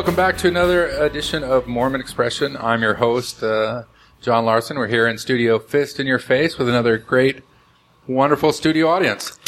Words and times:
Welcome 0.00 0.16
back 0.16 0.38
to 0.38 0.48
another 0.48 0.86
edition 0.88 1.44
of 1.44 1.66
Mormon 1.66 2.00
Expression. 2.00 2.56
I'm 2.56 2.80
your 2.80 2.94
host, 2.94 3.42
uh, 3.42 3.82
John 4.22 4.46
Larson. 4.46 4.78
We're 4.78 4.86
here 4.86 5.06
in 5.06 5.18
Studio 5.18 5.58
Fist 5.58 6.00
in 6.00 6.06
Your 6.06 6.18
Face 6.18 6.56
with 6.56 6.70
another 6.70 6.96
great, 6.96 7.42
wonderful 8.06 8.54
studio 8.54 8.88
audience. 8.88 9.38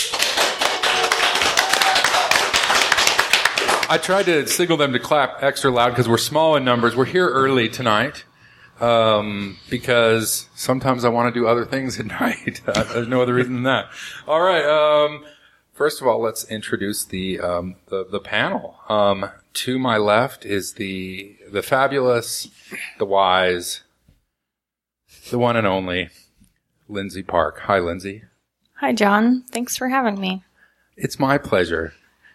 I 3.89 3.99
tried 4.03 4.27
to 4.27 4.47
signal 4.47 4.77
them 4.77 4.93
to 4.93 4.99
clap 4.99 5.43
extra 5.43 5.71
loud 5.71 5.89
because 5.89 6.07
we're 6.07 6.19
small 6.19 6.55
in 6.55 6.67
numbers. 6.67 6.95
We're 6.95 7.07
here 7.07 7.31
early 7.31 7.71
tonight 7.71 8.27
um, 8.79 9.57
because 9.71 10.51
sometimes 10.55 11.07
I 11.07 11.09
want 11.09 11.33
to 11.33 11.41
do 11.41 11.47
other 11.47 11.65
things 11.65 11.99
at 11.99 12.05
night. 12.21 12.61
There's 12.67 13.09
no 13.09 13.23
other 13.23 13.33
reason 13.33 13.55
than 13.55 13.63
that. 13.63 13.87
All 14.29 14.43
right. 14.43 14.67
Um, 14.67 15.25
first 15.83 16.01
of 16.01 16.07
all, 16.07 16.21
let's 16.21 16.45
introduce 16.45 17.05
the 17.05 17.41
um, 17.41 17.75
the, 17.89 18.07
the 18.09 18.21
panel. 18.21 18.79
Um, 18.89 19.29
to 19.55 19.81
my 19.81 19.97
left 19.97 20.47
is 20.47 20.75
the 20.75 21.37
the 21.51 21.61
fabulous, 21.61 22.49
the 22.99 23.05
wise, 23.05 23.81
the 25.33 25.41
one 25.41 25.57
and 25.57 25.67
only 25.67 26.11
Lindsay 26.89 27.25
Park. 27.25 27.63
Hi, 27.63 27.81
Lindsay. 27.81 28.23
Hi, 28.75 28.93
John. 28.93 29.43
Thanks 29.51 29.77
for 29.77 29.89
having 29.89 30.21
me. 30.21 30.45
It's 30.97 31.19
my 31.19 31.37
pleasure. 31.37 31.95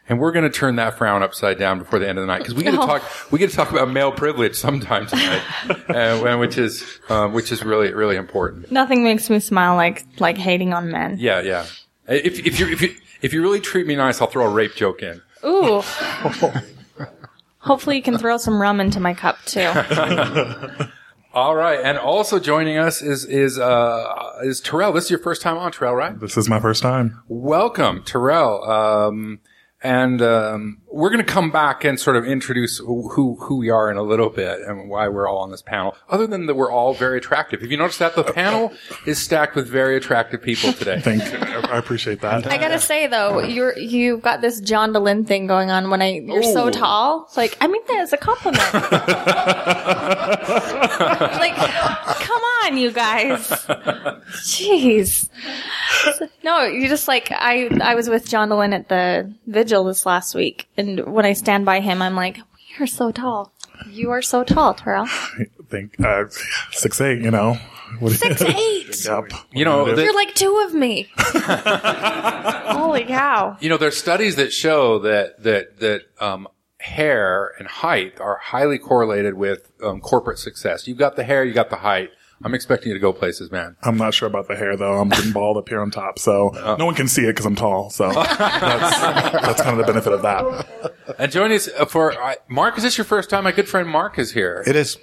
And 0.10 0.20
we're 0.20 0.34
going 0.34 0.50
to 0.50 0.58
turn 0.58 0.76
that 0.76 0.98
frown 0.98 1.24
upside 1.24 1.58
down 1.58 1.80
before 1.80 2.00
the 2.00 2.10
end 2.10 2.18
of 2.18 2.24
the 2.24 2.28
night 2.28 2.40
because 2.40 2.54
we 2.54 2.64
get 2.64 2.72
to 2.72 2.78
talk. 2.92 3.02
We 3.32 3.40
get 3.40 3.50
to 3.52 3.56
talk 3.56 3.72
about 3.72 3.90
male 3.90 4.12
privilege 4.12 4.56
sometime 4.58 5.08
tonight, 5.08 5.42
uh, 5.90 6.38
which 6.38 6.58
is 6.58 7.00
um, 7.08 7.32
which 7.32 7.54
is 7.54 7.64
really 7.64 7.94
really 7.94 8.18
important. 8.18 8.74
Nothing 8.74 9.06
makes 9.06 9.30
me 9.30 9.40
smile 9.40 9.78
like 9.78 10.04
like 10.20 10.38
hating 10.38 10.74
on 10.74 10.92
men. 10.92 11.16
Yeah, 11.18 11.40
yeah. 11.40 11.66
If 12.10 12.46
if 12.46 12.60
you 12.60 12.68
if 12.68 12.82
you 12.82 12.96
if 13.22 13.34
you 13.34 13.42
really 13.42 13.60
treat 13.60 13.88
me 13.88 13.96
nice, 13.96 14.22
I'll 14.22 14.28
throw 14.28 14.46
a 14.46 14.50
rape 14.50 14.76
joke 14.76 15.02
in. 15.02 15.22
Ooh. 15.46 15.82
Hopefully, 17.60 17.98
you 17.98 18.02
can 18.02 18.18
throw 18.18 18.38
some 18.38 18.62
rum 18.62 18.80
into 18.80 19.00
my 19.00 19.14
cup 19.14 19.38
too. 19.46 19.60
All 21.34 21.56
right, 21.56 21.80
and 21.84 21.98
also 21.98 22.40
joining 22.40 22.78
us 22.78 23.02
is 23.02 23.26
is 23.26 23.60
uh, 23.60 24.40
is 24.44 24.60
Terrell. 24.62 24.92
This 24.92 25.06
is 25.06 25.12
your 25.12 25.20
first 25.20 25.42
time 25.42 25.58
on 25.58 25.72
Terrell, 25.72 25.94
right? 25.94 26.20
This 26.20 26.38
is 26.38 26.50
my 26.50 26.60
first 26.60 26.82
time. 26.82 27.22
Welcome, 27.28 28.04
Terrell. 28.04 28.64
Um, 28.64 29.40
and 29.84 30.22
um, 30.22 30.82
we're 30.90 31.10
going 31.10 31.24
to 31.24 31.32
come 31.32 31.52
back 31.52 31.84
and 31.84 32.00
sort 32.00 32.16
of 32.16 32.26
introduce 32.26 32.78
who 32.78 33.38
who 33.40 33.58
we 33.58 33.70
are 33.70 33.92
in 33.92 33.98
a 33.98 34.04
little 34.04 34.30
bit 34.30 34.62
and 34.62 34.90
why 34.90 35.08
we're 35.10 35.28
all 35.28 35.40
on 35.40 35.52
this 35.52 35.62
panel. 35.62 35.96
Other 36.10 36.26
than 36.28 36.46
that, 36.46 36.56
we're 36.56 36.72
all 36.72 36.94
very 36.94 37.18
attractive. 37.18 37.62
Have 37.62 37.70
you 37.72 37.78
noticed 37.78 38.00
that 38.00 38.16
the 38.16 38.24
panel 38.24 38.72
is 39.06 39.20
stacked 39.20 39.56
with 39.56 39.68
very 39.68 39.98
attractive 39.98 40.42
people 40.42 40.72
today? 40.72 41.00
Thank 41.04 41.26
you. 41.32 41.40
I 41.40 41.78
appreciate 41.78 42.22
that. 42.22 42.48
I 42.48 42.58
gotta 42.58 42.80
say 42.80 43.08
though, 43.08 43.42
you're 43.42 43.78
you've 43.78 44.22
got 44.22 44.42
this 44.42 44.62
John 44.62 44.94
Dehlin 44.94 45.28
thing 45.28 45.46
going 45.46 45.72
on. 45.72 45.90
When 45.90 46.02
I 46.02 46.20
you're 46.20 46.44
so 46.44 46.68
Ooh. 46.68 46.72
tall, 46.72 47.30
like 47.36 47.58
I 47.60 47.68
mean 47.68 47.82
that 47.88 48.00
as 48.00 48.14
a 48.14 48.18
compliment. 48.18 48.64
like, 51.38 51.56
come 52.22 52.42
on, 52.64 52.78
you 52.78 52.92
guys. 52.92 53.50
Jeez. 54.40 55.30
No, 56.44 56.64
you 56.64 56.88
just 56.88 57.08
like 57.08 57.32
I. 57.32 57.70
I 57.82 57.96
was 57.96 58.10
with 58.10 58.28
John 58.28 58.50
Dehlin 58.50 58.74
at 58.74 58.88
the 58.88 59.34
vigil 59.48 59.84
this 59.84 60.06
last 60.06 60.36
week, 60.36 60.68
and 60.78 61.06
when 61.12 61.26
I 61.26 61.34
stand 61.34 61.66
by 61.66 61.80
him, 61.80 62.02
I'm 62.02 62.16
like, 62.16 62.40
"You're 62.78 62.88
so 62.88 63.12
tall. 63.12 63.52
You 63.90 64.12
are 64.12 64.22
so 64.22 64.44
tall, 64.44 64.74
Terrell. 64.74 65.06
I 65.10 65.46
think 65.70 66.00
uh, 66.04 66.26
six 66.72 67.00
eight. 67.02 67.22
You 67.22 67.32
know. 67.32 67.58
What 68.00 68.12
Six 68.12 68.42
eight. 68.42 69.06
Yep. 69.06 69.32
You 69.54 69.64
know, 69.64 69.96
the- 69.96 70.04
You're 70.04 70.14
like 70.14 70.36
two 70.36 70.62
of 70.68 70.74
me. 70.74 71.08
Holy 71.18 73.06
cow! 73.06 73.58
You 73.60 73.70
know, 73.70 73.78
there's 73.78 73.98
studies 73.98 74.36
that 74.36 74.52
show 74.52 75.00
that 75.00 75.42
that 75.44 75.80
that 75.80 76.02
um, 76.20 76.48
hair 76.80 77.54
and 77.60 77.68
height 77.68 78.20
are 78.20 78.38
highly 78.38 78.78
correlated 78.78 79.36
with 79.36 79.72
um, 79.84 80.00
corporate 80.02 80.40
success. 80.40 80.88
You've 80.88 80.98
got 80.98 81.16
the 81.16 81.24
hair, 81.24 81.44
you 81.46 81.54
got 81.54 81.70
the 81.70 81.78
height. 81.78 82.10
I'm 82.44 82.54
expecting 82.54 82.90
you 82.90 82.94
to 82.94 83.00
go 83.00 83.12
places, 83.14 83.52
man. 83.52 83.76
I'm 83.82 83.98
not 83.98 84.14
sure 84.14 84.28
about 84.28 84.48
the 84.48 84.56
hair 84.56 84.78
though. 84.78 85.00
I'm 85.00 85.10
getting 85.10 85.32
bald 85.32 85.58
up 85.58 85.68
here 85.70 85.82
on 85.82 85.90
top, 85.92 86.20
so 86.20 86.52
Oh. 86.56 86.76
no 86.78 86.86
one 86.86 86.94
can 86.96 87.08
see 87.08 87.24
it 87.24 87.30
because 87.30 87.46
I'm 87.48 87.56
tall. 87.56 87.90
So 87.90 88.12
that's, 88.14 88.38
that's 88.38 89.62
kind 89.62 89.80
of 89.80 89.86
the 89.86 89.92
benefit 89.92 90.14
of 90.14 90.22
that. 90.22 91.16
And 91.18 91.32
joining 91.32 91.58
us 91.58 91.68
uh, 91.78 91.86
for 91.86 92.12
uh, 92.14 92.36
Mark, 92.48 92.78
is 92.78 92.84
this 92.84 92.98
your 92.98 93.06
first 93.06 93.30
time? 93.30 93.44
My 93.46 93.52
good 93.52 93.68
friend 93.68 93.90
Mark 93.90 94.20
is 94.20 94.34
here. 94.34 94.64
It 94.68 94.76
is. 94.76 94.98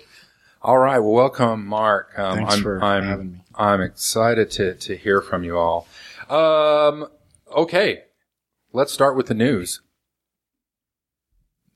All 0.62 0.78
right. 0.78 0.98
Well, 1.00 1.10
welcome, 1.12 1.66
Mark. 1.66 2.16
Um, 2.18 2.36
Thanks 2.38 2.54
I'm, 2.54 2.62
for 2.62 2.82
I'm, 2.82 3.02
having 3.04 3.32
me. 3.32 3.40
I'm 3.56 3.80
excited 3.80 4.50
to, 4.52 4.74
to 4.74 4.96
hear 4.96 5.20
from 5.20 5.42
you 5.44 5.58
all. 5.58 5.86
Um, 6.30 7.08
okay. 7.54 8.04
Let's 8.72 8.92
start 8.92 9.16
with 9.16 9.26
the 9.26 9.34
news. 9.34 9.80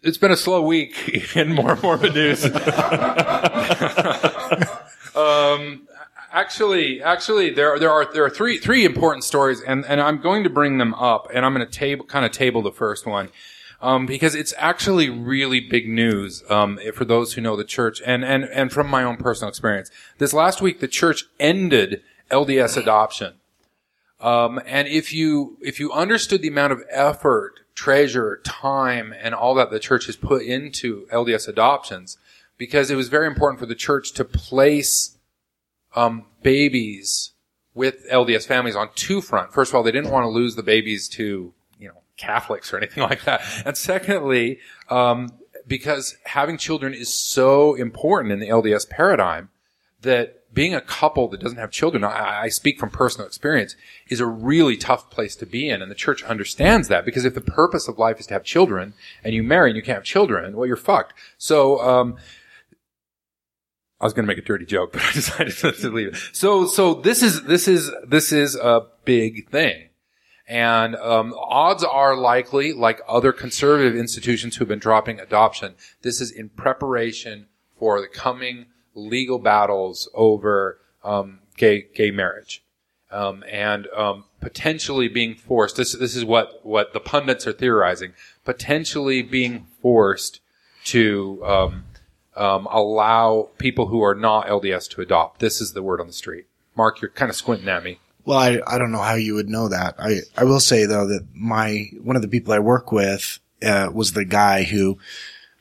It's 0.03 0.17
been 0.19 0.31
a 0.31 0.37
slow 0.37 0.63
week 0.63 1.35
in 1.37 1.53
more 1.53 1.77
Mormon 1.83 2.15
news. 2.15 2.45
um, 5.19 5.89
actually, 6.33 7.03
actually, 7.03 7.51
there 7.51 7.79
there 7.79 7.91
are 7.91 8.11
there 8.13 8.25
are 8.25 8.31
three 8.31 8.59
three 8.59 8.85
important 8.85 9.25
stories, 9.25 9.61
and 9.61 9.85
and 9.87 10.01
I'm 10.01 10.21
going 10.21 10.45
to 10.45 10.51
bring 10.51 10.79
them 10.79 10.95
up, 10.95 11.29
and 11.33 11.45
I'm 11.45 11.55
going 11.55 11.67
to 11.67 11.73
table 11.73 12.05
kind 12.05 12.25
of 12.25 12.33
table 12.33 12.63
the 12.63 12.73
first 12.73 13.07
one. 13.07 13.31
Um, 13.81 14.07
because 14.07 14.35
it's 14.35 14.53
actually 14.59 15.09
really 15.09 15.61
big 15.61 15.89
news 15.89 16.43
um, 16.51 16.81
for 16.95 17.05
those 17.05 17.35
who 17.35 17.41
know 17.41 17.55
the 17.55 17.63
church, 17.63 18.03
and, 18.05 18.25
and 18.25 18.43
and 18.45 18.73
from 18.73 18.89
my 18.89 19.05
own 19.05 19.17
personal 19.17 19.49
experience. 19.49 19.89
This 20.19 20.33
last 20.33 20.61
week, 20.61 20.81
the 20.81 20.89
church 20.89 21.27
ended 21.39 22.03
LDS 22.29 22.77
adoption. 22.77 23.35
Um, 24.21 24.61
and 24.67 24.89
if 24.89 25.13
you 25.13 25.59
if 25.61 25.79
you 25.79 25.93
understood 25.93 26.43
the 26.43 26.49
amount 26.49 26.73
of 26.73 26.83
effort, 26.91 27.61
treasure, 27.77 28.41
time, 28.45 29.15
and 29.23 29.33
all 29.33 29.55
that 29.55 29.71
the 29.71 29.79
church 29.79 30.07
has 30.07 30.17
put 30.17 30.43
into 30.43 31.07
LDS 31.13 31.47
adoptions, 31.47 32.19
because 32.59 32.91
it 32.91 32.97
was 32.97 33.09
very 33.09 33.27
important 33.27 33.59
for 33.59 33.67
the 33.67 33.75
church 33.75 34.13
to 34.13 34.25
place 34.25 35.17
um, 35.95 36.27
babies 36.43 37.33
with 37.75 38.07
LDS 38.11 38.47
families 38.47 38.77
on 38.77 38.91
two 38.95 39.21
front. 39.21 39.53
First 39.53 39.71
of 39.71 39.77
all, 39.77 39.83
they 39.83 39.93
didn't 39.93 40.11
want 40.11 40.25
to 40.25 40.29
lose 40.29 40.57
the 40.57 40.63
babies 40.63 41.09
to 41.11 41.55
you 41.79 41.89
know 41.89 42.03
Catholics 42.17 42.73
or 42.73 42.77
anything 42.77 43.03
like 43.11 43.25
that, 43.25 43.41
and 43.65 43.77
secondly, 43.77 44.59
um, 44.91 45.31
because 45.67 46.17
having 46.25 46.59
children 46.59 46.93
is 46.93 47.13
so 47.13 47.75
important 47.75 48.33
in 48.33 48.41
the 48.41 48.49
LDS 48.49 48.89
paradigm 48.91 49.49
that 50.03 50.35
being 50.53 50.75
a 50.75 50.81
couple 50.81 51.29
that 51.29 51.41
doesn't 51.41 51.59
have 51.59 51.71
children, 51.71 52.03
I, 52.03 52.43
I 52.43 52.49
speak 52.49 52.79
from 52.79 52.91
personal 52.91 53.27
experience, 53.27 53.77
is 54.09 54.21
a 54.21 54.27
really 54.27 54.77
tough 54.77 55.11
place 55.11 55.37
to 55.37 55.47
be 55.47 55.69
in. 55.69 55.83
And 55.83 55.91
the 55.91 55.95
church 55.95 56.23
understands 56.23 56.89
that 56.89 57.05
because 57.05 57.25
if 57.25 57.35
the 57.35 57.41
purpose 57.41 57.87
of 57.87 57.99
life 57.99 58.19
is 58.19 58.27
to 58.29 58.35
have 58.35 58.45
children 58.45 58.95
and 59.23 59.35
you 59.35 59.43
marry 59.43 59.71
and 59.71 59.77
you 59.77 59.83
can't 59.83 59.97
have 59.97 60.05
children, 60.05 60.57
well, 60.57 60.67
you're 60.67 60.77
fucked. 60.77 61.13
So, 61.37 61.81
um, 61.81 62.17
I 64.01 64.05
was 64.05 64.13
going 64.13 64.25
to 64.25 64.29
make 64.29 64.39
a 64.39 64.47
dirty 64.47 64.65
joke, 64.65 64.93
but 64.93 65.03
I 65.03 65.13
decided 65.15 65.55
to 65.57 65.91
leave 65.91 66.09
it. 66.09 66.17
So, 66.33 66.67
so 66.67 66.95
this 66.95 67.23
is, 67.23 67.43
this 67.45 67.69
is, 67.69 67.91
this 68.07 68.33
is 68.33 68.55
a 68.55 68.87
big 69.05 69.49
thing. 69.51 69.89
And 70.47 70.97
um, 70.97 71.35
odds 71.37 71.85
are 71.85 72.17
likely, 72.17 72.73
like 72.73 73.03
other 73.07 73.33
conservative 73.33 73.95
institutions 73.95 74.57
who 74.57 74.61
have 74.61 74.69
been 74.69 74.79
dropping 74.79 75.21
adoption, 75.21 75.75
this 76.01 76.23
is 76.23 76.31
in 76.31 76.49
preparation 76.49 77.49
for 77.79 78.01
the 78.01 78.09
coming 78.09 78.67
legal 78.95 79.39
battles 79.39 80.09
over 80.15 80.81
um, 81.05 81.41
gay 81.57 81.87
gay 81.95 82.11
marriage, 82.11 82.65
um, 83.11 83.45
and 83.51 83.89
um, 83.89 84.25
potentially 84.41 85.09
being 85.09 85.35
forced. 85.35 85.77
This 85.77 85.93
this 85.93 86.17
is 86.17 86.25
what 86.25 86.65
what 86.65 86.95
the 86.95 87.01
pundits 87.01 87.47
are 87.47 87.53
theorizing. 87.53 88.15
Potentially 88.45 89.21
being 89.21 89.67
forced 89.83 90.41
to 90.85 91.45
um, 92.39 92.67
allow 92.71 93.49
people 93.59 93.87
who 93.89 94.03
are 94.03 94.15
not 94.15 94.47
LDS 94.47 94.89
to 94.91 95.01
adopt. 95.01 95.41
This 95.41 95.61
is 95.61 95.73
the 95.73 95.83
word 95.83 96.01
on 96.01 96.07
the 96.07 96.13
street. 96.13 96.47
Mark, 96.77 97.01
you're 97.01 97.11
kind 97.11 97.29
of 97.31 97.37
squinting 97.37 97.69
at 97.69 97.83
me. 97.83 97.99
Well, 98.25 98.39
I, 98.39 98.61
I 98.67 98.79
don't 98.79 98.93
know 98.93 99.03
how 99.03 99.15
you 99.15 99.35
would 99.35 99.49
know 99.49 99.69
that. 99.69 99.95
I, 99.99 100.19
I 100.37 100.45
will 100.45 100.61
say 100.61 100.85
though 100.87 101.07
that 101.09 101.27
my, 101.35 101.87
one 102.03 102.15
of 102.17 102.23
the 102.23 102.29
people 102.29 102.53
I 102.53 102.59
work 102.59 102.93
with, 102.93 103.39
uh, 103.63 103.89
was 103.93 104.13
the 104.13 104.25
guy 104.25 104.63
who, 104.65 104.99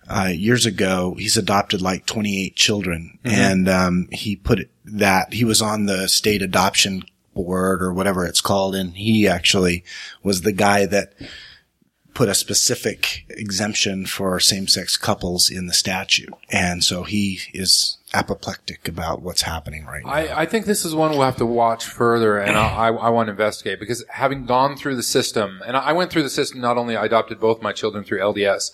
uh, 0.09 0.31
years 0.33 0.65
ago, 0.65 1.15
he's 1.17 1.37
adopted 1.37 1.81
like 1.81 2.05
28 2.05 2.55
children 2.55 3.19
and, 3.23 3.67
um, 3.67 4.07
he 4.11 4.35
put 4.35 4.59
it- 4.59 4.69
that, 4.85 5.33
he 5.33 5.43
was 5.43 5.61
on 5.61 5.85
the 5.85 6.07
state 6.07 6.41
adoption 6.41 7.03
board 7.33 7.81
or 7.81 7.93
whatever 7.93 8.25
it's 8.25 8.41
called. 8.41 8.75
And 8.75 8.95
he 8.95 9.27
actually 9.27 9.83
was 10.23 10.41
the 10.41 10.51
guy 10.51 10.85
that 10.85 11.13
put 12.17 12.27
a 12.27 12.33
specific 12.33 13.25
exemption 13.29 14.03
for 14.03 14.39
same-sex 14.39 14.97
couples 14.97 15.51
in 15.51 15.67
the 15.67 15.73
statute. 15.73 16.33
And 16.49 16.83
so 16.83 17.03
he 17.03 17.41
is 17.53 17.99
apoplectic 18.11 18.87
about 18.87 19.21
what's 19.21 19.43
happening 19.43 19.85
right 19.85 20.03
now. 20.03 20.11
I, 20.11 20.41
I 20.41 20.45
think 20.47 20.65
this 20.65 20.83
is 20.83 20.95
one 20.95 21.11
we'll 21.11 21.21
have 21.21 21.37
to 21.37 21.45
watch 21.45 21.85
further, 21.85 22.39
and 22.39 22.57
I, 22.57 22.87
I, 22.87 22.87
I 22.87 23.09
want 23.09 23.27
to 23.27 23.31
investigate 23.33 23.79
because 23.79 24.03
having 24.09 24.47
gone 24.47 24.75
through 24.75 24.95
the 24.95 25.03
system, 25.03 25.61
and 25.63 25.77
I 25.77 25.93
went 25.93 26.09
through 26.09 26.23
the 26.23 26.31
system. 26.31 26.59
Not 26.59 26.75
only 26.75 26.97
I 26.97 27.05
adopted 27.05 27.39
both 27.39 27.61
my 27.61 27.71
children 27.71 28.03
through 28.03 28.17
LDS, 28.17 28.71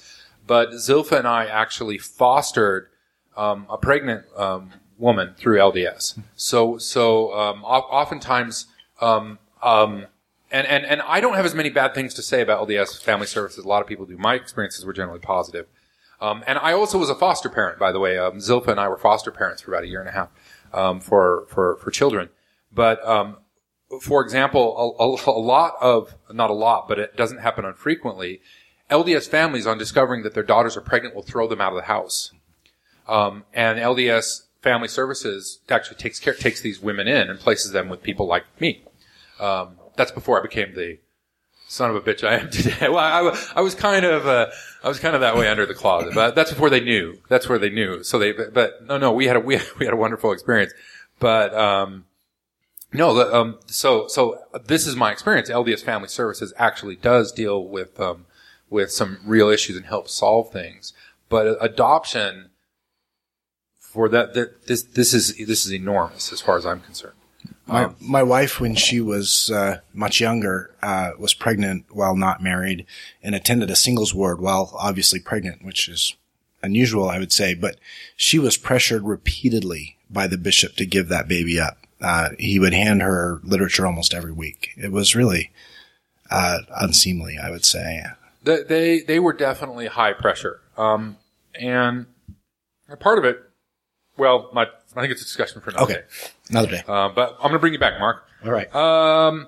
but 0.48 0.70
Zilpha 0.70 1.20
and 1.20 1.28
I 1.28 1.46
actually 1.46 1.98
fostered 1.98 2.88
um, 3.36 3.68
a 3.70 3.78
pregnant 3.78 4.24
um, 4.38 4.72
woman 4.98 5.36
through 5.38 5.58
LDS. 5.58 6.18
So, 6.38 6.78
so 6.78 7.34
um, 7.34 7.66
oftentimes, 7.66 8.68
um, 9.02 9.38
um, 9.62 10.06
and, 10.54 10.66
and 10.68 10.86
and 10.86 11.02
I 11.02 11.20
don't 11.20 11.34
have 11.34 11.46
as 11.46 11.56
many 11.56 11.70
bad 11.70 11.94
things 11.94 12.14
to 12.14 12.22
say 12.22 12.42
about 12.42 12.66
LDS 12.68 13.02
family 13.02 13.28
services. 13.28 13.66
A 13.66 13.68
lot 13.68 13.82
of 13.82 13.88
people 13.88 14.06
do. 14.06 14.18
My 14.18 14.36
experiences 14.36 14.86
were 14.86 14.94
generally 14.94 15.20
positive. 15.20 15.68
Um, 16.22 16.44
and 16.48 16.58
I 16.60 16.72
also 16.72 16.98
was 16.98 17.10
a 17.10 17.16
foster 17.16 17.50
parent, 17.50 17.80
by 17.80 17.92
the 17.92 18.00
way. 18.00 18.18
Um, 18.18 18.38
Zilpha 18.38 18.70
and 18.70 18.80
I 18.80 18.88
were 18.88 18.98
foster 18.98 19.32
parents 19.32 19.62
for 19.64 19.74
about 19.74 19.84
a 19.84 19.88
year 19.88 20.00
and 20.00 20.08
a 20.08 20.14
half 20.14 20.30
um, 20.72 21.02
for 21.02 21.46
for 21.50 21.78
for 21.78 21.92
children. 21.92 22.30
But 22.72 23.06
um, 23.06 23.38
for 24.00 24.22
example, 24.22 24.96
a, 25.00 25.04
a, 25.04 25.32
a 25.32 25.40
lot 25.40 25.74
of 25.82 26.16
not 26.32 26.50
a 26.50 26.54
lot, 26.54 26.88
but 26.88 27.00
it 27.00 27.18
doesn't 27.18 27.40
happen 27.40 27.66
unfrequently. 27.66 28.40
LDS 28.92 29.28
families, 29.28 29.66
on 29.66 29.78
discovering 29.78 30.22
that 30.24 30.36
their 30.36 30.44
daughters 30.44 30.78
are 30.78 30.82
pregnant, 30.82 31.16
will 31.16 31.24
throw 31.24 31.48
them 31.48 31.62
out 31.62 31.74
of 31.74 31.78
the 31.78 31.88
house. 31.88 32.32
Um, 33.08 33.44
and 33.54 33.80
LDS 33.80 34.44
Family 34.62 34.88
Services 34.88 35.60
actually 35.68 35.98
takes 35.98 36.20
care, 36.20 36.34
takes 36.34 36.62
these 36.62 36.80
women 36.80 37.08
in 37.08 37.30
and 37.30 37.40
places 37.40 37.72
them 37.72 37.90
with 37.90 38.04
people 38.04 38.28
like 38.28 38.46
me. 38.62 38.84
Um, 39.40 39.78
that's 39.96 40.12
before 40.12 40.40
I 40.40 40.42
became 40.42 40.76
the 40.76 41.00
son 41.74 41.90
of 41.90 41.96
a 41.96 42.02
bitch 42.02 42.28
I 42.28 42.36
am 42.36 42.50
today. 42.52 42.90
Well, 42.90 42.98
I, 42.98 43.38
I 43.56 43.62
was 43.62 43.76
kind 43.76 44.06
of, 44.06 44.28
uh, 44.28 44.48
I 44.84 44.88
was 44.88 45.00
kind 45.00 45.16
of 45.16 45.22
that 45.22 45.36
way 45.36 45.48
under 45.48 45.66
the 45.66 45.74
closet, 45.74 46.14
but 46.14 46.36
that's 46.36 46.52
before 46.52 46.70
they 46.70 46.80
knew. 46.80 47.18
That's 47.30 47.50
where 47.50 47.60
they 47.60 47.70
knew. 47.70 48.04
So 48.04 48.20
they, 48.20 48.32
but, 48.32 48.54
but 48.54 48.86
no, 48.86 48.98
no, 48.98 49.12
we 49.12 49.28
had 49.28 49.36
a, 49.36 49.40
we 49.40 49.56
had, 49.56 49.68
we 49.80 49.86
had 49.86 49.94
a 49.94 49.98
wonderful 49.98 50.32
experience. 50.32 50.74
But, 51.20 51.54
um, 51.54 52.06
no, 52.94 53.34
um, 53.34 53.58
so, 53.66 54.08
so 54.08 54.38
this 54.66 54.86
is 54.86 54.96
my 54.96 55.12
experience. 55.12 55.50
LDS 55.50 55.84
Family 55.84 56.08
Services 56.08 56.54
actually 56.58 56.96
does 56.96 57.32
deal 57.32 57.64
with, 57.68 58.00
um, 58.00 58.28
with 58.70 58.92
some 58.92 59.20
real 59.26 59.50
issues 59.50 59.76
and 59.76 59.86
help 59.88 60.08
solve 60.10 60.52
things. 60.52 60.94
But 61.28 61.58
adoption, 61.60 62.50
for 63.80 64.10
that, 64.10 64.36
that 64.36 64.68
this, 64.68 64.84
this 64.84 65.14
is, 65.14 65.36
this 65.38 65.66
is 65.66 65.74
enormous 65.74 66.32
as 66.32 66.42
far 66.42 66.58
as 66.58 66.66
I'm 66.66 66.82
concerned. 66.82 67.16
My, 67.66 67.92
my 68.02 68.24
wife, 68.24 68.60
when 68.60 68.76
she 68.76 69.00
was 69.00 69.50
uh, 69.50 69.80
much 69.94 70.20
younger, 70.20 70.76
uh, 70.82 71.12
was 71.18 71.34
pregnant 71.34 71.86
while 71.90 72.16
not 72.16 72.44
married 72.44 72.86
and 73.22 73.34
attended 73.34 73.70
a 73.70 73.76
singles 73.76 74.14
ward 74.14 74.42
while 74.42 74.74
obviously 74.78 75.20
pregnant, 75.20 75.64
which 75.64 75.88
is 75.88 76.16
unusual, 76.62 77.10
I 77.10 77.20
would 77.20 77.32
say. 77.32 77.54
But 77.54 77.78
she 78.18 78.38
was 78.38 78.58
pressured 78.58 79.04
repeatedly 79.04 79.98
by 80.10 80.28
the 80.28 80.38
bishop 80.38 80.76
to 80.76 80.86
give 80.86 81.08
that 81.08 81.28
baby 81.28 81.60
up. 81.60 81.78
Uh, 82.02 82.30
he 82.38 82.60
would 82.60 82.74
hand 82.74 83.02
her 83.02 83.40
literature 83.44 83.88
almost 83.88 84.14
every 84.14 84.34
week. 84.34 84.72
It 84.76 84.92
was 84.92 85.16
really 85.16 85.52
uh, 86.30 86.60
unseemly, 86.76 87.38
I 87.38 87.50
would 87.50 87.64
say. 87.64 88.04
they 88.44 88.64
they, 88.64 89.00
they 89.02 89.20
were 89.20 89.34
definitely 89.34 89.88
high 89.88 90.14
pressure. 90.14 90.60
Um, 90.78 91.18
and 91.54 92.08
part 93.00 93.20
of 93.20 93.26
it, 93.26 93.42
well, 94.18 94.50
my, 94.54 94.68
I 94.96 95.02
think 95.02 95.12
it's 95.12 95.22
a 95.22 95.26
discussion 95.26 95.62
for 95.62 95.70
another 95.72 95.84
Okay, 95.86 95.94
day. 95.94 96.30
another 96.50 96.68
day. 96.72 96.84
Uh, 96.88 97.10
but 97.10 97.32
I'm 97.38 97.44
going 97.44 97.54
to 97.54 97.60
bring 97.60 97.74
you 97.74 97.80
back, 97.80 98.00
Mark. 98.00 98.26
All 98.46 98.52
right. 98.52 98.74
Um, 98.76 99.48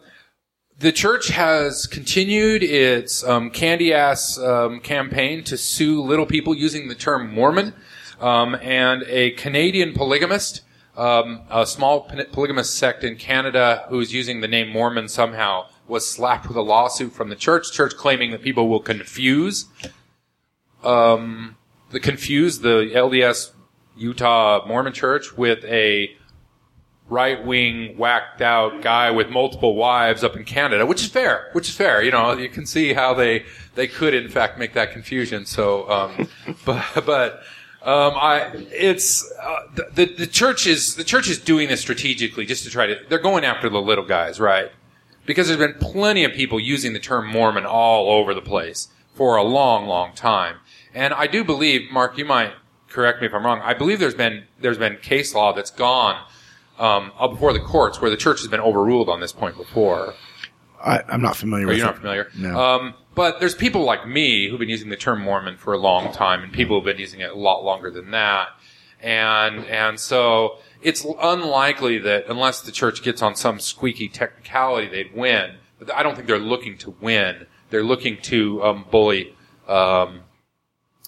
the 0.80 0.92
church 0.92 1.30
has 1.30 1.86
continued 1.88 2.64
its 2.64 3.24
um, 3.24 3.50
candy 3.50 3.94
ass 3.94 4.38
um, 4.38 4.80
campaign 4.82 5.44
to 5.46 5.58
sue 5.58 6.02
little 6.02 6.26
people 6.26 6.54
using 6.56 6.88
the 6.88 6.96
term 6.96 7.34
Mormon, 7.34 7.74
um, 8.20 8.56
and 8.56 9.04
a 9.08 9.32
Canadian 9.32 9.94
polygamist, 9.94 10.62
um, 10.98 11.42
a 11.50 11.66
small 11.66 12.02
pon- 12.02 12.26
polygamist 12.32 12.76
sect 12.76 13.04
in 13.04 13.16
Canada 13.18 13.86
who 13.90 14.00
is 14.00 14.14
using 14.14 14.42
the 14.42 14.48
name 14.48 14.70
Mormon 14.70 15.08
somehow 15.08 15.68
was 15.88 16.10
slapped 16.10 16.48
with 16.48 16.58
a 16.58 16.62
lawsuit 16.62 17.14
from 17.14 17.30
the 17.30 17.36
church. 17.36 17.72
Church 17.72 17.96
claiming 17.96 18.32
that 18.32 18.42
people 18.42 18.68
will 18.68 18.80
confuse 18.80 19.66
um, 20.84 21.56
the 21.92 22.00
confuse 22.00 22.60
the 22.60 22.92
LDS 22.94 23.52
Utah 23.96 24.66
Mormon 24.68 24.94
Church 24.94 25.38
with 25.38 25.64
a 25.66 26.16
right 27.08 27.46
wing, 27.46 27.98
whacked 27.98 28.42
out 28.42 28.82
guy 28.82 29.12
with 29.12 29.30
multiple 29.30 29.76
wives 29.76 30.24
up 30.24 30.36
in 30.36 30.44
Canada, 30.44 30.86
which 30.86 31.02
is 31.02 31.10
fair, 31.10 31.50
which 31.54 31.70
is 31.70 31.76
fair. 31.76 32.02
You 32.04 32.12
know, 32.12 32.34
you 32.34 32.50
can 32.50 32.66
see 32.66 32.94
how 32.94 33.14
they, 33.14 33.46
they 33.76 33.88
could 33.88 34.14
in 34.14 34.30
fact 34.30 34.58
make 34.58 34.74
that 34.74 34.92
confusion. 34.92 35.46
So, 35.46 35.90
um, 35.90 36.30
but, 36.66 36.86
but, 37.06 37.44
um, 37.84 38.14
I, 38.16 38.52
it's, 38.72 39.32
uh, 39.40 39.68
the, 39.94 40.06
the, 40.06 40.26
church 40.26 40.66
is, 40.66 40.96
the 40.96 41.04
church 41.04 41.30
is 41.30 41.38
doing 41.38 41.70
this 41.70 41.82
strategically 41.82 42.48
just 42.48 42.64
to 42.64 42.72
try 42.72 42.88
to, 42.88 43.00
they're 43.10 43.20
going 43.20 43.46
after 43.46 43.70
the 43.70 43.80
little 43.80 44.06
guys, 44.06 44.40
right? 44.40 44.72
Because 45.28 45.48
there's 45.48 45.60
been 45.60 45.80
plenty 45.80 46.24
of 46.24 46.34
people 46.34 46.60
using 46.60 46.94
the 46.94 47.00
term 47.00 47.28
Mormon 47.28 47.64
all 47.64 48.10
over 48.10 48.34
the 48.34 48.42
place 48.42 48.88
for 49.14 49.36
a 49.36 49.44
long, 49.44 49.86
long 49.86 50.14
time. 50.16 50.58
And 50.96 51.14
I 51.14 51.28
do 51.28 51.44
believe, 51.44 51.92
Mark, 51.92 52.18
you 52.18 52.26
might 52.26 52.54
correct 52.96 53.22
me 53.22 53.28
if 53.28 53.34
I'm 53.34 53.46
wrong. 53.46 53.62
I 53.62 53.74
believe 53.74 54.00
there's 54.00 54.16
been, 54.16 54.46
there's 54.60 54.78
been 54.78 54.98
case 54.98 55.36
law 55.36 55.54
that's 55.54 55.72
gone 55.72 56.26
um, 56.80 57.12
up 57.20 57.32
before 57.32 57.54
the 57.54 57.60
courts 57.60 58.02
where 58.02 58.10
the 58.10 58.18
church 58.18 58.40
has 58.40 58.48
been 58.48 58.60
overruled 58.60 59.10
on 59.10 59.20
this 59.20 59.32
point 59.32 59.58
before. 59.58 60.14
I, 60.84 61.02
I'm 61.08 61.22
not 61.22 61.36
familiar 61.36 61.66
Are 61.66 61.70
with 61.70 61.78
you're 61.78 61.86
not 61.86 61.98
familiar? 61.98 62.32
No. 62.38 62.60
Um, 62.60 62.94
but 63.16 63.40
there's 63.40 63.56
people 63.56 63.84
like 63.84 64.08
me 64.08 64.50
who've 64.50 64.60
been 64.60 64.70
using 64.70 64.90
the 64.90 64.98
term 64.98 65.22
Mormon 65.22 65.58
for 65.58 65.74
a 65.74 65.78
long 65.78 66.12
time, 66.12 66.44
and 66.44 66.52
people 66.52 66.78
who've 66.78 66.86
been 66.86 67.00
using 67.00 67.22
it 67.22 67.32
a 67.32 67.36
lot 67.36 67.64
longer 67.64 67.90
than 67.90 68.12
that. 68.12 68.50
And 69.02 69.66
and 69.66 70.00
so 70.00 70.58
it's 70.82 71.06
unlikely 71.22 72.00
that 72.00 72.26
unless 72.28 72.62
the 72.62 72.72
church 72.72 73.04
gets 73.04 73.22
on 73.22 73.36
some 73.36 73.60
squeaky 73.60 74.10
technicality, 74.10 74.88
they'd 74.88 75.16
win. 75.16 75.56
But 75.80 75.94
I 75.94 76.04
don't 76.04 76.16
think 76.16 76.28
they're 76.28 76.38
looking 76.38 76.78
to 76.80 76.96
win. 77.02 77.48
They're 77.70 77.84
looking 77.84 78.22
to 78.24 78.64
um, 78.64 78.86
bully 78.92 79.36
um, 79.68 80.22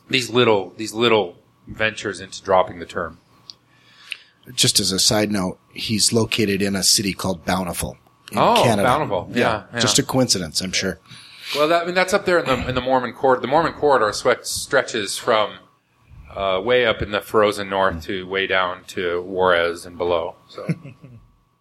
these 0.10 0.30
little 0.30 0.74
these 0.78 0.94
little 0.94 1.36
ventures 1.68 2.20
into 2.20 2.42
dropping 2.44 2.80
the 2.80 2.86
term. 2.86 3.20
Just 4.54 4.80
as 4.80 4.92
a 4.92 5.00
side 5.00 5.32
note, 5.32 5.60
he's 5.74 6.14
located 6.14 6.62
in 6.62 6.76
a 6.76 6.84
city 6.84 7.14
called 7.14 7.44
Bountiful 7.46 7.98
in 8.32 8.38
Oh, 8.38 8.56
Canada. 8.64 8.88
Bountiful. 8.88 9.30
Yeah, 9.34 9.64
yeah. 9.74 9.80
Just 9.80 10.00
a 10.00 10.04
coincidence, 10.04 10.62
I'm 10.62 10.72
sure. 10.72 11.00
Well, 11.56 11.68
that, 11.68 11.84
I 11.84 11.86
mean, 11.86 11.96
that's 11.96 12.14
up 12.14 12.26
there 12.26 12.40
in 12.40 12.46
the 12.46 12.70
in 12.70 12.76
the 12.76 12.82
Mormon 12.82 13.14
corridor. 13.14 13.42
The 13.42 13.48
Mormon 13.48 13.74
corridor 13.74 14.12
stretches 14.14 15.18
from 15.18 15.60
uh, 16.34 16.62
way 16.64 16.86
up 16.86 17.02
in 17.02 17.12
the 17.12 17.22
frozen 17.22 17.70
north 17.70 18.04
to 18.04 18.28
way 18.28 18.48
down 18.48 18.84
to 18.86 19.22
Juarez 19.24 19.86
and 19.86 19.98
below. 19.98 20.36
So, 20.50 20.68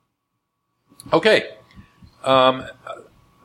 okay. 1.13 1.51
Um, 2.25 2.67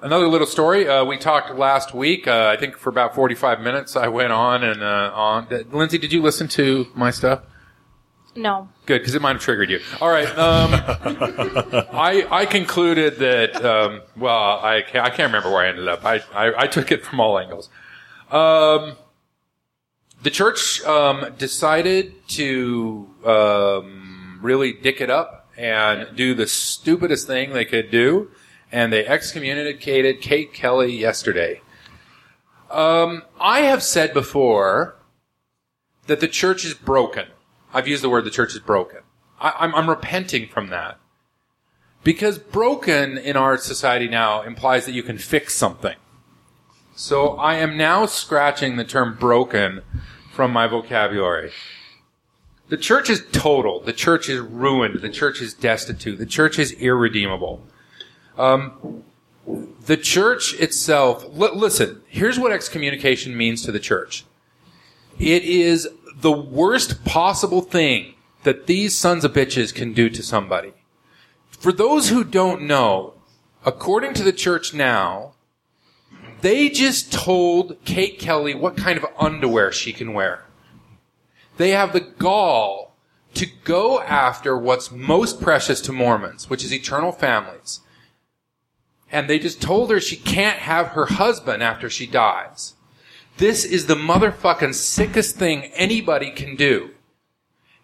another 0.02 0.28
little 0.28 0.48
story. 0.48 0.88
Uh, 0.88 1.06
we 1.06 1.18
talked 1.18 1.56
last 1.56 1.94
week. 1.94 2.28
Uh, 2.28 2.54
I 2.54 2.60
think 2.60 2.78
for 2.78 2.90
about 2.90 3.16
forty 3.16 3.36
five 3.36 3.62
minutes. 3.62 3.96
I 3.96 4.08
went 4.08 4.32
on 4.32 4.64
and 4.64 4.82
uh, 4.82 5.12
on. 5.14 5.48
Lindsay, 5.72 5.98
did 5.98 6.12
you 6.14 6.22
listen 6.22 6.48
to 6.50 6.88
my 6.94 7.12
stuff? 7.12 7.44
No. 8.36 8.70
Good, 8.86 9.00
because 9.00 9.14
it 9.14 9.22
might 9.22 9.34
have 9.34 9.42
triggered 9.42 9.70
you. 9.70 9.80
All 10.00 10.10
right. 10.10 10.28
Um, 10.38 10.72
I 11.94 12.26
I 12.32 12.46
concluded 12.46 13.18
that. 13.18 13.64
Um, 13.64 14.02
well, 14.16 14.60
I 14.64 14.84
can't, 14.84 15.06
I 15.06 15.10
can't 15.10 15.32
remember 15.32 15.52
where 15.52 15.66
I 15.66 15.70
ended 15.70 15.88
up. 15.88 16.06
I 16.06 16.22
I, 16.34 16.64
I 16.64 16.68
took 16.68 16.92
it 16.92 17.04
from 17.04 17.20
all 17.20 17.38
angles. 17.38 17.70
Um, 18.30 18.96
the 20.24 20.30
church 20.30 20.82
um, 20.84 21.34
decided 21.38 22.28
to 22.30 23.10
um, 23.26 24.40
really 24.42 24.72
dick 24.72 25.02
it 25.02 25.10
up 25.10 25.50
and 25.58 26.16
do 26.16 26.34
the 26.34 26.48
stupidest 26.48 27.28
thing 27.28 27.54
they 27.54 27.66
could 27.66 27.92
do, 27.92 28.32
and 28.72 28.92
they 28.92 29.06
excommunicated 29.06 30.22
Kate 30.22 30.54
Kelly 30.54 30.96
yesterday. 30.96 31.62
Um, 32.70 33.24
I 33.40 33.62
have 33.62 33.84
said 33.84 34.14
before 34.14 34.96
that 36.08 36.20
the 36.20 36.28
church 36.28 36.64
is 36.64 36.74
broken. 36.74 37.26
I've 37.74 37.88
used 37.88 38.04
the 38.04 38.10
word 38.10 38.24
the 38.24 38.32
church 38.32 38.54
is 38.54 38.60
broken. 38.60 39.00
I, 39.40 39.54
I'm 39.60 39.90
repenting 39.90 40.48
from 40.48 40.68
that. 40.68 40.98
Because 42.04 42.40
broken 42.40 43.18
in 43.18 43.38
our 43.38 43.58
society 43.58 44.08
now 44.08 44.42
implies 44.42 44.86
that 44.86 44.94
you 44.94 45.04
can 45.04 45.18
fix 45.18 45.54
something. 45.54 45.96
So 46.96 47.38
I 47.38 47.56
am 47.56 47.78
now 47.78 48.06
scratching 48.06 48.76
the 48.76 48.84
term 48.84 49.18
broken 49.20 49.82
from 50.34 50.52
my 50.52 50.68
vocabulary. 50.68 51.52
The 52.70 52.78
church 52.78 53.10
is 53.10 53.26
total. 53.32 53.82
The 53.82 53.94
church 53.94 54.30
is 54.30 54.40
ruined. 54.40 55.02
The 55.02 55.10
church 55.10 55.42
is 55.42 55.54
destitute. 55.54 56.18
The 56.20 56.26
church 56.26 56.58
is 56.58 56.72
irredeemable. 56.74 57.62
Um, 58.42 59.04
the 59.86 59.98
church 59.98 60.56
itself, 60.56 61.26
li- 61.32 61.52
listen, 61.54 62.02
here's 62.08 62.40
what 62.40 62.52
excommunication 62.52 63.38
means 63.38 63.64
to 63.64 63.72
the 63.72 63.80
church. 63.80 64.26
It 65.20 65.44
is 65.44 65.88
the 66.16 66.32
worst 66.32 67.06
possible 67.06 67.62
thing 67.62 68.16
that 68.44 68.66
these 68.66 68.98
sons 68.98 69.24
of 69.24 69.34
bitches 69.34 69.74
can 69.74 69.94
do 69.94 70.10
to 70.10 70.24
somebody. 70.24 70.74
For 71.50 71.72
those 71.72 72.10
who 72.10 72.24
don't 72.24 72.64
know, 72.64 73.14
according 73.64 74.16
to 74.16 74.24
the 74.24 74.34
church 74.34 74.74
now, 74.74 75.34
they 76.42 76.70
just 76.70 77.14
told 77.14 77.78
Kate 77.86 78.18
Kelly 78.18 78.56
what 78.56 78.76
kind 78.76 78.98
of 78.98 79.06
underwear 79.20 79.72
she 79.72 79.94
can 79.94 80.14
wear. 80.14 80.46
They 81.58 81.70
have 81.70 81.94
the 81.94 82.00
gall 82.00 82.96
to 83.36 83.46
go 83.64 84.00
after 84.02 84.58
what's 84.58 84.92
most 84.92 85.40
precious 85.40 85.80
to 85.82 85.94
Mormons, 85.94 86.50
which 86.50 86.64
is 86.64 86.74
eternal 86.74 87.12
families. 87.12 87.82
And 89.12 89.30
they 89.30 89.40
just 89.40 89.62
told 89.62 89.92
her 89.92 90.00
she 90.00 90.16
can't 90.16 90.60
have 90.60 90.90
her 90.90 91.06
husband 91.06 91.62
after 91.62 91.90
she 91.90 92.08
dies. 92.08 92.76
This 93.38 93.66
is 93.66 93.88
the 93.88 93.96
motherfucking 93.96 94.74
sickest 94.74 95.36
thing 95.36 95.66
anybody 95.76 96.32
can 96.32 96.56
do. 96.56 96.92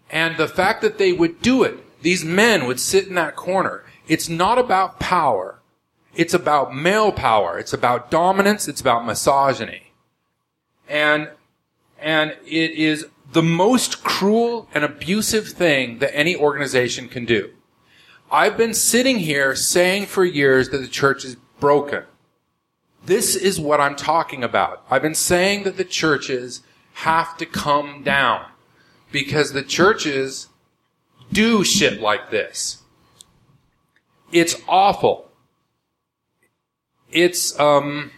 And 0.09 0.37
the 0.37 0.47
fact 0.47 0.81
that 0.81 0.97
they 0.97 1.11
would 1.11 1.41
do 1.41 1.63
it, 1.63 2.01
these 2.01 2.23
men 2.23 2.65
would 2.65 2.79
sit 2.79 3.07
in 3.07 3.15
that 3.15 3.35
corner. 3.35 3.83
It's 4.07 4.29
not 4.29 4.57
about 4.57 4.99
power. 4.99 5.59
It's 6.15 6.33
about 6.33 6.73
male 6.73 7.11
power. 7.11 7.59
It's 7.59 7.73
about 7.73 8.09
dominance. 8.09 8.67
It's 8.67 8.81
about 8.81 9.05
misogyny. 9.05 9.91
And, 10.87 11.29
And 11.99 12.37
it 12.45 12.71
is 12.71 13.07
the 13.33 13.43
most 13.43 14.03
cruel 14.03 14.69
and 14.73 14.85
abusive 14.85 15.49
thing 15.49 15.99
that 15.99 16.15
any 16.15 16.35
organization 16.35 17.09
can 17.09 17.25
do. 17.25 17.51
I've 18.31 18.57
been 18.57 18.73
sitting 18.73 19.19
here 19.19 19.55
saying 19.55 20.07
for 20.07 20.25
years 20.25 20.69
that 20.69 20.79
the 20.79 20.87
church 20.87 21.23
is 21.23 21.37
broken. 21.59 22.03
This 23.05 23.35
is 23.35 23.59
what 23.59 23.79
I'm 23.79 23.95
talking 23.95 24.43
about. 24.43 24.83
I've 24.89 25.01
been 25.01 25.15
saying 25.15 25.63
that 25.63 25.77
the 25.77 25.85
churches 25.85 26.61
have 26.93 27.37
to 27.37 27.45
come 27.45 28.03
down 28.03 28.45
because 29.11 29.53
the 29.53 29.63
churches 29.63 30.47
do 31.31 31.63
shit 31.63 32.01
like 32.01 32.29
this. 32.29 32.83
It's 34.33 34.55
awful. 34.67 35.29
It's, 37.11 37.57
um, 37.57 38.11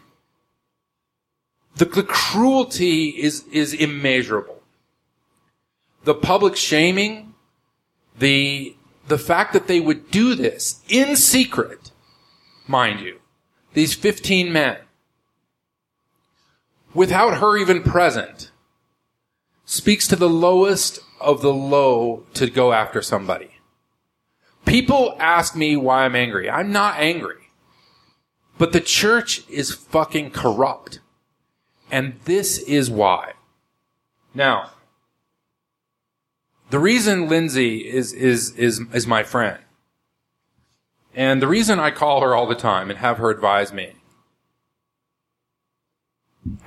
the, 1.75 1.85
the 1.85 2.03
cruelty 2.03 3.09
is, 3.09 3.43
is 3.51 3.73
immeasurable. 3.73 4.63
The 6.03 6.15
public 6.15 6.55
shaming, 6.55 7.35
the, 8.17 8.75
the 9.09 9.17
fact 9.17 9.53
that 9.53 9.67
they 9.67 9.79
would 9.79 10.11
do 10.11 10.35
this 10.35 10.81
in 10.87 11.15
secret, 11.15 11.91
mind 12.67 12.99
you, 12.99 13.19
these 13.73 13.93
15 13.95 14.53
men, 14.53 14.77
without 16.93 17.39
her 17.39 17.57
even 17.57 17.81
present, 17.81 18.51
speaks 19.65 20.07
to 20.07 20.15
the 20.15 20.29
lowest 20.29 20.99
of 21.19 21.41
the 21.41 21.53
low 21.53 22.23
to 22.35 22.49
go 22.49 22.71
after 22.71 23.01
somebody. 23.01 23.51
People 24.65 25.15
ask 25.19 25.55
me 25.55 25.75
why 25.75 26.05
I'm 26.05 26.15
angry. 26.15 26.49
I'm 26.49 26.71
not 26.71 26.99
angry. 26.99 27.35
But 28.59 28.73
the 28.73 28.81
church 28.81 29.41
is 29.49 29.73
fucking 29.73 30.31
corrupt. 30.31 30.99
And 31.91 32.19
this 32.25 32.59
is 32.59 32.91
why. 32.91 33.33
Now, 34.35 34.71
the 36.69 36.79
reason 36.79 37.27
Lindsay 37.27 37.79
is, 37.79 38.13
is, 38.13 38.51
is, 38.55 38.81
is 38.93 39.07
my 39.07 39.23
friend, 39.23 39.59
and 41.13 41.41
the 41.41 41.47
reason 41.47 41.79
I 41.79 41.91
call 41.91 42.21
her 42.21 42.35
all 42.35 42.47
the 42.47 42.55
time 42.55 42.89
and 42.89 42.99
have 42.99 43.17
her 43.17 43.29
advise 43.29 43.73
me, 43.73 43.93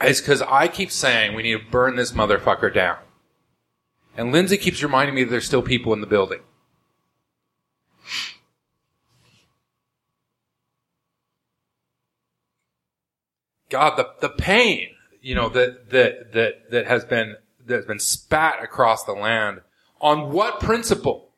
is 0.03 0.21
because 0.21 0.43
I 0.43 0.69
keep 0.69 0.91
saying 0.91 1.35
we 1.35 1.43
need 1.43 1.59
to 1.59 1.71
burn 1.71 1.97
this 1.97 2.13
motherfucker 2.13 2.73
down. 2.73 2.99
And 4.17 4.31
Lindsay 4.31 4.59
keeps 4.59 4.83
reminding 4.83 5.15
me 5.15 5.25
that 5.25 5.31
there's 5.31 5.47
still 5.47 5.63
people 5.63 5.93
in 5.93 6.01
the 6.03 6.07
building. 6.07 6.41
God, 13.71 13.97
the, 13.97 14.11
the 14.21 14.29
pain, 14.29 14.91
you 15.23 15.35
know, 15.35 15.49
that, 15.49 15.89
that, 15.91 16.33
that, 16.35 16.71
that 16.71 16.87
has 16.87 17.07
been, 17.07 17.37
that 17.65 17.77
has 17.77 17.87
been 17.87 17.99
spat 17.99 18.63
across 18.63 19.05
the 19.05 19.15
land. 19.15 19.63
On 20.03 20.33
what 20.33 20.61
principle? 20.61 21.31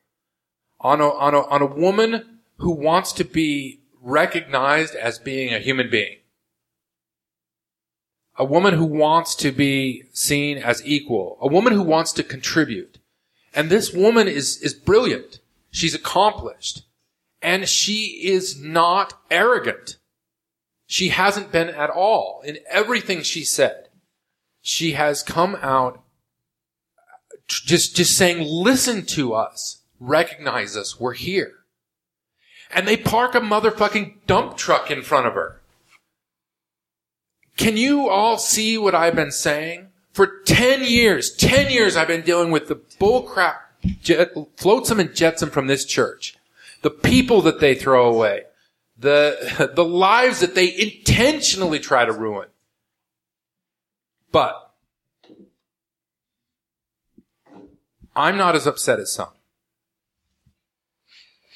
On 0.81 0.99
a, 0.99 1.07
on 1.07 1.33
a, 1.33 1.41
on 1.41 1.61
a 1.61 1.65
woman 1.65 2.39
who 2.57 2.71
wants 2.71 3.13
to 3.13 3.23
be 3.23 3.81
recognized 4.01 4.95
as 4.95 5.19
being 5.19 5.53
a 5.53 5.59
human 5.59 5.89
being. 5.89 6.17
A 8.37 8.43
woman 8.43 8.73
who 8.73 8.85
wants 8.85 9.35
to 9.35 9.51
be 9.51 10.03
seen 10.11 10.57
as 10.57 10.85
equal. 10.85 11.37
A 11.41 11.47
woman 11.47 11.73
who 11.73 11.83
wants 11.83 12.11
to 12.13 12.23
contribute. 12.23 12.99
And 13.53 13.69
this 13.69 13.93
woman 13.93 14.27
is, 14.27 14.61
is 14.61 14.73
brilliant. 14.73 15.39
She's 15.71 15.95
accomplished. 15.95 16.83
And 17.41 17.69
she 17.69 18.21
is 18.23 18.59
not 18.59 19.13
arrogant. 19.31 19.97
She 20.87 21.09
hasn't 21.09 21.51
been 21.51 21.69
at 21.69 21.89
all 21.89 22.41
in 22.45 22.57
everything 22.69 23.21
she 23.21 23.43
said. 23.43 23.89
She 24.61 24.93
has 24.93 25.23
come 25.23 25.55
out 25.61 26.03
just, 27.47 27.95
just 27.95 28.17
saying, 28.17 28.45
listen 28.47 29.05
to 29.07 29.33
us. 29.33 29.81
Recognize 29.99 30.75
us. 30.75 30.99
We're 30.99 31.13
here. 31.13 31.53
And 32.73 32.87
they 32.87 32.97
park 32.97 33.35
a 33.35 33.39
motherfucking 33.39 34.25
dump 34.27 34.57
truck 34.57 34.89
in 34.89 35.01
front 35.01 35.27
of 35.27 35.33
her. 35.33 35.61
Can 37.57 37.77
you 37.77 38.09
all 38.09 38.37
see 38.37 38.77
what 38.77 38.95
I've 38.95 39.15
been 39.15 39.31
saying? 39.31 39.89
For 40.11 40.41
10 40.45 40.83
years, 40.83 41.33
10 41.35 41.71
years 41.71 41.95
I've 41.95 42.07
been 42.07 42.21
dealing 42.21 42.51
with 42.51 42.67
the 42.67 42.75
bullcrap 42.75 43.55
jet, 44.01 44.33
flotsam 44.57 44.99
and 44.99 45.13
jetsam 45.13 45.49
from 45.49 45.67
this 45.67 45.85
church. 45.85 46.37
The 46.81 46.89
people 46.89 47.41
that 47.43 47.59
they 47.59 47.75
throw 47.75 48.09
away. 48.09 48.43
The, 48.97 49.71
the 49.75 49.85
lives 49.85 50.39
that 50.39 50.55
they 50.55 50.73
intentionally 50.77 51.79
try 51.79 52.05
to 52.05 52.11
ruin. 52.11 52.47
But, 54.31 54.64
I'm 58.15 58.37
not 58.37 58.55
as 58.55 58.65
upset 58.65 58.99
as 58.99 59.11
some. 59.11 59.29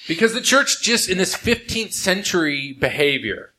Because 0.08 0.34
the 0.34 0.42
church 0.42 0.82
just 0.82 1.10
in 1.10 1.18
this 1.18 1.36
15th 1.36 1.94
century 1.94 2.74
behavior 2.74 3.54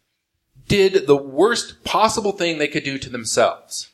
did 0.67 1.07
the 1.07 1.17
worst 1.17 1.85
possible 1.85 2.33
thing 2.33 2.59
they 2.59 2.69
could 2.69 2.85
do 2.85 2.99
to 2.99 3.11
themselves. 3.11 3.91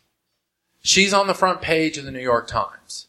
She's 0.83 1.13
on 1.13 1.27
the 1.27 1.35
front 1.35 1.61
page 1.61 1.99
of 1.99 2.05
the 2.05 2.11
New 2.11 2.21
York 2.21 2.47
Times. 2.47 3.09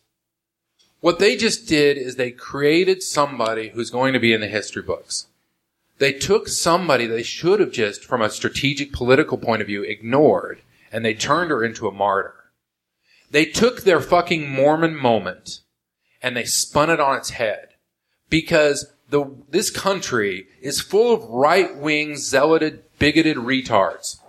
What 1.00 1.20
they 1.20 1.36
just 1.36 1.68
did 1.68 1.98
is 1.98 2.16
they 2.16 2.32
created 2.32 3.04
somebody 3.04 3.70
who's 3.70 3.89
going 3.89 4.13
to 4.13 4.20
be 4.20 4.34
in 4.34 4.42
the 4.42 4.48
history 4.48 4.82
books. 4.82 5.27
They 6.00 6.12
took 6.13 6.48
somebody 6.48 7.06
they 7.06 7.24
should 7.24 7.60
have 7.60 7.72
just, 7.72 8.04
from 8.04 8.22
a 8.22 8.30
strategic 8.30 8.92
political 8.92 9.38
point 9.38 9.62
of 9.62 9.68
view, 9.68 9.84
ignored, 9.84 10.62
and 10.92 11.04
they 11.06 11.13
turned 11.13 11.51
her 11.51 11.63
into 11.63 11.88
a 11.88 11.92
martyr. 11.92 12.34
They 13.32 13.46
took 13.46 13.84
their 13.84 14.01
fucking 14.01 14.50
Mormon 14.50 14.96
moment 14.96 15.62
and 16.21 16.36
they 16.36 16.45
spun 16.45 16.89
it 16.89 17.00
on 17.00 17.17
its 17.17 17.31
head 17.31 17.69
because 18.29 18.91
the, 19.09 19.36
this 19.50 19.69
country 19.69 20.47
is 20.62 20.81
full 20.81 21.13
of 21.13 21.29
right-wing, 21.29 22.17
zealoted, 22.17 22.83
bigoted 23.00 23.38
retards. 23.38 24.19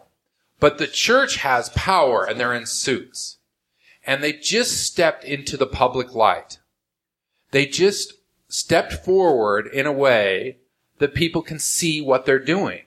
But 0.60 0.78
the 0.78 0.86
church 0.86 1.36
has 1.36 1.68
power 1.70 2.24
and 2.24 2.38
they're 2.38 2.54
in 2.54 2.66
suits. 2.66 3.38
And 4.06 4.22
they 4.22 4.32
just 4.32 4.84
stepped 4.84 5.24
into 5.24 5.56
the 5.56 5.66
public 5.66 6.14
light. 6.14 6.58
They 7.50 7.66
just 7.66 8.14
stepped 8.48 8.92
forward 8.92 9.66
in 9.66 9.86
a 9.86 9.92
way 9.92 10.58
that 10.98 11.14
people 11.14 11.42
can 11.42 11.58
see 11.58 12.00
what 12.00 12.24
they're 12.24 12.38
doing. 12.38 12.82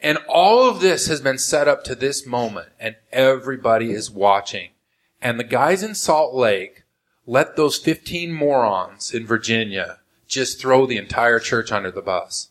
And 0.00 0.18
all 0.28 0.68
of 0.68 0.80
this 0.80 1.08
has 1.08 1.20
been 1.20 1.38
set 1.38 1.66
up 1.66 1.82
to 1.84 1.94
this 1.94 2.24
moment 2.24 2.68
and 2.78 2.96
everybody 3.10 3.90
is 3.90 4.10
watching. 4.10 4.70
And 5.20 5.38
the 5.38 5.44
guys 5.44 5.82
in 5.82 5.94
Salt 5.94 6.34
Lake 6.34 6.84
let 7.28 7.56
those 7.56 7.76
15 7.76 8.32
morons 8.32 9.12
in 9.12 9.26
Virginia 9.26 9.98
just 10.26 10.58
throw 10.58 10.86
the 10.86 10.96
entire 10.96 11.38
church 11.38 11.70
under 11.70 11.90
the 11.90 12.00
bus. 12.00 12.48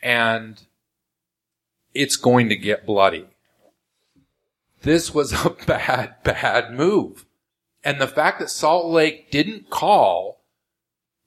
And 0.00 0.62
it's 1.92 2.14
going 2.14 2.48
to 2.48 2.56
get 2.56 2.86
bloody. 2.86 3.26
This 4.82 5.12
was 5.12 5.32
a 5.44 5.50
bad, 5.66 6.14
bad 6.22 6.72
move. 6.72 7.26
And 7.82 8.00
the 8.00 8.06
fact 8.06 8.38
that 8.38 8.48
Salt 8.48 8.86
Lake 8.86 9.32
didn't 9.32 9.70
call 9.70 10.44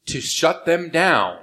to 0.05 0.21
shut 0.21 0.65
them 0.65 0.89
down 0.89 1.39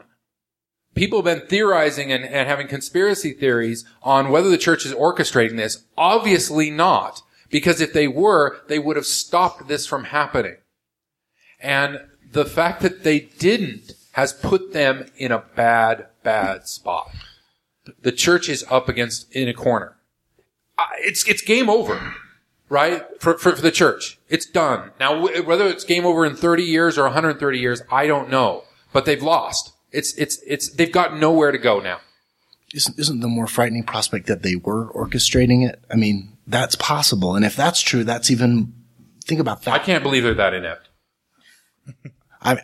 people 0.95 1.23
have 1.23 1.25
been 1.27 1.47
theorizing 1.47 2.11
and, 2.11 2.25
and, 2.25 2.49
having 2.49 2.67
conspiracy 2.67 3.33
theories 3.33 3.85
on 4.03 4.31
whether 4.31 4.49
the 4.49 4.57
church 4.57 4.87
is 4.87 4.95
orchestrating 4.95 5.59
this. 5.59 5.85
Obviously 5.97 6.71
not. 6.71 7.21
Because 7.51 7.81
if 7.81 7.93
they 7.93 8.09
were, 8.09 8.57
they 8.67 8.79
would 8.79 8.97
have 8.97 9.07
stopped 9.07 9.69
this 9.69 9.87
from 9.87 10.05
happening. 10.05 10.57
And 11.61 12.01
the 12.33 12.45
fact 12.45 12.83
that 12.83 13.05
they 13.05 13.21
didn't 13.21 13.93
has 14.17 14.33
put 14.33 14.73
them 14.73 15.05
in 15.19 15.31
a 15.31 15.45
bad, 15.55 16.07
bad 16.23 16.67
spot. 16.67 17.11
The 18.01 18.13
church 18.13 18.49
is 18.49 18.65
up 18.71 18.89
against, 18.89 19.31
in 19.37 19.47
a 19.47 19.53
corner. 19.53 19.99
It's, 21.01 21.29
it's 21.29 21.43
game 21.43 21.69
over, 21.69 22.15
right? 22.71 23.05
For, 23.21 23.37
for, 23.37 23.55
for 23.55 23.61
the 23.61 23.71
church. 23.71 24.19
It's 24.31 24.47
done. 24.47 24.93
Now, 24.99 25.21
whether 25.21 25.67
it's 25.67 25.85
game 25.85 26.07
over 26.07 26.25
in 26.25 26.35
30 26.35 26.63
years 26.63 26.97
or 26.97 27.03
130 27.03 27.59
years, 27.59 27.83
I 27.91 28.07
don't 28.07 28.31
know. 28.31 28.65
But 28.91 29.05
they've 29.05 29.23
lost. 29.23 29.75
It's, 29.93 30.15
it's, 30.15 30.41
it's, 30.47 30.71
they've 30.71 30.91
got 30.91 31.19
nowhere 31.19 31.53
to 31.53 31.59
go 31.59 31.81
now. 31.81 32.01
Isn't, 32.73 32.99
isn't 32.99 33.21
the 33.21 33.29
more 33.29 33.47
frightening 33.47 33.85
prospect 33.85 34.29
that 34.29 34.43
they 34.43 34.57
were 34.57 34.91
orchestrating 34.95 35.69
it? 35.69 35.85
I 35.91 35.97
mean, 35.97 36.39
that's 36.47 36.75
possible. 36.75 37.37
And 37.37 37.45
if 37.45 37.55
that's 37.55 37.83
true, 37.83 38.03
that's 38.03 38.31
even, 38.31 38.73
think 39.25 39.41
about 39.41 39.63
that. 39.63 39.75
I 39.75 39.79
can't 39.79 40.03
believe 40.03 40.23
they're 40.23 40.33
that 40.33 40.55
inept. 40.55 40.89
I, 42.43 42.61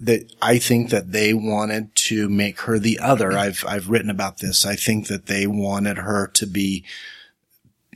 that 0.00 0.32
I 0.42 0.58
think 0.58 0.90
that 0.90 1.12
they 1.12 1.32
wanted 1.32 1.94
to 1.94 2.28
make 2.28 2.60
her 2.62 2.78
the 2.78 2.98
other. 2.98 3.32
I've 3.32 3.64
I've 3.66 3.88
written 3.88 4.10
about 4.10 4.38
this. 4.38 4.66
I 4.66 4.76
think 4.76 5.08
that 5.08 5.26
they 5.26 5.46
wanted 5.46 5.98
her 5.98 6.26
to 6.28 6.46
be 6.46 6.84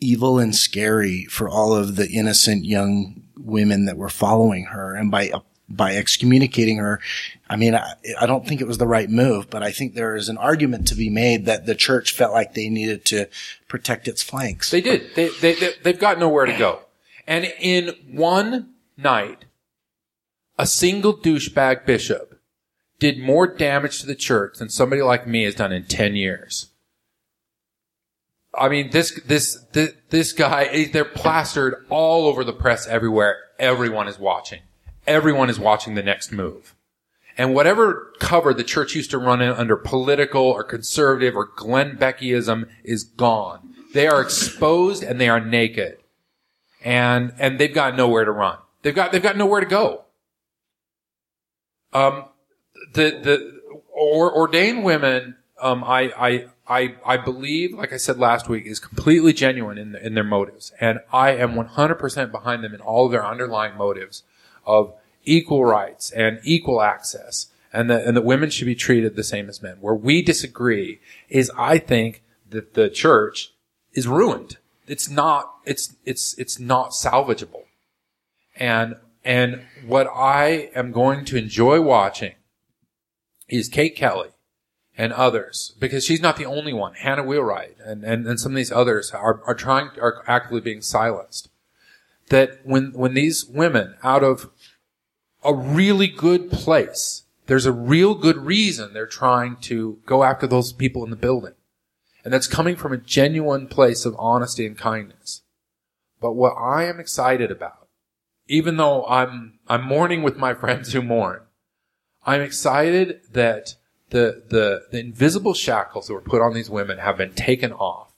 evil 0.00 0.38
and 0.38 0.54
scary 0.54 1.26
for 1.26 1.48
all 1.48 1.74
of 1.74 1.96
the 1.96 2.08
innocent 2.08 2.64
young 2.64 3.22
women 3.36 3.84
that 3.84 3.98
were 3.98 4.08
following 4.08 4.66
her, 4.66 4.94
and 4.94 5.10
by 5.10 5.30
by 5.68 5.94
excommunicating 5.94 6.78
her, 6.78 7.00
I 7.48 7.56
mean 7.56 7.74
I, 7.74 7.94
I 8.18 8.26
don't 8.26 8.46
think 8.46 8.60
it 8.60 8.66
was 8.66 8.78
the 8.78 8.86
right 8.86 9.10
move, 9.10 9.50
but 9.50 9.62
I 9.62 9.70
think 9.70 9.94
there 9.94 10.16
is 10.16 10.28
an 10.28 10.38
argument 10.38 10.88
to 10.88 10.94
be 10.94 11.10
made 11.10 11.44
that 11.46 11.66
the 11.66 11.74
church 11.74 12.12
felt 12.12 12.32
like 12.32 12.54
they 12.54 12.68
needed 12.68 13.04
to 13.06 13.28
protect 13.68 14.08
its 14.08 14.22
flanks. 14.22 14.70
They 14.70 14.80
did. 14.80 15.14
They 15.14 15.28
they, 15.40 15.54
they 15.54 15.72
they've 15.82 16.00
got 16.00 16.18
nowhere 16.18 16.46
to 16.46 16.56
go. 16.56 16.80
And 17.26 17.52
in 17.60 17.94
one 18.10 18.70
night, 18.96 19.44
a 20.60 20.66
single 20.66 21.16
douchebag 21.16 21.86
bishop 21.86 22.38
did 22.98 23.18
more 23.18 23.46
damage 23.46 23.98
to 23.98 24.06
the 24.06 24.14
church 24.14 24.58
than 24.58 24.68
somebody 24.68 25.00
like 25.00 25.26
me 25.26 25.44
has 25.44 25.54
done 25.54 25.72
in 25.72 25.84
10 25.84 26.16
years. 26.16 26.66
I 28.54 28.68
mean, 28.68 28.90
this, 28.90 29.18
this, 29.22 29.64
this, 29.72 29.94
this 30.10 30.34
guy, 30.34 30.64
eh, 30.64 30.88
they're 30.92 31.06
plastered 31.06 31.86
all 31.88 32.26
over 32.26 32.44
the 32.44 32.52
press 32.52 32.86
everywhere. 32.86 33.38
Everyone 33.58 34.06
is 34.06 34.18
watching. 34.18 34.60
Everyone 35.06 35.48
is 35.48 35.58
watching 35.58 35.94
the 35.94 36.02
next 36.02 36.30
move. 36.30 36.74
And 37.38 37.54
whatever 37.54 38.12
cover 38.18 38.52
the 38.52 38.62
church 38.62 38.94
used 38.94 39.12
to 39.12 39.18
run 39.18 39.40
in 39.40 39.52
under 39.52 39.76
political 39.76 40.42
or 40.42 40.62
conservative 40.62 41.34
or 41.34 41.48
Glenn 41.56 41.96
Beckyism 41.96 42.68
is 42.84 43.02
gone. 43.02 43.76
They 43.94 44.08
are 44.08 44.20
exposed 44.20 45.02
and 45.02 45.18
they 45.18 45.30
are 45.30 45.40
naked. 45.40 45.96
And, 46.84 47.32
and 47.38 47.58
they've 47.58 47.72
got 47.72 47.96
nowhere 47.96 48.26
to 48.26 48.30
run. 48.30 48.58
They've 48.82 48.94
got, 48.94 49.10
they've 49.12 49.22
got 49.22 49.38
nowhere 49.38 49.60
to 49.60 49.66
go. 49.66 50.04
Um, 51.92 52.24
the, 52.92 53.10
the, 53.22 53.60
or, 53.92 54.34
ordained 54.34 54.84
women, 54.84 55.36
um, 55.60 55.84
I, 55.84 56.12
I, 56.16 56.44
I, 56.66 56.94
I 57.04 57.16
believe, 57.16 57.74
like 57.74 57.92
I 57.92 57.96
said 57.96 58.18
last 58.18 58.48
week, 58.48 58.66
is 58.66 58.78
completely 58.78 59.32
genuine 59.32 59.78
in, 59.78 59.96
in 59.96 60.14
their 60.14 60.24
motives. 60.24 60.72
And 60.80 61.00
I 61.12 61.32
am 61.32 61.54
100% 61.54 62.32
behind 62.32 62.64
them 62.64 62.74
in 62.74 62.80
all 62.80 63.06
of 63.06 63.12
their 63.12 63.26
underlying 63.26 63.76
motives 63.76 64.22
of 64.64 64.94
equal 65.24 65.64
rights 65.64 66.10
and 66.10 66.40
equal 66.44 66.80
access 66.80 67.48
and 67.72 67.90
that, 67.90 68.04
and 68.04 68.16
that 68.16 68.24
women 68.24 68.50
should 68.50 68.66
be 68.66 68.74
treated 68.74 69.16
the 69.16 69.24
same 69.24 69.48
as 69.48 69.62
men. 69.62 69.76
Where 69.80 69.94
we 69.94 70.22
disagree 70.22 71.00
is 71.28 71.50
I 71.56 71.78
think 71.78 72.22
that 72.48 72.74
the 72.74 72.90
church 72.90 73.52
is 73.92 74.08
ruined. 74.08 74.58
It's 74.86 75.08
not, 75.08 75.52
it's, 75.64 75.96
it's, 76.04 76.36
it's 76.38 76.58
not 76.58 76.90
salvageable. 76.90 77.64
And, 78.56 78.96
and 79.24 79.62
what 79.86 80.08
I 80.08 80.70
am 80.74 80.92
going 80.92 81.24
to 81.26 81.36
enjoy 81.36 81.80
watching 81.80 82.34
is 83.48 83.68
Kate 83.68 83.96
Kelly 83.96 84.30
and 84.96 85.12
others, 85.12 85.74
because 85.78 86.04
she's 86.04 86.20
not 86.20 86.36
the 86.36 86.46
only 86.46 86.72
one. 86.72 86.94
Hannah 86.94 87.22
Wheelwright 87.22 87.76
and, 87.84 88.04
and, 88.04 88.26
and 88.26 88.38
some 88.38 88.52
of 88.52 88.56
these 88.56 88.72
others 88.72 89.12
are, 89.12 89.40
are 89.46 89.54
trying, 89.54 89.90
are 90.00 90.22
actively 90.26 90.60
being 90.60 90.82
silenced. 90.82 91.48
That 92.28 92.60
when, 92.64 92.92
when 92.92 93.14
these 93.14 93.46
women 93.46 93.96
out 94.02 94.22
of 94.22 94.50
a 95.42 95.54
really 95.54 96.06
good 96.06 96.50
place, 96.50 97.24
there's 97.46 97.66
a 97.66 97.72
real 97.72 98.14
good 98.14 98.36
reason 98.36 98.92
they're 98.92 99.06
trying 99.06 99.56
to 99.62 99.98
go 100.06 100.22
after 100.22 100.46
those 100.46 100.72
people 100.72 101.02
in 101.02 101.10
the 101.10 101.16
building. 101.16 101.54
And 102.24 102.32
that's 102.32 102.46
coming 102.46 102.76
from 102.76 102.92
a 102.92 102.98
genuine 102.98 103.66
place 103.66 104.04
of 104.04 104.14
honesty 104.18 104.66
and 104.66 104.76
kindness. 104.76 105.42
But 106.20 106.32
what 106.32 106.52
I 106.52 106.84
am 106.84 107.00
excited 107.00 107.50
about, 107.50 107.79
even 108.50 108.76
though 108.76 109.06
I'm, 109.06 109.60
I'm 109.68 109.84
mourning 109.84 110.22
with 110.22 110.36
my 110.36 110.54
friends 110.62 110.92
who 110.92 111.00
mourn, 111.00 111.42
I'm 112.26 112.42
excited 112.42 113.20
that 113.30 113.76
the, 114.10 114.42
the, 114.48 114.82
the 114.90 114.98
invisible 114.98 115.54
shackles 115.54 116.08
that 116.08 116.14
were 116.14 116.20
put 116.20 116.42
on 116.42 116.52
these 116.52 116.68
women 116.68 116.98
have 116.98 117.16
been 117.16 117.32
taken 117.32 117.72
off. 117.72 118.12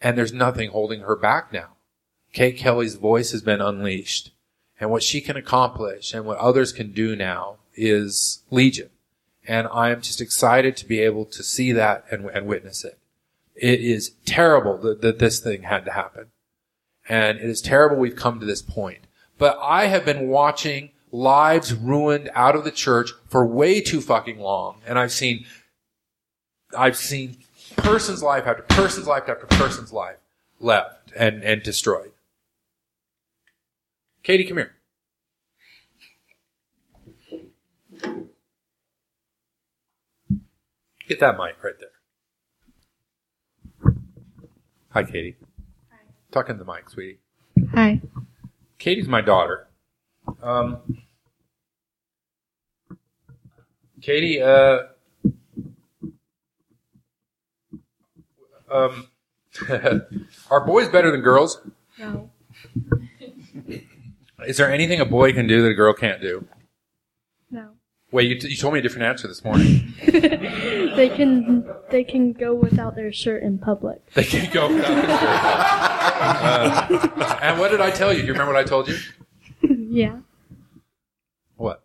And 0.00 0.18
there's 0.18 0.32
nothing 0.32 0.70
holding 0.70 1.00
her 1.00 1.16
back 1.16 1.52
now. 1.52 1.76
Kate 2.32 2.56
Kelly's 2.56 2.96
voice 2.96 3.30
has 3.30 3.40
been 3.40 3.60
unleashed. 3.60 4.32
And 4.78 4.90
what 4.90 5.04
she 5.04 5.20
can 5.20 5.36
accomplish 5.36 6.12
and 6.12 6.26
what 6.26 6.38
others 6.38 6.72
can 6.72 6.92
do 6.92 7.14
now 7.16 7.58
is 7.74 8.42
legion. 8.50 8.90
And 9.46 9.68
I 9.72 9.90
am 9.90 10.02
just 10.02 10.20
excited 10.20 10.76
to 10.76 10.86
be 10.86 10.98
able 10.98 11.24
to 11.24 11.42
see 11.44 11.70
that 11.72 12.04
and, 12.10 12.28
and 12.30 12.46
witness 12.46 12.84
it. 12.84 12.98
It 13.54 13.80
is 13.80 14.16
terrible 14.26 14.76
that, 14.78 15.02
that 15.02 15.20
this 15.20 15.38
thing 15.38 15.62
had 15.62 15.84
to 15.84 15.92
happen. 15.92 16.26
And 17.08 17.38
it 17.38 17.48
is 17.48 17.62
terrible 17.62 17.96
we've 17.96 18.16
come 18.16 18.40
to 18.40 18.46
this 18.46 18.60
point. 18.60 19.05
But 19.38 19.58
I 19.60 19.86
have 19.86 20.04
been 20.04 20.28
watching 20.28 20.90
lives 21.12 21.74
ruined 21.74 22.30
out 22.34 22.56
of 22.56 22.64
the 22.64 22.70
church 22.70 23.10
for 23.28 23.46
way 23.46 23.80
too 23.80 24.00
fucking 24.00 24.38
long. 24.38 24.80
And 24.86 24.98
I've 24.98 25.12
seen, 25.12 25.44
I've 26.76 26.96
seen 26.96 27.38
person's 27.76 28.22
life 28.22 28.46
after 28.46 28.62
person's 28.62 29.06
life 29.06 29.28
after 29.28 29.46
person's 29.46 29.92
life 29.92 30.16
left 30.60 31.12
and, 31.16 31.42
and 31.42 31.62
destroyed. 31.62 32.12
Katie, 34.22 34.44
come 34.44 34.56
here. 34.56 34.72
Get 41.08 41.20
that 41.20 41.38
mic 41.38 41.62
right 41.62 41.74
there. 41.78 41.90
Hi, 44.90 45.04
Katie. 45.04 45.36
Hi. 45.92 45.98
Talk 46.32 46.50
in 46.50 46.58
the 46.58 46.64
mic, 46.64 46.90
sweetie. 46.90 47.18
Hi. 47.74 48.00
Katie's 48.86 49.08
my 49.08 49.20
daughter. 49.20 49.66
Um, 50.40 50.78
Katie, 54.00 54.40
uh, 54.40 54.82
um, 58.70 59.08
are 60.52 60.64
boys 60.64 60.88
better 60.88 61.10
than 61.10 61.20
girls? 61.20 61.60
No. 61.98 62.30
Is 64.46 64.56
there 64.56 64.72
anything 64.72 65.00
a 65.00 65.04
boy 65.04 65.32
can 65.32 65.48
do 65.48 65.62
that 65.62 65.70
a 65.70 65.74
girl 65.74 65.92
can't 65.92 66.22
do? 66.22 66.46
No. 68.16 68.18
Wait, 68.18 68.30
you, 68.30 68.38
t- 68.38 68.48
you 68.48 68.56
told 68.56 68.72
me 68.72 68.78
a 68.78 68.82
different 68.82 69.06
answer 69.06 69.28
this 69.28 69.44
morning. 69.44 69.92
they 70.06 71.10
can 71.14 71.68
they 71.90 72.02
can 72.02 72.32
go 72.32 72.54
without 72.54 72.96
their 72.96 73.12
shirt 73.12 73.42
in 73.42 73.58
public. 73.58 74.10
They 74.14 74.24
can't 74.24 74.50
go 74.50 74.68
without 74.72 74.88
their 74.88 75.18
shirt. 75.18 75.20
Uh, 76.18 77.38
and 77.42 77.60
what 77.60 77.70
did 77.70 77.82
I 77.82 77.90
tell 77.90 78.14
you? 78.14 78.20
Do 78.20 78.26
you 78.28 78.32
remember 78.32 78.54
what 78.54 78.64
I 78.64 78.66
told 78.66 78.88
you? 78.88 78.96
yeah. 79.68 80.20
What? 81.56 81.82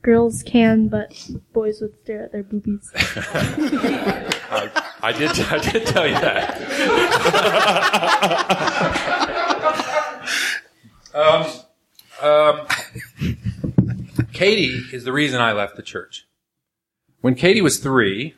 Girls 0.00 0.42
can, 0.42 0.88
but 0.88 1.12
boys 1.52 1.82
would 1.82 1.92
stare 2.04 2.22
at 2.24 2.32
their 2.32 2.42
boobies. 2.42 2.90
I, 2.96 4.70
I 5.02 5.12
did. 5.12 5.38
I 5.40 5.58
did 5.58 5.86
tell 5.88 6.06
you 6.06 6.14
that. 6.14 6.56
um, 11.14 11.46
um, 12.22 12.66
Katie 14.36 14.82
is 14.92 15.04
the 15.04 15.14
reason 15.14 15.40
I 15.40 15.52
left 15.52 15.76
the 15.76 15.82
church. 15.82 16.26
When 17.22 17.34
Katie 17.34 17.62
was 17.62 17.78
three, 17.78 18.34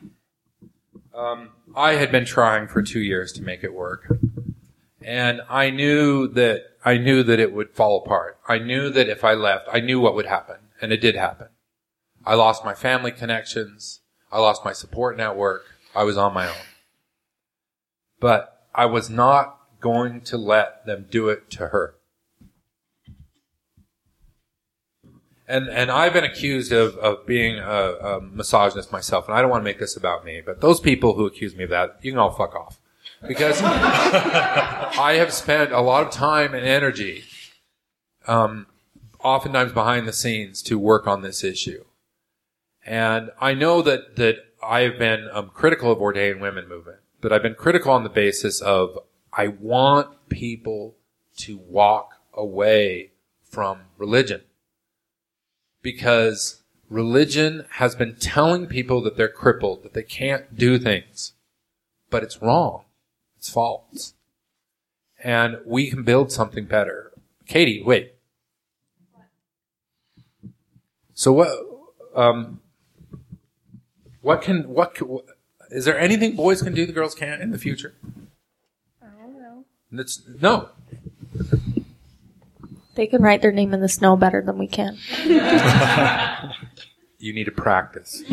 um, 1.13 1.49
I 1.75 1.95
had 1.95 2.09
been 2.09 2.23
trying 2.23 2.69
for 2.69 2.81
two 2.81 3.01
years 3.01 3.33
to 3.33 3.43
make 3.43 3.65
it 3.65 3.73
work, 3.73 4.09
and 5.01 5.41
I 5.49 5.71
knew 5.71 6.29
that 6.29 6.67
I 6.85 6.95
knew 6.97 7.21
that 7.23 7.41
it 7.41 7.51
would 7.51 7.71
fall 7.71 7.97
apart. 7.97 8.39
I 8.47 8.59
knew 8.59 8.89
that 8.89 9.09
if 9.09 9.25
I 9.25 9.33
left, 9.33 9.67
I 9.73 9.81
knew 9.81 9.99
what 9.99 10.15
would 10.15 10.25
happen, 10.25 10.55
and 10.81 10.93
it 10.93 11.01
did 11.01 11.15
happen. 11.15 11.49
I 12.25 12.35
lost 12.35 12.63
my 12.63 12.73
family 12.73 13.11
connections. 13.11 13.99
I 14.31 14.39
lost 14.39 14.63
my 14.63 14.71
support 14.71 15.17
network. 15.17 15.65
I 15.93 16.03
was 16.03 16.17
on 16.17 16.33
my 16.33 16.47
own. 16.47 16.65
But 18.21 18.67
I 18.73 18.85
was 18.85 19.09
not 19.09 19.57
going 19.81 20.21
to 20.21 20.37
let 20.37 20.85
them 20.85 21.07
do 21.11 21.27
it 21.27 21.49
to 21.51 21.67
her. 21.67 21.95
And, 25.49 25.67
and 25.67 25.89
I've 25.89 26.13
been 26.13 26.23
accused 26.23 26.71
of, 26.71 26.95
of 26.97 27.25
being 27.25 27.57
a, 27.57 27.63
a 27.63 28.21
misogynist 28.21 28.91
myself, 28.91 29.27
and 29.27 29.35
I 29.35 29.41
don't 29.41 29.49
want 29.49 29.61
to 29.61 29.65
make 29.65 29.79
this 29.79 29.97
about 29.97 30.23
me, 30.23 30.43
but 30.45 30.61
those 30.61 30.79
people 30.79 31.15
who 31.15 31.25
accuse 31.25 31.55
me 31.55 31.63
of 31.63 31.71
that, 31.71 31.97
you 32.03 32.11
can 32.11 32.19
all 32.19 32.29
fuck 32.29 32.55
off. 32.55 32.77
Because 33.27 33.59
I 33.63 35.15
have 35.17 35.33
spent 35.33 35.71
a 35.71 35.81
lot 35.81 36.05
of 36.05 36.11
time 36.11 36.53
and 36.53 36.63
energy, 36.63 37.23
um, 38.27 38.67
oftentimes 39.23 39.73
behind 39.73 40.07
the 40.07 40.13
scenes 40.13 40.61
to 40.61 40.77
work 40.77 41.07
on 41.07 41.23
this 41.23 41.43
issue. 41.43 41.83
And 42.85 43.31
I 43.41 43.55
know 43.55 43.81
that, 43.81 44.17
that 44.17 44.35
I've 44.61 44.99
been 44.99 45.29
um, 45.33 45.49
critical 45.51 45.91
of 45.91 45.99
ordained 45.99 46.41
women 46.41 46.69
movement, 46.69 46.99
but 47.21 47.33
I've 47.33 47.41
been 47.41 47.55
critical 47.55 47.91
on 47.91 48.03
the 48.03 48.09
basis 48.09 48.61
of 48.61 48.99
I 49.33 49.47
want 49.47 50.29
people 50.29 50.95
to 51.37 51.57
walk 51.57 52.13
away 52.35 53.13
from 53.43 53.79
religion 53.97 54.43
because 55.81 56.61
religion 56.89 57.65
has 57.71 57.95
been 57.95 58.15
telling 58.15 58.67
people 58.67 59.01
that 59.01 59.15
they're 59.17 59.29
crippled, 59.29 59.83
that 59.83 59.93
they 59.93 60.03
can't 60.03 60.57
do 60.57 60.77
things. 60.77 61.33
But 62.09 62.23
it's 62.23 62.41
wrong. 62.41 62.83
It's 63.37 63.49
false. 63.49 64.13
And 65.23 65.57
we 65.65 65.89
can 65.89 66.03
build 66.03 66.31
something 66.31 66.65
better. 66.65 67.11
Katie, 67.47 67.81
wait. 67.83 68.13
So 71.13 71.33
what, 71.33 71.49
um, 72.15 72.61
what 74.21 74.41
can, 74.41 74.69
what, 74.69 74.95
can, 74.95 75.19
is 75.69 75.85
there 75.85 75.99
anything 75.99 76.35
boys 76.35 76.61
can 76.61 76.73
do 76.73 76.85
the 76.85 76.93
girls 76.93 77.13
can't 77.13 77.41
in 77.41 77.51
the 77.51 77.57
future? 77.57 77.95
I 79.01 79.07
don't 79.21 79.33
know. 79.39 79.65
That's, 79.91 80.21
no. 80.41 80.69
They 82.99 83.07
can 83.07 83.21
write 83.21 83.41
their 83.41 83.53
name 83.53 83.73
in 83.73 83.79
the 83.79 83.87
snow 83.87 84.17
better 84.17 84.41
than 84.41 84.57
we 84.57 84.67
can. 84.67 84.97
You 87.21 87.33
need 87.33 87.45
to 87.45 87.51
practice. 87.51 88.23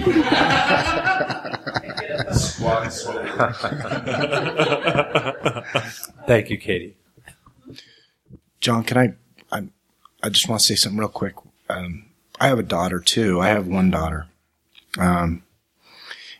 Thank 6.28 6.50
you, 6.50 6.56
Katie. 6.56 6.96
John, 8.60 8.84
can 8.84 8.96
I, 8.96 9.14
I, 9.50 9.66
I 10.22 10.28
just 10.28 10.48
want 10.48 10.60
to 10.60 10.66
say 10.66 10.76
something 10.76 11.00
real 11.00 11.08
quick. 11.08 11.34
Um, 11.68 12.06
I 12.40 12.46
have 12.46 12.60
a 12.60 12.62
daughter 12.62 13.00
too. 13.00 13.40
I 13.40 13.48
have 13.48 13.66
one 13.66 13.90
daughter. 13.90 14.28
Um, 14.96 15.42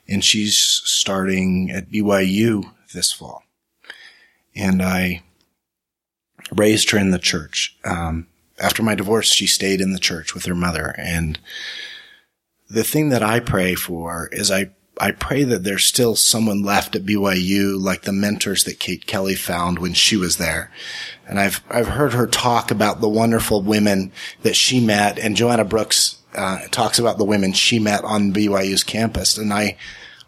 and 0.09 0.25
she's 0.25 0.57
starting 0.57 1.73
at 1.73 1.91
BYU 1.91 2.73
this 2.95 3.11
fall. 3.11 3.43
And 4.55 4.81
I 4.81 5.25
raised 6.53 6.91
her 6.91 6.99
in 6.99 7.11
the 7.11 7.19
church. 7.19 7.77
Um, 7.85 8.29
after 8.59 8.83
my 8.83 8.95
divorce, 8.95 9.33
she 9.33 9.47
stayed 9.47 9.81
in 9.81 9.93
the 9.93 9.99
church 9.99 10.35
with 10.35 10.45
her 10.47 10.55
mother. 10.55 10.95
And 10.99 11.39
the 12.69 12.85
thing 12.85 13.11
that 13.11 13.23
I 13.23 13.41
pray 13.41 13.75
for 13.75 14.29
is 14.33 14.51
I, 14.51 14.71
I 14.99 15.11
pray 15.11 15.45
that 15.45 15.63
there's 15.63 15.85
still 15.85 16.17
someone 16.17 16.63
left 16.63 16.97
at 16.97 17.05
BYU, 17.05 17.81
like 17.81 18.03
the 18.03 18.13
mentors 18.13 18.65
that 18.65 18.81
Kate 18.81 19.07
Kelly 19.07 19.35
found 19.35 19.79
when 19.79 19.93
she 19.93 20.17
was 20.17 20.39
there. 20.39 20.73
And 21.29 21.39
I've, 21.39 21.63
I've 21.71 21.89
heard 21.89 22.15
her 22.15 22.27
talk 22.27 22.71
about 22.71 23.01
the 23.01 23.09
wonderful 23.09 23.61
women 23.61 24.13
that 24.43 24.57
she 24.57 24.81
met 24.81 25.19
and 25.19 25.37
Joanna 25.37 25.65
Brooks, 25.65 26.23
uh, 26.35 26.67
talks 26.71 26.99
about 26.99 27.19
the 27.19 27.25
women 27.25 27.53
she 27.53 27.79
met 27.79 28.05
on 28.05 28.33
BYU's 28.33 28.85
campus. 28.85 29.37
And 29.37 29.53
I, 29.53 29.77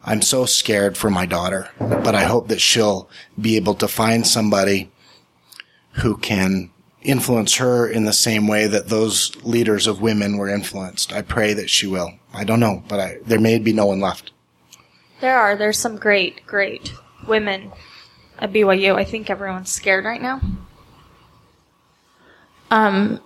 I'm 0.05 0.23
so 0.23 0.45
scared 0.45 0.97
for 0.97 1.11
my 1.11 1.27
daughter, 1.27 1.71
but 1.79 2.15
I 2.15 2.25
hope 2.25 2.49
that 2.49 2.61
she'll 2.61 3.09
be 3.41 3.57
able 3.57 3.75
to 3.75 3.89
find 3.89 4.27
somebody 4.27 4.91
who 5.99 6.17
can 6.17 6.71
influence 7.03 7.57
her 7.57 7.89
in 7.89 8.05
the 8.05 8.13
same 8.13 8.47
way 8.47 8.67
that 8.67 8.89
those 8.89 9.35
leaders 9.45 9.87
of 9.87 10.01
women 10.01 10.37
were 10.37 10.49
influenced. 10.49 11.13
I 11.13 11.23
pray 11.23 11.55
that 11.55 11.71
she 11.71 11.87
will. 11.87 12.13
I 12.33 12.45
don't 12.45 12.61
know, 12.61 12.83
but 12.89 13.01
I, 13.01 13.19
there 13.25 13.41
may 13.41 13.59
be 13.59 13.73
no 13.73 13.87
one 13.87 14.01
left. 14.01 14.33
There 15.21 15.39
are. 15.39 15.57
There's 15.57 15.79
some 15.79 15.97
great, 15.97 16.47
great 16.47 16.93
women 17.27 17.73
at 18.39 18.53
BYU. 18.53 18.95
I 18.95 19.05
think 19.05 19.31
everyone's 19.31 19.71
scared 19.71 20.05
right 20.05 20.21
now. 20.21 20.41
Um, 22.71 23.21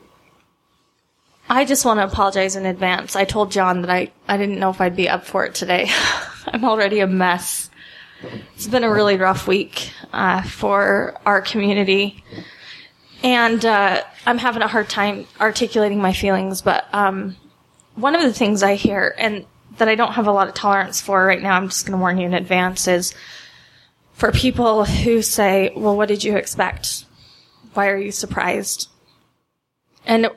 I 1.49 1.65
just 1.65 1.85
want 1.85 1.99
to 1.99 2.05
apologize 2.05 2.57
in 2.57 2.65
advance. 2.65 3.17
I 3.17 3.25
told 3.25 3.51
John 3.51 3.83
that 3.83 3.91
I, 3.91 4.13
I 4.29 4.37
didn't 4.37 4.59
know 4.59 4.71
if 4.71 4.81
I'd 4.81 4.97
be 4.97 5.09
up 5.09 5.27
for 5.27 5.45
it 5.45 5.55
today. 5.55 5.91
I'm 6.47 6.65
already 6.65 7.01
a 7.01 7.07
mess. 7.07 7.71
It's 8.55 8.69
been 8.69 8.85
a 8.85 8.91
really 8.91 9.17
rough 9.17 9.49
week 9.49 9.91
uh, 10.13 10.43
for 10.43 11.19
our 11.27 11.41
community. 11.41 12.23
And 13.23 13.65
uh, 13.65 14.03
I'm 14.27 14.39
having 14.39 14.63
a 14.63 14.69
hard 14.69 14.89
time 14.89 15.27
articulating 15.41 16.01
my 16.01 16.13
feelings, 16.13 16.61
but 16.61 16.87
um, 16.93 17.37
one 17.95 18.15
of 18.15 18.23
the 18.23 18.33
things 18.33 18.63
I 18.63 18.75
hear, 18.75 19.15
and 19.17 19.47
that 19.79 19.89
I 19.89 19.95
don't 19.95 20.13
have 20.13 20.27
a 20.27 20.33
lot 20.33 20.49
of 20.49 20.55
tolerance 20.55 21.01
for 21.01 21.25
right 21.25 21.41
now, 21.41 21.57
I'm 21.57 21.69
just 21.69 21.87
going 21.87 21.97
to 21.97 22.01
warn 22.01 22.19
you 22.19 22.27
in 22.27 22.35
advance, 22.35 22.89
is 22.89 23.15
for 24.13 24.33
people 24.33 24.85
who 24.85 25.23
say, 25.23 25.73
well, 25.77 25.97
what 25.97 26.09
did 26.09 26.25
you 26.25 26.37
expect? 26.37 27.05
Why 27.75 27.89
are 27.89 27.97
you 27.97 28.13
surprised? 28.13 28.89
And 30.05 30.29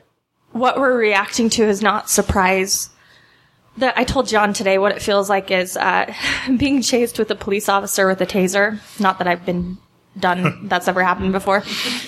what 0.52 0.80
we're 0.80 0.98
reacting 0.98 1.50
to 1.52 1.64
is 1.64 1.82
not 1.82 2.10
surprise. 2.10 2.90
That 3.78 3.98
I 3.98 4.06
told 4.06 4.28
John 4.28 4.54
today 4.54 4.78
what 4.78 4.94
it 4.94 5.02
feels 5.02 5.30
like 5.30 5.52
is 5.52 5.76
uh, 5.76 6.14
being 6.58 6.82
chased 6.82 7.20
with 7.20 7.30
a 7.32 7.36
police 7.36 7.68
officer 7.68 8.08
with 8.08 8.22
a 8.22 8.26
taser. 8.26 8.80
Not 9.00 9.18
that 9.18 9.28
I've 9.28 9.46
been 9.46 9.78
done, 10.20 10.68
that's 10.68 10.88
ever 10.88 11.04
happened 11.04 11.32
before. 11.32 11.64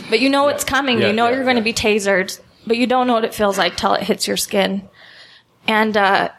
But 0.09 0.19
you 0.19 0.29
know 0.29 0.47
it's 0.47 0.63
coming. 0.63 0.99
Yeah, 0.99 1.07
you 1.07 1.13
know 1.13 1.27
yeah, 1.27 1.35
you're 1.35 1.43
going 1.43 1.57
to 1.57 1.61
be 1.61 1.73
tasered, 1.73 2.39
but 2.65 2.77
you 2.77 2.87
don't 2.87 3.07
know 3.07 3.13
what 3.13 3.25
it 3.25 3.33
feels 3.33 3.57
like 3.57 3.77
till 3.77 3.93
it 3.93 4.03
hits 4.03 4.27
your 4.27 4.37
skin. 4.37 4.87
And 5.67 5.97
uh, 5.97 6.29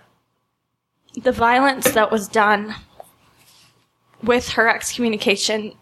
the 1.23 1.33
violence 1.33 1.91
that 1.93 2.11
was 2.11 2.29
done 2.29 2.75
with 4.23 4.51
her 4.51 4.69
excommunication, 4.69 5.75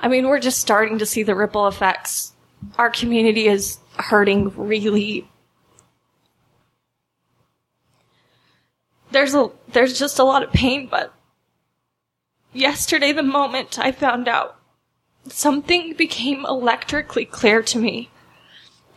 I 0.00 0.08
mean, 0.08 0.26
we're 0.26 0.40
just 0.40 0.58
starting 0.58 0.98
to 0.98 1.06
see 1.06 1.22
the 1.22 1.34
ripple 1.34 1.68
effects. 1.68 2.32
Our 2.76 2.90
community 2.90 3.46
is 3.46 3.78
hurting 3.96 4.50
really. 4.56 5.28
There's 9.12 9.34
a 9.34 9.50
there's 9.68 9.98
just 9.98 10.18
a 10.18 10.24
lot 10.24 10.42
of 10.42 10.52
pain, 10.52 10.86
but 10.86 11.12
yesterday 12.52 13.12
the 13.12 13.22
moment 13.22 13.78
I 13.78 13.92
found 13.92 14.28
out 14.28 14.59
something 15.28 15.94
became 15.94 16.44
electrically 16.46 17.24
clear 17.24 17.62
to 17.62 17.78
me. 17.78 18.10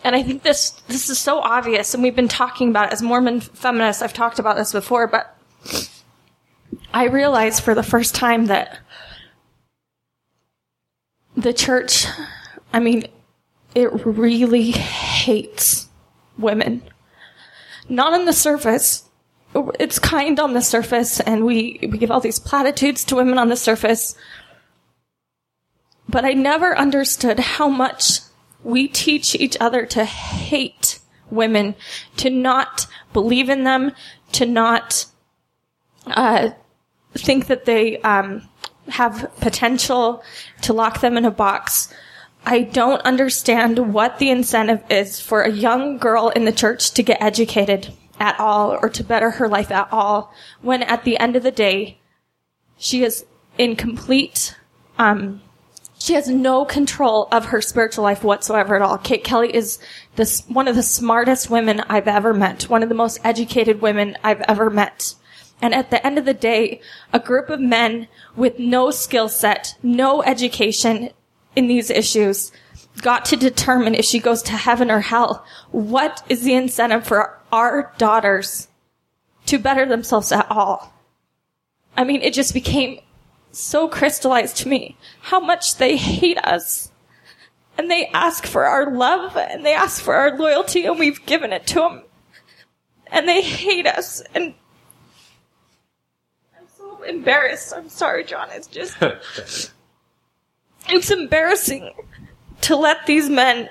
And 0.03 0.15
I 0.15 0.23
think 0.23 0.43
this 0.43 0.71
this 0.87 1.09
is 1.09 1.17
so 1.17 1.39
obvious 1.39 1.93
and 1.93 2.03
we've 2.03 2.15
been 2.15 2.27
talking 2.27 2.69
about 2.69 2.87
it 2.87 2.93
as 2.93 3.01
Mormon 3.01 3.39
feminists. 3.39 4.01
I've 4.01 4.13
talked 4.13 4.39
about 4.39 4.57
this 4.57 4.73
before, 4.73 5.07
but 5.07 5.37
I 6.93 7.05
realized 7.05 7.63
for 7.63 7.73
the 7.73 7.83
first 7.83 8.13
time 8.15 8.47
that 8.47 8.79
the 11.35 11.53
church, 11.53 12.05
I 12.71 12.79
mean, 12.79 13.07
it 13.75 14.05
really 14.05 14.71
hates 14.71 15.87
women. 16.37 16.83
Not 17.89 18.13
on 18.13 18.25
the 18.25 18.33
surface. 18.33 19.09
It's 19.79 19.99
kind 19.99 20.39
on 20.39 20.53
the 20.53 20.61
surface, 20.61 21.19
and 21.19 21.45
we, 21.45 21.79
we 21.81 21.97
give 21.97 22.09
all 22.09 22.19
these 22.19 22.39
platitudes 22.39 23.03
to 23.05 23.15
women 23.15 23.37
on 23.37 23.49
the 23.49 23.55
surface. 23.55 24.15
But 26.07 26.25
I 26.25 26.33
never 26.33 26.77
understood 26.77 27.39
how 27.39 27.69
much 27.69 28.19
we 28.63 28.87
teach 28.87 29.35
each 29.35 29.57
other 29.59 29.85
to 29.87 30.05
hate 30.05 30.99
women, 31.29 31.75
to 32.17 32.29
not 32.29 32.87
believe 33.11 33.49
in 33.49 33.63
them, 33.63 33.91
to 34.33 34.45
not 34.45 35.05
uh, 36.07 36.49
think 37.13 37.47
that 37.47 37.65
they 37.65 37.99
um, 38.01 38.47
have 38.89 39.31
potential, 39.39 40.23
to 40.61 40.73
lock 40.73 41.01
them 41.01 41.17
in 41.17 41.25
a 41.25 41.31
box. 41.31 41.93
I 42.45 42.61
don't 42.61 43.01
understand 43.03 43.93
what 43.93 44.19
the 44.19 44.29
incentive 44.29 44.83
is 44.89 45.19
for 45.19 45.43
a 45.43 45.51
young 45.51 45.97
girl 45.97 46.29
in 46.29 46.45
the 46.45 46.51
church 46.51 46.91
to 46.91 47.03
get 47.03 47.21
educated 47.21 47.93
at 48.19 48.39
all 48.39 48.77
or 48.81 48.89
to 48.89 49.03
better 49.03 49.31
her 49.31 49.47
life 49.47 49.71
at 49.71 49.87
all 49.91 50.33
when 50.61 50.83
at 50.83 51.03
the 51.03 51.17
end 51.17 51.35
of 51.35 51.43
the 51.43 51.51
day 51.51 51.97
she 52.77 53.03
is 53.03 53.25
in 53.57 53.75
complete 53.75 54.55
um, 54.97 55.41
she 56.03 56.15
has 56.15 56.27
no 56.27 56.65
control 56.65 57.29
of 57.31 57.45
her 57.45 57.61
spiritual 57.61 58.03
life 58.03 58.25
whatsoever 58.25 58.75
at 58.75 58.81
all. 58.81 58.97
Kate 58.97 59.23
Kelly 59.23 59.55
is 59.55 59.79
this 60.17 60.43
one 60.49 60.67
of 60.67 60.75
the 60.75 60.83
smartest 60.83 61.49
women 61.49 61.79
I've 61.87 62.09
ever 62.09 62.33
met, 62.33 62.63
one 62.63 62.83
of 62.83 62.89
the 62.89 62.95
most 62.95 63.21
educated 63.23 63.81
women 63.81 64.17
I've 64.21 64.41
ever 64.41 64.69
met. 64.69 65.15
And 65.61 65.73
at 65.73 65.91
the 65.91 66.05
end 66.05 66.17
of 66.17 66.25
the 66.25 66.33
day, 66.33 66.81
a 67.13 67.21
group 67.21 67.49
of 67.49 67.61
men 67.61 68.09
with 68.35 68.59
no 68.59 68.91
skill 68.91 69.29
set, 69.29 69.77
no 69.81 70.21
education 70.23 71.11
in 71.55 71.67
these 71.67 71.89
issues 71.89 72.51
got 73.01 73.23
to 73.23 73.37
determine 73.37 73.95
if 73.95 74.03
she 74.03 74.19
goes 74.19 74.43
to 74.43 74.51
heaven 74.57 74.91
or 74.91 74.99
hell. 74.99 75.45
What 75.71 76.21
is 76.27 76.43
the 76.43 76.53
incentive 76.53 77.07
for 77.07 77.39
our 77.49 77.93
daughters 77.97 78.67
to 79.45 79.57
better 79.57 79.85
themselves 79.85 80.33
at 80.33 80.51
all? 80.51 80.93
I 81.95 82.03
mean, 82.03 82.21
it 82.21 82.33
just 82.33 82.53
became 82.53 82.99
so 83.53 83.87
crystallized 83.87 84.57
to 84.57 84.67
me 84.67 84.97
how 85.21 85.39
much 85.39 85.77
they 85.77 85.95
hate 85.95 86.37
us. 86.39 86.91
And 87.77 87.89
they 87.89 88.07
ask 88.07 88.45
for 88.45 88.65
our 88.65 88.91
love 88.91 89.35
and 89.35 89.65
they 89.65 89.73
ask 89.73 90.01
for 90.01 90.15
our 90.15 90.37
loyalty 90.37 90.85
and 90.85 90.99
we've 90.99 91.25
given 91.25 91.53
it 91.53 91.65
to 91.67 91.75
them. 91.75 92.03
And 93.07 93.27
they 93.27 93.41
hate 93.41 93.87
us 93.87 94.21
and 94.35 94.53
I'm 96.57 96.67
so 96.77 97.01
embarrassed. 97.03 97.73
I'm 97.75 97.89
sorry, 97.89 98.23
John. 98.23 98.49
It's 98.51 98.67
just, 98.67 98.95
it's 100.89 101.11
embarrassing 101.11 101.93
to 102.61 102.75
let 102.75 103.05
these 103.05 103.29
men 103.29 103.69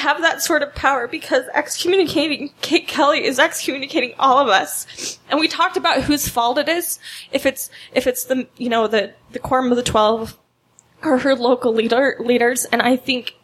have 0.00 0.20
that 0.20 0.42
sort 0.42 0.62
of 0.62 0.74
power 0.74 1.06
because 1.06 1.44
excommunicating 1.54 2.52
Kate 2.60 2.88
Kelly 2.88 3.24
is 3.24 3.38
excommunicating 3.38 4.14
all 4.18 4.38
of 4.38 4.48
us. 4.48 5.18
And 5.30 5.38
we 5.38 5.48
talked 5.48 5.76
about 5.76 6.02
whose 6.02 6.28
fault 6.28 6.58
it 6.58 6.68
is. 6.68 6.98
If 7.32 7.46
it's, 7.46 7.70
if 7.92 8.06
it's 8.06 8.24
the, 8.24 8.48
you 8.56 8.68
know, 8.68 8.86
the, 8.86 9.14
the 9.32 9.38
quorum 9.38 9.70
of 9.70 9.76
the 9.76 9.82
12 9.82 10.38
or 11.02 11.18
her 11.18 11.34
local 11.34 11.72
leader, 11.72 12.16
leaders. 12.20 12.64
And 12.66 12.82
I 12.82 12.96
think 12.96 13.36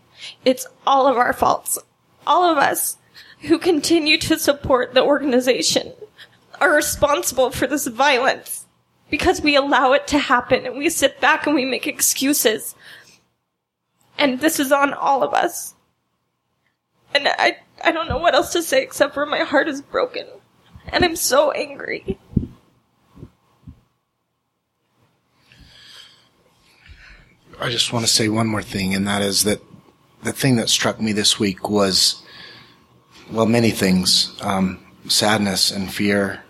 it's 0.44 0.66
all 0.86 1.06
of 1.06 1.16
our 1.16 1.32
faults. 1.32 1.78
All 2.26 2.44
of 2.44 2.58
us 2.58 2.96
who 3.42 3.58
continue 3.58 4.18
to 4.18 4.38
support 4.38 4.94
the 4.94 5.04
organization 5.04 5.92
are 6.60 6.74
responsible 6.74 7.50
for 7.50 7.66
this 7.66 7.86
violence 7.86 8.66
because 9.10 9.40
we 9.40 9.56
allow 9.56 9.92
it 9.92 10.06
to 10.08 10.18
happen 10.18 10.66
and 10.66 10.76
we 10.76 10.88
sit 10.88 11.20
back 11.20 11.46
and 11.46 11.54
we 11.54 11.64
make 11.64 11.86
excuses. 11.86 12.74
And 14.18 14.40
this 14.40 14.58
is 14.58 14.72
on 14.72 14.92
all 14.92 15.22
of 15.22 15.34
us. 15.34 15.75
And 17.16 17.28
I, 17.28 17.56
I 17.82 17.92
don't 17.92 18.10
know 18.10 18.18
what 18.18 18.34
else 18.34 18.52
to 18.52 18.62
say 18.62 18.82
except 18.82 19.14
for 19.14 19.24
my 19.24 19.38
heart 19.38 19.68
is 19.68 19.80
broken. 19.80 20.26
And 20.88 21.02
I'm 21.02 21.16
so 21.16 21.50
angry. 21.50 22.18
I 27.58 27.70
just 27.70 27.90
want 27.90 28.04
to 28.04 28.12
say 28.12 28.28
one 28.28 28.46
more 28.46 28.62
thing, 28.62 28.94
and 28.94 29.06
that 29.08 29.22
is 29.22 29.44
that 29.44 29.62
the 30.24 30.32
thing 30.34 30.56
that 30.56 30.68
struck 30.68 31.00
me 31.00 31.12
this 31.12 31.38
week 31.38 31.70
was, 31.70 32.22
well, 33.30 33.46
many 33.46 33.70
things, 33.70 34.36
um, 34.42 34.78
sadness 35.08 35.70
and 35.70 35.90
fear, 35.90 36.44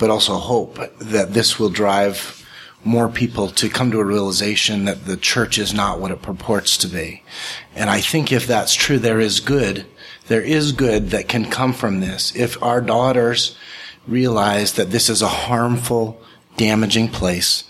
but 0.00 0.10
also 0.10 0.34
hope 0.34 0.80
that 0.98 1.32
this 1.32 1.60
will 1.60 1.70
drive 1.70 2.41
more 2.84 3.08
people 3.08 3.48
to 3.48 3.68
come 3.68 3.90
to 3.90 4.00
a 4.00 4.04
realization 4.04 4.84
that 4.84 5.04
the 5.04 5.16
church 5.16 5.58
is 5.58 5.72
not 5.72 6.00
what 6.00 6.10
it 6.10 6.22
purports 6.22 6.76
to 6.78 6.88
be. 6.88 7.22
And 7.74 7.88
I 7.88 8.00
think 8.00 8.32
if 8.32 8.46
that's 8.46 8.74
true, 8.74 8.98
there 8.98 9.20
is 9.20 9.40
good. 9.40 9.86
There 10.26 10.42
is 10.42 10.72
good 10.72 11.10
that 11.10 11.28
can 11.28 11.50
come 11.50 11.72
from 11.72 12.00
this. 12.00 12.34
If 12.34 12.60
our 12.62 12.80
daughters 12.80 13.56
realize 14.06 14.72
that 14.72 14.90
this 14.90 15.08
is 15.08 15.22
a 15.22 15.28
harmful, 15.28 16.20
damaging 16.56 17.08
place, 17.08 17.64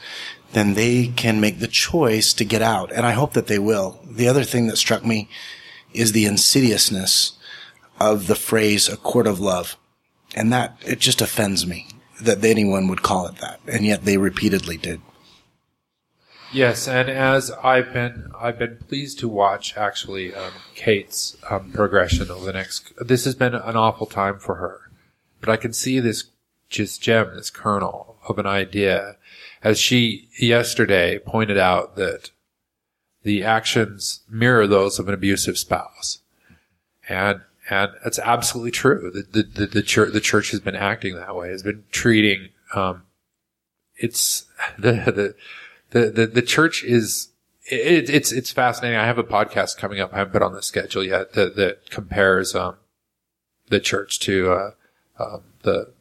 then 0.52 0.74
they 0.74 1.08
can 1.08 1.40
make 1.40 1.58
the 1.58 1.68
choice 1.68 2.32
to 2.34 2.44
get 2.44 2.62
out. 2.62 2.92
And 2.92 3.06
I 3.06 3.12
hope 3.12 3.34
that 3.34 3.46
they 3.46 3.58
will. 3.58 4.00
The 4.04 4.28
other 4.28 4.44
thing 4.44 4.66
that 4.66 4.76
struck 4.76 5.04
me 5.04 5.28
is 5.92 6.12
the 6.12 6.26
insidiousness 6.26 7.32
of 8.00 8.26
the 8.26 8.34
phrase 8.34 8.88
a 8.88 8.96
court 8.96 9.26
of 9.26 9.40
love. 9.40 9.76
And 10.34 10.52
that, 10.52 10.76
it 10.86 10.98
just 10.98 11.20
offends 11.20 11.66
me 11.66 11.86
that 12.24 12.44
anyone 12.44 12.88
would 12.88 13.02
call 13.02 13.26
it 13.26 13.36
that. 13.36 13.60
And 13.66 13.84
yet 13.84 14.04
they 14.04 14.16
repeatedly 14.16 14.76
did. 14.76 15.00
Yes, 16.52 16.86
and 16.86 17.08
as 17.08 17.50
I've 17.50 17.94
been, 17.94 18.30
I've 18.38 18.58
been 18.58 18.76
pleased 18.86 19.18
to 19.20 19.28
watch 19.28 19.74
actually 19.76 20.34
um, 20.34 20.52
Kate's 20.74 21.36
um, 21.48 21.72
progression 21.72 22.30
over 22.30 22.44
the 22.44 22.52
next. 22.52 22.92
This 22.98 23.24
has 23.24 23.34
been 23.34 23.54
an 23.54 23.76
awful 23.76 24.06
time 24.06 24.38
for 24.38 24.56
her, 24.56 24.90
but 25.40 25.48
I 25.48 25.56
can 25.56 25.72
see 25.72 25.98
this 25.98 26.24
just 26.68 27.00
gem, 27.00 27.34
this 27.34 27.48
kernel 27.48 28.18
of 28.28 28.38
an 28.38 28.46
idea, 28.46 29.16
as 29.64 29.78
she 29.78 30.28
yesterday 30.38 31.18
pointed 31.18 31.56
out 31.56 31.96
that 31.96 32.30
the 33.22 33.42
actions 33.42 34.20
mirror 34.28 34.66
those 34.66 34.98
of 34.98 35.08
an 35.08 35.14
abusive 35.14 35.56
spouse, 35.56 36.18
and 37.08 37.40
and 37.72 37.92
it's 38.04 38.18
absolutely 38.18 38.70
true. 38.70 39.10
The 39.12 39.42
the 39.42 39.42
the, 39.42 39.66
the 39.66 39.82
church 39.82 40.12
the 40.12 40.20
church 40.20 40.50
has 40.50 40.60
been 40.60 40.76
acting 40.76 41.14
that 41.14 41.34
way, 41.34 41.48
has 41.48 41.62
been 41.62 41.84
treating. 41.90 42.50
Um, 42.74 43.04
it's 43.96 44.44
the 44.78 44.92
the 44.92 45.34
the 45.90 46.10
the, 46.10 46.26
the 46.26 46.42
church 46.42 46.84
is 46.84 47.28
it, 47.64 48.10
it's 48.10 48.30
it's 48.30 48.52
fascinating. 48.52 48.98
I 48.98 49.06
have 49.06 49.18
a 49.18 49.24
podcast 49.24 49.78
coming 49.78 50.00
up. 50.00 50.12
I 50.12 50.18
haven't 50.18 50.32
put 50.32 50.42
on 50.42 50.52
the 50.52 50.62
schedule 50.62 51.02
yet 51.02 51.32
that 51.32 51.56
that 51.56 51.90
compares 51.90 52.54
um, 52.54 52.76
the 53.68 53.80
church 53.80 54.20
to 54.20 54.52
uh, 54.52 54.70
um, 55.18 55.42
the 55.62 55.92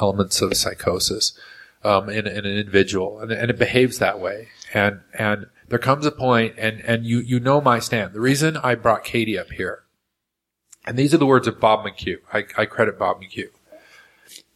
elements 0.00 0.40
of 0.40 0.56
psychosis 0.56 1.36
um, 1.82 2.08
in, 2.08 2.26
in, 2.26 2.46
an 2.46 2.56
individual, 2.58 3.18
and, 3.18 3.32
and 3.32 3.50
it 3.50 3.58
behaves 3.58 3.98
that 3.98 4.20
way. 4.20 4.48
And 4.72 5.00
and 5.14 5.46
there 5.68 5.80
comes 5.80 6.06
a 6.06 6.12
point, 6.12 6.54
and 6.58 6.80
and 6.82 7.04
you 7.04 7.18
you 7.18 7.40
know 7.40 7.60
my 7.60 7.80
stand. 7.80 8.12
The 8.12 8.20
reason 8.20 8.56
I 8.56 8.76
brought 8.76 9.02
Katie 9.02 9.38
up 9.38 9.50
here, 9.50 9.82
and 10.84 10.98
these 10.98 11.14
are 11.14 11.18
the 11.18 11.26
words 11.26 11.46
of 11.46 11.60
Bob 11.60 11.84
McCue. 11.84 12.18
I, 12.32 12.44
I 12.56 12.66
credit 12.66 12.98
Bob 12.98 13.22
McCue 13.22 13.50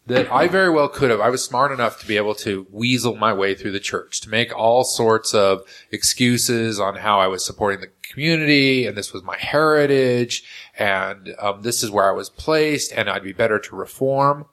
that 0.06 0.30
I 0.30 0.46
very 0.46 0.70
well 0.70 0.88
could 0.88 1.10
have. 1.10 1.20
I 1.20 1.30
was 1.30 1.44
smart 1.44 1.72
enough 1.72 1.98
to 2.00 2.06
be 2.06 2.16
able 2.16 2.36
to 2.36 2.66
weasel 2.70 3.16
my 3.16 3.32
way 3.32 3.54
through 3.54 3.72
the 3.72 3.80
church, 3.80 4.20
to 4.20 4.30
make 4.30 4.56
all 4.56 4.84
sorts 4.84 5.34
of 5.34 5.62
excuses 5.90 6.78
on 6.78 6.96
how 6.96 7.18
I 7.18 7.26
was 7.26 7.44
supporting 7.44 7.80
the 7.80 7.90
community, 8.02 8.86
and 8.86 8.96
this 8.96 9.12
was 9.12 9.24
my 9.24 9.36
heritage, 9.36 10.44
and 10.78 11.34
um, 11.40 11.62
this 11.62 11.82
is 11.82 11.90
where 11.90 12.08
I 12.08 12.14
was 12.14 12.30
placed, 12.30 12.92
and 12.92 13.10
I'd 13.10 13.24
be 13.24 13.32
better 13.32 13.58
to 13.58 13.76
reform. 13.76 14.46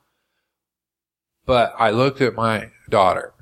But 1.46 1.74
I 1.78 1.92
looked 1.92 2.22
at 2.22 2.34
my 2.34 2.72
daughter, 2.90 3.34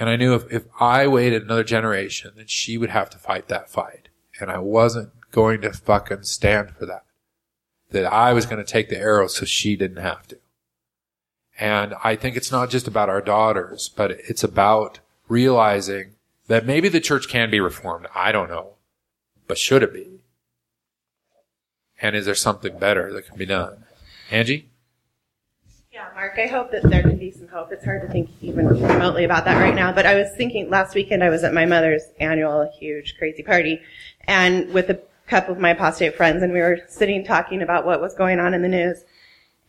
and 0.00 0.08
I 0.08 0.16
knew 0.16 0.34
if, 0.34 0.50
if 0.50 0.64
I 0.80 1.06
waited 1.06 1.42
another 1.42 1.64
generation, 1.64 2.32
then 2.36 2.46
she 2.46 2.78
would 2.78 2.90
have 2.90 3.10
to 3.10 3.18
fight 3.18 3.48
that 3.48 3.68
fight, 3.68 4.08
and 4.40 4.50
I 4.50 4.58
wasn't 4.58 5.17
going 5.30 5.60
to 5.62 5.72
fucking 5.72 6.22
stand 6.22 6.70
for 6.70 6.86
that. 6.86 7.04
That 7.90 8.12
I 8.12 8.32
was 8.32 8.46
going 8.46 8.64
to 8.64 8.70
take 8.70 8.88
the 8.88 8.98
arrow 8.98 9.28
so 9.28 9.44
she 9.46 9.76
didn't 9.76 10.02
have 10.02 10.26
to. 10.28 10.38
And 11.58 11.94
I 12.04 12.16
think 12.16 12.36
it's 12.36 12.52
not 12.52 12.70
just 12.70 12.86
about 12.86 13.08
our 13.08 13.20
daughters, 13.20 13.88
but 13.88 14.12
it's 14.12 14.44
about 14.44 15.00
realizing 15.28 16.14
that 16.46 16.66
maybe 16.66 16.88
the 16.88 17.00
church 17.00 17.28
can 17.28 17.50
be 17.50 17.60
reformed. 17.60 18.06
I 18.14 18.30
don't 18.32 18.48
know. 18.48 18.74
But 19.46 19.58
should 19.58 19.82
it 19.82 19.92
be? 19.92 20.20
And 22.00 22.14
is 22.14 22.26
there 22.26 22.34
something 22.34 22.78
better 22.78 23.12
that 23.12 23.26
can 23.26 23.36
be 23.36 23.46
done? 23.46 23.84
Angie? 24.30 24.68
Yeah, 25.90 26.08
Mark, 26.14 26.38
I 26.38 26.46
hope 26.46 26.70
that 26.70 26.84
there 26.84 27.02
can 27.02 27.18
be 27.18 27.32
some 27.32 27.48
hope. 27.48 27.72
It's 27.72 27.84
hard 27.84 28.02
to 28.02 28.08
think 28.08 28.30
even 28.40 28.68
remotely 28.68 29.24
about 29.24 29.44
that 29.46 29.60
right 29.60 29.74
now. 29.74 29.90
But 29.90 30.06
I 30.06 30.14
was 30.14 30.28
thinking 30.36 30.70
last 30.70 30.94
weekend 30.94 31.24
I 31.24 31.28
was 31.28 31.42
at 31.42 31.52
my 31.52 31.66
mother's 31.66 32.02
annual 32.20 32.70
huge 32.78 33.16
crazy 33.18 33.42
party 33.42 33.80
and 34.28 34.72
with 34.72 34.90
a 34.90 35.00
couple 35.28 35.52
of 35.52 35.60
my 35.60 35.70
apostate 35.70 36.16
friends 36.16 36.42
and 36.42 36.52
we 36.52 36.60
were 36.60 36.80
sitting 36.88 37.24
talking 37.24 37.62
about 37.62 37.84
what 37.84 38.00
was 38.00 38.14
going 38.14 38.40
on 38.40 38.54
in 38.54 38.62
the 38.62 38.68
news. 38.68 39.04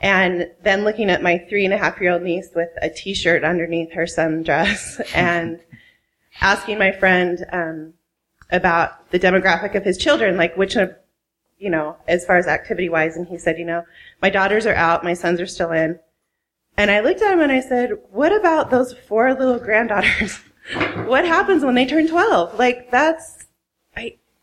And 0.02 0.50
then 0.64 0.86
looking 0.86 1.10
at 1.10 1.22
my 1.22 1.40
three 1.50 1.66
and 1.66 1.74
a 1.74 1.78
half 1.78 2.00
year 2.00 2.14
old 2.14 2.22
niece 2.22 2.50
with 2.56 2.70
a 2.82 2.90
t-shirt 2.90 3.44
underneath 3.44 3.92
her 3.94 4.06
sundress 4.06 5.02
and 5.16 5.60
asking 6.42 6.80
my 6.80 6.92
friend, 6.92 7.46
um, 7.52 7.94
about 8.52 9.10
the 9.12 9.20
demographic 9.20 9.76
of 9.76 9.84
his 9.84 9.98
children, 9.98 10.38
like 10.38 10.58
which 10.58 10.76
of, 10.76 10.96
you 11.58 11.70
know, 11.70 11.98
as 12.08 12.26
far 12.26 12.38
as 12.38 12.48
activity 12.48 12.90
wise. 12.90 13.16
And 13.16 13.28
he 13.28 13.38
said, 13.38 13.58
you 13.58 13.66
know, 13.66 13.84
my 14.22 14.30
daughters 14.30 14.66
are 14.66 14.76
out, 14.76 15.04
my 15.04 15.14
sons 15.14 15.40
are 15.40 15.48
still 15.48 15.72
in. 15.72 16.00
And 16.78 16.90
I 16.90 17.02
looked 17.02 17.22
at 17.22 17.34
him 17.34 17.42
and 17.42 17.52
I 17.52 17.60
said, 17.60 17.92
what 18.10 18.32
about 18.32 18.72
those 18.72 18.94
four 18.94 19.34
little 19.34 19.60
granddaughters? 19.60 20.40
what 21.06 21.26
happens 21.26 21.64
when 21.64 21.76
they 21.76 21.86
turn 21.86 22.08
12? 22.08 22.58
Like 22.58 22.90
that's, 22.90 23.39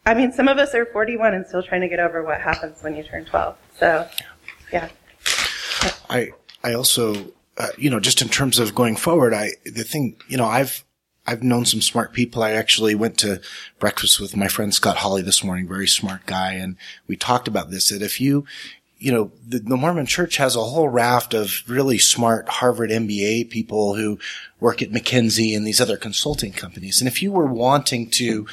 I, 0.07 0.15
mean, 0.15 0.33
some 0.33 0.49
of 0.49 0.59
us 0.59 0.75
are 0.75 0.87
41 0.87 1.35
and 1.35 1.47
still 1.47 1.63
trying 1.63 1.83
to 1.83 1.89
get 1.89 2.01
over 2.01 2.23
what 2.23 2.41
happens 2.41 2.83
when 2.83 2.97
you 2.97 3.03
turn 3.03 3.25
12. 3.25 3.57
So, 3.79 4.09
yeah. 4.73 4.89
I 6.09 6.31
I 6.65 6.75
also 6.75 7.33
uh, 7.59 7.69
you 7.77 7.91
know 7.91 8.01
just 8.01 8.23
in 8.23 8.29
terms 8.29 8.59
of 8.59 8.75
going 8.75 8.97
forward, 8.97 9.35
I 9.35 9.51
the 9.65 9.85
thing 9.85 10.17
you 10.29 10.37
know 10.37 10.47
I've 10.47 10.85
I've 11.27 11.43
known 11.43 11.65
some 11.65 11.83
smart 11.83 12.13
people. 12.13 12.43
I 12.43 12.53
actually 12.53 12.95
went 12.95 13.19
to 13.19 13.41
breakfast 13.79 14.21
with 14.21 14.37
my 14.37 14.49
friend 14.49 14.73
Scott 14.73 14.99
Hawley 14.99 15.23
this 15.23 15.43
morning, 15.43 15.69
very 15.69 15.89
smart 15.89 16.27
guy, 16.27 16.53
and 16.53 16.77
we 17.07 17.17
talked 17.17 17.49
about 17.49 17.71
this. 17.71 17.91
That 17.91 18.03
if 18.03 18.21
you 18.21 18.47
you 18.99 19.13
know, 19.13 19.31
the, 19.47 19.59
the, 19.59 19.77
Mormon 19.77 20.07
church 20.07 20.39
has 20.39 20.57
a 20.57 20.65
whole 20.65 20.89
raft 20.89 21.35
of 21.35 21.63
really 21.69 21.99
smart 21.99 22.49
Harvard 22.49 22.89
MBA 22.89 23.51
people 23.51 23.95
who 23.95 24.19
work 24.59 24.81
at 24.81 24.91
McKinsey 24.91 25.55
and 25.55 25.67
these 25.67 25.83
other 25.83 25.99
consulting 25.99 26.51
companies. 26.53 27.03
And 27.03 27.07
if 27.07 27.23
you 27.23 27.31
were 27.31 27.45
wanting 27.45 28.09
to 28.13 28.47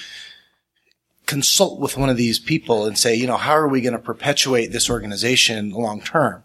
consult 1.34 1.80
with 1.80 1.98
one 1.98 2.10
of 2.10 2.18
these 2.18 2.38
people 2.38 2.86
and 2.86 2.96
say, 2.96 3.16
you 3.16 3.26
know, 3.26 3.38
how 3.38 3.54
are 3.54 3.68
we 3.68 3.82
going 3.82 3.94
to 3.94 4.00
perpetuate 4.00 4.68
this 4.68 4.88
organization 4.88 5.72
long 5.72 6.00
term? 6.00 6.44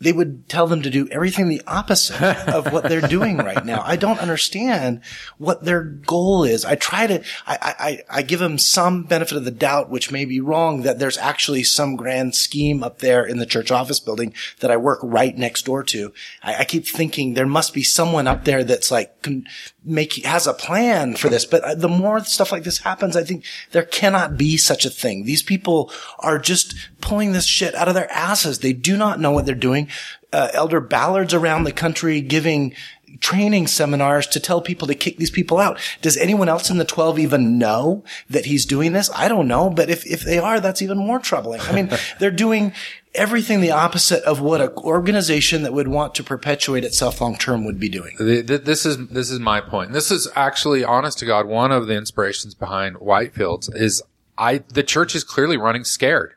they 0.00 0.12
would 0.12 0.48
tell 0.48 0.66
them 0.66 0.82
to 0.82 0.90
do 0.90 1.08
everything 1.08 1.48
the 1.48 1.62
opposite 1.66 2.22
of 2.48 2.72
what 2.72 2.84
they're 2.84 3.00
doing 3.00 3.36
right 3.38 3.64
now. 3.64 3.82
I 3.84 3.96
don't 3.96 4.20
understand 4.20 5.00
what 5.38 5.64
their 5.64 5.82
goal 5.82 6.44
is. 6.44 6.64
I 6.64 6.76
try 6.76 7.06
to, 7.06 7.22
I, 7.46 7.74
I, 8.10 8.18
I 8.18 8.22
give 8.22 8.40
them 8.40 8.58
some 8.58 9.04
benefit 9.04 9.36
of 9.36 9.44
the 9.44 9.50
doubt, 9.50 9.90
which 9.90 10.10
may 10.10 10.24
be 10.24 10.40
wrong, 10.40 10.82
that 10.82 10.98
there's 10.98 11.18
actually 11.18 11.64
some 11.64 11.96
grand 11.96 12.34
scheme 12.34 12.82
up 12.82 12.98
there 12.98 13.24
in 13.24 13.38
the 13.38 13.46
church 13.46 13.70
office 13.70 14.00
building 14.00 14.34
that 14.60 14.70
I 14.70 14.76
work 14.76 15.00
right 15.02 15.36
next 15.36 15.64
door 15.64 15.82
to. 15.84 16.12
I, 16.42 16.56
I 16.56 16.64
keep 16.64 16.86
thinking 16.86 17.34
there 17.34 17.46
must 17.46 17.74
be 17.74 17.82
someone 17.82 18.26
up 18.26 18.44
there 18.44 18.64
that's 18.64 18.90
like, 18.90 19.22
can 19.22 19.46
make, 19.88 20.24
has 20.24 20.46
a 20.46 20.54
plan 20.54 21.16
for 21.16 21.28
this. 21.28 21.44
But 21.44 21.62
uh, 21.64 21.74
the 21.74 21.88
more 21.88 22.20
stuff 22.24 22.52
like 22.52 22.64
this 22.64 22.78
happens, 22.78 23.16
I 23.16 23.24
think 23.24 23.44
there 23.72 23.84
cannot 23.84 24.36
be 24.36 24.56
such 24.56 24.84
a 24.84 24.90
thing. 24.90 25.24
These 25.24 25.42
people 25.42 25.90
are 26.18 26.38
just 26.38 26.74
pulling 27.00 27.32
this 27.32 27.46
shit 27.46 27.74
out 27.74 27.88
of 27.88 27.94
their 27.94 28.10
asses. 28.12 28.58
They 28.58 28.72
do 28.72 28.96
not 28.96 29.20
know 29.20 29.32
what 29.32 29.46
they're 29.46 29.54
doing. 29.54 29.88
Uh, 30.32 30.48
Elder 30.52 30.80
Ballard's 30.80 31.32
around 31.32 31.64
the 31.64 31.72
country 31.72 32.20
giving 32.20 32.74
training 33.20 33.66
seminars 33.66 34.26
to 34.26 34.40
tell 34.40 34.60
people 34.60 34.86
to 34.86 34.94
kick 34.94 35.16
these 35.16 35.30
people 35.30 35.58
out. 35.58 35.80
Does 36.02 36.16
anyone 36.16 36.48
else 36.48 36.70
in 36.70 36.78
the 36.78 36.84
12 36.84 37.18
even 37.18 37.58
know 37.58 38.04
that 38.28 38.46
he's 38.46 38.66
doing 38.66 38.92
this? 38.92 39.10
I 39.14 39.28
don't 39.28 39.48
know, 39.48 39.70
but 39.70 39.90
if, 39.90 40.06
if 40.06 40.22
they 40.22 40.38
are, 40.38 40.60
that's 40.60 40.82
even 40.82 40.98
more 40.98 41.18
troubling. 41.18 41.60
I 41.62 41.72
mean, 41.72 41.90
they're 42.18 42.30
doing 42.30 42.72
everything 43.14 43.60
the 43.60 43.70
opposite 43.70 44.22
of 44.24 44.40
what 44.40 44.60
an 44.60 44.70
organization 44.76 45.62
that 45.62 45.72
would 45.72 45.88
want 45.88 46.14
to 46.16 46.22
perpetuate 46.22 46.84
itself 46.84 47.20
long 47.20 47.36
term 47.36 47.64
would 47.64 47.80
be 47.80 47.88
doing. 47.88 48.16
This 48.18 48.86
is, 48.86 49.08
this 49.08 49.30
is 49.30 49.40
my 49.40 49.60
point. 49.60 49.92
This 49.92 50.10
is 50.10 50.28
actually, 50.34 50.84
honest 50.84 51.18
to 51.18 51.26
God, 51.26 51.46
one 51.46 51.72
of 51.72 51.86
the 51.86 51.94
inspirations 51.94 52.54
behind 52.54 52.96
Whitefields 52.96 53.74
is 53.74 54.02
I, 54.36 54.58
the 54.68 54.82
church 54.82 55.14
is 55.14 55.24
clearly 55.24 55.56
running 55.56 55.84
scared. 55.84 56.34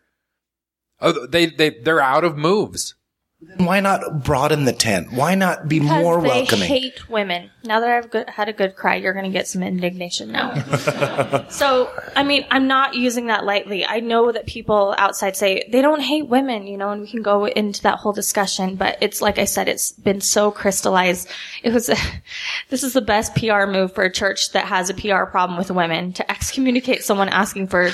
Oh, 0.99 1.25
they, 1.25 1.47
they, 1.47 1.71
they're 1.71 2.01
out 2.01 2.23
of 2.23 2.37
moves. 2.37 2.95
Why 3.57 3.79
not 3.79 4.23
broaden 4.23 4.65
the 4.65 4.73
tent? 4.73 5.11
Why 5.13 5.33
not 5.33 5.67
be 5.67 5.79
Because 5.79 6.03
more 6.03 6.21
they 6.21 6.27
welcoming? 6.27 6.67
hate 6.67 7.09
women. 7.09 7.49
Now 7.63 7.79
that 7.79 7.89
I've 7.89 8.11
good, 8.11 8.29
had 8.29 8.49
a 8.49 8.53
good 8.53 8.75
cry, 8.75 8.95
you're 8.95 9.13
going 9.13 9.25
to 9.25 9.31
get 9.31 9.47
some 9.47 9.63
indignation 9.63 10.31
now. 10.31 10.53
so, 11.49 11.91
I 12.15 12.23
mean, 12.23 12.45
I'm 12.51 12.67
not 12.67 12.93
using 12.93 13.27
that 13.27 13.43
lightly. 13.43 13.83
I 13.83 13.99
know 13.99 14.31
that 14.31 14.45
people 14.45 14.93
outside 14.97 15.35
say 15.35 15.67
they 15.71 15.81
don't 15.81 16.01
hate 16.01 16.27
women, 16.27 16.67
you 16.67 16.77
know, 16.77 16.91
and 16.91 17.01
we 17.01 17.07
can 17.07 17.23
go 17.23 17.45
into 17.45 17.81
that 17.81 17.97
whole 17.97 18.13
discussion. 18.13 18.75
But 18.75 18.97
it's 19.01 19.21
like 19.21 19.39
I 19.39 19.45
said, 19.45 19.67
it's 19.67 19.91
been 19.91 20.21
so 20.21 20.51
crystallized. 20.51 21.27
It 21.63 21.73
was, 21.73 21.87
this 22.69 22.83
is 22.83 22.93
the 22.93 23.01
best 23.01 23.35
PR 23.35 23.65
move 23.65 23.91
for 23.93 24.03
a 24.03 24.11
church 24.11 24.51
that 24.51 24.65
has 24.65 24.91
a 24.91 24.93
PR 24.93 25.25
problem 25.25 25.57
with 25.57 25.71
women 25.71 26.13
to 26.13 26.31
excommunicate 26.31 27.03
someone 27.03 27.29
asking 27.29 27.67
for 27.67 27.89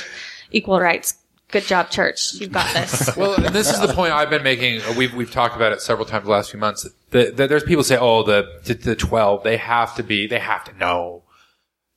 equal 0.52 0.80
rights 0.82 1.16
Good 1.50 1.64
job, 1.64 1.90
church. 1.90 2.34
You've 2.34 2.52
got 2.52 2.74
this. 2.74 3.10
Well, 3.18 3.36
and 3.36 3.56
this 3.56 3.72
is 3.72 3.80
the 3.80 3.94
point 3.94 4.12
I've 4.12 4.30
been 4.30 4.44
making. 4.44 4.82
uh, 4.82 4.94
We've 4.98 5.14
we've 5.14 5.32
talked 5.32 5.56
about 5.56 5.72
it 5.72 5.82
several 5.82 6.06
times 6.06 6.26
the 6.26 6.32
last 6.32 6.52
few 6.52 6.60
months. 6.60 6.88
That, 7.12 7.38
that 7.38 7.48
there's 7.48 7.64
people 7.64 7.84
say, 7.86 7.98
"Oh, 7.98 8.24
the, 8.24 8.60
the 8.66 8.74
the 8.74 8.96
twelve, 8.96 9.44
they 9.44 9.56
have 9.58 9.96
to 9.96 10.04
be, 10.04 10.28
they 10.28 10.40
have 10.40 10.66
to 10.66 10.78
know." 10.78 11.24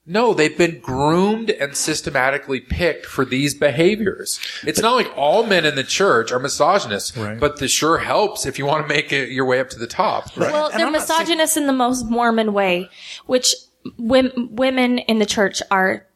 No, 0.06 0.34
they've 0.34 0.56
been 0.56 0.80
groomed 0.80 1.50
and 1.50 1.76
systematically 1.76 2.58
picked 2.60 3.06
for 3.06 3.24
these 3.24 3.54
behaviors. 3.54 4.40
It's 4.66 4.80
not 4.80 4.94
like 4.96 5.12
all 5.16 5.44
men 5.46 5.64
in 5.66 5.74
the 5.76 5.84
church 5.84 6.32
are 6.32 6.38
misogynists, 6.40 7.16
Right. 7.16 7.38
but 7.38 7.58
this 7.58 7.70
sure 7.70 7.98
helps 7.98 8.44
if 8.46 8.58
you 8.58 8.66
want 8.66 8.82
to 8.88 8.92
make 8.92 9.12
it 9.12 9.28
your 9.30 9.44
way 9.44 9.60
up 9.60 9.68
to 9.70 9.78
the 9.78 9.86
top. 9.86 10.36
Well, 10.36 10.66
And 10.70 10.80
they're 10.80 10.86
I'm 10.86 10.92
not 10.94 11.02
saying- 11.06 11.20
misogynists 11.20 11.56
in 11.56 11.66
the 11.66 11.72
most 11.72 12.06
Mormon 12.08 12.52
way, 12.54 12.88
which 13.26 13.54
wom- 13.98 14.48
women 14.52 14.98
in 14.98 15.18
the 15.18 15.26
church 15.26 15.62
are 15.70 16.06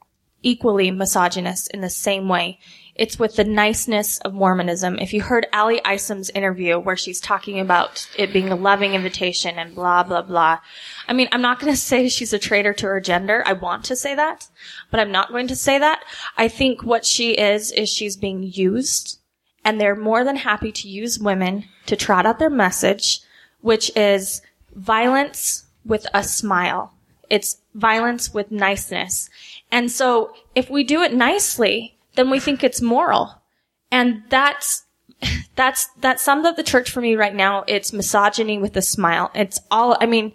equally 0.42 0.90
misogynist 0.90 1.70
in 1.72 1.80
the 1.80 1.90
same 1.90 2.28
way. 2.28 2.58
It's 2.94 3.18
with 3.18 3.34
the 3.34 3.44
niceness 3.44 4.18
of 4.18 4.34
Mormonism. 4.34 4.98
If 5.00 5.12
you 5.12 5.22
heard 5.22 5.46
Ally 5.52 5.80
Isom's 5.84 6.30
interview 6.30 6.78
where 6.78 6.96
she's 6.96 7.20
talking 7.20 7.58
about 7.58 8.08
it 8.16 8.32
being 8.32 8.50
a 8.50 8.56
loving 8.56 8.94
invitation 8.94 9.58
and 9.58 9.74
blah, 9.74 10.04
blah, 10.04 10.22
blah. 10.22 10.60
I 11.08 11.12
mean, 11.12 11.28
I'm 11.32 11.42
not 11.42 11.58
going 11.58 11.72
to 11.72 11.78
say 11.78 12.08
she's 12.08 12.32
a 12.32 12.38
traitor 12.38 12.72
to 12.74 12.86
her 12.86 13.00
gender. 13.00 13.42
I 13.46 13.54
want 13.54 13.84
to 13.86 13.96
say 13.96 14.14
that, 14.14 14.48
but 14.90 15.00
I'm 15.00 15.10
not 15.10 15.30
going 15.30 15.48
to 15.48 15.56
say 15.56 15.78
that. 15.78 16.04
I 16.36 16.46
think 16.46 16.84
what 16.84 17.04
she 17.04 17.32
is, 17.32 17.72
is 17.72 17.88
she's 17.88 18.16
being 18.16 18.42
used 18.44 19.18
and 19.64 19.80
they're 19.80 19.96
more 19.96 20.22
than 20.22 20.36
happy 20.36 20.70
to 20.70 20.88
use 20.88 21.18
women 21.18 21.64
to 21.86 21.96
trot 21.96 22.26
out 22.26 22.38
their 22.38 22.50
message, 22.50 23.20
which 23.60 23.90
is 23.96 24.42
violence 24.74 25.64
with 25.84 26.06
a 26.14 26.22
smile. 26.22 26.94
It's 27.30 27.58
violence 27.74 28.32
with 28.32 28.52
niceness. 28.52 29.30
And 29.72 29.90
so 29.90 30.34
if 30.54 30.70
we 30.70 30.84
do 30.84 31.02
it 31.02 31.12
nicely, 31.12 31.96
then 32.14 32.30
we 32.30 32.40
think 32.40 32.62
it's 32.62 32.80
moral. 32.80 33.42
And 33.90 34.22
that's, 34.28 34.84
that's, 35.56 35.86
that 36.00 36.20
sums 36.20 36.46
up 36.46 36.56
the 36.56 36.62
church 36.62 36.90
for 36.90 37.00
me 37.00 37.16
right 37.16 37.34
now. 37.34 37.64
It's 37.66 37.92
misogyny 37.92 38.58
with 38.58 38.76
a 38.76 38.82
smile. 38.82 39.30
It's 39.34 39.60
all, 39.70 39.96
I 40.00 40.06
mean, 40.06 40.32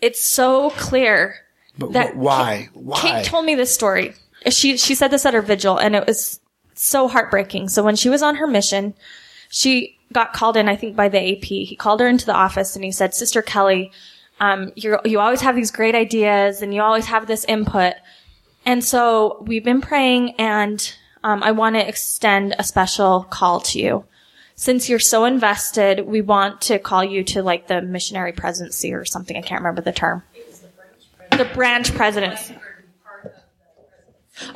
it's 0.00 0.24
so 0.24 0.70
clear. 0.70 1.36
But 1.78 1.92
that 1.92 2.14
wh- 2.14 2.18
why? 2.18 2.56
Kate, 2.72 2.82
Why? 2.82 3.00
Kate 3.00 3.24
told 3.24 3.44
me 3.44 3.54
this 3.54 3.72
story. 3.72 4.14
She, 4.48 4.76
she 4.76 4.94
said 4.94 5.08
this 5.10 5.26
at 5.26 5.34
her 5.34 5.42
vigil 5.42 5.78
and 5.78 5.96
it 5.96 6.06
was 6.06 6.40
so 6.74 7.08
heartbreaking. 7.08 7.68
So 7.68 7.82
when 7.82 7.96
she 7.96 8.08
was 8.08 8.22
on 8.22 8.36
her 8.36 8.46
mission, 8.46 8.94
she 9.48 9.98
got 10.12 10.32
called 10.32 10.56
in, 10.56 10.68
I 10.68 10.76
think, 10.76 10.96
by 10.96 11.08
the 11.08 11.36
AP. 11.36 11.44
He 11.44 11.76
called 11.76 12.00
her 12.00 12.08
into 12.08 12.26
the 12.26 12.34
office 12.34 12.76
and 12.76 12.84
he 12.84 12.92
said, 12.92 13.14
Sister 13.14 13.42
Kelly, 13.42 13.90
um, 14.40 14.72
you 14.76 14.98
you 15.04 15.18
always 15.18 15.40
have 15.40 15.56
these 15.56 15.70
great 15.70 15.94
ideas 15.94 16.62
and 16.62 16.74
you 16.74 16.82
always 16.82 17.06
have 17.06 17.26
this 17.26 17.44
input. 17.44 17.94
And 18.64 18.84
so 18.84 19.42
we've 19.46 19.64
been 19.64 19.80
praying 19.80 20.34
and, 20.38 20.94
um, 21.26 21.42
I 21.42 21.50
want 21.50 21.74
to 21.74 21.86
extend 21.86 22.54
a 22.56 22.62
special 22.62 23.24
call 23.24 23.58
to 23.60 23.80
you. 23.80 24.04
Since 24.54 24.88
you're 24.88 25.00
so 25.00 25.24
invested, 25.24 26.06
we 26.06 26.20
want 26.20 26.60
to 26.62 26.78
call 26.78 27.02
you 27.02 27.24
to 27.24 27.42
like 27.42 27.66
the 27.66 27.82
missionary 27.82 28.32
presidency 28.32 28.94
or 28.94 29.04
something. 29.04 29.36
I 29.36 29.40
can't 29.40 29.60
remember 29.60 29.82
the 29.82 29.90
term. 29.90 30.22
The 31.32 31.44
branch 31.52 31.92
presidency. 31.96 32.54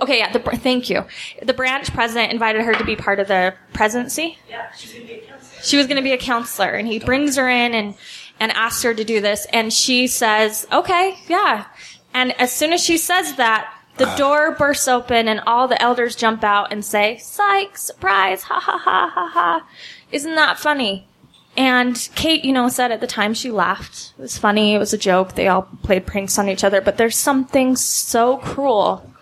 Okay, 0.01 0.19
yeah. 0.19 0.31
The 0.31 0.39
thank 0.39 0.89
you. 0.89 1.05
The 1.43 1.55
branch 1.55 1.93
president 1.93 2.33
invited 2.33 2.63
her 2.63 2.75
to 2.75 2.85
be 2.85 2.95
part 2.95 3.19
of 3.19 3.27
the 3.27 3.53
presidency. 3.73 4.39
Yeah, 4.49 4.71
she 4.73 5.77
was 5.77 5.89
going 5.89 5.97
to 5.97 6.03
be 6.03 6.13
a 6.13 6.19
counselor, 6.19 6.71
and 6.71 6.87
he 6.87 7.01
brings 7.01 7.35
her 7.35 7.49
in 7.49 7.75
and 7.75 7.95
and 8.39 8.53
asks 8.53 8.85
her 8.85 8.95
to 8.95 9.03
do 9.03 9.21
this, 9.21 9.45
and 9.53 9.73
she 9.73 10.07
says, 10.07 10.69
"Okay, 10.71 11.19
yeah." 11.27 11.67
And 12.15 12.39
as 12.41 12.53
soon 12.53 12.73
as 12.73 12.81
she 12.85 12.97
says 12.97 13.35
that, 13.35 13.75
the 14.01 14.15
door 14.17 14.53
bursts 14.53 14.89
open, 14.89 15.29
and 15.29 15.41
all 15.47 15.69
the 15.69 15.81
elders 15.81 16.17
jump 16.17 16.43
out 16.43 16.73
and 16.73 16.83
say, 16.83 17.19
"Psych! 17.19 17.77
Surprise! 17.77 18.45
Ha 18.45 18.59
ha 18.59 18.79
ha 18.79 19.11
ha 19.15 19.29
ha!" 19.29 19.67
Isn't 20.11 20.37
that 20.37 20.59
funny? 20.59 21.07
And 21.55 22.09
Kate, 22.15 22.43
you 22.43 22.53
know, 22.53 22.69
said 22.69 22.93
at 22.93 23.01
the 23.01 23.07
time 23.07 23.35
she 23.35 23.51
laughed. 23.51 24.15
It 24.19 24.23
was 24.23 24.39
funny. 24.39 24.75
It 24.75 24.79
was 24.79 24.95
a 24.95 24.99
joke. 24.99 25.35
They 25.35 25.49
all 25.49 25.69
played 25.83 26.07
pranks 26.07 26.39
on 26.39 26.49
each 26.49 26.65
other. 26.65 26.81
But 26.81 26.97
there's 26.97 27.17
something 27.17 27.77
so 27.77 28.39
cruel 28.39 29.13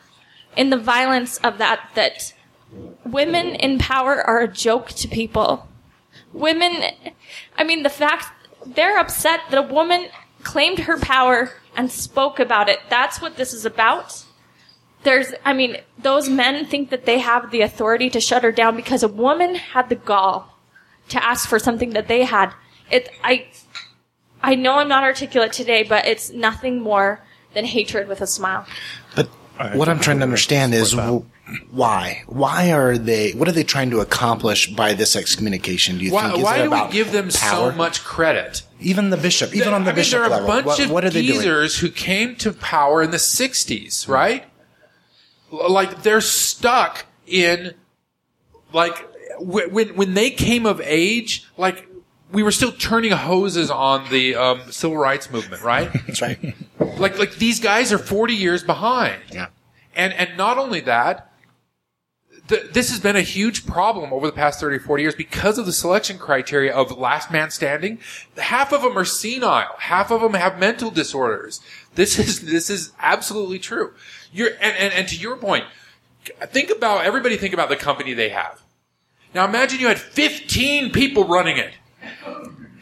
in 0.57 0.71
the 0.71 0.77
violence 0.77 1.39
of 1.39 1.59
that 1.59 1.91
that 1.97 2.33
women 3.05 3.57
in 3.57 3.79
power 3.79 4.23
are 4.25 4.41
a 4.41 4.49
joke 4.49 4.91
to 4.91 5.09
people. 5.09 5.67
Women, 6.33 6.83
I 7.57 7.65
mean, 7.65 7.83
the 7.83 7.91
fact 7.91 8.27
they're 8.65 8.99
upset 8.99 9.41
that 9.51 9.59
a 9.59 9.75
woman 9.75 10.09
claimed 10.45 10.81
her 10.81 10.99
power 10.99 11.51
and 11.77 11.91
spoke 11.91 12.39
about 12.39 12.69
it. 12.69 12.79
That's 12.89 13.21
what 13.21 13.37
this 13.37 13.53
is 13.53 13.65
about. 13.65 14.25
There's, 15.05 15.33
I 15.45 15.53
mean, 15.53 15.79
those 15.97 16.29
men 16.29 16.67
think 16.67 16.91
that 16.91 17.07
they 17.07 17.19
have 17.19 17.51
the 17.51 17.61
authority 17.61 18.11
to 18.11 18.21
shut 18.21 18.43
her 18.43 18.53
down 18.53 18.77
because 18.77 19.03
a 19.03 19.09
woman 19.09 19.55
had 19.55 19.89
the 19.89 19.95
gall 19.95 20.59
to 21.09 21.23
ask 21.25 21.49
for 21.49 21.59
something 21.59 21.91
that 21.91 22.09
they 22.09 22.25
had. 22.25 22.53
It, 22.91 23.09
I, 23.23 23.47
I 24.43 24.55
know 24.55 24.75
I'm 24.75 24.89
not 24.89 25.05
articulate 25.05 25.53
today, 25.53 25.83
but 25.83 26.07
it's 26.07 26.31
nothing 26.31 26.81
more 26.81 27.23
than 27.55 27.65
hatred 27.65 28.09
with 28.09 28.21
a 28.21 28.27
smile. 28.27 28.67
But 29.15 29.29
what 29.75 29.89
I'm 29.89 30.01
trying 30.01 30.19
to 30.19 30.25
understand 30.25 30.75
is 30.75 30.95
why? 31.71 32.23
Why 32.27 32.73
are 32.73 32.99
they? 32.99 33.33
What 33.33 33.49
are 33.49 33.53
they 33.53 33.65
trying 33.65 33.91
to 33.91 34.01
accomplish 34.01 34.71
by 34.71 34.95
this 34.95 35.17
excommunication? 35.17 35.99
Do 35.99 36.05
you 36.05 36.13
Why, 36.13 36.27
think? 36.29 36.39
Is 36.39 36.45
why 36.45 36.59
it 36.59 36.63
do 36.65 36.71
we 36.71 36.93
give 36.93 37.13
them 37.13 37.31
power? 37.31 37.71
so 37.73 37.77
much 37.77 38.05
credit? 38.05 38.63
Even 38.81 39.11
the 39.11 39.17
bishop, 39.17 39.55
even 39.55 39.73
on 39.73 39.85
the 39.85 39.91
I 39.91 39.93
mean, 39.93 39.97
bishop 39.97 40.19
there 40.19 40.27
are 40.27 40.31
level, 40.31 40.45
a 40.45 40.49
bunch 40.49 40.67
what, 40.67 40.81
of 40.81 40.91
what 40.91 41.05
are 41.05 41.11
they 41.11 41.23
doing? 41.27 41.41
geezers 41.41 41.79
who 41.79 41.91
came 41.91 42.37
to 42.37 42.53
power 42.53 43.03
in 43.03 43.11
the 43.11 43.17
'60s, 43.17 44.09
right? 44.09 44.43
L- 44.43 44.49
Like 45.51 46.03
they're 46.03 46.21
stuck 46.21 47.07
in, 47.27 47.75
like 48.73 49.07
when 49.41 49.97
when 49.97 50.15
they 50.15 50.31
came 50.31 50.67
of 50.67 50.81
age, 50.83 51.47
like 51.57 51.89
we 52.33 52.43
were 52.43 52.53
still 52.53 52.73
turning 52.73 53.13
hoses 53.13 53.71
on 53.71 54.09
the 54.11 54.37
um, 54.37 54.71
civil 54.71 54.97
rights 54.97 55.31
movement, 55.31 55.63
right? 55.63 55.91
That's 56.07 56.21
right. 56.21 56.55
like 56.99 57.19
like 57.19 57.37
these 57.37 57.61
guys 57.61 57.93
are 57.93 57.99
40 57.99 58.35
years 58.35 58.63
behind. 58.63 59.21
Yeah. 59.33 59.49
And 59.95 60.13
and 60.13 60.37
not 60.37 60.59
only 60.59 60.81
that, 60.81 61.33
th- 62.49 62.73
this 62.73 62.91
has 62.91 63.01
been 63.01 63.17
a 63.17 63.23
huge 63.23 63.67
problem 63.67 64.13
over 64.13 64.27
the 64.27 64.33
past 64.33 64.61
30 64.61 64.79
40 64.79 65.03
years 65.03 65.15
because 65.15 65.59
of 65.59 65.67
the 65.67 65.73
selection 65.73 66.19
criteria 66.19 66.75
of 66.75 66.97
last 66.97 67.31
man 67.31 67.51
standing. 67.51 67.99
Half 68.37 68.73
of 68.73 68.83
them 68.83 68.97
are 68.99 69.05
senile. 69.05 69.77
Half 69.79 70.11
of 70.11 70.21
them 70.21 70.35
have 70.35 70.59
mental 70.59 70.91
disorders. 70.91 71.61
This 71.95 72.19
is 72.19 72.43
this 72.43 72.71
is 72.71 72.93
absolutely 72.99 73.59
true. 73.59 73.95
You're 74.33 74.51
and, 74.61 74.77
and, 74.77 74.93
and 74.95 75.09
to 75.09 75.17
your 75.17 75.37
point, 75.37 75.65
think 76.47 76.71
about 76.71 77.05
everybody 77.05 77.37
think 77.37 77.55
about 77.55 77.69
the 77.69 77.77
company 77.77 78.15
they 78.15 78.31
have. 78.31 78.63
Now 79.35 79.45
imagine 79.45 79.81
you 79.81 79.89
had 79.89 79.99
15 79.99 80.91
people 80.93 81.25
running 81.25 81.59
it. 81.59 81.73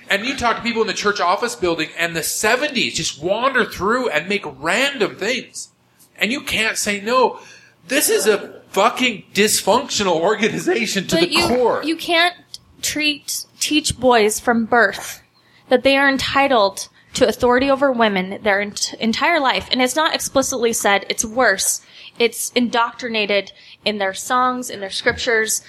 And 0.09 0.25
you 0.25 0.37
talk 0.37 0.57
to 0.57 0.63
people 0.63 0.83
in 0.83 0.87
the 0.87 0.95
church 0.95 1.21
office 1.21 1.57
building 1.57 1.89
and 1.99 2.15
the 2.15 2.21
70s 2.21 2.95
just 2.95 3.21
wander 3.21 3.65
through 3.65 4.09
and 4.09 4.29
make 4.29 4.45
random 4.63 5.17
things. 5.17 5.71
And 6.17 6.31
you 6.31 6.43
can't 6.43 6.79
say 6.79 7.01
no. 7.01 7.41
This 7.89 8.09
is 8.09 8.27
a 8.27 8.63
fucking 8.71 9.25
dysfunctional 9.35 10.21
organization 10.21 11.07
to 11.09 11.17
but 11.17 11.29
the 11.29 11.35
you, 11.35 11.49
core. 11.49 11.83
You 11.83 11.97
can't 11.97 12.37
treat 12.83 13.47
teach 13.59 13.99
boys 13.99 14.39
from 14.39 14.65
birth 14.65 15.23
that 15.69 15.83
they 15.83 15.97
are 15.97 16.09
entitled 16.09 16.89
to 17.17 17.27
authority 17.29 17.71
over 17.71 17.91
women 17.91 18.43
their 18.43 18.61
ent- 18.61 18.95
entire 19.01 19.41
life, 19.41 19.69
and 19.71 19.81
it's 19.81 19.97
not 19.97 20.15
explicitly 20.15 20.73
said. 20.73 21.07
It's 21.09 21.25
worse. 21.25 21.81
It's 22.19 22.51
indoctrinated 22.53 23.53
in 23.85 23.99
their 23.99 24.15
songs, 24.15 24.71
in 24.71 24.81
their 24.81 24.91
scriptures, 24.91 25.63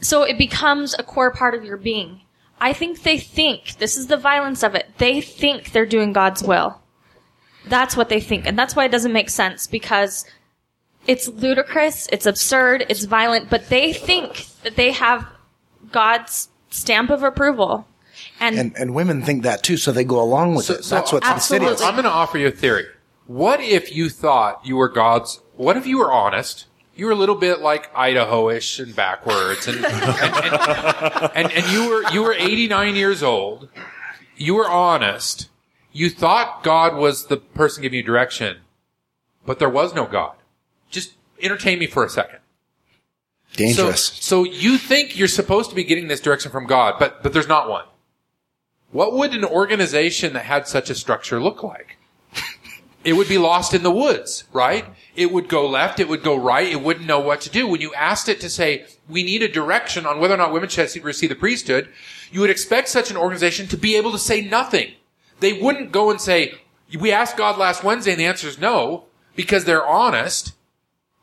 so 0.00 0.22
it 0.22 0.38
becomes 0.38 0.94
a 0.94 1.02
core 1.02 1.30
part 1.30 1.54
of 1.54 1.64
your 1.64 1.76
being. 1.76 2.20
I 2.60 2.72
think 2.72 3.02
they 3.02 3.18
think 3.18 3.78
this 3.78 3.96
is 3.96 4.06
the 4.06 4.16
violence 4.16 4.62
of 4.62 4.74
it. 4.74 4.86
They 4.98 5.20
think 5.20 5.72
they're 5.72 5.86
doing 5.86 6.12
God's 6.12 6.42
will. 6.42 6.80
That's 7.66 7.96
what 7.96 8.08
they 8.08 8.20
think, 8.20 8.46
and 8.46 8.58
that's 8.58 8.76
why 8.76 8.84
it 8.84 8.92
doesn't 8.92 9.12
make 9.12 9.30
sense 9.30 9.66
because 9.66 10.24
it's 11.06 11.28
ludicrous, 11.28 12.06
it's 12.12 12.26
absurd, 12.26 12.86
it's 12.88 13.04
violent, 13.04 13.50
but 13.50 13.68
they 13.68 13.92
think 13.92 14.46
that 14.62 14.76
they 14.76 14.92
have 14.92 15.26
God's 15.90 16.48
stamp 16.70 17.10
of 17.10 17.22
approval. 17.22 17.86
And, 18.42 18.58
And 18.58 18.76
and 18.76 18.94
women 18.94 19.22
think 19.22 19.42
that 19.44 19.62
too, 19.62 19.76
so 19.76 19.92
they 19.92 20.04
go 20.04 20.20
along 20.20 20.54
with 20.56 20.64
So- 20.66 20.74
it. 20.74 20.84
so 20.84 20.94
That's 20.96 21.12
what's 21.12 21.26
Absolutely. 21.26 21.68
insidious. 21.68 21.88
I'm 21.88 21.94
going 21.94 22.04
to 22.04 22.10
offer 22.10 22.38
you 22.38 22.48
a 22.48 22.50
theory. 22.50 22.86
What 23.26 23.60
if 23.60 23.94
you 23.94 24.08
thought 24.10 24.60
you 24.64 24.76
were 24.76 24.88
God's? 24.88 25.40
What 25.56 25.76
if 25.76 25.86
you 25.86 25.98
were 25.98 26.10
honest? 26.12 26.66
You 26.96 27.06
were 27.06 27.12
a 27.12 27.16
little 27.16 27.36
bit 27.36 27.60
like 27.60 27.88
Idahoish 27.96 28.78
and 28.78 28.94
backwards, 28.94 29.66
and 29.68 29.78
and, 29.84 29.86
and, 29.86 31.30
and, 31.34 31.52
and 31.52 31.70
you 31.72 31.88
were 31.88 32.10
you 32.12 32.22
were 32.22 32.34
89 32.34 32.96
years 32.96 33.22
old. 33.22 33.68
You 34.36 34.54
were 34.56 34.68
honest. 34.68 35.48
You 35.92 36.10
thought 36.10 36.62
God 36.64 36.96
was 36.96 37.26
the 37.26 37.36
person 37.38 37.82
giving 37.82 37.98
you 37.98 38.02
direction, 38.02 38.58
but 39.46 39.58
there 39.58 39.68
was 39.70 39.94
no 39.94 40.04
God. 40.06 40.34
Just 40.90 41.12
entertain 41.40 41.78
me 41.78 41.86
for 41.86 42.04
a 42.04 42.08
second. 42.10 42.38
Dangerous. 43.54 44.02
So, 44.04 44.44
so 44.44 44.50
you 44.50 44.78
think 44.78 45.16
you're 45.18 45.28
supposed 45.28 45.68
to 45.70 45.76
be 45.76 45.84
getting 45.84 46.08
this 46.08 46.20
direction 46.20 46.50
from 46.50 46.66
God, 46.66 46.94
but 46.98 47.22
but 47.22 47.32
there's 47.32 47.48
not 47.48 47.68
one. 47.68 47.84
What 48.92 49.14
would 49.14 49.34
an 49.34 49.44
organization 49.44 50.34
that 50.34 50.44
had 50.44 50.68
such 50.68 50.90
a 50.90 50.94
structure 50.94 51.42
look 51.42 51.62
like? 51.62 51.96
it 53.04 53.14
would 53.14 53.28
be 53.28 53.38
lost 53.38 53.74
in 53.74 53.82
the 53.82 53.90
woods, 53.90 54.44
right? 54.52 54.84
It 55.16 55.32
would 55.32 55.48
go 55.48 55.66
left, 55.66 55.98
it 55.98 56.08
would 56.08 56.22
go 56.22 56.36
right, 56.36 56.70
it 56.70 56.82
wouldn't 56.82 57.06
know 57.06 57.18
what 57.18 57.40
to 57.42 57.50
do. 57.50 57.66
When 57.66 57.80
you 57.80 57.92
asked 57.94 58.28
it 58.28 58.40
to 58.42 58.50
say, 58.50 58.86
we 59.08 59.22
need 59.22 59.42
a 59.42 59.48
direction 59.48 60.06
on 60.06 60.20
whether 60.20 60.34
or 60.34 60.36
not 60.36 60.52
women 60.52 60.68
should 60.68 61.02
receive 61.02 61.30
the 61.30 61.34
priesthood, 61.34 61.88
you 62.30 62.40
would 62.40 62.50
expect 62.50 62.88
such 62.88 63.10
an 63.10 63.16
organization 63.16 63.66
to 63.68 63.76
be 63.76 63.96
able 63.96 64.12
to 64.12 64.18
say 64.18 64.42
nothing. 64.42 64.92
They 65.40 65.54
wouldn't 65.54 65.90
go 65.90 66.10
and 66.10 66.20
say, 66.20 66.54
we 66.98 67.10
asked 67.10 67.36
God 67.36 67.58
last 67.58 67.82
Wednesday 67.82 68.12
and 68.12 68.20
the 68.20 68.26
answer 68.26 68.46
is 68.46 68.58
no, 68.58 69.06
because 69.34 69.64
they're 69.64 69.86
honest, 69.86 70.52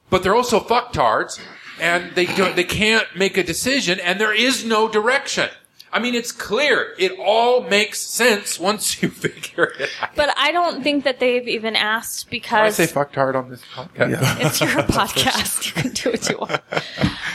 but 0.09 0.23
they're 0.23 0.35
also 0.35 0.59
fucktards, 0.59 1.39
and 1.79 2.15
they 2.15 2.25
they 2.25 2.63
can't 2.63 3.07
make 3.15 3.37
a 3.37 3.43
decision, 3.43 3.99
and 3.99 4.19
there 4.19 4.33
is 4.33 4.65
no 4.65 4.89
direction. 4.89 5.49
I 5.91 5.99
mean, 5.99 6.13
it's 6.13 6.31
clear. 6.31 6.93
It 6.99 7.13
all 7.19 7.63
makes 7.63 7.99
sense 7.99 8.59
once 8.59 9.01
you 9.01 9.09
figure 9.09 9.73
it 9.79 9.89
out. 10.01 10.15
But 10.15 10.33
I 10.37 10.51
don't 10.51 10.83
think 10.83 11.03
that 11.03 11.19
they've 11.19 11.47
even 11.47 11.75
asked 11.75 12.27
I 12.27 12.29
because 12.29 12.75
say 12.75 12.87
fucktard 12.87 13.35
on 13.35 13.49
this 13.49 13.61
podcast. 13.73 14.45
it's 14.45 14.61
your 14.61 14.69
podcast. 14.83 15.65
You 15.65 15.81
can 15.81 15.91
do 15.91 16.11
what 16.11 16.29
you 16.29 16.37
want. 16.37 16.61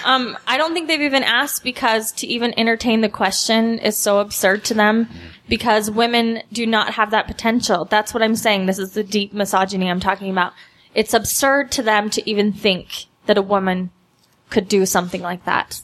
Um, 0.05 0.39
I 0.47 0.57
don't 0.59 0.75
think 0.75 0.89
they've 0.89 1.01
even 1.01 1.23
asked 1.23 1.65
because 1.65 2.13
to 2.13 2.27
even 2.27 2.57
entertain 2.59 3.01
the 3.01 3.09
question 3.09 3.79
is 3.79 3.97
so 3.97 4.21
absurd 4.21 4.65
to 4.67 4.75
them 4.75 5.09
because 5.49 5.91
women 5.91 6.43
do 6.53 6.67
not 6.67 6.95
have 6.95 7.11
that 7.11 7.27
potential. 7.27 7.85
That's 7.87 8.15
what 8.15 8.23
I'm 8.23 8.37
saying. 8.37 8.67
This 8.67 8.79
is 8.79 8.93
the 8.93 9.05
deep 9.05 9.33
misogyny 9.33 9.91
I'm 9.91 10.01
talking 10.01 10.31
about. 10.31 10.53
It's 10.95 11.15
absurd 11.15 11.73
to 11.73 11.83
them 11.83 12.09
to 12.11 12.31
even 12.31 12.53
think 12.53 13.07
that 13.27 13.39
a 13.39 13.43
woman 13.43 13.91
could 14.51 14.69
do 14.69 14.87
something 14.87 15.23
like 15.23 15.45
that. 15.45 15.81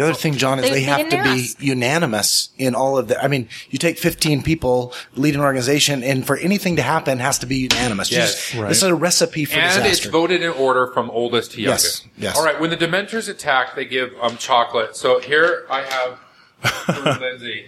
The 0.00 0.06
other 0.06 0.14
thing, 0.14 0.34
John, 0.34 0.58
is 0.58 0.64
They- 0.64 0.70
they, 0.70 0.74
they 0.76 0.82
have 0.84 1.08
to 1.10 1.22
be 1.22 1.44
ask. 1.44 1.60
unanimous 1.62 2.48
in 2.56 2.74
all 2.74 2.96
of 2.96 3.08
the. 3.08 3.22
I 3.22 3.28
mean, 3.28 3.48
you 3.68 3.78
take 3.78 3.98
15 3.98 4.42
people, 4.42 4.94
lead 5.14 5.34
an 5.34 5.42
organization, 5.42 6.02
and 6.02 6.26
for 6.26 6.36
anything 6.38 6.76
to 6.76 6.82
happen, 6.82 7.18
has 7.18 7.38
to 7.40 7.46
be 7.46 7.56
unanimous. 7.56 8.10
Yes. 8.10 8.32
Just- 8.50 8.54
Right. 8.54 8.68
This 8.70 8.78
is 8.78 8.84
a 8.84 8.94
recipe 8.94 9.44
for 9.44 9.56
disaster. 9.56 9.80
And 9.80 9.88
it's 9.90 10.04
voted 10.06 10.42
in 10.42 10.50
order 10.52 10.86
from 10.94 11.10
oldest 11.10 11.52
to 11.52 11.60
youngest. 11.60 12.06
yes. 12.16 12.36
All 12.36 12.44
right. 12.44 12.58
When 12.58 12.70
the 12.70 12.76
Dementors 12.78 13.28
attack, 13.28 13.74
they 13.76 13.84
give 13.84 14.12
um 14.22 14.36
chocolate. 14.38 14.96
So 14.96 15.20
here 15.20 15.66
I 15.70 15.82
have 15.82 16.18
for 16.62 17.18
Lindsay. 17.20 17.66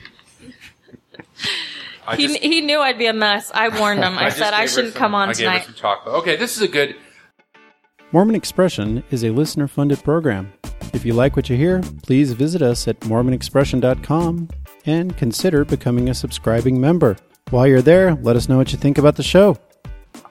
I 2.06 2.16
He, 2.16 2.26
just- 2.28 2.38
he 2.40 2.60
knew 2.62 2.80
I'd 2.80 2.98
be 2.98 3.06
a 3.06 3.12
mess. 3.12 3.50
I 3.54 3.68
warned 3.78 4.02
him. 4.02 4.18
I, 4.18 4.24
just 4.26 4.38
said 4.38 4.54
I 4.54 4.66
shouldn't 4.66 4.94
some- 4.94 5.00
come 5.00 5.14
on 5.14 5.28
I 5.28 5.32
gave 5.34 5.38
her 5.46 5.52
tonight. 5.52 5.64
some 5.66 5.74
chocolate. 5.74 6.14
Okay, 6.16 6.36
this 6.36 6.56
is 6.56 6.62
a 6.62 6.68
good. 6.68 6.96
Mormon 8.10 8.34
Expression 8.34 9.02
is 9.10 9.22
a 9.22 9.30
listener 9.30 9.68
funded 9.68 10.02
program. 10.02 10.52
If 10.92 11.04
you 11.06 11.14
like 11.14 11.36
what 11.36 11.48
you 11.48 11.56
hear, 11.56 11.80
please 12.02 12.32
visit 12.32 12.62
us 12.62 12.86
at 12.86 13.00
MormonExpression.com 13.00 14.48
and 14.86 15.16
consider 15.16 15.64
becoming 15.64 16.08
a 16.08 16.14
subscribing 16.14 16.80
member. 16.80 17.16
While 17.50 17.66
you're 17.66 17.82
there, 17.82 18.14
let 18.16 18.36
us 18.36 18.48
know 18.48 18.56
what 18.58 18.72
you 18.72 18.78
think 18.78 18.98
about 18.98 19.16
the 19.16 19.22
show. 19.22 19.58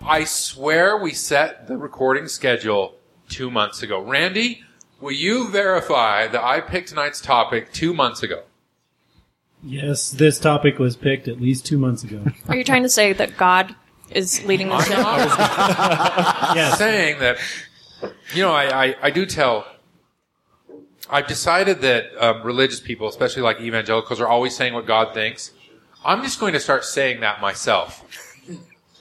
I 0.03 0.24
swear 0.24 0.97
we 0.97 1.12
set 1.14 1.68
the 1.68 1.78
recording 1.78 2.28
schedule 2.28 2.95
two 3.30 3.49
months 3.49 3.82
ago. 3.82 4.01
Randy, 4.01 4.64
will 4.99 5.12
you 5.12 5.49
verify 5.49 6.28
that 6.28 6.43
I 6.43 6.62
picked 6.62 6.89
tonight's 6.89 7.22
topic 7.22 7.72
two 7.74 7.93
months 7.93 8.24
ago? 8.24 8.43
Yes, 9.64 10.09
this 10.12 10.39
topic 10.39 10.80
was 10.80 10.95
picked 10.95 11.28
at 11.28 11.39
least 11.39 11.66
two 11.66 11.78
months 11.78 12.03
ago. 12.03 12.24
Are 12.47 12.55
you 12.55 12.64
trying 12.64 12.84
to 12.84 12.89
say 12.89 13.14
that 13.14 13.38
God 13.38 13.76
is 14.09 14.43
leading 14.45 14.70
the 14.70 14.76
I'm 14.76 14.84
show? 14.84 14.93
Yes. 16.55 16.78
saying 16.78 17.20
that. 17.20 17.38
You 18.34 18.41
know, 18.43 18.51
I, 18.51 18.86
I, 18.86 18.95
I 19.03 19.09
do 19.12 19.26
tell. 19.28 19.66
I've 21.12 21.28
decided 21.28 21.82
that 21.82 22.05
um, 22.18 22.41
religious 22.41 22.80
people, 22.80 23.09
especially 23.09 23.41
like 23.41 23.59
evangelicals, 23.59 24.22
are 24.22 24.28
always 24.28 24.55
saying 24.55 24.74
what 24.74 24.88
God 24.88 25.14
thinks. 25.14 25.51
I'm 26.05 26.24
just 26.24 26.39
going 26.39 26.53
to 26.53 26.59
start 26.59 26.86
saying 26.86 27.20
that 27.20 27.41
myself. 27.41 28.07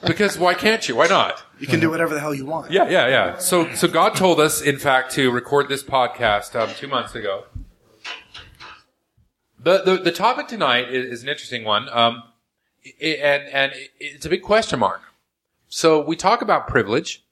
Because 0.05 0.39
why 0.39 0.55
can't 0.55 0.89
you? 0.89 0.97
Why 0.97 1.07
not? 1.07 1.43
you 1.61 1.67
can 1.67 1.79
do 1.79 1.91
whatever 1.91 2.15
the 2.15 2.21
hell 2.21 2.35
you 2.35 2.47
want. 2.47 2.71
Yeah, 2.71 2.89
yeah, 2.89 3.07
yeah. 3.07 3.39
So, 3.39 3.73
so 3.75 3.87
God 3.87 4.17
told 4.17 4.41
us, 4.41 4.63
in 4.63 4.79
fact, 4.79 5.13
to 5.13 5.31
record 5.31 5.69
this 5.69 5.83
podcast 5.83 6.59
um, 6.59 6.71
two 6.75 6.89
months 6.89 7.15
ago. 7.15 7.45
The, 9.63 9.83
the 9.83 9.97
the 9.99 10.13
topic 10.13 10.49
tonight 10.49 10.89
is, 10.89 11.05
is 11.13 11.23
an 11.23 11.29
interesting 11.29 11.65
one, 11.65 11.91
um, 11.91 12.23
and 13.01 13.43
and 13.53 13.73
it's 13.99 14.25
a 14.25 14.31
big 14.31 14.43
question 14.43 14.79
mark. 14.79 15.03
So 15.69 16.03
we 16.03 16.17
talk 16.17 16.41
about 16.41 16.67
privilege, 16.67 17.23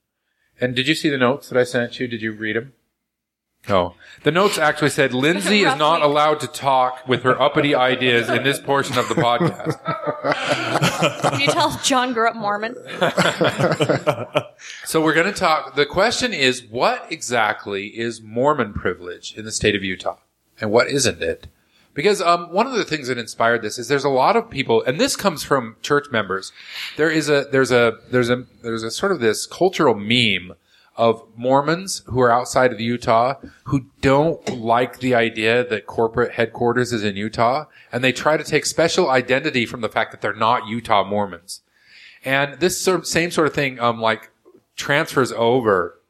and 0.61 0.77
did 0.77 0.87
you 0.87 0.95
see 0.95 1.09
the 1.09 1.17
notes 1.17 1.49
that 1.49 1.59
I 1.59 1.65
sent 1.65 1.99
you? 1.99 2.07
Did 2.07 2.21
you 2.21 2.33
read 2.33 2.57
them? 2.57 2.75
No. 3.69 3.95
The 4.25 4.33
notes 4.33 4.59
actually 4.59 4.91
said 4.91 5.15
Lindsay 5.15 5.61
is 5.63 5.77
not 5.77 6.03
allowed 6.03 6.41
to 6.41 6.47
talk 6.49 7.07
with 7.07 7.23
her 7.23 7.41
uppity 7.41 7.75
ideas 7.75 8.29
in 8.29 8.43
this 8.43 8.59
portion 8.59 8.99
of 8.99 9.09
the 9.09 9.15
podcast. 9.15 9.79
Can 11.31 11.41
you 11.41 11.47
tell 11.47 11.79
John 11.85 12.13
grew 12.13 12.29
up 12.29 12.37
Mormon? 12.37 12.75
So 14.85 15.01
we're 15.03 15.15
going 15.15 15.33
to 15.33 15.39
talk. 15.39 15.77
The 15.77 15.87
question 15.87 16.33
is, 16.33 16.65
what 16.65 17.07
exactly 17.11 17.87
is 17.87 18.21
Mormon 18.21 18.73
privilege 18.73 19.35
in 19.37 19.45
the 19.45 19.53
state 19.53 19.77
of 19.77 19.85
Utah, 19.85 20.17
and 20.61 20.71
what 20.71 20.89
isn't 20.89 21.23
it? 21.23 21.47
Because 21.95 22.21
um, 22.21 22.53
one 22.53 22.67
of 22.67 22.73
the 22.73 22.85
things 22.85 23.09
that 23.09 23.19
inspired 23.19 23.63
this 23.63 23.79
is 23.79 23.89
there's 23.89 24.05
a 24.05 24.09
lot 24.09 24.37
of 24.37 24.51
people, 24.51 24.83
and 24.83 25.01
this 25.01 25.15
comes 25.15 25.45
from 25.45 25.77
church 25.83 26.07
members. 26.11 26.53
There 26.97 27.11
is 27.11 27.29
a 27.29 27.47
there's 27.53 27.71
a 27.71 27.99
there's 28.11 28.31
a 28.31 28.47
there's 28.63 28.83
a 28.83 28.91
sort 28.91 29.13
of 29.13 29.21
this 29.21 29.47
cultural 29.47 29.95
meme 29.95 30.57
of 30.99 31.23
Mormons 31.37 32.03
who 32.07 32.21
are 32.21 32.31
outside 32.31 32.73
of 32.73 32.81
Utah 32.81 33.35
who 33.65 33.87
don't 34.01 34.47
like 34.59 34.99
the 34.99 35.15
idea 35.15 35.65
that 35.65 35.87
corporate 35.87 36.33
headquarters 36.33 36.93
is 36.93 37.05
in 37.05 37.17
Utah, 37.17 37.67
and 37.93 38.03
they 38.03 38.13
try 38.13 38.37
to 38.37 38.45
take 38.45 38.67
special 38.67 39.09
identity 39.09 39.65
from 39.65 39.81
the 39.81 39.89
fact 39.89 40.11
that 40.11 40.21
they're 40.21 40.35
not 40.35 40.67
Utah 40.67 41.05
Mormons. 41.05 41.63
And 42.25 42.59
this 42.59 42.81
sort 42.81 42.99
of 42.99 43.07
same 43.07 43.31
sort 43.31 43.47
of 43.47 43.55
thing, 43.55 43.79
um, 43.79 44.01
like 44.01 44.31
transfers 44.77 45.31
over 45.33 46.01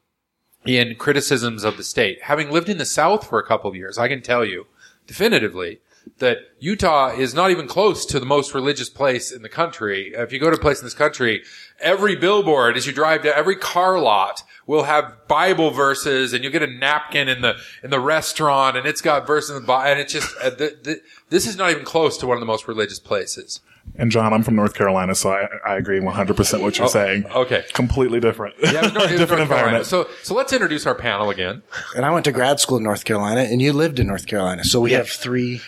in 0.65 0.95
criticisms 0.95 1.63
of 1.63 1.77
the 1.77 1.83
state. 1.83 2.23
Having 2.23 2.49
lived 2.49 2.67
in 2.67 2.79
the 2.79 2.85
South 2.85 3.27
for 3.27 3.39
a 3.39 3.45
couple 3.45 3.69
of 3.69 3.75
years, 3.75 3.97
I 3.97 4.07
can 4.07 4.21
tell 4.21 4.43
you 4.43 4.65
definitively 5.05 5.79
that 6.17 6.39
Utah 6.59 7.09
is 7.09 7.33
not 7.33 7.51
even 7.51 7.67
close 7.67 8.05
to 8.07 8.19
the 8.19 8.25
most 8.25 8.53
religious 8.53 8.89
place 8.89 9.31
in 9.31 9.41
the 9.41 9.49
country. 9.49 10.13
If 10.15 10.33
you 10.33 10.39
go 10.39 10.49
to 10.49 10.57
a 10.57 10.59
place 10.59 10.79
in 10.79 10.85
this 10.85 10.93
country, 10.93 11.43
every 11.81 12.15
billboard 12.15 12.77
as 12.77 12.85
you 12.87 12.93
drive 12.93 13.23
to 13.23 13.35
every 13.35 13.55
car 13.55 13.99
lot 13.99 14.43
will 14.67 14.83
have 14.83 15.27
Bible 15.27 15.71
verses 15.71 16.33
and 16.33 16.43
you'll 16.43 16.53
get 16.53 16.61
a 16.63 16.67
napkin 16.67 17.27
in 17.27 17.41
the, 17.41 17.55
in 17.83 17.89
the 17.89 17.99
restaurant 17.99 18.77
and 18.77 18.85
it's 18.85 19.01
got 19.01 19.25
verses 19.25 19.51
in 19.51 19.61
the 19.61 19.67
Bible 19.67 19.89
and 19.91 19.99
it's 19.99 20.13
just, 20.13 20.35
uh, 20.43 20.51
th- 20.51 20.83
th- 20.83 20.99
this 21.29 21.47
is 21.47 21.55
not 21.57 21.71
even 21.71 21.83
close 21.83 22.17
to 22.17 22.27
one 22.27 22.37
of 22.37 22.39
the 22.41 22.45
most 22.45 22.67
religious 22.67 22.99
places. 22.99 23.61
And 23.95 24.11
John, 24.11 24.33
I'm 24.33 24.43
from 24.43 24.55
North 24.55 24.75
Carolina, 24.75 25.15
so 25.15 25.31
I, 25.31 25.47
I 25.65 25.75
agree 25.77 25.99
100% 25.99 26.61
what 26.61 26.77
you're 26.77 26.87
saying. 26.87 27.25
okay. 27.25 27.65
Completely 27.73 28.19
different. 28.19 28.55
Yeah, 28.61 28.81
North- 28.81 29.09
different 29.09 29.29
North 29.29 29.41
environment. 29.41 29.85
So, 29.87 30.07
so 30.21 30.35
let's 30.35 30.53
introduce 30.53 30.85
our 30.85 30.93
panel 30.93 31.31
again. 31.31 31.63
And 31.95 32.05
I 32.05 32.11
went 32.11 32.25
to 32.25 32.31
grad 32.31 32.59
school 32.59 32.77
in 32.77 32.83
North 32.83 33.03
Carolina, 33.03 33.41
and 33.41 33.61
you 33.61 33.73
lived 33.73 33.99
in 33.99 34.05
North 34.07 34.27
Carolina. 34.27 34.63
So 34.63 34.79
we 34.79 34.91
have 34.91 35.09
three. 35.09 35.61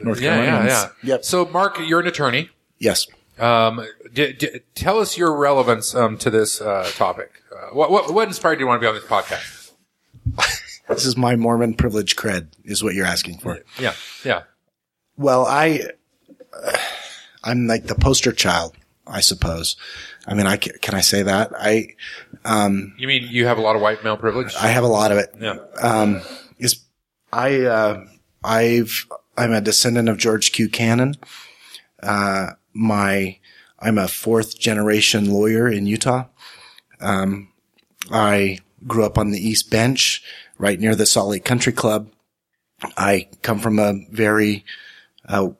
North 0.00 0.20
Yeah, 0.20 0.42
yeah, 0.42 0.66
yeah. 0.66 0.88
Yep. 1.04 1.24
So, 1.24 1.46
Mark, 1.46 1.78
you're 1.78 2.00
an 2.00 2.06
attorney. 2.08 2.50
Yes. 2.78 3.06
Um, 3.38 3.86
d- 4.12 4.32
d- 4.32 4.60
tell 4.74 4.98
us 4.98 5.16
your 5.16 5.36
relevance 5.36 5.94
um, 5.94 6.18
to 6.18 6.30
this 6.30 6.60
uh, 6.60 6.88
topic. 6.94 7.42
Uh, 7.52 7.74
what, 7.74 7.90
what 7.90 8.12
what 8.12 8.26
inspired 8.28 8.54
you 8.60 8.64
to 8.64 8.68
want 8.68 8.80
to 8.80 8.84
be 8.84 8.88
on 8.88 8.94
this 8.94 9.04
podcast? 9.04 9.72
This 10.88 11.04
is 11.04 11.18
my 11.18 11.36
Mormon 11.36 11.74
privilege 11.74 12.16
cred, 12.16 12.48
is 12.64 12.82
what 12.82 12.94
you're 12.94 13.04
asking 13.04 13.40
for. 13.40 13.58
Yeah, 13.78 13.92
yeah. 14.24 14.44
Well, 15.18 15.44
I, 15.44 15.82
I'm 17.44 17.66
like 17.66 17.84
the 17.86 17.94
poster 17.94 18.32
child, 18.32 18.74
I 19.06 19.20
suppose. 19.20 19.76
I 20.26 20.32
mean, 20.32 20.46
I 20.46 20.56
ca- 20.56 20.78
can 20.80 20.94
I 20.94 21.02
say 21.02 21.22
that? 21.24 21.52
I 21.58 21.88
Um, 22.46 22.94
You 22.98 23.06
mean 23.06 23.28
you 23.28 23.44
have 23.46 23.58
a 23.58 23.60
lot 23.60 23.76
of 23.76 23.82
white 23.82 24.02
male 24.02 24.16
privilege? 24.16 24.54
I 24.58 24.68
have 24.68 24.82
a 24.82 24.86
lot 24.88 25.12
of 25.12 25.18
it. 25.18 25.34
yeah. 25.38 25.58
Um, 25.82 26.22
is 26.58 26.80
I 27.34 27.60
uh, 27.66 28.04
I've 28.42 29.06
I'm 29.36 29.52
a 29.52 29.60
descendant 29.60 30.08
of 30.08 30.16
George 30.16 30.52
Q. 30.52 30.70
Cannon. 30.70 31.16
Uh, 32.02 32.52
my 32.72 33.38
I'm 33.78 33.98
a 33.98 34.08
fourth 34.08 34.58
generation 34.58 35.32
lawyer 35.32 35.68
in 35.68 35.86
Utah. 35.86 36.24
Um, 37.00 37.52
I 38.10 38.58
grew 38.86 39.04
up 39.04 39.18
on 39.18 39.30
the 39.30 39.40
East 39.40 39.70
Bench, 39.70 40.22
right 40.58 40.78
near 40.80 40.94
the 40.94 41.06
Salt 41.06 41.30
Lake 41.30 41.44
Country 41.44 41.72
Club. 41.72 42.10
I 42.96 43.28
come 43.42 43.58
from 43.58 43.78
a 43.78 43.94
very 44.10 44.64
uh, 45.28 45.50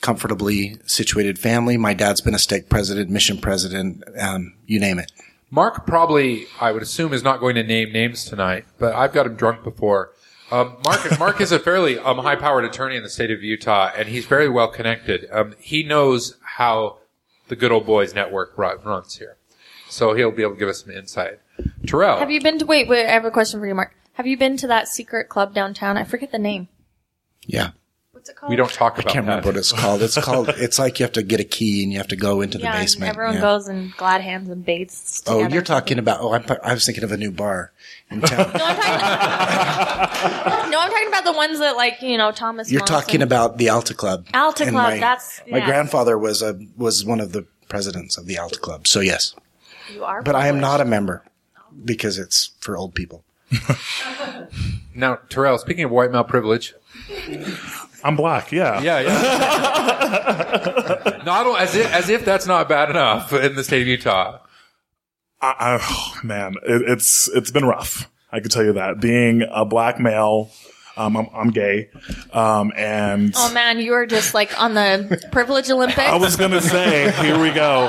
comfortably 0.00 0.76
situated 0.86 1.38
family. 1.38 1.76
My 1.76 1.94
dad's 1.94 2.20
been 2.20 2.34
a 2.34 2.38
stake 2.38 2.68
president, 2.68 3.10
mission 3.10 3.38
president, 3.38 4.02
um, 4.18 4.54
you 4.66 4.80
name 4.80 4.98
it. 4.98 5.12
Mark 5.50 5.86
probably, 5.86 6.46
I 6.60 6.72
would 6.72 6.82
assume, 6.82 7.12
is 7.12 7.22
not 7.22 7.40
going 7.40 7.54
to 7.56 7.62
name 7.62 7.92
names 7.92 8.24
tonight, 8.24 8.64
but 8.78 8.94
I've 8.94 9.12
got 9.12 9.26
him 9.26 9.36
drunk 9.36 9.62
before. 9.62 10.12
Um, 10.52 10.76
Mark, 10.84 11.18
Mark 11.18 11.40
is 11.40 11.50
a 11.50 11.58
fairly 11.58 11.98
um, 11.98 12.18
high-powered 12.18 12.66
attorney 12.66 12.96
in 12.96 13.02
the 13.02 13.08
state 13.08 13.30
of 13.30 13.42
Utah, 13.42 13.90
and 13.96 14.06
he's 14.06 14.26
very 14.26 14.50
well 14.50 14.68
connected. 14.68 15.26
Um, 15.32 15.54
he 15.58 15.82
knows 15.82 16.36
how 16.42 16.98
the 17.48 17.56
good 17.56 17.72
old 17.72 17.86
boys 17.86 18.14
network 18.14 18.56
runs 18.58 19.16
here, 19.16 19.38
so 19.88 20.12
he'll 20.12 20.30
be 20.30 20.42
able 20.42 20.52
to 20.52 20.58
give 20.58 20.68
us 20.68 20.84
some 20.84 20.92
insight. 20.92 21.40
Terrell, 21.86 22.18
Have 22.18 22.30
you 22.30 22.42
been 22.42 22.58
to, 22.58 22.66
wait, 22.66 22.86
wait, 22.86 23.06
I 23.06 23.12
have 23.12 23.24
a 23.24 23.30
question 23.30 23.60
for 23.60 23.66
you, 23.66 23.74
Mark. 23.74 23.94
Have 24.12 24.26
you 24.26 24.36
been 24.36 24.58
to 24.58 24.66
that 24.66 24.88
secret 24.88 25.30
club 25.30 25.54
downtown? 25.54 25.96
I 25.96 26.04
forget 26.04 26.32
the 26.32 26.38
name. 26.38 26.68
Yeah. 27.46 27.70
What's 28.22 28.30
it 28.30 28.36
called? 28.36 28.50
We 28.50 28.56
don't 28.56 28.70
talk 28.72 28.92
about. 28.98 28.98
I 28.98 29.02
about 29.02 29.12
can't 29.12 29.26
that. 29.26 29.30
remember 29.32 29.48
what 29.48 29.56
it's 29.56 29.72
called. 29.72 30.00
It's 30.00 30.16
called. 30.16 30.48
It's 30.56 30.78
like 30.78 31.00
you 31.00 31.04
have 31.04 31.12
to 31.14 31.24
get 31.24 31.40
a 31.40 31.44
key 31.44 31.82
and 31.82 31.90
you 31.92 31.98
have 31.98 32.06
to 32.06 32.14
go 32.16 32.40
into 32.40 32.56
the 32.56 32.62
yeah, 32.64 32.74
and 32.74 32.80
basement. 32.80 33.10
everyone 33.10 33.34
Yeah. 33.34 33.40
goes 33.40 33.66
and 33.66 33.92
glad 33.96 34.20
hands 34.20 34.48
and 34.48 34.64
bathes. 34.64 35.24
Oh, 35.26 35.48
you're 35.48 35.60
talking 35.60 35.98
about. 35.98 36.20
Oh, 36.20 36.32
I'm, 36.32 36.44
I 36.62 36.72
was 36.72 36.86
thinking 36.86 37.02
of 37.02 37.10
a 37.10 37.16
new 37.16 37.32
bar 37.32 37.72
in 38.12 38.20
town. 38.22 38.38
No, 38.38 38.44
I'm 38.64 38.76
talking. 38.76 39.00
no, 40.70 40.78
I'm 40.78 40.90
talking 40.90 41.08
about 41.08 41.24
the 41.24 41.32
ones 41.32 41.58
that 41.58 41.74
like 41.76 42.00
you 42.00 42.16
know 42.16 42.30
Thomas. 42.30 42.70
You're 42.70 42.82
Moss 42.82 42.88
talking 42.90 43.22
about 43.22 43.58
the 43.58 43.70
Alta 43.70 43.92
Club. 43.92 44.26
Alta 44.34 44.62
Club, 44.64 44.74
My, 44.74 44.98
that's- 45.00 45.42
my 45.50 45.58
yeah. 45.58 45.66
grandfather 45.66 46.16
was 46.16 46.42
a 46.42 46.60
was 46.76 47.04
one 47.04 47.18
of 47.18 47.32
the 47.32 47.44
presidents 47.68 48.16
of 48.16 48.26
the 48.26 48.38
Alta 48.38 48.60
Club. 48.60 48.86
So 48.86 49.00
yes, 49.00 49.34
You 49.92 50.04
are, 50.04 50.22
but 50.22 50.36
I 50.36 50.46
am 50.46 50.60
not 50.60 50.80
a 50.80 50.84
member 50.84 51.24
because 51.84 52.18
it's 52.18 52.52
for 52.60 52.76
old 52.76 52.94
people. 52.94 53.24
Now, 54.94 55.16
Terrell, 55.28 55.58
speaking 55.58 55.84
of 55.84 55.90
white 55.90 56.12
male 56.12 56.22
privilege, 56.24 56.74
I'm 58.04 58.16
black. 58.16 58.52
Yeah. 58.52 58.80
yeah, 58.80 59.00
yeah. 59.00 59.12
not 61.24 61.60
as 61.60 61.74
if 61.74 61.92
as 61.92 62.08
if 62.08 62.24
that's 62.24 62.46
not 62.46 62.68
bad 62.68 62.90
enough 62.90 63.32
in 63.32 63.54
the 63.54 63.64
state 63.64 63.82
of 63.82 63.88
Utah. 63.88 64.38
I, 65.40 65.54
I, 65.58 65.78
oh, 65.80 66.20
man, 66.22 66.54
it, 66.66 66.82
it's 66.88 67.28
it's 67.28 67.50
been 67.50 67.64
rough. 67.64 68.08
I 68.30 68.40
can 68.40 68.48
tell 68.50 68.64
you 68.64 68.74
that. 68.74 69.00
Being 69.00 69.42
a 69.50 69.64
black 69.64 70.00
male, 70.00 70.50
um, 70.96 71.16
I'm, 71.16 71.26
I'm 71.34 71.50
gay, 71.50 71.90
um, 72.32 72.72
and 72.76 73.32
Oh 73.36 73.52
man, 73.52 73.78
you 73.80 73.92
are 73.94 74.06
just 74.06 74.34
like 74.34 74.60
on 74.60 74.74
the 74.74 75.26
privilege 75.32 75.70
Olympics. 75.70 75.98
I 76.00 76.16
was 76.16 76.36
gonna 76.36 76.60
say, 76.62 77.10
here 77.22 77.40
we 77.40 77.50
go. 77.50 77.88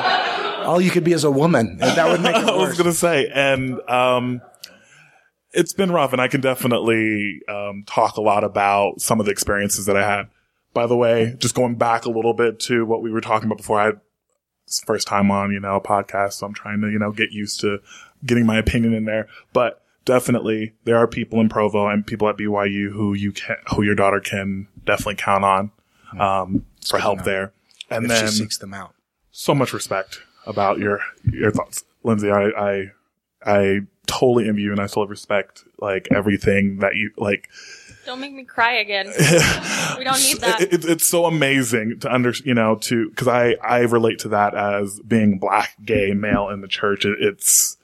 All 0.66 0.80
you 0.82 0.90
could 0.92 1.04
be 1.04 1.12
is 1.14 1.24
a 1.24 1.32
woman. 1.32 1.78
and 1.82 1.98
That 1.98 2.08
would 2.10 2.22
make 2.22 2.36
it 2.36 2.44
I 2.50 2.56
was 2.56 2.78
gonna 2.78 2.94
say, 2.94 3.30
and 3.34 3.80
um, 3.90 4.42
it's 5.54 5.74
been 5.74 5.92
rough, 5.92 6.14
and 6.14 6.22
I 6.22 6.28
can 6.28 6.42
definitely 6.42 7.42
um, 7.48 7.84
talk 7.86 8.18
a 8.18 8.22
lot 8.22 8.44
about 8.44 9.02
some 9.02 9.20
of 9.20 9.26
the 9.26 9.32
experiences 9.32 9.86
that 9.86 9.96
I 9.98 10.08
had. 10.08 10.28
By 10.74 10.88
the 10.88 10.98
way, 10.98 11.36
just 11.38 11.56
going 11.56 11.76
back 11.76 12.06
a 12.06 12.10
little 12.10 12.34
bit 12.34 12.60
to 12.62 12.86
what 12.86 13.02
we 13.02 13.12
were 13.12 13.22
talking 13.22 13.48
about 13.48 13.60
before, 13.60 13.80
I 13.80 13.86
had 13.86 14.02
first 14.86 15.08
time 15.08 15.30
on 15.30 15.52
you 15.52 15.60
know 15.60 15.76
a 15.76 15.82
podcast, 15.82 16.34
so 16.34 16.48
I'm 16.48 16.54
trying 16.54 16.82
to 16.82 16.90
you 16.90 17.00
know 17.00 17.12
get 17.12 17.32
used 17.32 17.60
to 17.62 17.80
getting 18.26 18.46
my 18.46 18.58
opinion 18.58 18.94
in 18.94 19.06
there, 19.06 19.28
but. 19.54 19.80
Definitely, 20.06 20.74
there 20.84 20.98
are 20.98 21.08
people 21.08 21.40
in 21.40 21.48
Provo 21.48 21.88
and 21.88 22.06
people 22.06 22.28
at 22.28 22.36
BYU 22.36 22.92
who 22.92 23.14
you 23.14 23.32
can, 23.32 23.56
who 23.74 23.84
your 23.84 23.96
daughter 23.96 24.20
can 24.20 24.68
definitely 24.84 25.16
count 25.16 25.46
on 25.46 25.72
um, 26.20 26.66
for 26.86 27.00
help 27.00 27.24
there. 27.24 27.54
And 27.90 28.04
if 28.04 28.10
then 28.10 28.26
she 28.28 28.34
seeks 28.34 28.58
them 28.58 28.74
out. 28.74 28.94
so 29.32 29.56
much 29.56 29.74
respect 29.74 30.20
about 30.46 30.80
your 30.80 31.00
your 31.32 31.52
thoughts, 31.52 31.84
Lindsay. 32.04 32.30
I 32.32 32.48
I 32.50 32.92
I 33.46 33.82
totally 34.06 34.48
envy 34.48 34.64
you, 34.64 34.72
and 34.72 34.80
I 34.82 34.86
still 34.88 35.08
respect 35.08 35.64
like 35.80 36.08
everything 36.16 36.78
that 36.80 36.96
you 36.96 37.12
like. 37.18 37.50
Don't 38.06 38.20
make 38.20 38.34
me 38.34 38.44
cry 38.44 38.74
again. 38.74 39.08
we 39.98 40.04
don't 40.04 40.22
need 40.22 40.40
that. 40.42 40.58
It, 40.62 40.74
it- 40.74 40.86
it's 40.86 41.08
so 41.08 41.26
amazing 41.26 42.00
to 42.02 42.14
under 42.14 42.34
you 42.44 42.54
know 42.54 42.76
to 42.82 43.10
because 43.10 43.28
I 43.30 43.56
I 43.64 43.80
relate 43.80 44.20
to 44.20 44.30
that 44.30 44.54
as 44.56 45.00
being 45.02 45.40
black, 45.40 45.76
gay, 45.86 46.14
male 46.14 46.50
in 46.50 46.62
the 46.62 46.68
church. 46.68 47.06
It, 47.06 47.18
it's 47.20 47.78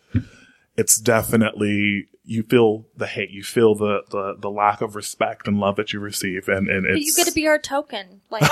it's 0.75 0.97
definitely 0.99 2.07
you 2.25 2.43
feel 2.43 2.85
the 2.95 3.07
hate, 3.07 3.31
you 3.31 3.43
feel 3.43 3.75
the 3.75 4.01
the 4.11 4.35
the 4.37 4.51
lack 4.51 4.81
of 4.81 4.95
respect 4.95 5.47
and 5.47 5.59
love 5.59 5.77
that 5.77 5.93
you 5.93 5.99
receive, 6.01 6.47
and 6.49 6.67
and 6.67 6.83
But 6.83 6.97
it's 6.97 7.05
you 7.05 7.15
get 7.15 7.27
to 7.27 7.33
be 7.33 7.47
our 7.47 7.57
token. 7.57 8.21
Like, 8.29 8.43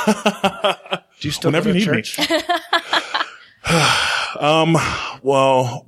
Do 1.19 1.27
you 1.27 1.31
still 1.31 1.49
Whenever 1.49 1.73
go 1.73 1.73
to 1.73 1.79
you 1.79 1.85
need 1.85 1.95
me. 1.97 2.01
church? 2.03 2.19
um 4.39 4.77
well 5.21 5.85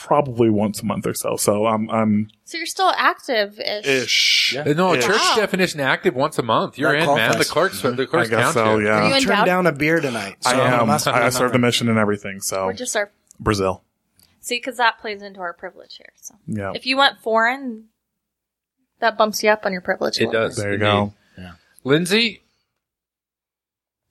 probably 0.00 0.50
once 0.50 0.80
a 0.82 0.84
month 0.86 1.06
or 1.06 1.14
so. 1.14 1.36
So 1.36 1.66
I'm 1.66 1.88
I'm 1.90 2.28
so 2.44 2.56
you're 2.56 2.66
still 2.66 2.92
active-ish. 2.96 3.86
ish. 3.86 4.56
No, 4.76 4.94
Ish. 4.94 5.04
church 5.04 5.16
Wow. 5.20 5.34
definition 5.36 5.80
active 5.80 6.14
once 6.14 6.38
a 6.38 6.42
month. 6.42 6.78
You're 6.78 6.92
That 6.92 7.02
in, 7.08 7.14
man. 7.14 7.38
The 7.38 7.44
qualifies. 7.44 7.50
clerks, 7.50 7.82
the 7.82 8.02
I 8.02 8.06
clerks 8.06 8.30
guess 8.30 8.42
count 8.42 8.54
so. 8.54 8.64
you. 8.78 8.88
Are 8.88 9.02
you 9.04 9.10
Yeah, 9.10 9.16
in 9.18 9.24
doubt? 9.24 9.46
down 9.46 9.66
a 9.66 9.72
beer 9.72 10.00
tonight. 10.00 10.36
I 10.44 10.52
so 10.52 10.64
it 10.64 10.66
am. 10.68 10.86
must 10.88 11.06
I 11.06 11.28
serve 11.28 11.38
the 11.52 11.58
nothing. 11.58 11.60
mission 11.60 11.88
and 11.88 11.98
everything. 11.98 12.40
So 12.40 12.66
We're 12.66 12.72
just 12.72 12.96
our 12.96 13.10
Brazil. 13.38 13.84
see 14.40 14.56
because 14.56 14.76
that 14.78 14.98
plays 15.00 15.22
into 15.22 15.40
our 15.40 15.52
privilege 15.52 15.96
here. 15.96 16.12
So 16.16 16.34
Yeah. 16.46 16.72
if 16.74 16.86
you 16.86 16.96
went 16.96 17.18
foreign, 17.20 17.84
that 19.00 19.16
bumps 19.16 19.42
you 19.42 19.50
up 19.50 19.64
on 19.64 19.72
your 19.72 19.80
privilege. 19.82 20.18
It 20.20 20.26
little 20.26 20.42
does. 20.48 20.56
There 20.56 20.68
you 20.68 20.74
indeed. 20.74 20.86
go. 20.86 21.14
Lindsay, 21.84 22.42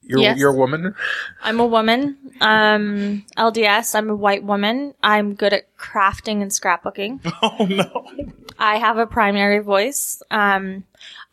you're 0.09 0.19
Yes. 0.19 0.37
you're 0.39 0.51
a 0.51 0.55
woman. 0.55 0.95
I'm 1.43 1.59
a 1.59 1.65
woman. 1.65 2.17
Um, 2.41 3.25
LDS. 3.37 3.93
I'm 3.95 4.09
a 4.09 4.15
white 4.15 4.43
woman. 4.43 4.93
I'm 5.03 5.35
good 5.35 5.53
at 5.53 5.75
crafting 5.77 6.41
and 6.41 6.51
scrapbooking. 6.51 7.19
Oh 7.41 7.65
no. 7.65 8.05
I 8.57 8.77
have 8.77 8.97
a 8.97 9.05
primary 9.05 9.59
voice. 9.59 10.21
Um, 10.31 10.83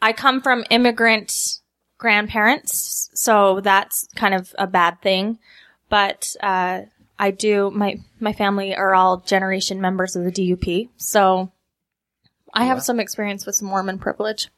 I 0.01 0.13
come 0.13 0.41
from 0.43 0.65
immigrant 0.71 1.61
grandparents, 1.99 3.11
so 3.15 3.61
that's 3.61 4.07
kind 4.15 4.35
of 4.35 4.55
a 4.59 4.67
bad 4.67 5.01
thing. 5.03 5.39
But 5.89 6.37
uh, 6.43 6.83
I 7.19 7.31
do. 7.31 7.71
My 7.71 7.97
my 8.21 8.33
family 8.33 8.77
are 8.77 8.95
all 8.95 9.19
generation 9.19 9.81
members 9.81 10.15
of 10.17 10.25
the 10.25 10.31
DUP, 10.31 10.91
so 10.99 11.51
I 12.53 12.65
have 12.65 12.83
some 12.83 13.01
experience 13.01 13.47
with 13.47 13.55
some 13.57 13.69
Mormon 13.69 13.99
privilege. 13.99 14.49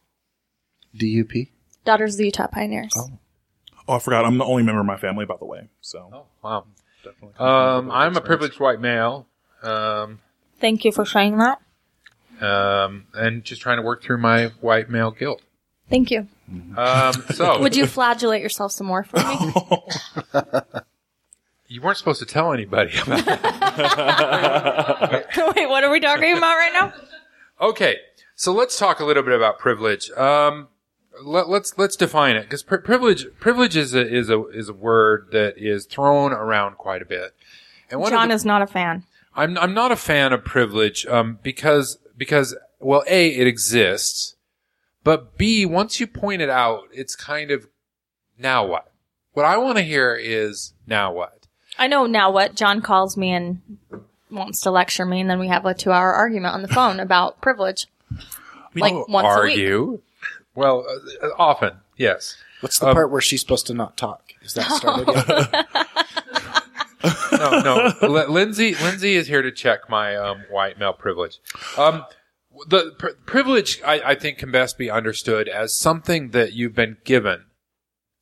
DUP. 0.97 1.49
Daughters 1.85 2.15
of 2.15 2.19
the 2.19 2.25
Utah 2.27 2.49
Pioneers. 2.49 2.93
Oh, 2.97 3.19
I 3.89 3.99
forgot. 3.99 4.25
I'm 4.25 4.39
the 4.39 4.45
only 4.45 4.63
member 4.63 4.81
of 4.81 4.87
my 4.87 4.97
family, 4.97 5.25
by 5.25 5.37
the 5.39 5.45
way. 5.47 5.69
So 5.81 6.11
Oh, 6.13 6.27
Wow. 6.43 6.65
definitely. 7.05 7.35
Um, 7.39 7.91
I'm 7.91 8.17
a 8.17 8.21
privileged 8.21 8.61
white 8.61 8.81
male. 8.81 9.27
Um, 9.63 10.21
Thank 10.61 10.85
you 10.85 10.93
for 10.93 11.05
saying 11.05 11.39
that. 11.39 11.61
um, 12.41 13.07
and 13.15 13.43
just 13.45 13.61
trying 13.63 13.77
to 13.79 13.83
work 13.83 14.03
through 14.03 14.19
my 14.19 14.47
white 14.61 14.89
male 14.91 15.11
guilt. 15.11 15.43
Thank 15.89 16.11
you. 16.11 16.29
Um, 16.77 17.13
so 17.35 17.61
Would 17.61 17.75
you 17.77 17.87
flagellate 17.87 18.43
yourself 18.43 18.73
some 18.73 18.87
more 18.87 19.05
for 19.05 19.17
me? 19.17 19.53
you 21.69 21.81
weren't 21.83 21.97
supposed 21.99 22.21
to 22.21 22.27
tell 22.27 22.53
anybody 22.53 22.93
about 22.99 23.27
Wait, 25.57 25.69
what 25.69 25.85
are 25.85 25.91
we 25.91 26.01
talking 26.01 26.37
about 26.37 26.55
right 26.57 26.73
now? 26.73 26.93
Okay, 27.61 27.97
so 28.35 28.53
let's 28.53 28.79
talk 28.79 29.01
a 29.01 29.05
little 29.05 29.23
bit 29.23 29.35
about 29.35 29.59
privilege. 29.59 30.11
Um, 30.13 30.69
let, 31.23 31.49
let's 31.49 31.77
let's 31.79 31.97
define 31.97 32.37
it 32.37 32.43
because 32.43 32.63
pri- 32.63 32.79
privilege 32.79 33.27
privilege 33.39 33.77
is 33.77 33.95
a 33.95 34.07
is 34.07 34.31
a 34.31 34.47
is 34.49 34.69
a 34.69 34.75
word 34.75 35.29
that 35.33 35.55
is 35.57 35.87
thrown 35.87 36.33
around 36.33 36.77
quite 36.77 37.03
a 37.03 37.07
bit. 37.07 37.35
And 37.91 38.05
John 38.07 38.29
the- 38.29 38.35
is 38.35 38.45
not 38.45 38.63
a 38.63 38.67
fan. 38.67 39.05
I'm 39.35 39.57
I'm 39.59 39.75
not 39.75 39.93
a 39.93 39.97
fan 39.97 40.33
of 40.33 40.45
privilege 40.45 41.07
um, 41.07 41.39
because 41.43 41.99
because 42.17 42.57
well 42.81 43.05
a 43.09 43.29
it 43.29 43.47
exists, 43.47 44.37
but 45.05 45.39
b 45.39 45.65
once 45.65 46.01
you 46.01 46.07
point 46.07 46.43
it 46.43 46.51
out, 46.51 46.85
it's 46.93 47.15
kind 47.15 47.51
of 47.51 47.69
now 48.39 48.67
what? 48.67 48.93
What 49.33 49.45
I 49.47 49.57
want 49.59 49.79
to 49.79 49.85
hear 49.85 50.15
is 50.15 50.73
now 50.87 51.13
what? 51.13 51.47
I 51.79 51.87
know 51.87 52.07
now 52.07 52.31
what 52.33 52.57
John 52.57 52.83
calls 52.83 53.17
me 53.17 53.31
and 53.33 53.61
wants 54.31 54.61
to 54.63 54.71
lecture 54.71 55.07
me, 55.07 55.21
and 55.21 55.31
then 55.31 55.39
we 55.39 55.49
have 55.49 55.65
a 55.65 55.75
two-hour 55.75 56.13
argument 56.13 56.55
on 56.55 56.63
the 56.63 56.69
phone 56.69 56.99
about 56.99 57.41
privilege. 57.41 57.87
like 58.75 58.93
don't 58.93 59.09
once 59.09 59.29
a 59.29 59.43
week. 59.43 60.01
Well, 60.59 60.85
uh, 61.23 61.29
often 61.39 61.75
yes. 61.97 62.37
What's 62.61 62.81
the 62.81 62.93
part 62.93 63.13
where 63.13 63.21
she's 63.21 63.41
supposed 63.41 63.69
to 63.69 63.75
not 63.75 63.97
talk? 63.97 64.33
Is 64.43 64.55
that 64.55 64.69
started 64.73 65.07
yet? 65.07 65.69
no, 67.39 67.61
no. 67.61 67.93
L- 68.03 68.33
Lindsay, 68.33 68.75
Lindsay 68.75 69.15
is 69.15 69.29
here 69.29 69.43
to 69.43 69.53
check 69.53 69.89
my 69.89 70.17
um, 70.17 70.45
white 70.51 70.77
male 70.77 70.93
privilege. 70.93 71.39
Um, 71.77 72.05
the 72.67 72.93
pr- 72.99 73.11
privilege, 73.25 73.81
I, 73.87 74.01
I 74.05 74.15
think, 74.17 74.39
can 74.39 74.51
best 74.51 74.77
be 74.79 74.91
understood 74.91 75.47
as 75.47 75.77
something 75.77 76.31
that 76.31 76.55
you've 76.55 76.75
been 76.75 76.97
given 77.05 77.45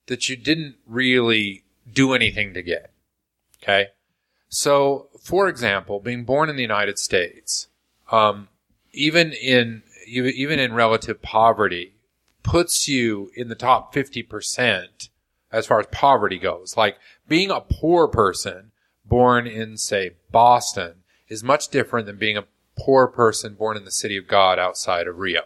that 0.06 0.28
you 0.28 0.36
didn't 0.36 0.76
really 0.86 1.64
do 1.90 2.12
anything 2.12 2.52
to 2.52 2.62
get. 2.62 2.90
Okay, 3.62 3.88
so 4.50 5.08
for 5.22 5.48
example, 5.48 6.00
being 6.00 6.24
born 6.24 6.50
in 6.50 6.56
the 6.56 6.62
United 6.62 6.98
States, 6.98 7.68
um, 8.12 8.48
even 8.92 9.32
in 9.32 9.82
even 10.06 10.32
even 10.32 10.58
in 10.58 10.74
relative 10.74 11.22
poverty, 11.22 11.95
puts 12.46 12.88
you 12.88 13.30
in 13.34 13.48
the 13.48 13.54
top 13.54 13.92
fifty 13.92 14.22
percent 14.22 15.10
as 15.52 15.66
far 15.66 15.80
as 15.80 15.86
poverty 15.90 16.38
goes. 16.38 16.76
Like 16.76 16.96
being 17.28 17.50
a 17.50 17.60
poor 17.60 18.08
person 18.08 18.70
born 19.04 19.46
in, 19.46 19.76
say, 19.76 20.12
Boston 20.30 21.02
is 21.28 21.42
much 21.42 21.68
different 21.68 22.06
than 22.06 22.16
being 22.16 22.36
a 22.36 22.44
poor 22.76 23.06
person 23.08 23.54
born 23.54 23.76
in 23.76 23.84
the 23.84 23.90
city 23.90 24.16
of 24.16 24.26
God 24.26 24.58
outside 24.58 25.06
of 25.06 25.18
Rio. 25.18 25.42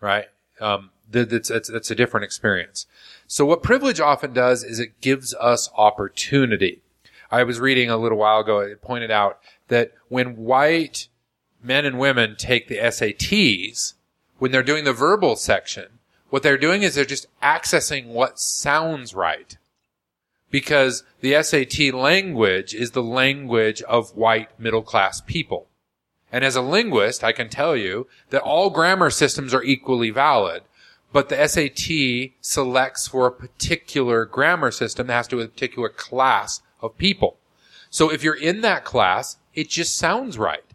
Right? 0.00 0.26
Um, 0.60 0.90
that's, 1.10 1.48
that's 1.48 1.90
a 1.90 1.94
different 1.94 2.24
experience. 2.24 2.86
So 3.26 3.44
what 3.44 3.62
privilege 3.62 4.00
often 4.00 4.32
does 4.32 4.64
is 4.64 4.78
it 4.78 5.00
gives 5.00 5.34
us 5.34 5.70
opportunity. 5.76 6.82
I 7.30 7.42
was 7.42 7.60
reading 7.60 7.90
a 7.90 7.96
little 7.96 8.18
while 8.18 8.40
ago, 8.40 8.58
it 8.60 8.82
pointed 8.82 9.10
out 9.10 9.38
that 9.68 9.92
when 10.08 10.36
white 10.36 11.08
men 11.62 11.84
and 11.84 11.98
women 11.98 12.36
take 12.36 12.68
the 12.68 12.78
SATs, 12.78 13.94
when 14.38 14.50
they're 14.52 14.62
doing 14.62 14.84
the 14.84 14.92
verbal 14.92 15.36
section, 15.36 15.86
what 16.30 16.42
they're 16.42 16.58
doing 16.58 16.82
is 16.82 16.94
they're 16.94 17.04
just 17.04 17.26
accessing 17.42 18.08
what 18.08 18.38
sounds 18.38 19.14
right. 19.14 19.56
Because 20.50 21.02
the 21.20 21.40
SAT 21.42 21.94
language 21.94 22.74
is 22.74 22.92
the 22.92 23.02
language 23.02 23.82
of 23.82 24.16
white 24.16 24.58
middle 24.58 24.82
class 24.82 25.20
people. 25.20 25.68
And 26.32 26.44
as 26.44 26.56
a 26.56 26.62
linguist, 26.62 27.22
I 27.24 27.32
can 27.32 27.48
tell 27.48 27.76
you 27.76 28.06
that 28.30 28.42
all 28.42 28.70
grammar 28.70 29.10
systems 29.10 29.54
are 29.54 29.62
equally 29.62 30.10
valid. 30.10 30.62
but 31.16 31.30
the 31.30 31.48
SAT 31.48 32.34
selects 32.42 33.08
for 33.08 33.26
a 33.26 33.32
particular 33.32 34.26
grammar 34.26 34.70
system 34.70 35.06
that 35.06 35.14
has 35.14 35.26
to 35.26 35.30
do 35.30 35.36
with 35.38 35.46
a 35.46 35.50
particular 35.50 35.88
class 35.88 36.60
of 36.82 36.98
people. 36.98 37.38
So 37.88 38.12
if 38.12 38.22
you're 38.22 38.34
in 38.34 38.60
that 38.60 38.84
class, 38.84 39.38
it 39.54 39.70
just 39.70 39.96
sounds 39.96 40.36
right. 40.36 40.65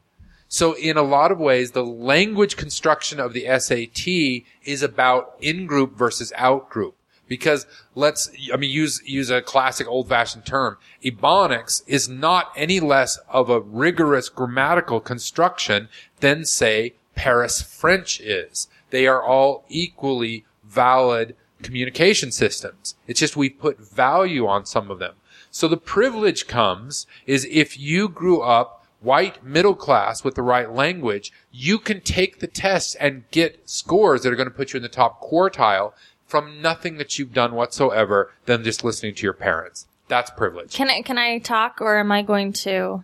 So 0.53 0.73
in 0.73 0.97
a 0.97 1.01
lot 1.01 1.31
of 1.31 1.39
ways, 1.39 1.71
the 1.71 1.85
language 1.85 2.57
construction 2.57 3.21
of 3.21 3.31
the 3.31 3.45
SAT 3.57 4.43
is 4.69 4.83
about 4.83 5.37
in-group 5.39 5.97
versus 5.97 6.33
out-group. 6.35 6.97
Because 7.29 7.65
let's, 7.95 8.29
I 8.53 8.57
mean, 8.57 8.69
use, 8.69 9.01
use 9.05 9.29
a 9.29 9.41
classic 9.41 9.87
old-fashioned 9.87 10.45
term. 10.45 10.77
Ebonics 11.05 11.83
is 11.87 12.09
not 12.09 12.51
any 12.57 12.81
less 12.81 13.17
of 13.29 13.49
a 13.49 13.61
rigorous 13.61 14.27
grammatical 14.27 14.99
construction 14.99 15.87
than, 16.19 16.43
say, 16.43 16.95
Paris 17.15 17.61
French 17.61 18.19
is. 18.19 18.67
They 18.89 19.07
are 19.07 19.23
all 19.23 19.63
equally 19.69 20.43
valid 20.65 21.33
communication 21.63 22.29
systems. 22.29 22.95
It's 23.07 23.21
just 23.21 23.37
we 23.37 23.49
put 23.49 23.79
value 23.79 24.47
on 24.47 24.65
some 24.65 24.91
of 24.91 24.99
them. 24.99 25.13
So 25.49 25.69
the 25.69 25.77
privilege 25.77 26.45
comes 26.45 27.07
is 27.25 27.47
if 27.49 27.79
you 27.79 28.09
grew 28.09 28.41
up 28.41 28.80
white 29.01 29.43
middle 29.43 29.75
class 29.75 30.23
with 30.23 30.35
the 30.35 30.41
right 30.41 30.71
language, 30.71 31.31
you 31.51 31.77
can 31.77 32.01
take 32.01 32.39
the 32.39 32.47
test 32.47 32.95
and 32.99 33.23
get 33.31 33.69
scores 33.69 34.23
that 34.23 34.31
are 34.31 34.35
going 34.35 34.49
to 34.49 34.55
put 34.55 34.73
you 34.73 34.77
in 34.77 34.83
the 34.83 34.89
top 34.89 35.21
quartile 35.21 35.93
from 36.25 36.61
nothing 36.61 36.97
that 36.97 37.19
you've 37.19 37.33
done 37.33 37.53
whatsoever 37.53 38.31
than 38.45 38.63
just 38.63 38.83
listening 38.83 39.13
to 39.15 39.23
your 39.23 39.33
parents. 39.33 39.87
That's 40.07 40.31
privilege. 40.31 40.73
Can 40.73 40.89
I 40.89 41.01
can 41.01 41.17
I 41.17 41.39
talk 41.39 41.81
or 41.81 41.99
am 41.99 42.11
I 42.11 42.21
going 42.21 42.53
to 42.53 43.03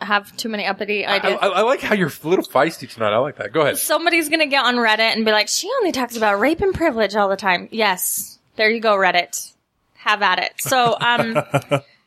have 0.00 0.36
too 0.36 0.48
many 0.48 0.66
uppity 0.66 1.04
I, 1.04 1.16
ideas? 1.16 1.38
I, 1.42 1.46
I 1.48 1.60
like 1.62 1.80
how 1.80 1.94
you're 1.94 2.08
a 2.08 2.28
little 2.28 2.44
feisty 2.44 2.88
tonight. 2.88 3.12
I 3.12 3.18
like 3.18 3.36
that. 3.36 3.52
Go 3.52 3.62
ahead. 3.62 3.76
Somebody's 3.78 4.28
gonna 4.28 4.46
get 4.46 4.64
on 4.64 4.76
Reddit 4.76 5.14
and 5.14 5.24
be 5.24 5.32
like, 5.32 5.48
she 5.48 5.70
only 5.78 5.92
talks 5.92 6.16
about 6.16 6.40
rape 6.40 6.60
and 6.60 6.74
privilege 6.74 7.16
all 7.16 7.28
the 7.28 7.36
time. 7.36 7.68
Yes. 7.70 8.38
There 8.56 8.70
you 8.70 8.80
go, 8.80 8.96
Reddit. 8.96 9.52
Have 9.94 10.22
at 10.22 10.38
it. 10.38 10.52
So, 10.58 10.96
um, 11.00 11.36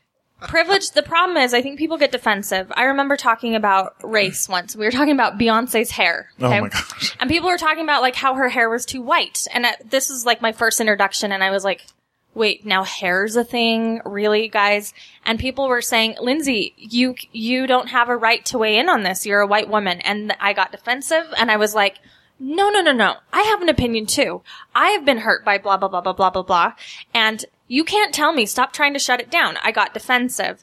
privilege, 0.48 0.90
the 0.90 1.02
problem 1.02 1.36
is 1.36 1.54
I 1.54 1.62
think 1.62 1.78
people 1.78 1.98
get 1.98 2.12
defensive. 2.12 2.70
I 2.74 2.84
remember 2.84 3.16
talking 3.16 3.54
about 3.54 3.94
race 4.02 4.48
once. 4.48 4.76
We 4.76 4.84
were 4.84 4.90
talking 4.90 5.14
about 5.14 5.38
Beyonce's 5.38 5.90
hair. 5.90 6.30
Oh 6.40 6.46
okay? 6.46 6.60
my 6.60 6.68
gosh. 6.68 7.16
And 7.20 7.30
people 7.30 7.48
were 7.48 7.58
talking 7.58 7.84
about 7.84 8.02
like 8.02 8.14
how 8.14 8.34
her 8.34 8.48
hair 8.48 8.68
was 8.68 8.84
too 8.84 9.02
white. 9.02 9.46
And 9.52 9.66
this 9.84 10.10
is 10.10 10.26
like 10.26 10.42
my 10.42 10.52
first 10.52 10.80
introduction 10.80 11.32
and 11.32 11.42
I 11.42 11.50
was 11.50 11.64
like, 11.64 11.86
wait, 12.34 12.64
now 12.64 12.82
hair's 12.82 13.36
a 13.36 13.44
thing? 13.44 14.00
Really, 14.04 14.48
guys? 14.48 14.94
And 15.24 15.38
people 15.38 15.68
were 15.68 15.82
saying, 15.82 16.16
Lindsay, 16.20 16.74
you, 16.76 17.14
you 17.32 17.66
don't 17.66 17.88
have 17.88 18.08
a 18.08 18.16
right 18.16 18.44
to 18.46 18.58
weigh 18.58 18.78
in 18.78 18.88
on 18.88 19.02
this. 19.02 19.26
You're 19.26 19.40
a 19.40 19.46
white 19.46 19.68
woman. 19.68 20.00
And 20.00 20.34
I 20.40 20.52
got 20.52 20.72
defensive 20.72 21.26
and 21.36 21.50
I 21.50 21.56
was 21.56 21.74
like, 21.74 21.98
no, 22.38 22.70
no, 22.70 22.80
no, 22.80 22.92
no. 22.92 23.16
I 23.32 23.42
have 23.42 23.62
an 23.62 23.68
opinion 23.68 24.06
too. 24.06 24.42
I 24.74 24.90
have 24.90 25.04
been 25.04 25.18
hurt 25.18 25.44
by 25.44 25.58
blah, 25.58 25.76
blah, 25.76 25.88
blah, 25.88 26.00
blah, 26.00 26.12
blah, 26.12 26.30
blah, 26.30 26.42
blah. 26.42 26.72
And 27.14 27.44
you 27.68 27.84
can't 27.84 28.12
tell 28.14 28.32
me. 28.32 28.46
Stop 28.46 28.72
trying 28.72 28.92
to 28.92 28.98
shut 28.98 29.20
it 29.20 29.30
down. 29.30 29.56
I 29.62 29.72
got 29.72 29.94
defensive. 29.94 30.62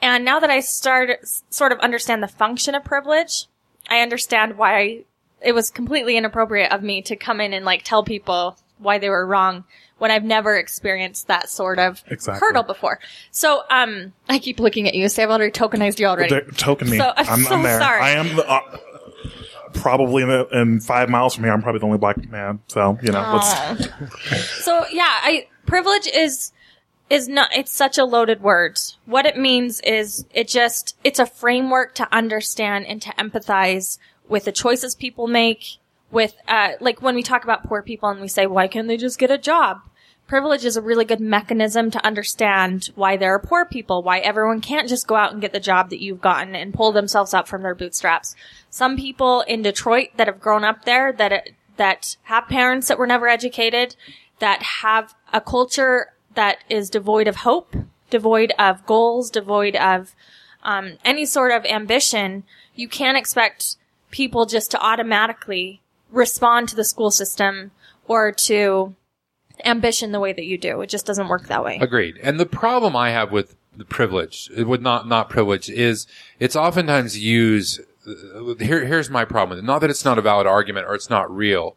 And 0.00 0.24
now 0.24 0.38
that 0.40 0.50
I 0.50 0.60
start 0.60 1.10
sort 1.50 1.72
of 1.72 1.78
understand 1.80 2.22
the 2.22 2.28
function 2.28 2.74
of 2.74 2.84
privilege, 2.84 3.46
I 3.88 4.00
understand 4.00 4.56
why 4.56 5.04
it 5.40 5.52
was 5.52 5.70
completely 5.70 6.16
inappropriate 6.16 6.72
of 6.72 6.82
me 6.82 7.02
to 7.02 7.16
come 7.16 7.40
in 7.40 7.52
and 7.52 7.64
like 7.64 7.82
tell 7.84 8.02
people 8.04 8.56
why 8.78 8.98
they 8.98 9.08
were 9.08 9.26
wrong 9.26 9.64
when 9.98 10.12
I've 10.12 10.22
never 10.24 10.56
experienced 10.56 11.26
that 11.26 11.48
sort 11.50 11.80
of 11.80 12.02
Exactly. 12.06 12.38
hurdle 12.46 12.62
before. 12.62 13.00
So, 13.32 13.62
um, 13.68 14.12
I 14.28 14.38
keep 14.38 14.60
looking 14.60 14.86
at 14.86 14.94
you. 14.94 15.08
So 15.08 15.24
I've 15.24 15.30
already 15.30 15.50
tokenized 15.50 15.98
you 15.98 16.06
already. 16.06 16.30
They're 16.30 16.42
token 16.42 16.88
me. 16.88 16.98
So, 16.98 17.12
I'm 17.16 17.26
I'm, 17.28 17.40
so 17.42 17.54
I'm 17.56 17.62
there. 17.64 17.80
sorry. 17.80 18.00
I 18.00 18.10
am 18.10 18.36
the, 18.36 18.48
uh, 18.48 18.78
probably 19.74 20.22
in, 20.22 20.28
the, 20.28 20.46
in 20.52 20.80
five 20.80 21.08
miles 21.08 21.34
from 21.34 21.44
here. 21.44 21.52
I'm 21.52 21.62
probably 21.62 21.80
the 21.80 21.86
only 21.86 21.98
black 21.98 22.28
man. 22.30 22.60
So 22.68 22.96
you 23.02 23.10
know, 23.10 23.32
let's, 23.32 23.88
So 24.64 24.84
yeah, 24.92 25.08
I 25.08 25.48
privilege 25.68 26.08
is 26.08 26.52
is 27.10 27.28
not 27.28 27.50
it's 27.54 27.72
such 27.72 27.98
a 27.98 28.04
loaded 28.04 28.42
word. 28.42 28.78
What 29.06 29.26
it 29.26 29.36
means 29.36 29.80
is 29.80 30.26
it 30.32 30.48
just 30.48 30.96
it's 31.04 31.18
a 31.18 31.26
framework 31.26 31.94
to 31.96 32.14
understand 32.14 32.86
and 32.86 33.00
to 33.02 33.10
empathize 33.10 33.98
with 34.28 34.44
the 34.44 34.52
choices 34.52 34.94
people 34.94 35.26
make 35.26 35.78
with 36.10 36.34
uh 36.46 36.72
like 36.80 37.00
when 37.02 37.14
we 37.14 37.22
talk 37.22 37.44
about 37.44 37.64
poor 37.64 37.82
people 37.82 38.08
and 38.08 38.20
we 38.20 38.28
say 38.28 38.46
why 38.46 38.68
can't 38.68 38.88
they 38.88 38.96
just 38.96 39.18
get 39.18 39.30
a 39.30 39.38
job? 39.38 39.80
Privilege 40.26 40.66
is 40.66 40.76
a 40.76 40.82
really 40.82 41.06
good 41.06 41.20
mechanism 41.20 41.90
to 41.90 42.04
understand 42.04 42.90
why 42.94 43.16
there 43.16 43.34
are 43.34 43.38
poor 43.38 43.64
people, 43.64 44.02
why 44.02 44.18
everyone 44.18 44.60
can't 44.60 44.86
just 44.86 45.06
go 45.06 45.14
out 45.14 45.32
and 45.32 45.40
get 45.40 45.54
the 45.54 45.60
job 45.60 45.88
that 45.88 46.02
you've 46.02 46.20
gotten 46.20 46.54
and 46.54 46.74
pull 46.74 46.92
themselves 46.92 47.32
up 47.32 47.48
from 47.48 47.62
their 47.62 47.74
bootstraps. 47.74 48.36
Some 48.68 48.98
people 48.98 49.40
in 49.40 49.62
Detroit 49.62 50.08
that 50.16 50.26
have 50.26 50.38
grown 50.38 50.64
up 50.64 50.84
there 50.84 51.12
that 51.14 51.48
that 51.78 52.18
have 52.24 52.46
parents 52.48 52.88
that 52.88 52.98
were 52.98 53.06
never 53.06 53.26
educated, 53.26 53.96
that 54.40 54.62
have 54.62 55.14
a 55.32 55.40
culture 55.40 56.12
that 56.34 56.58
is 56.68 56.90
devoid 56.90 57.28
of 57.28 57.36
hope, 57.36 57.74
devoid 58.10 58.52
of 58.58 58.84
goals, 58.86 59.30
devoid 59.30 59.76
of 59.76 60.14
um, 60.62 60.98
any 61.04 61.26
sort 61.26 61.52
of 61.52 61.64
ambition. 61.64 62.44
You 62.74 62.88
can't 62.88 63.18
expect 63.18 63.76
people 64.10 64.46
just 64.46 64.70
to 64.70 64.80
automatically 64.80 65.80
respond 66.10 66.68
to 66.68 66.76
the 66.76 66.84
school 66.84 67.10
system 67.10 67.70
or 68.06 68.32
to 68.32 68.94
ambition 69.64 70.12
the 70.12 70.20
way 70.20 70.32
that 70.32 70.44
you 70.44 70.56
do. 70.56 70.80
It 70.80 70.88
just 70.88 71.06
doesn't 71.06 71.28
work 71.28 71.48
that 71.48 71.64
way. 71.64 71.78
Agreed. 71.80 72.18
And 72.22 72.38
the 72.38 72.46
problem 72.46 72.96
I 72.96 73.10
have 73.10 73.32
with 73.32 73.56
the 73.76 73.84
privilege, 73.84 74.50
with 74.56 74.80
not 74.80 75.06
not 75.06 75.28
privilege, 75.28 75.68
is 75.68 76.06
it's 76.38 76.56
oftentimes 76.56 77.18
used. 77.18 77.80
uh, 78.06 78.54
Here, 78.58 78.84
here's 78.86 79.10
my 79.10 79.24
problem 79.24 79.50
with 79.50 79.64
it. 79.64 79.66
Not 79.66 79.80
that 79.80 79.90
it's 79.90 80.04
not 80.04 80.18
a 80.18 80.22
valid 80.22 80.46
argument 80.46 80.86
or 80.86 80.94
it's 80.94 81.10
not 81.10 81.30
real. 81.34 81.76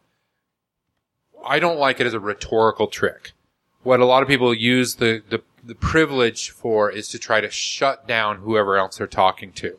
I 1.44 1.58
don't 1.58 1.78
like 1.78 2.00
it 2.00 2.06
as 2.06 2.14
a 2.14 2.20
rhetorical 2.20 2.86
trick. 2.86 3.32
What 3.82 4.00
a 4.00 4.04
lot 4.04 4.22
of 4.22 4.28
people 4.28 4.52
use 4.54 4.96
the, 4.96 5.22
the, 5.28 5.42
the 5.64 5.74
privilege 5.74 6.50
for 6.50 6.90
is 6.90 7.08
to 7.08 7.18
try 7.18 7.40
to 7.40 7.50
shut 7.50 8.06
down 8.06 8.38
whoever 8.38 8.76
else 8.76 8.98
they're 8.98 9.06
talking 9.06 9.52
to. 9.54 9.78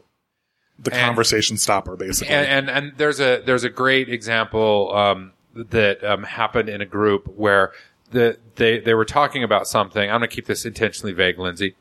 the 0.80 0.91
And- 0.93 1.01
conversation 1.06 1.58
stopper, 1.58 1.95
basically. 1.95 2.34
And, 2.34 2.70
and 2.70 2.70
and 2.88 2.97
there's 2.97 3.20
a 3.20 3.41
there's 3.45 3.64
a 3.64 3.70
great 3.70 4.10
example 4.10 4.93
um, 4.95 5.32
that 5.56 6.04
um, 6.04 6.24
happened 6.24 6.68
in 6.70 6.82
a 6.82 6.86
group 6.86 7.28
where 7.36 7.72
the 8.12 8.38
they 8.56 8.80
they 8.80 8.93
were 8.93 9.06
talking 9.06 9.43
about 9.43 9.68
something. 9.68 10.10
I'm 10.10 10.20
going 10.20 10.30
to 10.30 10.36
keep 10.36 10.47
this 10.47 10.66
intentionally 10.66 11.14
vague, 11.14 11.39
Lindsay. 11.39 11.76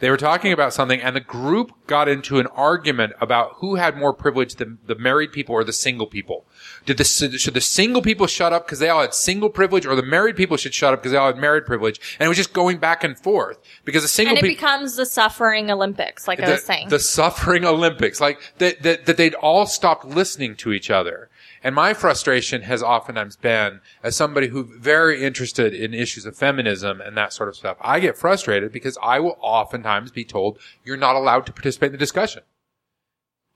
They 0.00 0.10
were 0.10 0.16
talking 0.16 0.52
about 0.52 0.72
something, 0.72 1.00
and 1.00 1.14
the 1.14 1.20
group 1.20 1.72
got 1.86 2.08
into 2.08 2.38
an 2.38 2.46
argument 2.48 3.12
about 3.20 3.52
who 3.56 3.76
had 3.76 3.96
more 3.96 4.12
privilege, 4.12 4.56
the, 4.56 4.76
the 4.86 4.94
married 4.94 5.30
people 5.30 5.54
or 5.54 5.62
the 5.62 5.72
single 5.72 6.06
people. 6.06 6.46
Did 6.86 6.96
the 6.96 7.04
should 7.04 7.54
the 7.54 7.60
single 7.60 8.02
people 8.02 8.26
shut 8.26 8.52
up 8.52 8.66
because 8.66 8.78
they 8.78 8.88
all 8.88 9.02
had 9.02 9.14
single 9.14 9.50
privilege, 9.50 9.86
or 9.86 9.94
the 9.94 10.02
married 10.02 10.36
people 10.36 10.56
should 10.56 10.74
shut 10.74 10.92
up 10.94 11.00
because 11.00 11.12
they 11.12 11.18
all 11.18 11.26
had 11.26 11.36
married 11.36 11.66
privilege? 11.66 12.16
And 12.18 12.26
it 12.26 12.28
was 12.28 12.36
just 12.38 12.52
going 12.52 12.78
back 12.78 13.04
and 13.04 13.18
forth 13.18 13.58
because 13.84 14.02
the 14.02 14.08
single 14.08 14.36
And 14.36 14.38
it 14.38 14.48
people 14.48 14.60
becomes 14.60 14.96
the 14.96 15.06
suffering 15.06 15.70
Olympics, 15.70 16.26
like 16.26 16.40
I 16.40 16.46
the, 16.46 16.52
was 16.52 16.64
saying. 16.64 16.88
the 16.88 16.98
suffering 16.98 17.64
Olympics, 17.64 18.20
like 18.20 18.40
that, 18.58 18.82
that, 18.82 19.06
that 19.06 19.16
they'd 19.16 19.34
all 19.34 19.66
stopped 19.66 20.04
listening 20.04 20.56
to 20.56 20.72
each 20.72 20.90
other. 20.90 21.29
And 21.62 21.74
my 21.74 21.92
frustration 21.92 22.62
has 22.62 22.82
oftentimes 22.82 23.36
been, 23.36 23.80
as 24.02 24.16
somebody 24.16 24.48
who's 24.48 24.68
very 24.78 25.22
interested 25.22 25.74
in 25.74 25.92
issues 25.92 26.24
of 26.24 26.36
feminism 26.36 27.00
and 27.00 27.16
that 27.16 27.32
sort 27.32 27.50
of 27.50 27.56
stuff, 27.56 27.76
I 27.80 28.00
get 28.00 28.16
frustrated 28.16 28.72
because 28.72 28.96
I 29.02 29.20
will 29.20 29.36
oftentimes 29.40 30.10
be 30.10 30.24
told 30.24 30.58
you're 30.84 30.96
not 30.96 31.16
allowed 31.16 31.44
to 31.46 31.52
participate 31.52 31.88
in 31.88 31.92
the 31.92 31.98
discussion. 31.98 32.42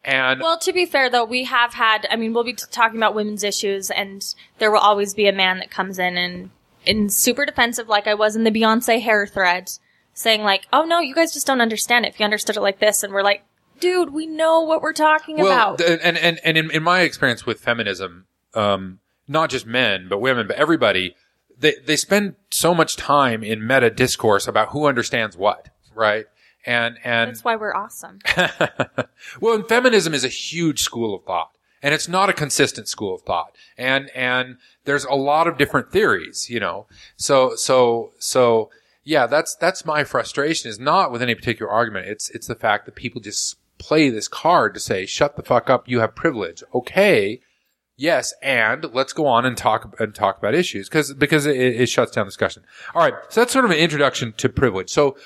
And 0.05 0.41
Well, 0.41 0.59
to 0.59 0.73
be 0.73 0.85
fair 0.85 1.09
though, 1.09 1.25
we 1.25 1.45
have 1.45 1.75
had, 1.75 2.07
I 2.11 2.17
mean, 2.17 2.35
we'll 2.35 2.45
be 2.45 2.53
talking 2.53 2.99
about 2.99 3.15
women's 3.15 3.43
issues 3.43 3.91
and 3.91 4.35
there 4.59 4.71
will 4.71 4.81
always 4.81 5.15
be 5.15 5.27
a 5.27 5.33
man 5.33 5.59
that 5.59 5.71
comes 5.71 5.99
in 5.99 6.19
and, 6.19 6.51
in 6.85 7.09
super 7.09 7.47
defensive, 7.47 7.89
like 7.89 8.07
I 8.07 8.13
was 8.13 8.37
in 8.37 8.45
the 8.45 8.51
Beyonce 8.51 9.01
hair 9.01 9.27
thread, 9.27 9.71
saying 10.13 10.43
like, 10.43 10.67
oh 10.73 10.85
no, 10.85 11.01
you 11.01 11.15
guys 11.15 11.33
just 11.33 11.47
don't 11.47 11.63
understand 11.63 12.05
it. 12.05 12.09
If 12.13 12.21
you 12.21 12.25
understood 12.25 12.59
it 12.59 12.61
like 12.61 12.79
this, 12.79 13.03
and 13.03 13.13
we're 13.13 13.23
like, 13.23 13.43
dude, 13.81 14.13
we 14.13 14.27
know 14.27 14.61
what 14.61 14.83
we're 14.83 14.93
talking 14.93 15.41
about. 15.41 15.79
th- 15.79 16.01
and 16.03 16.17
and 16.17 16.41
and 16.45 16.57
in, 16.57 16.71
in 16.71 16.83
my 16.83 17.01
experience 17.01 17.47
with 17.47 17.61
feminism, 17.61 18.27
um, 18.55 19.01
not 19.29 19.51
just 19.51 19.67
men 19.67 20.09
but 20.09 20.21
women, 20.21 20.47
but 20.47 20.57
everybody, 20.57 21.17
they 21.59 21.75
they 21.85 21.97
spend 21.97 22.37
so 22.51 22.75
much 22.75 22.97
time 22.97 23.43
in 23.43 23.67
meta 23.67 23.91
discourse 23.91 24.47
about 24.47 24.71
who 24.71 24.87
understands 24.87 25.37
what, 25.37 25.71
right? 25.95 26.27
And 26.67 26.99
and 27.05 27.31
That's 27.31 27.45
why 27.45 27.57
we're 27.57 27.75
awesome. 27.75 28.21
well, 29.41 29.55
and 29.55 29.69
feminism 29.69 30.15
is 30.15 30.25
a 30.25 30.29
huge 30.29 30.81
school 30.81 31.15
of 31.15 31.25
thought, 31.25 31.51
and 31.83 31.93
it's 31.93 32.09
not 32.09 32.31
a 32.31 32.33
consistent 32.33 32.89
school 32.89 33.15
of 33.15 33.23
thought. 33.23 33.55
And 33.77 34.11
and 34.15 34.57
there's 34.85 35.05
a 35.05 35.15
lot 35.15 35.47
of 35.47 35.59
different 35.59 35.91
theories, 35.91 36.49
you 36.49 36.61
know. 36.61 36.87
So 37.17 37.55
so 37.57 38.13
so 38.19 38.71
yeah, 39.05 39.27
that's 39.27 39.55
that's 39.55 39.85
my 39.85 40.05
frustration. 40.05 40.71
Is 40.71 40.81
not 40.81 41.13
with 41.13 41.23
any 41.23 41.35
particular 41.35 41.71
argument. 41.71 42.07
It's 42.07 42.31
it's 42.31 42.47
the 42.47 42.55
fact 42.55 42.87
that 42.87 42.95
people 42.95 43.21
just 43.21 43.57
play 43.79 44.11
this 44.11 44.29
card 44.29 44.75
to 44.75 44.81
say, 44.81 45.07
"Shut 45.07 45.37
the 45.37 45.43
fuck 45.43 45.71
up, 45.71 45.89
you 45.89 46.01
have 46.01 46.15
privilege." 46.15 46.63
Okay. 46.75 47.41
Yes, 47.97 48.35
and 48.43 48.93
let's 48.93 49.13
go 49.13 49.27
on 49.27 49.47
and 49.47 49.57
talk 49.57 49.95
and 50.01 50.13
talk 50.13 50.39
about 50.39 50.55
issues 50.55 50.89
because 50.89 51.15
because 51.15 51.47
it, 51.47 51.57
it 51.57 51.89
shuts 51.89 52.11
down 52.11 52.27
discussion. 52.27 52.65
All 52.93 53.03
right, 53.03 53.15
so 53.29 53.41
that's 53.41 53.53
sort 53.53 53.65
of 53.65 53.71
an 53.71 53.77
introduction 53.77 54.33
to 54.39 54.49
privilege. 54.49 54.91
So, 54.91 55.17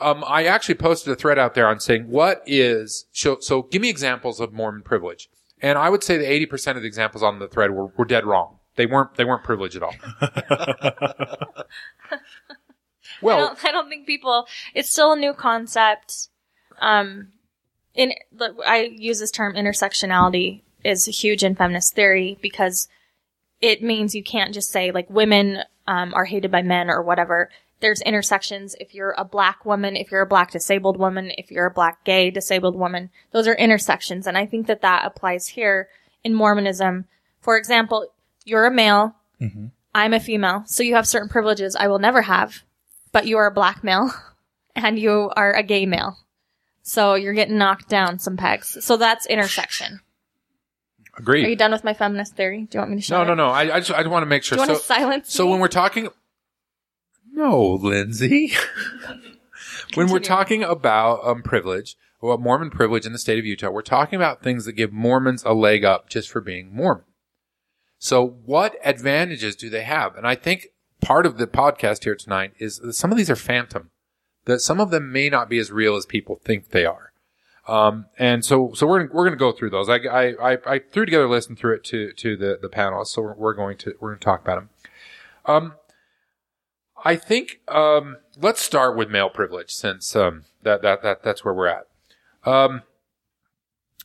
um, 0.00 0.24
I 0.26 0.44
actually 0.44 0.74
posted 0.74 1.12
a 1.12 1.16
thread 1.16 1.38
out 1.38 1.54
there 1.54 1.68
on 1.68 1.78
saying 1.78 2.08
what 2.08 2.42
is 2.44 3.06
so. 3.12 3.38
So, 3.40 3.62
give 3.62 3.80
me 3.80 3.88
examples 3.88 4.40
of 4.40 4.52
Mormon 4.52 4.82
privilege, 4.82 5.28
and 5.62 5.78
I 5.78 5.88
would 5.88 6.02
say 6.02 6.16
that 6.16 6.28
eighty 6.28 6.46
percent 6.46 6.76
of 6.76 6.82
the 6.82 6.88
examples 6.88 7.22
on 7.22 7.38
the 7.38 7.46
thread 7.46 7.70
were, 7.70 7.86
were 7.96 8.04
dead 8.04 8.26
wrong. 8.26 8.58
They 8.74 8.86
weren't 8.86 9.14
they 9.14 9.24
weren't 9.24 9.44
privileged 9.44 9.76
at 9.76 9.84
all. 9.84 9.94
I 13.18 13.22
well, 13.22 13.38
don't, 13.38 13.64
I 13.64 13.70
don't 13.70 13.88
think 13.88 14.06
people. 14.06 14.46
It's 14.74 14.90
still 14.90 15.12
a 15.12 15.16
new 15.16 15.32
concept. 15.32 16.28
Um, 16.80 17.28
in 17.96 18.12
I 18.66 18.90
use 18.96 19.18
this 19.18 19.30
term 19.30 19.54
intersectionality 19.54 20.62
is 20.84 21.06
huge 21.06 21.42
in 21.42 21.54
feminist 21.54 21.94
theory 21.94 22.38
because 22.40 22.88
it 23.60 23.82
means 23.82 24.14
you 24.14 24.22
can't 24.22 24.54
just 24.54 24.70
say 24.70 24.90
like 24.90 25.08
women 25.10 25.58
um, 25.86 26.14
are 26.14 26.24
hated 26.24 26.50
by 26.50 26.62
men 26.62 26.90
or 26.90 27.02
whatever. 27.02 27.50
There's 27.80 28.00
intersections. 28.02 28.74
If 28.80 28.94
you're 28.94 29.14
a 29.18 29.24
black 29.24 29.64
woman, 29.64 29.96
if 29.96 30.10
you're 30.10 30.22
a 30.22 30.26
black 30.26 30.50
disabled 30.50 30.98
woman, 30.98 31.32
if 31.36 31.50
you're 31.50 31.66
a 31.66 31.70
black 31.70 32.04
gay 32.04 32.30
disabled 32.30 32.76
woman, 32.76 33.10
those 33.32 33.46
are 33.46 33.54
intersections, 33.54 34.26
and 34.26 34.38
I 34.38 34.46
think 34.46 34.66
that 34.66 34.82
that 34.82 35.04
applies 35.04 35.48
here 35.48 35.88
in 36.24 36.34
Mormonism. 36.34 37.06
For 37.40 37.56
example, 37.56 38.06
you're 38.44 38.66
a 38.66 38.70
male. 38.70 39.14
I'm 39.94 40.14
a 40.14 40.20
female, 40.20 40.64
so 40.66 40.82
you 40.82 40.94
have 40.94 41.06
certain 41.06 41.28
privileges 41.28 41.76
I 41.76 41.88
will 41.88 41.98
never 41.98 42.22
have 42.22 42.62
but 43.16 43.26
you 43.26 43.38
are 43.38 43.46
a 43.46 43.50
black 43.50 43.82
male 43.82 44.10
and 44.76 44.98
you 44.98 45.30
are 45.34 45.54
a 45.54 45.62
gay 45.62 45.86
male. 45.86 46.18
So 46.88 47.14
you're 47.14 47.34
getting 47.34 47.58
knocked 47.58 47.88
down 47.88 48.20
some 48.20 48.36
pegs. 48.36 48.84
So 48.84 48.96
that's 48.96 49.26
intersection. 49.26 50.02
agreed. 51.18 51.44
Are 51.44 51.48
you 51.48 51.56
done 51.56 51.72
with 51.72 51.82
my 51.82 51.94
feminist 51.94 52.36
theory? 52.36 52.68
Do 52.70 52.78
you 52.78 52.80
want 52.80 52.92
me 52.92 52.96
to 52.98 53.02
show 53.02 53.24
no, 53.24 53.24
no, 53.24 53.34
no. 53.34 53.48
I 53.48 53.74
I 53.74 53.80
just 53.80 53.90
I 53.90 54.06
want 54.06 54.22
to 54.22 54.26
make 54.26 54.44
sure. 54.44 54.56
Do 54.56 54.62
you 54.62 54.68
want 54.68 54.78
so, 54.78 54.82
to 54.82 54.86
silence 54.86 55.34
so 55.34 55.44
me? 55.46 55.50
when 55.50 55.60
we're 55.60 55.66
talking, 55.66 56.10
no, 57.32 57.72
Lindsay. 57.82 58.52
when 59.94 60.10
we're 60.10 60.20
talking 60.20 60.62
about 60.62 61.26
um, 61.26 61.42
privilege, 61.42 61.96
well, 62.22 62.38
Mormon 62.38 62.70
privilege 62.70 63.04
in 63.04 63.12
the 63.12 63.18
state 63.18 63.40
of 63.40 63.44
Utah, 63.44 63.70
we're 63.70 63.82
talking 63.82 64.16
about 64.16 64.44
things 64.44 64.64
that 64.64 64.74
give 64.74 64.92
Mormons 64.92 65.42
a 65.42 65.54
leg 65.54 65.84
up 65.84 66.08
just 66.08 66.30
for 66.30 66.40
being 66.40 66.72
Mormon. 66.72 67.04
So, 67.98 68.24
what 68.44 68.76
advantages 68.84 69.56
do 69.56 69.68
they 69.68 69.82
have? 69.82 70.14
And 70.14 70.24
I 70.24 70.36
think 70.36 70.68
part 71.00 71.26
of 71.26 71.36
the 71.36 71.48
podcast 71.48 72.04
here 72.04 72.14
tonight 72.14 72.52
is 72.60 72.80
some 72.92 73.10
of 73.10 73.18
these 73.18 73.28
are 73.28 73.34
phantom. 73.34 73.90
That 74.46 74.60
some 74.60 74.80
of 74.80 74.90
them 74.90 75.12
may 75.12 75.28
not 75.28 75.48
be 75.48 75.58
as 75.58 75.70
real 75.70 75.96
as 75.96 76.06
people 76.06 76.40
think 76.42 76.70
they 76.70 76.84
are. 76.84 77.12
Um, 77.68 78.06
and 78.16 78.44
so, 78.44 78.72
so 78.74 78.86
we're, 78.86 79.08
we're 79.08 79.24
going 79.24 79.32
to 79.32 79.36
go 79.36 79.50
through 79.50 79.70
those. 79.70 79.88
I, 79.88 79.96
I, 79.96 80.58
I, 80.66 80.78
threw 80.78 81.04
together 81.04 81.24
a 81.24 81.28
list 81.28 81.48
and 81.48 81.58
threw 81.58 81.74
it 81.74 81.82
to, 81.84 82.12
to 82.12 82.36
the, 82.36 82.58
the 82.62 82.68
panelists. 82.68 83.08
So 83.08 83.22
we're, 83.22 83.34
we're 83.34 83.54
going 83.54 83.76
to, 83.78 83.94
we're 83.98 84.10
going 84.10 84.20
to 84.20 84.24
talk 84.24 84.40
about 84.40 84.54
them. 84.56 84.68
Um, 85.46 85.74
I 87.04 87.16
think, 87.16 87.60
um, 87.66 88.18
let's 88.40 88.60
start 88.60 88.96
with 88.96 89.10
male 89.10 89.30
privilege 89.30 89.72
since, 89.72 90.14
um, 90.14 90.44
that, 90.62 90.82
that, 90.82 91.02
that, 91.02 91.24
that's 91.24 91.44
where 91.44 91.54
we're 91.54 91.66
at. 91.66 91.86
Um, 92.44 92.82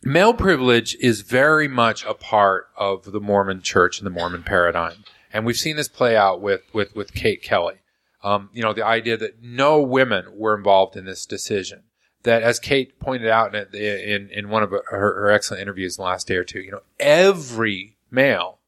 male 0.04 0.34
privilege 0.34 0.96
is 1.00 1.22
very 1.22 1.68
much 1.68 2.04
a 2.06 2.16
part 2.16 2.70
of 2.76 3.12
the 3.12 3.20
Mormon 3.20 3.62
church 3.62 4.00
and 4.00 4.08
the 4.08 4.12
Mormon 4.12 4.42
paradigm. 4.42 5.04
And 5.32 5.46
we've 5.46 5.58
seen 5.58 5.76
this 5.76 5.88
play 5.88 6.18
out 6.18 6.42
with, 6.42 6.62
with, 6.74 6.96
with 6.96 7.14
Kate 7.14 7.44
Kelly. 7.44 7.81
Um, 8.24 8.50
you 8.54 8.62
know, 8.62 8.74
the 8.74 8.86
idea 8.86 9.18
that 9.18 9.42
no 9.42 9.82
women 9.82 10.26
were 10.36 10.56
involved 10.56 10.96
in 10.96 11.06
this 11.06 11.26
decision. 11.26 11.84
That, 12.24 12.44
as 12.44 12.60
Kate 12.60 13.00
pointed 13.00 13.30
out 13.30 13.56
in, 13.56 13.74
in, 13.74 14.30
in 14.30 14.50
one 14.50 14.62
of 14.62 14.70
her, 14.70 14.84
her 14.92 15.32
excellent 15.32 15.64
interviews 15.64 15.98
in 15.98 16.04
the 16.04 16.10
last 16.10 16.28
day 16.28 16.36
or 16.36 16.44
two, 16.44 16.60
you 16.60 16.72
know, 16.72 16.84
every 17.00 17.98
male 18.12 18.60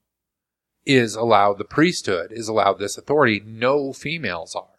is 0.86 1.16
allowed 1.16 1.60
the 1.60 1.64
priesthood, 1.64 2.32
is 2.32 2.48
allowed 2.48 2.80
this 2.80 2.98
authority. 2.98 3.42
No 3.46 3.94
females 3.94 4.56
are. 4.56 4.74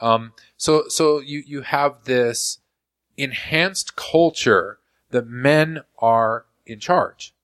Um, 0.00 0.32
so, 0.56 0.84
so 0.88 1.20
you, 1.20 1.42
you 1.46 1.60
have 1.62 2.04
this 2.04 2.58
enhanced 3.16 3.96
culture 3.96 4.78
that 5.10 5.26
men 5.26 5.82
are 5.98 6.46
in 6.66 6.80
charge. 6.80 7.34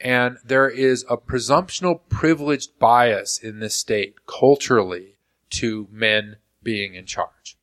And 0.00 0.38
there 0.44 0.68
is 0.68 1.04
a 1.10 1.16
presumptional 1.16 2.00
privileged 2.08 2.78
bias 2.78 3.38
in 3.38 3.58
this 3.58 3.74
state 3.74 4.26
culturally 4.26 5.16
to 5.50 5.88
men 5.90 6.36
being 6.62 6.94
in 6.94 7.06
charge. 7.06 7.56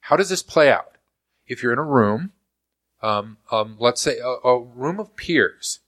How 0.00 0.16
does 0.16 0.28
this 0.28 0.42
play 0.42 0.70
out? 0.70 0.96
If 1.46 1.62
you're 1.62 1.72
in 1.72 1.78
a 1.78 1.84
room, 1.84 2.32
um, 3.02 3.38
um, 3.50 3.76
let's 3.78 4.00
say 4.00 4.18
a, 4.18 4.48
a 4.48 4.62
room 4.62 5.00
of 5.00 5.16
peers 5.16 5.80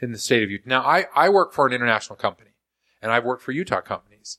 in 0.00 0.12
the 0.12 0.18
state 0.18 0.42
of 0.42 0.50
Utah. 0.50 0.68
Now, 0.68 0.82
I, 0.82 1.06
I 1.14 1.28
work 1.28 1.52
for 1.52 1.66
an 1.66 1.72
international 1.72 2.16
company 2.16 2.50
and 3.02 3.12
I've 3.12 3.24
worked 3.24 3.42
for 3.42 3.52
Utah 3.52 3.80
companies. 3.80 4.38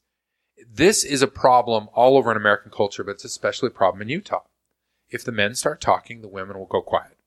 This 0.68 1.03
is 1.03 1.22
a 1.22 1.28
problem 1.28 1.88
all 1.93 2.18
over 2.18 2.32
in 2.32 2.38
American 2.38 2.72
culture, 2.72 3.03
but 3.03 3.11
it's 3.11 3.26
especially 3.26 3.68
a 3.68 3.72
problem 3.72 4.01
in 4.01 4.09
Utah. 4.09 4.43
If 5.09 5.24
the 5.24 5.32
men 5.32 5.53
start 5.55 5.82
talking, 5.82 6.22
the 6.22 6.28
women 6.28 6.57
will 6.57 6.66
go 6.66 6.82
quiet. 6.82 7.18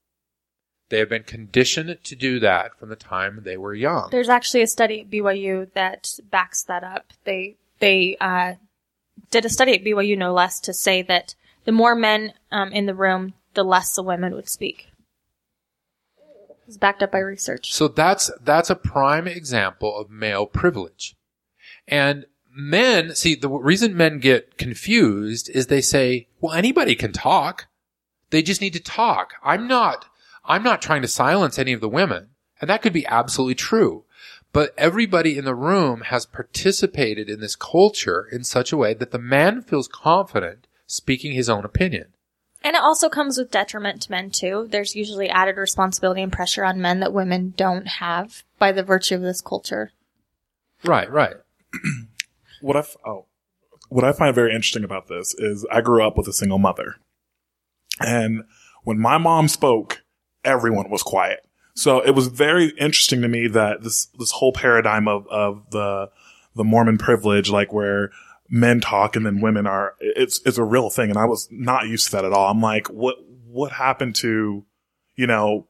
They 0.89 0.99
have 0.99 1.09
been 1.09 1.23
conditioned 1.23 1.99
to 2.03 2.17
do 2.17 2.41
that 2.41 2.79
from 2.79 2.89
the 2.89 2.97
time 2.97 3.43
they 3.45 3.57
were 3.57 3.75
young. 3.75 4.09
There's 4.11 4.29
actually 4.29 4.63
a 4.63 4.67
study 4.67 5.03
at 5.03 5.11
BYU 5.11 5.71
that 5.75 6.19
backs 6.31 6.63
that 6.65 6.83
up. 6.83 7.13
They 7.25 7.57
they 7.79 8.17
uh, 8.21 8.55
did 9.31 9.45
a 9.45 9.51
study 9.51 9.75
at 9.75 9.85
BYU, 9.85 10.17
no 10.17 10.33
less, 10.33 10.61
to 10.61 10.73
say 10.73 11.03
that 11.03 11.35
the 11.65 11.73
more 11.73 11.95
men 11.95 12.33
um, 12.51 12.73
in 12.73 12.87
the 12.87 12.95
room, 12.95 13.35
the 13.55 13.65
less 13.65 13.95
the 13.95 14.03
women 14.03 14.35
would 14.35 14.49
speak. 14.49 14.89
It's 16.67 16.77
backed 16.77 17.03
up 17.03 17.13
by 17.13 17.19
research. 17.19 17.73
So 17.73 17.89
that's 17.89 18.31
that's 18.43 18.69
a 18.69 18.77
prime 18.77 19.27
example 19.27 19.99
of 19.99 20.11
male 20.11 20.45
privilege. 20.47 21.17
And 21.87 22.27
men, 22.55 23.15
see, 23.15 23.35
the 23.35 23.49
reason 23.49 23.97
men 23.97 24.19
get 24.19 24.59
confused 24.59 25.49
is 25.49 25.67
they 25.67 25.81
say, 25.81 26.29
"Well, 26.41 26.53
anybody 26.53 26.95
can 26.95 27.13
talk. 27.13 27.69
They 28.31 28.43
just 28.43 28.61
need 28.61 28.75
to 28.75 28.81
talk." 28.81 29.33
I'm 29.43 29.67
not 29.67 30.07
I'm 30.45 30.63
not 30.63 30.83
trying 30.83 31.03
to 31.03 31.09
silence 31.09 31.59
any 31.59 31.73
of 31.73 31.81
the 31.81 31.89
women. 31.89 32.29
And 32.61 32.69
that 32.69 32.83
could 32.83 32.93
be 32.93 33.07
absolutely 33.07 33.55
true. 33.55 34.05
But 34.59 34.75
everybody 34.77 35.39
in 35.39 35.45
the 35.45 35.55
room 35.55 36.01
has 36.01 36.27
participated 36.27 37.31
in 37.31 37.39
this 37.39 37.55
culture 37.55 38.27
in 38.33 38.43
such 38.43 38.73
a 38.73 38.77
way 38.77 38.93
that 38.93 39.13
the 39.13 39.19
man 39.21 39.63
feels 39.63 39.87
confident 39.87 40.67
speaking 40.85 41.31
his 41.31 41.49
own 41.49 41.65
opinion. 41.65 42.07
And 42.65 42.75
it 42.75 42.83
also 42.83 43.09
comes 43.09 43.39
with 43.39 43.53
detriment 43.53 44.03
to 44.03 44.11
men 44.11 44.33
too. 44.33 44.67
There's 44.69 44.97
usually 44.97 45.29
added 45.29 45.59
responsibility 45.59 46.23
and 46.23 46.33
pressure 46.33 46.65
on 46.65 46.81
men 46.81 46.99
that 46.99 47.13
women 47.13 47.55
don't 47.57 47.87
have 47.87 48.43
by 48.59 48.73
the 48.73 48.83
virtue 48.83 49.15
of 49.15 49.23
this 49.23 49.41
culture. 49.41 49.93
Right, 50.83 51.09
right. 51.09 51.37
what 52.61 52.75
I 52.75 52.81
f- 52.81 52.97
oh, 53.07 53.27
what 53.91 54.03
I 54.03 54.11
find 54.11 54.35
very 54.35 54.51
interesting 54.51 54.83
about 54.83 55.07
this 55.07 55.37
is 55.39 55.65
I 55.71 55.83
grew 55.83 56.05
up 56.05 56.19
with 56.19 56.27
a 56.27 56.33
single 56.33 56.59
mother, 56.59 56.97
and 58.01 58.43
when 58.83 58.99
my 58.99 59.19
mom 59.19 59.47
spoke, 59.47 60.03
everyone 60.45 60.91
was 60.91 61.05
quiet. 61.05 61.48
So 61.79 62.01
it 62.01 62.11
was 62.11 62.27
very 62.27 62.71
interesting 62.71 63.23
to 63.23 63.29
me 63.29 63.47
that 63.47 63.85
this 63.85 64.07
this 64.19 64.33
whole 64.33 64.53
paradigm 64.53 65.07
of 65.07 65.29
of 65.29 65.71
the 65.71 66.11
the 66.57 66.65
Mormon 66.65 66.99
privilege, 66.99 67.51
like 67.51 67.73
where 67.73 68.11
men 68.49 68.81
talk 68.81 69.15
and 69.15 69.25
then 69.25 69.41
women 69.41 69.65
are, 69.65 69.95
it's 70.01 70.41
it's 70.45 70.59
a 70.59 70.65
real 70.65 70.91
thing, 70.91 71.09
and 71.09 71.19
I 71.19 71.27
was 71.27 71.47
not 71.53 71.87
used 71.87 72.07
to 72.07 72.13
that 72.13 72.25
at 72.25 72.33
all. 72.33 72.51
I'm 72.51 72.61
like, 72.61 72.89
what 72.89 73.17
what 73.47 73.71
happened 73.71 74.17
to, 74.17 74.65
you 75.15 75.27
know, 75.29 75.69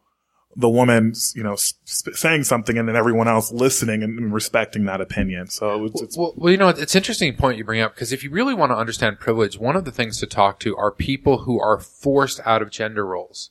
the 0.56 0.70
woman, 0.70 1.12
you 1.34 1.42
know, 1.42 1.56
sp- 1.60 2.16
saying 2.16 2.44
something 2.44 2.78
and 2.78 2.88
then 2.88 2.96
everyone 2.96 3.28
else 3.28 3.52
listening 3.52 4.02
and, 4.02 4.32
respecting 4.32 4.86
that 4.86 5.02
opinion. 5.02 5.48
So 5.48 5.74
it 5.74 5.78
was, 5.78 6.02
it's 6.02 6.16
Well, 6.16 6.32
well, 6.36 6.50
you 6.50 6.56
know, 6.56 6.68
it's 6.68 6.96
interesting 6.96 7.36
point 7.36 7.58
you 7.58 7.64
bring 7.64 7.82
up 7.82 7.94
because 7.94 8.12
if 8.12 8.24
you 8.24 8.30
really 8.30 8.54
want 8.54 8.72
to 8.72 8.76
understand 8.76 9.20
privilege, 9.20 9.58
one 9.58 9.76
of 9.76 9.84
the 9.84 9.92
things 9.92 10.18
to 10.20 10.26
talk 10.26 10.58
to 10.60 10.74
are 10.74 10.90
people 10.90 11.40
who 11.40 11.60
are 11.60 11.78
forced 11.78 12.40
out 12.46 12.62
of 12.62 12.70
gender 12.70 13.04
roles, 13.04 13.50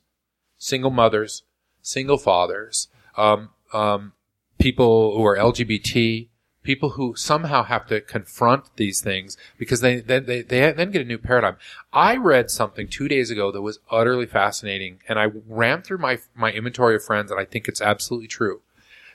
single 0.58 0.92
mothers, 0.92 1.44
single 1.88 2.18
fathers, 2.18 2.90
um, 3.16 3.50
um, 3.72 4.12
people 4.60 5.16
who 5.16 5.26
are 5.26 5.38
LGBT, 5.38 6.28
people 6.62 6.92
who 6.92 7.16
somehow 7.16 7.64
have 7.64 7.88
to 7.88 8.02
confront 8.02 8.76
these 8.76 9.00
things 9.00 9.38
because 9.58 9.80
they 9.80 10.02
then 10.02 10.26
they, 10.26 10.42
they 10.42 10.72
then 10.74 10.92
get 10.92 11.02
a 11.02 11.06
new 11.06 11.18
paradigm. 11.18 11.56
I 11.94 12.18
read 12.18 12.52
something 12.52 12.90
two 12.90 13.08
days 13.08 13.32
ago 13.32 13.52
that 13.52 13.62
was 13.62 13.80
utterly 13.90 14.26
fascinating, 14.26 15.00
and 15.08 15.18
I 15.18 15.28
ran 15.48 15.82
through 15.82 16.00
my 16.00 16.20
my 16.36 16.52
inventory 16.52 16.96
of 16.96 17.04
friends, 17.06 17.32
and 17.32 17.40
I 17.40 17.46
think 17.46 17.68
it's 17.68 17.82
absolutely 17.82 18.28
true. 18.28 18.62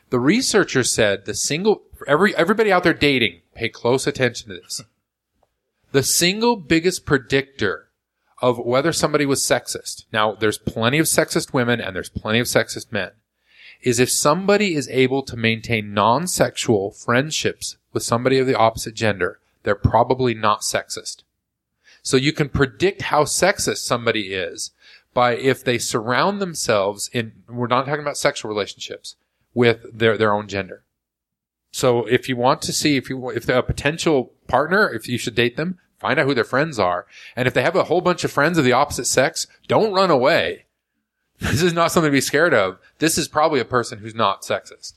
The 0.09 0.18
researcher 0.18 0.83
said 0.83 1.27
the 1.27 1.35
single 1.35 1.83
every 2.09 2.35
everybody 2.37 2.73
out 2.73 2.85
there 2.85 2.95
dating, 2.95 3.43
pay 3.55 3.68
close 3.68 4.07
attention 4.07 4.49
to 4.49 4.55
this. 4.55 4.83
The 5.93 6.03
single 6.03 6.57
biggest 6.57 7.05
predictor 7.05 7.89
of 8.43 8.59
whether 8.59 8.93
somebody 8.93 9.24
was 9.24 9.40
sexist. 9.40 10.05
Now, 10.12 10.34
there's 10.34 10.59
plenty 10.59 10.99
of 10.99 11.07
sexist 11.07 11.55
women 11.55 11.80
and 11.80 11.97
there's 11.97 12.11
plenty 12.11 12.40
of 12.40 12.47
sexist 12.47 12.93
men. 12.93 13.12
Is 13.80 13.99
if 13.99 14.11
somebody 14.11 14.74
is 14.74 14.88
able 14.90 15.22
to 15.22 15.36
maintain 15.36 15.95
non-sexual 15.95 16.90
friendships 16.90 17.76
with 17.93 18.03
somebody 18.03 18.38
of 18.38 18.47
the 18.47 18.59
opposite 18.59 18.95
gender, 18.95 19.40
they're 19.62 19.74
probably 19.74 20.34
not 20.34 20.61
sexist. 20.61 21.22
So 22.03 22.16
you 22.16 22.32
can 22.32 22.49
predict 22.49 23.03
how 23.03 23.24
sexist 23.24 23.78
somebody 23.78 24.34
is 24.34 24.72
by 25.14 25.36
if 25.36 25.62
they 25.62 25.78
surround 25.78 26.40
themselves 26.40 27.09
in, 27.12 27.32
we're 27.49 27.66
not 27.66 27.86
talking 27.86 28.03
about 28.03 28.16
sexual 28.16 28.49
relationships, 28.49 29.16
with 29.55 29.99
their, 29.99 30.16
their 30.16 30.32
own 30.32 30.49
gender. 30.49 30.82
So 31.70 32.07
if 32.07 32.28
you 32.28 32.36
want 32.36 32.62
to 32.62 32.72
see 32.72 32.97
if 32.97 33.09
you, 33.09 33.30
if 33.30 33.49
a 33.49 33.62
potential 33.62 34.32
partner, 34.47 34.88
if 34.88 35.09
you 35.09 35.18
should 35.18 35.34
date 35.34 35.57
them, 35.57 35.78
find 36.03 36.18
out 36.18 36.26
who 36.26 36.34
their 36.34 36.44
friends 36.44 36.78
are. 36.78 37.07
And 37.36 37.46
if 37.48 37.55
they 37.55 37.62
have 37.62 37.76
a 37.76 37.84
whole 37.84 38.00
bunch 38.00 38.24
of 38.24 38.32
friends 38.32 38.59
of 38.59 38.64
the 38.64 38.72
opposite 38.72 39.07
sex, 39.07 39.46
don't 39.68 39.94
run 39.94 40.11
away. 40.11 40.66
This 41.38 41.62
is 41.62 41.72
not 41.72 41.90
something 41.90 42.11
to 42.11 42.16
be 42.16 42.20
scared 42.20 42.55
of. 42.55 42.78
This 42.98 43.18
is 43.18 43.26
probably 43.26 43.59
a 43.59 43.64
person 43.64 43.98
who's 43.98 44.14
not 44.14 44.42
sexist. 44.42 44.92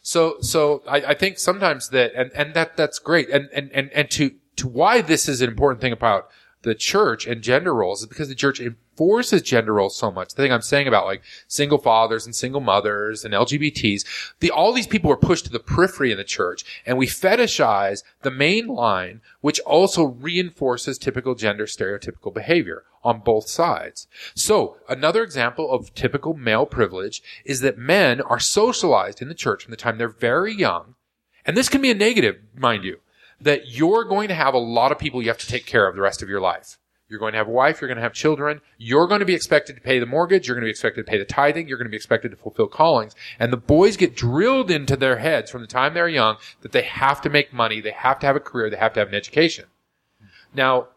So, 0.00 0.40
so 0.40 0.84
I, 0.86 0.98
I 0.98 1.14
think 1.14 1.40
sometimes 1.40 1.88
that, 1.88 2.12
and, 2.14 2.30
and 2.34 2.54
that, 2.54 2.76
that's 2.76 3.00
great. 3.00 3.28
And, 3.30 3.48
and, 3.52 3.72
and, 3.72 3.90
and 3.92 4.08
to, 4.12 4.30
to 4.56 4.68
why 4.68 5.00
this 5.00 5.28
is 5.28 5.42
an 5.42 5.50
important 5.50 5.80
thing 5.80 5.92
about 5.92 6.28
the 6.62 6.76
church 6.76 7.26
and 7.26 7.42
gender 7.42 7.74
roles 7.74 8.02
is 8.02 8.06
because 8.06 8.28
the 8.28 8.36
church 8.36 8.60
enforces 8.98 9.42
gender 9.42 9.74
roles 9.74 9.96
so 9.96 10.10
much. 10.10 10.34
The 10.34 10.42
thing 10.42 10.52
I'm 10.52 10.60
saying 10.60 10.88
about 10.88 11.06
like 11.06 11.22
single 11.46 11.78
fathers 11.78 12.26
and 12.26 12.34
single 12.34 12.60
mothers 12.60 13.24
and 13.24 13.32
LGBTs, 13.32 14.04
the, 14.40 14.50
all 14.50 14.72
these 14.72 14.88
people 14.88 15.08
were 15.08 15.16
pushed 15.16 15.44
to 15.44 15.52
the 15.52 15.60
periphery 15.60 16.10
in 16.10 16.18
the 16.18 16.24
church 16.24 16.64
and 16.84 16.98
we 16.98 17.06
fetishize 17.06 18.02
the 18.22 18.30
main 18.32 18.66
line, 18.66 19.20
which 19.40 19.60
also 19.60 20.02
reinforces 20.02 20.98
typical 20.98 21.36
gender 21.36 21.66
stereotypical 21.66 22.34
behavior 22.34 22.82
on 23.04 23.20
both 23.20 23.48
sides. 23.48 24.08
So 24.34 24.78
another 24.88 25.22
example 25.22 25.70
of 25.70 25.94
typical 25.94 26.34
male 26.34 26.66
privilege 26.66 27.22
is 27.44 27.60
that 27.60 27.78
men 27.78 28.20
are 28.20 28.40
socialized 28.40 29.22
in 29.22 29.28
the 29.28 29.34
church 29.34 29.62
from 29.62 29.70
the 29.70 29.76
time 29.76 29.98
they're 29.98 30.08
very 30.08 30.52
young. 30.52 30.96
And 31.46 31.56
this 31.56 31.68
can 31.68 31.80
be 31.80 31.90
a 31.90 31.94
negative, 31.94 32.40
mind 32.56 32.82
you 32.82 32.98
that 33.40 33.68
you're 33.68 34.02
going 34.02 34.26
to 34.26 34.34
have 34.34 34.52
a 34.52 34.58
lot 34.58 34.90
of 34.90 34.98
people 34.98 35.22
you 35.22 35.28
have 35.28 35.38
to 35.38 35.46
take 35.46 35.64
care 35.64 35.86
of 35.86 35.94
the 35.94 36.02
rest 36.02 36.22
of 36.22 36.28
your 36.28 36.40
life. 36.40 36.76
You're 37.08 37.20
going 37.20 37.32
to 37.32 37.38
have 37.38 37.48
a 37.48 37.52
wife, 37.52 37.80
you're 37.80 37.88
going 37.88 37.96
to 37.96 38.02
have 38.02 38.12
children, 38.12 38.60
you're 38.76 39.06
going 39.06 39.20
to 39.20 39.26
be 39.26 39.34
expected 39.34 39.76
to 39.76 39.80
pay 39.80 39.98
the 39.98 40.04
mortgage, 40.04 40.46
you're 40.46 40.54
going 40.54 40.64
to 40.64 40.66
be 40.66 40.70
expected 40.70 41.06
to 41.06 41.10
pay 41.10 41.16
the 41.16 41.24
tithing, 41.24 41.66
you're 41.66 41.78
going 41.78 41.86
to 41.86 41.90
be 41.90 41.96
expected 41.96 42.30
to 42.32 42.36
fulfill 42.36 42.66
callings. 42.66 43.14
And 43.38 43.50
the 43.50 43.56
boys 43.56 43.96
get 43.96 44.14
drilled 44.14 44.70
into 44.70 44.94
their 44.94 45.16
heads 45.16 45.50
from 45.50 45.62
the 45.62 45.66
time 45.66 45.94
they're 45.94 46.08
young 46.08 46.36
that 46.60 46.72
they 46.72 46.82
have 46.82 47.22
to 47.22 47.30
make 47.30 47.50
money, 47.50 47.80
they 47.80 47.92
have 47.92 48.18
to 48.18 48.26
have 48.26 48.36
a 48.36 48.40
career, 48.40 48.68
they 48.68 48.76
have 48.76 48.92
to 48.92 49.00
have 49.00 49.08
an 49.08 49.14
education. 49.14 49.64
Now, 50.52 50.88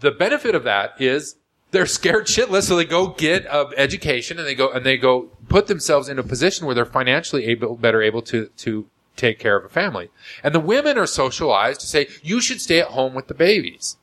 the 0.00 0.10
benefit 0.10 0.54
of 0.54 0.64
that 0.64 0.98
is 0.98 1.36
they're 1.70 1.84
scared 1.84 2.26
shitless, 2.26 2.68
so 2.68 2.76
they 2.76 2.86
go 2.86 3.08
get 3.08 3.46
an 3.50 3.74
education 3.76 4.38
and 4.38 4.46
they 4.46 4.54
go 4.54 4.70
and 4.70 4.86
they 4.86 4.96
go 4.96 5.28
put 5.50 5.66
themselves 5.66 6.08
in 6.08 6.18
a 6.18 6.22
position 6.22 6.64
where 6.64 6.74
they're 6.74 6.86
financially 6.86 7.44
able, 7.44 7.76
better 7.76 8.00
able 8.02 8.22
to 8.22 8.46
to 8.56 8.86
take 9.16 9.38
care 9.38 9.56
of 9.56 9.66
a 9.66 9.68
family. 9.68 10.08
And 10.42 10.54
the 10.54 10.60
women 10.60 10.96
are 10.96 11.06
socialized 11.06 11.82
to 11.82 11.86
say, 11.86 12.08
you 12.22 12.40
should 12.40 12.60
stay 12.60 12.80
at 12.80 12.88
home 12.88 13.12
with 13.12 13.28
the 13.28 13.34
babies. 13.34 13.98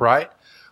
Right? 0.00 0.30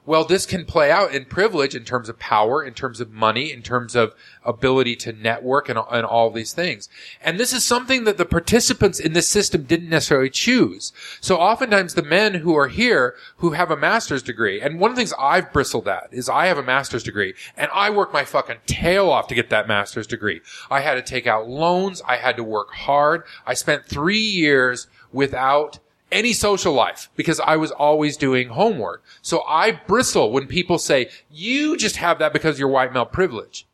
Well, 0.08 0.24
this 0.24 0.46
can 0.46 0.64
play 0.64 0.90
out 0.90 1.14
in 1.14 1.26
privilege 1.26 1.74
in 1.74 1.84
terms 1.84 2.08
of 2.08 2.18
power, 2.18 2.64
in 2.64 2.72
terms 2.72 2.98
of 2.98 3.12
money, 3.12 3.52
in 3.52 3.60
terms 3.60 3.94
of 3.94 4.14
ability 4.42 4.96
to 4.96 5.12
network 5.12 5.68
and, 5.68 5.78
and 5.90 6.06
all 6.06 6.30
these 6.30 6.54
things. 6.54 6.88
And 7.22 7.38
this 7.38 7.52
is 7.52 7.62
something 7.62 8.04
that 8.04 8.16
the 8.16 8.24
participants 8.24 8.98
in 8.98 9.12
this 9.12 9.28
system 9.28 9.64
didn't 9.64 9.90
necessarily 9.90 10.30
choose. 10.30 10.94
So 11.20 11.36
oftentimes 11.36 11.92
the 11.92 12.02
men 12.02 12.36
who 12.36 12.56
are 12.56 12.68
here 12.68 13.16
who 13.36 13.50
have 13.50 13.70
a 13.70 13.76
master's 13.76 14.22
degree, 14.22 14.62
and 14.62 14.80
one 14.80 14.90
of 14.90 14.96
the 14.96 15.00
things 15.00 15.12
I've 15.18 15.52
bristled 15.52 15.86
at 15.88 16.08
is 16.10 16.30
I 16.30 16.46
have 16.46 16.56
a 16.56 16.62
master's 16.62 17.02
degree 17.02 17.34
and 17.54 17.70
I 17.74 17.90
worked 17.90 18.14
my 18.14 18.24
fucking 18.24 18.60
tail 18.64 19.10
off 19.10 19.28
to 19.28 19.34
get 19.34 19.50
that 19.50 19.68
master's 19.68 20.06
degree. 20.06 20.40
I 20.70 20.80
had 20.80 20.94
to 20.94 21.02
take 21.02 21.26
out 21.26 21.50
loans. 21.50 22.00
I 22.08 22.16
had 22.16 22.38
to 22.38 22.44
work 22.44 22.70
hard. 22.70 23.24
I 23.46 23.52
spent 23.52 23.84
three 23.84 24.16
years 24.16 24.86
without 25.12 25.80
any 26.10 26.32
social 26.32 26.72
life 26.72 27.10
because 27.16 27.40
I 27.40 27.56
was 27.56 27.70
always 27.70 28.16
doing 28.16 28.48
homework. 28.48 29.02
So 29.22 29.42
I 29.46 29.72
bristle 29.72 30.32
when 30.32 30.46
people 30.46 30.78
say, 30.78 31.10
you 31.30 31.76
just 31.76 31.96
have 31.96 32.18
that 32.18 32.32
because 32.32 32.58
you're 32.58 32.68
white 32.68 32.92
male 32.92 33.06
privilege. 33.06 33.66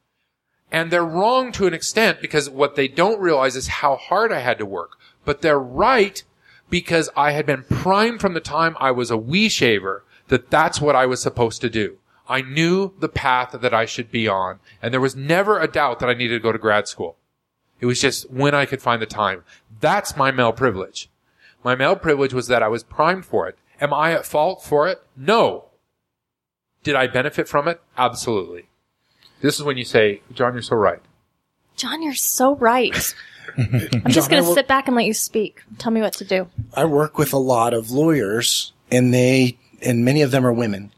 And 0.73 0.91
they're 0.91 1.05
wrong 1.05 1.53
to 1.53 1.67
an 1.67 1.75
extent 1.75 2.21
because 2.21 2.51
what 2.51 2.75
they 2.75 2.89
don't 2.89 3.21
realize 3.21 3.55
is 3.55 3.69
how 3.69 3.97
hard 3.97 4.33
I 4.33 4.41
had 4.41 4.59
to 4.59 4.67
work. 4.67 4.99
But 5.25 5.41
they're 5.41 5.59
right 5.59 6.23
because 6.69 7.09
I 7.17 7.31
had 7.31 7.47
been 7.47 7.65
primed 7.65 8.21
from 8.21 8.35
the 8.35 8.41
time 8.41 8.77
I 8.81 8.91
was 8.91 9.11
a 9.11 9.17
wee 9.17 9.49
shaver 9.49 10.05
that 10.29 10.51
that's 10.51 10.81
what 10.81 10.97
I 10.97 11.07
was 11.07 11.23
supposed 11.23 11.61
to 11.61 11.71
do. 11.71 11.99
I 12.29 12.41
knew 12.41 12.95
the 12.99 13.09
path 13.09 13.53
that 13.53 13.75
I 13.75 13.85
should 13.85 14.11
be 14.11 14.27
on. 14.27 14.59
And 14.83 14.93
there 14.93 15.01
was 15.01 15.15
never 15.15 15.61
a 15.61 15.69
doubt 15.69 16.01
that 16.01 16.09
I 16.09 16.15
needed 16.15 16.35
to 16.35 16.43
go 16.43 16.53
to 16.53 16.59
grad 16.59 16.89
school. 16.89 17.17
It 17.81 17.87
was 17.87 18.01
just 18.01 18.31
when 18.31 18.55
I 18.55 18.67
could 18.67 18.81
find 18.81 19.03
the 19.03 19.07
time. 19.07 19.45
That's 19.81 20.17
my 20.17 20.31
male 20.31 20.53
privilege. 20.53 21.11
My 21.65 21.75
male 21.75 21.97
privilege 21.97 22.35
was 22.35 22.47
that 22.49 22.63
I 22.63 22.69
was 22.69 22.85
primed 22.85 23.25
for 23.25 23.49
it. 23.49 23.59
Am 23.81 23.93
I 23.93 24.13
at 24.13 24.27
fault 24.27 24.63
for 24.63 24.87
it? 24.87 25.03
No. 25.17 25.65
Did 26.83 26.95
I 26.95 27.07
benefit 27.07 27.49
from 27.49 27.67
it? 27.67 27.81
Absolutely. 27.97 28.67
This 29.41 29.57
is 29.57 29.63
when 29.65 29.79
you 29.79 29.85
say, 29.85 30.21
John, 30.33 30.53
you're 30.53 30.63
so 30.63 30.77
right. 30.77 31.01
John, 31.77 32.03
you're 32.03 32.15
so 32.15 32.55
right. 32.57 33.15
I'm 33.57 34.11
just 34.11 34.31
going 34.31 34.45
to 34.45 34.53
sit 34.53 34.69
back 34.69 34.87
and 34.87 34.97
let 34.97 35.07
you 35.07 35.15
speak. 35.15 35.63
Tell 35.79 35.91
me 35.91 36.03
what 36.03 36.13
to 36.15 36.25
do. 36.25 36.49
I 36.75 36.85
work 36.85 37.19
with 37.19 37.33
a 37.33 37.39
lot 37.39 37.73
of 37.73 37.91
lawyers 37.91 38.73
and 38.91 39.13
they, 39.13 39.57
and 39.83 40.05
many 40.05 40.23
of 40.23 40.31
them 40.31 40.47
are 40.47 40.53
women. 40.53 40.93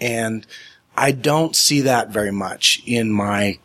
And 0.00 0.46
I 0.96 1.12
don't 1.12 1.56
see 1.56 1.80
that 1.82 2.10
very 2.10 2.30
much 2.30 2.82
in 2.84 3.10
my, 3.10 3.58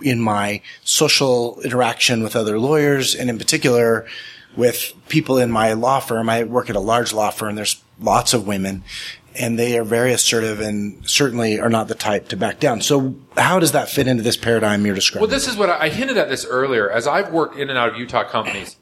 in 0.00 0.20
my 0.20 0.62
social 0.82 1.60
interaction 1.60 2.22
with 2.22 2.34
other 2.34 2.58
lawyers 2.58 3.14
and 3.14 3.30
in 3.30 3.38
particular 3.38 4.06
with 4.56 4.92
people 5.08 5.38
in 5.38 5.50
my 5.50 5.72
law 5.72 6.00
firm. 6.00 6.28
I 6.28 6.44
work 6.44 6.70
at 6.70 6.76
a 6.76 6.80
large 6.80 7.12
law 7.12 7.30
firm. 7.30 7.54
There's 7.54 7.82
lots 7.98 8.34
of 8.34 8.46
women 8.46 8.84
and 9.34 9.58
they 9.58 9.78
are 9.78 9.84
very 9.84 10.12
assertive 10.12 10.60
and 10.60 11.08
certainly 11.08 11.58
are 11.58 11.70
not 11.70 11.88
the 11.88 11.94
type 11.94 12.28
to 12.28 12.36
back 12.36 12.60
down. 12.60 12.80
So 12.80 13.16
how 13.36 13.58
does 13.58 13.72
that 13.72 13.88
fit 13.88 14.06
into 14.06 14.22
this 14.22 14.36
paradigm 14.36 14.84
you're 14.84 14.94
describing? 14.94 15.28
Well, 15.28 15.30
this 15.30 15.48
is 15.48 15.56
what 15.56 15.70
I, 15.70 15.88
hinted 15.88 16.18
at 16.18 16.28
this 16.28 16.44
earlier. 16.44 16.90
As 16.90 17.06
I've 17.06 17.32
worked 17.32 17.56
in 17.56 17.70
and 17.70 17.78
out 17.78 17.90
of 17.90 17.96
Utah 17.96 18.24
companies, 18.24 18.76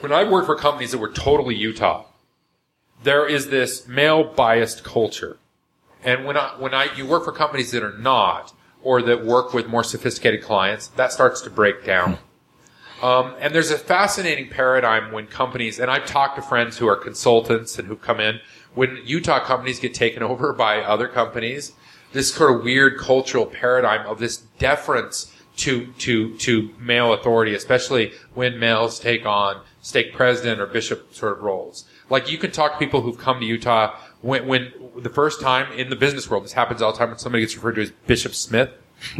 when 0.00 0.12
I 0.12 0.24
worked 0.24 0.46
for 0.46 0.56
companies 0.56 0.92
that 0.92 0.98
were 0.98 1.12
totally 1.12 1.54
Utah, 1.54 2.04
there 3.02 3.26
is 3.26 3.48
this 3.48 3.86
male 3.86 4.24
biased 4.24 4.84
culture. 4.84 5.38
And 6.04 6.24
when 6.24 6.36
I, 6.36 6.54
when 6.58 6.74
I, 6.74 6.88
you 6.94 7.06
work 7.06 7.24
for 7.24 7.32
companies 7.32 7.70
that 7.72 7.82
are 7.82 7.96
not, 7.98 8.52
or 8.82 9.02
that 9.02 9.24
work 9.24 9.52
with 9.52 9.66
more 9.66 9.82
sophisticated 9.82 10.42
clients, 10.42 10.88
that 10.88 11.12
starts 11.12 11.40
to 11.42 11.50
break 11.50 11.84
down. 11.84 12.18
Um, 13.02 13.34
and 13.40 13.54
there's 13.54 13.70
a 13.70 13.78
fascinating 13.78 14.48
paradigm 14.48 15.12
when 15.12 15.26
companies, 15.26 15.78
and 15.78 15.90
I've 15.90 16.06
talked 16.06 16.36
to 16.36 16.42
friends 16.42 16.78
who 16.78 16.88
are 16.88 16.96
consultants 16.96 17.78
and 17.78 17.86
who 17.86 17.96
come 17.96 18.20
in, 18.20 18.40
when 18.74 18.98
Utah 19.04 19.40
companies 19.40 19.78
get 19.78 19.94
taken 19.94 20.22
over 20.30 20.52
by 20.52 20.80
other 20.80 21.08
companies, 21.08 21.72
this 22.12 22.32
sort 22.32 22.54
of 22.54 22.64
weird 22.64 22.98
cultural 22.98 23.46
paradigm 23.46 24.06
of 24.06 24.18
this 24.18 24.38
deference 24.58 25.32
to, 25.58 25.92
to, 25.98 26.36
to 26.38 26.70
male 26.78 27.12
authority, 27.12 27.54
especially 27.54 28.12
when 28.34 28.58
males 28.58 28.98
take 28.98 29.26
on 29.26 29.60
stake 29.82 30.12
president 30.12 30.60
or 30.60 30.66
bishop 30.66 31.12
sort 31.14 31.32
of 31.32 31.42
roles. 31.42 31.84
Like 32.10 32.30
you 32.30 32.38
can 32.38 32.50
talk 32.50 32.72
to 32.72 32.78
people 32.78 33.02
who've 33.02 33.18
come 33.18 33.40
to 33.40 33.46
Utah 33.46 33.98
when, 34.20 34.46
when 34.46 34.72
the 34.96 35.10
first 35.10 35.40
time 35.40 35.72
in 35.72 35.90
the 35.90 35.96
business 35.96 36.28
world, 36.28 36.44
this 36.44 36.52
happens 36.52 36.82
all 36.82 36.92
the 36.92 36.98
time 36.98 37.10
when 37.10 37.18
somebody 37.18 37.42
gets 37.42 37.54
referred 37.54 37.76
to 37.76 37.82
as 37.82 37.90
Bishop 38.06 38.34
Smith. 38.34 38.70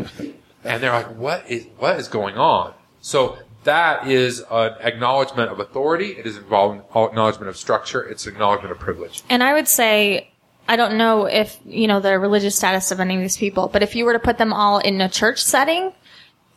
and 0.64 0.82
they're 0.82 0.92
like, 0.92 1.16
what 1.16 1.48
is, 1.48 1.66
what 1.78 1.98
is 1.98 2.08
going 2.08 2.36
on? 2.36 2.74
So 3.00 3.38
that 3.64 4.06
is 4.06 4.42
an 4.50 4.74
acknowledgement 4.80 5.50
of 5.50 5.60
authority. 5.60 6.12
It 6.12 6.26
is 6.26 6.36
an 6.36 6.44
acknowledgement 6.44 7.48
of 7.48 7.56
structure. 7.56 8.02
It's 8.02 8.26
an 8.26 8.34
acknowledgement 8.34 8.72
of 8.72 8.78
privilege. 8.78 9.22
And 9.28 9.42
I 9.42 9.52
would 9.52 9.68
say, 9.68 10.30
I 10.68 10.76
don't 10.76 10.96
know 10.96 11.26
if, 11.26 11.58
you 11.64 11.86
know, 11.86 12.00
the 12.00 12.18
religious 12.18 12.56
status 12.56 12.90
of 12.92 13.00
any 13.00 13.16
of 13.16 13.20
these 13.20 13.36
people, 13.36 13.68
but 13.68 13.82
if 13.82 13.94
you 13.94 14.04
were 14.04 14.12
to 14.12 14.18
put 14.18 14.38
them 14.38 14.52
all 14.52 14.78
in 14.78 15.00
a 15.00 15.08
church 15.08 15.42
setting, 15.42 15.92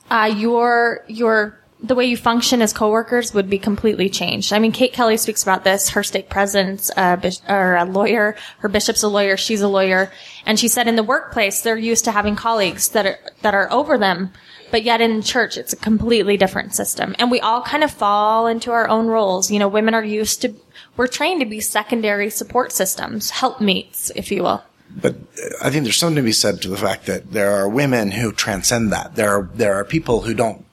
uh, 0.10 0.34
your, 0.36 1.06
your, 1.08 1.58
the 1.82 1.96
way 1.96 2.06
you 2.06 2.18
function 2.18 2.62
as 2.62 2.74
coworkers 2.74 3.34
would 3.34 3.50
be 3.50 3.58
completely 3.58 4.10
changed. 4.10 4.54
I 4.54 4.60
mean, 4.60 4.72
Kate 4.72 4.94
Kelly 4.94 5.18
speaks 5.18 5.42
about 5.42 5.64
this. 5.64 5.90
Her 5.90 6.04
stake 6.04 6.30
president's 6.30 6.92
uh, 6.96 7.16
bis- 7.16 7.42
or 7.50 7.76
a 7.76 7.86
lawyer. 7.86 8.36
Her 8.60 8.70
bishop's 8.70 9.02
a 9.02 9.08
lawyer. 9.08 9.36
She's 9.38 9.62
a 9.62 9.68
lawyer, 9.68 10.12
and 10.46 10.60
she 10.60 10.68
said 10.68 10.88
in 10.88 10.96
the 10.96 11.04
workplace 11.04 11.62
they're 11.62 11.78
used 11.78 12.06
to 12.06 12.12
having 12.12 12.36
colleagues 12.36 12.90
that 12.90 13.06
are 13.06 13.20
that 13.42 13.56
are 13.56 13.72
over 13.72 13.98
them, 13.98 14.32
but 14.72 14.84
yet 14.84 15.02
in 15.02 15.22
church 15.22 15.58
it's 15.58 15.74
a 15.74 15.78
completely 15.78 16.38
different 16.38 16.74
system, 16.74 17.16
and 17.20 17.30
we 17.30 17.40
all 17.40 17.62
kind 17.62 17.84
of 17.84 17.92
fall 17.92 18.48
into 18.48 18.72
our 18.72 18.88
own 18.88 19.08
roles. 19.08 19.52
You 19.52 19.60
know, 19.60 19.68
women 19.68 19.94
are 19.94 20.04
used 20.04 20.42
to 20.42 20.56
we're 20.98 21.08
trained 21.08 21.42
to 21.42 21.46
be 21.46 21.60
secondary 21.60 22.30
support 22.30 22.72
systems, 22.72 23.30
helpmeets, 23.30 24.12
if 24.16 24.32
you 24.32 24.44
will. 24.44 24.64
But 24.90 25.16
I 25.62 25.70
think 25.70 25.84
there's 25.84 25.98
something 25.98 26.18
to 26.18 26.22
be 26.22 26.34
said 26.34 26.62
to 26.62 26.70
the 26.70 26.78
fact 26.78 27.06
that 27.06 27.32
there 27.32 27.52
are 27.52 27.70
women 27.70 28.12
who 28.12 28.32
transcend 28.32 28.92
that. 28.92 29.16
There 29.16 29.30
are 29.30 29.50
there 29.54 29.76
are 29.76 29.86
people 29.86 30.22
who 30.22 30.34
don't 30.34 30.66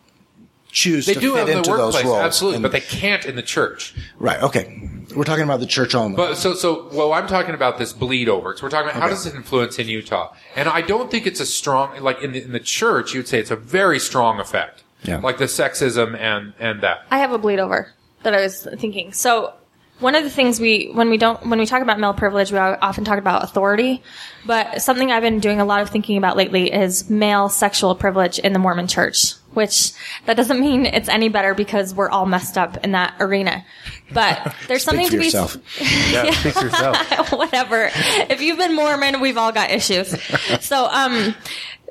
choose 0.70 1.06
They 1.06 1.14
to 1.14 1.20
do 1.20 1.32
fit 1.34 1.38
have 1.40 1.48
in 1.48 1.52
the 1.54 1.58
into 1.58 1.70
those 1.70 1.94
workplace, 1.94 2.04
roles. 2.04 2.18
absolutely, 2.22 2.56
And- 2.56 2.62
but 2.62 2.72
they 2.72 2.80
can't 2.80 3.24
in 3.24 3.36
the 3.36 3.42
church. 3.42 3.94
right. 4.18 4.42
Okay, 4.42 4.90
we're 5.16 5.24
talking 5.24 5.44
about 5.44 5.60
the 5.60 5.66
church 5.66 5.94
only. 5.94 6.16
But 6.16 6.36
so 6.36 6.54
so 6.54 6.88
well, 6.92 7.12
I'm 7.12 7.26
talking 7.26 7.54
about 7.54 7.78
this 7.78 7.92
bleed 7.92 8.28
over. 8.28 8.56
So 8.56 8.64
we're 8.64 8.70
talking 8.70 8.90
about 8.90 9.00
how 9.02 9.08
does 9.08 9.26
it 9.26 9.34
influence 9.34 9.78
in 9.78 9.88
Utah? 9.88 10.32
And 10.56 10.68
I 10.68 10.82
don't 10.82 11.10
think 11.10 11.26
it's 11.26 11.40
a 11.40 11.46
strong 11.46 11.98
like 12.00 12.22
in 12.22 12.32
the, 12.32 12.42
in 12.42 12.52
the 12.52 12.60
church. 12.60 13.14
You'd 13.14 13.26
say 13.28 13.38
it's 13.38 13.50
a 13.50 13.56
very 13.56 13.98
strong 13.98 14.38
effect. 14.40 14.82
Yeah. 15.04 15.18
Like 15.18 15.38
the 15.38 15.44
sexism 15.46 16.16
and 16.18 16.52
and 16.58 16.80
that. 16.82 17.06
I 17.10 17.18
have 17.18 17.32
a 17.32 17.38
bleed 17.38 17.58
over 17.60 17.90
that 18.24 18.34
I 18.34 18.42
was 18.42 18.66
thinking. 18.78 19.12
So 19.12 19.54
one 20.00 20.14
of 20.14 20.22
the 20.24 20.30
things 20.30 20.60
we 20.60 20.90
when 20.92 21.08
we 21.08 21.16
don't 21.16 21.44
when 21.46 21.58
we 21.58 21.66
talk 21.66 21.82
about 21.82 21.98
male 21.98 22.12
privilege, 22.14 22.52
we 22.52 22.58
often 22.58 23.04
talk 23.04 23.18
about 23.18 23.42
authority. 23.44 24.02
But 24.44 24.82
something 24.82 25.10
I've 25.10 25.22
been 25.22 25.40
doing 25.40 25.60
a 25.60 25.64
lot 25.64 25.80
of 25.80 25.88
thinking 25.90 26.18
about 26.18 26.36
lately 26.36 26.70
is 26.72 27.08
male 27.08 27.48
sexual 27.48 27.94
privilege 27.94 28.38
in 28.38 28.52
the 28.52 28.58
Mormon 28.58 28.88
Church. 28.88 29.34
Which 29.54 29.92
that 30.26 30.36
doesn't 30.36 30.60
mean 30.60 30.86
it's 30.86 31.08
any 31.08 31.28
better 31.28 31.54
because 31.54 31.94
we're 31.94 32.10
all 32.10 32.26
messed 32.26 32.58
up 32.58 32.84
in 32.84 32.92
that 32.92 33.14
arena. 33.18 33.64
But 34.12 34.54
there's 34.68 34.84
something 34.84 35.06
for 35.06 35.12
to 35.12 35.18
be 35.18 35.24
yourself. 35.24 35.56
Yeah, 36.12 36.30
speak 36.32 36.54
yourself. 36.54 37.32
whatever. 37.32 37.90
If 37.94 38.40
you've 38.40 38.58
been 38.58 38.74
Mormon, 38.74 39.20
we've 39.20 39.38
all 39.38 39.52
got 39.52 39.70
issues. 39.70 40.20
So, 40.60 40.86
um, 40.86 41.34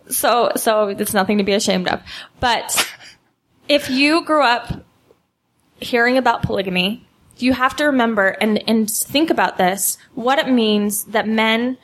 so, 0.09 0.51
so 0.55 0.89
it's 0.89 1.13
nothing 1.13 1.39
to 1.39 1.43
be 1.43 1.53
ashamed 1.53 1.87
of. 1.87 2.01
But 2.39 2.89
if 3.67 3.89
you 3.89 4.23
grew 4.23 4.43
up 4.43 4.85
hearing 5.79 6.17
about 6.17 6.43
polygamy, 6.43 7.05
you 7.37 7.53
have 7.53 7.75
to 7.77 7.85
remember 7.85 8.29
and, 8.29 8.67
and 8.67 8.89
think 8.89 9.29
about 9.29 9.57
this, 9.57 9.97
what 10.15 10.39
it 10.39 10.47
means 10.47 11.05
that 11.05 11.27
men 11.27 11.77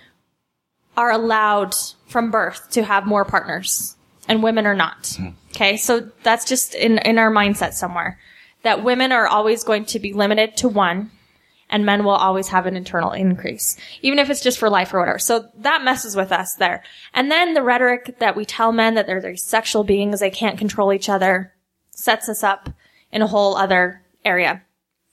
are 0.97 1.11
allowed 1.11 1.75
from 2.07 2.31
birth 2.31 2.69
to 2.71 2.83
have 2.83 3.05
more 3.05 3.25
partners 3.25 3.95
and 4.27 4.43
women 4.43 4.65
are 4.65 4.75
not. 4.75 5.15
Hmm. 5.17 5.29
Okay. 5.51 5.77
So 5.77 6.09
that's 6.23 6.45
just 6.45 6.75
in, 6.75 6.97
in 6.99 7.17
our 7.17 7.31
mindset 7.31 7.73
somewhere 7.73 8.19
that 8.63 8.83
women 8.83 9.11
are 9.11 9.27
always 9.27 9.63
going 9.63 9.85
to 9.85 9.99
be 9.99 10.13
limited 10.13 10.57
to 10.57 10.69
one 10.69 11.11
and 11.69 11.85
men 11.85 12.03
will 12.03 12.11
always 12.11 12.49
have 12.49 12.65
an 12.65 12.77
eternal 12.77 13.11
increase, 13.11 13.77
even 14.01 14.19
if 14.19 14.29
it's 14.29 14.41
just 14.41 14.59
for 14.59 14.69
life 14.69 14.93
or 14.93 14.99
whatever. 14.99 15.19
So 15.19 15.49
that 15.57 15.83
messes 15.83 16.15
with 16.15 16.31
us 16.31 16.55
there. 16.55 16.83
And 17.13 17.31
then 17.31 17.53
the 17.53 17.63
rhetoric 17.63 18.19
that 18.19 18.35
we 18.35 18.45
tell 18.45 18.71
men 18.71 18.93
that 18.93 19.07
they're 19.07 19.21
these 19.21 19.43
sexual 19.43 19.83
beings, 19.83 20.19
they 20.19 20.29
can't 20.29 20.57
control 20.57 20.93
each 20.93 21.09
other, 21.09 21.53
sets 21.89 22.29
us 22.29 22.43
up 22.43 22.69
in 23.11 23.21
a 23.21 23.27
whole 23.27 23.55
other 23.57 24.03
area. 24.23 24.61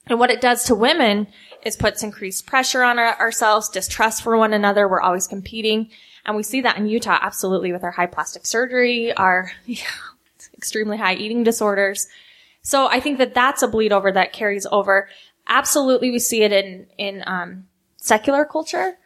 And 0.07 0.19
what 0.19 0.29
it 0.29 0.41
does 0.41 0.63
to 0.65 0.75
women 0.75 1.27
is 1.63 1.75
puts 1.75 2.03
increased 2.03 2.45
pressure 2.45 2.83
on 2.83 2.99
our, 2.99 3.19
ourselves, 3.19 3.69
distrust 3.69 4.21
for 4.21 4.37
one 4.37 4.53
another. 4.53 4.87
We're 4.87 5.01
always 5.01 5.27
competing. 5.27 5.89
And 6.25 6.35
we 6.35 6.43
see 6.43 6.61
that 6.61 6.77
in 6.77 6.87
Utah 6.87 7.17
absolutely 7.21 7.71
with 7.71 7.83
our 7.83 7.91
high 7.91 8.07
plastic 8.07 8.45
surgery, 8.45 9.13
our 9.13 9.51
extremely 10.55 10.97
high 10.97 11.15
eating 11.15 11.43
disorders. 11.43 12.07
So 12.61 12.87
I 12.87 12.99
think 12.99 13.17
that 13.17 13.33
that's 13.33 13.63
a 13.63 13.67
bleed 13.67 13.91
over 13.91 14.11
that 14.11 14.33
carries 14.33 14.67
over. 14.71 15.09
Absolutely, 15.47 16.11
we 16.11 16.19
see 16.19 16.43
it 16.43 16.51
in, 16.51 16.87
in, 16.97 17.23
um, 17.25 17.65
secular 17.97 18.45
culture. 18.45 18.97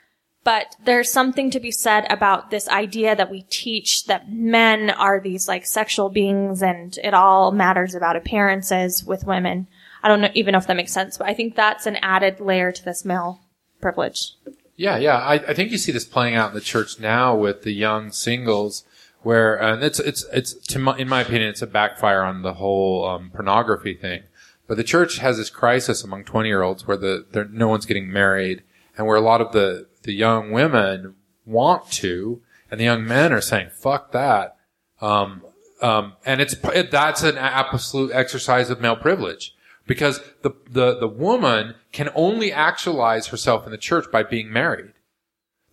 But 0.43 0.75
there's 0.83 1.11
something 1.11 1.49
to 1.51 1.59
be 1.59 1.71
said 1.71 2.05
about 2.11 2.51
this 2.51 2.69
idea 2.69 3.15
that 3.15 3.31
we 3.31 3.41
teach 3.49 4.05
that 4.05 4.31
men 4.31 4.91
are 4.91 5.19
these 5.19 5.47
like 5.47 5.65
sexual 5.65 6.09
beings 6.09 6.61
and 6.61 6.95
it 7.03 7.15
all 7.15 7.51
matters 7.51 7.95
about 7.95 8.15
appearances 8.15 9.03
with 9.03 9.25
women. 9.25 9.67
I 10.03 10.07
don't 10.07 10.21
know, 10.21 10.29
even 10.35 10.51
know 10.51 10.59
if 10.59 10.67
that 10.67 10.77
makes 10.77 10.93
sense, 10.93 11.17
but 11.17 11.27
I 11.27 11.33
think 11.33 11.55
that's 11.55 11.87
an 11.87 11.95
added 11.95 12.39
layer 12.39 12.71
to 12.71 12.85
this 12.85 13.03
male 13.03 13.41
privilege. 13.81 14.33
Yeah, 14.75 14.97
yeah. 14.97 15.17
I, 15.17 15.33
I 15.35 15.53
think 15.53 15.71
you 15.71 15.77
see 15.77 15.91
this 15.91 16.05
playing 16.05 16.35
out 16.35 16.49
in 16.49 16.55
the 16.55 16.61
church 16.61 16.99
now 16.99 17.35
with 17.35 17.63
the 17.63 17.71
young 17.71 18.11
singles, 18.11 18.83
where 19.21 19.55
and 19.55 19.83
it's 19.83 19.99
it's 19.99 20.25
it's 20.33 20.53
to 20.53 20.79
my, 20.79 20.97
in 20.97 21.07
my 21.07 21.21
opinion, 21.21 21.49
it's 21.49 21.61
a 21.61 21.67
backfire 21.67 22.23
on 22.23 22.41
the 22.41 22.55
whole 22.55 23.07
um, 23.07 23.31
pornography 23.33 23.93
thing. 23.93 24.23
But 24.67 24.77
the 24.77 24.83
church 24.83 25.19
has 25.19 25.37
this 25.37 25.49
crisis 25.49 26.03
among 26.03 26.25
twenty 26.25 26.49
year 26.49 26.61
olds 26.61 26.85
where 26.85 26.97
the 26.97 27.47
no 27.51 27.69
one's 27.69 27.85
getting 27.85 28.11
married, 28.11 28.63
and 28.97 29.07
where 29.07 29.15
a 29.15 29.21
lot 29.21 29.41
of 29.41 29.53
the 29.53 29.87
the 30.03 30.13
young 30.13 30.51
women 30.51 31.15
want 31.45 31.89
to, 31.91 32.41
and 32.69 32.79
the 32.79 32.85
young 32.85 33.05
men 33.05 33.31
are 33.31 33.41
saying 33.41 33.69
"fuck 33.69 34.11
that," 34.11 34.57
um, 34.99 35.41
um, 35.81 36.13
and 36.25 36.41
it's 36.41 36.55
it, 36.73 36.91
that's 36.91 37.23
an 37.23 37.37
absolute 37.37 38.11
exercise 38.11 38.69
of 38.69 38.81
male 38.81 38.97
privilege 38.97 39.54
because 39.87 40.19
the 40.41 40.51
the 40.69 40.97
the 40.99 41.07
woman 41.07 41.75
can 41.91 42.09
only 42.15 42.51
actualize 42.51 43.27
herself 43.27 43.65
in 43.65 43.71
the 43.71 43.77
church 43.77 44.05
by 44.11 44.23
being 44.23 44.51
married. 44.51 44.93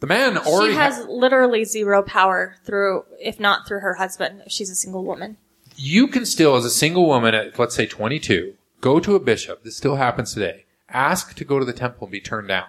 The 0.01 0.07
man 0.09 0.37
already 0.37 0.73
She 0.73 0.79
has 0.79 1.07
literally 1.07 1.65
zero 1.65 2.03
power 2.03 2.57
through, 2.65 3.05
if 3.21 3.39
not 3.39 3.69
through 3.69 3.81
her 3.81 3.95
husband, 3.95 4.43
if 4.45 4.51
she's 4.53 4.69
a 4.71 4.75
single 4.75 5.05
woman. 5.05 5.37
you 5.77 6.09
can 6.09 6.27
still, 6.27 6.57
as 6.57 6.65
a 6.65 6.71
single 6.71 7.07
woman 7.07 7.35
at, 7.37 7.57
let's 7.59 7.75
say 7.77 7.87
22, 7.87 8.55
go 8.81 8.99
to 8.99 9.15
a 9.15 9.21
bishop. 9.21 9.63
This 9.63 9.77
still 9.77 9.95
happens 9.97 10.35
today. 10.35 10.65
Ask 10.89 11.35
to 11.37 11.45
go 11.45 11.59
to 11.61 11.65
the 11.65 11.73
temple 11.73 12.07
and 12.09 12.13
be 12.13 12.21
turned 12.21 12.49
down. 12.49 12.67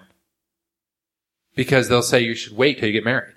Because 1.56 1.90
they'll 1.90 2.02
say 2.04 2.22
you 2.22 2.36
should 2.36 2.56
wait 2.56 2.78
till 2.80 2.88
you 2.88 2.94
get 2.94 3.04
married. 3.04 3.34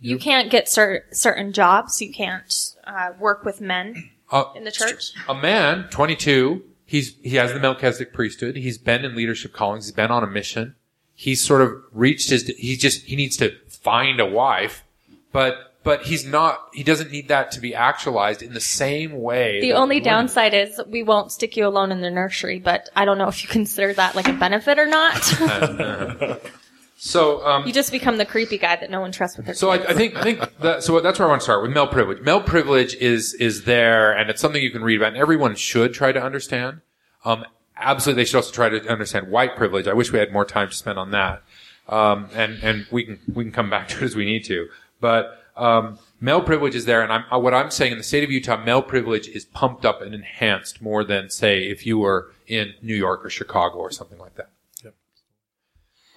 You 0.00 0.18
can't 0.18 0.50
get 0.50 0.68
cer- 0.68 1.04
certain 1.12 1.52
jobs. 1.52 2.02
You 2.02 2.12
can't 2.12 2.52
uh, 2.84 3.12
work 3.18 3.44
with 3.44 3.60
men 3.60 4.10
Uh, 4.30 4.44
in 4.56 4.64
the 4.64 4.72
church. 4.72 5.12
a 5.28 5.34
man, 5.34 5.86
22, 5.90 6.62
he's, 6.94 7.16
he 7.22 7.34
has 7.36 7.52
the 7.52 7.58
Melchizedek 7.58 8.12
priesthood. 8.12 8.54
He's 8.54 8.78
been 8.78 9.04
in 9.04 9.16
leadership 9.16 9.52
callings. 9.52 9.86
He's 9.86 9.94
been 9.94 10.12
on 10.12 10.22
a 10.22 10.28
mission. 10.28 10.76
He's 11.12 11.42
sort 11.42 11.60
of 11.60 11.72
reached 11.92 12.30
his, 12.30 12.46
he 12.46 12.76
just, 12.76 13.02
he 13.02 13.16
needs 13.16 13.36
to 13.38 13.56
find 13.68 14.20
a 14.20 14.26
wife, 14.26 14.84
but, 15.32 15.74
but 15.82 16.02
he's 16.02 16.24
not, 16.24 16.68
he 16.72 16.84
doesn't 16.84 17.10
need 17.10 17.26
that 17.28 17.50
to 17.52 17.60
be 17.60 17.74
actualized 17.74 18.42
in 18.42 18.54
the 18.54 18.60
same 18.60 19.20
way. 19.20 19.60
The 19.60 19.72
only 19.72 19.96
women- 19.96 20.04
downside 20.04 20.54
is 20.54 20.80
we 20.86 21.02
won't 21.02 21.32
stick 21.32 21.56
you 21.56 21.66
alone 21.66 21.90
in 21.90 22.00
the 22.00 22.10
nursery, 22.10 22.60
but 22.60 22.88
I 22.94 23.04
don't 23.04 23.18
know 23.18 23.28
if 23.28 23.42
you 23.42 23.48
consider 23.48 23.92
that 23.94 24.14
like 24.14 24.28
a 24.28 24.32
benefit 24.32 24.78
or 24.78 24.86
not. 24.86 26.40
So, 26.96 27.44
um, 27.44 27.66
you 27.66 27.72
just 27.72 27.90
become 27.90 28.18
the 28.18 28.24
creepy 28.24 28.56
guy 28.56 28.76
that 28.76 28.90
no 28.90 29.00
one 29.00 29.12
trusts 29.12 29.36
with 29.36 29.46
their 29.46 29.54
So 29.54 29.70
I, 29.70 29.78
kids. 29.78 29.90
I 29.90 29.94
think 29.94 30.16
I 30.16 30.22
think 30.22 30.58
that, 30.60 30.82
so. 30.82 31.00
That's 31.00 31.18
where 31.18 31.26
I 31.26 31.28
want 31.28 31.40
to 31.40 31.44
start 31.44 31.62
with 31.62 31.72
male 31.72 31.88
privilege. 31.88 32.20
Male 32.22 32.40
privilege 32.40 32.94
is 32.94 33.34
is 33.34 33.64
there, 33.64 34.12
and 34.16 34.30
it's 34.30 34.40
something 34.40 34.62
you 34.62 34.70
can 34.70 34.82
read 34.82 34.96
about, 34.96 35.08
and 35.08 35.16
everyone 35.16 35.56
should 35.56 35.92
try 35.92 36.12
to 36.12 36.22
understand. 36.22 36.80
Um, 37.24 37.44
absolutely, 37.76 38.22
they 38.22 38.26
should 38.26 38.36
also 38.36 38.52
try 38.52 38.68
to 38.68 38.88
understand 38.88 39.28
white 39.28 39.56
privilege. 39.56 39.88
I 39.88 39.92
wish 39.92 40.12
we 40.12 40.18
had 40.18 40.32
more 40.32 40.44
time 40.44 40.68
to 40.68 40.74
spend 40.74 40.98
on 40.98 41.10
that, 41.10 41.42
um, 41.88 42.28
and 42.32 42.62
and 42.62 42.86
we 42.90 43.04
can 43.04 43.18
we 43.34 43.44
can 43.44 43.52
come 43.52 43.70
back 43.70 43.88
to 43.90 43.98
it 43.98 44.02
as 44.02 44.14
we 44.16 44.24
need 44.24 44.44
to. 44.44 44.68
But 45.00 45.42
um, 45.56 45.98
male 46.20 46.42
privilege 46.42 46.74
is 46.74 46.84
there, 46.84 47.02
and 47.02 47.12
I'm, 47.12 47.24
uh, 47.30 47.38
what 47.38 47.54
I'm 47.54 47.70
saying 47.70 47.92
in 47.92 47.98
the 47.98 48.04
state 48.04 48.24
of 48.24 48.30
Utah, 48.30 48.56
male 48.56 48.82
privilege 48.82 49.28
is 49.28 49.44
pumped 49.44 49.84
up 49.84 50.00
and 50.00 50.14
enhanced 50.14 50.80
more 50.80 51.04
than 51.04 51.28
say 51.28 51.64
if 51.64 51.86
you 51.86 51.98
were 51.98 52.32
in 52.46 52.74
New 52.82 52.94
York 52.94 53.24
or 53.24 53.30
Chicago 53.30 53.78
or 53.78 53.90
something 53.90 54.18
like 54.18 54.36
that. 54.36 54.50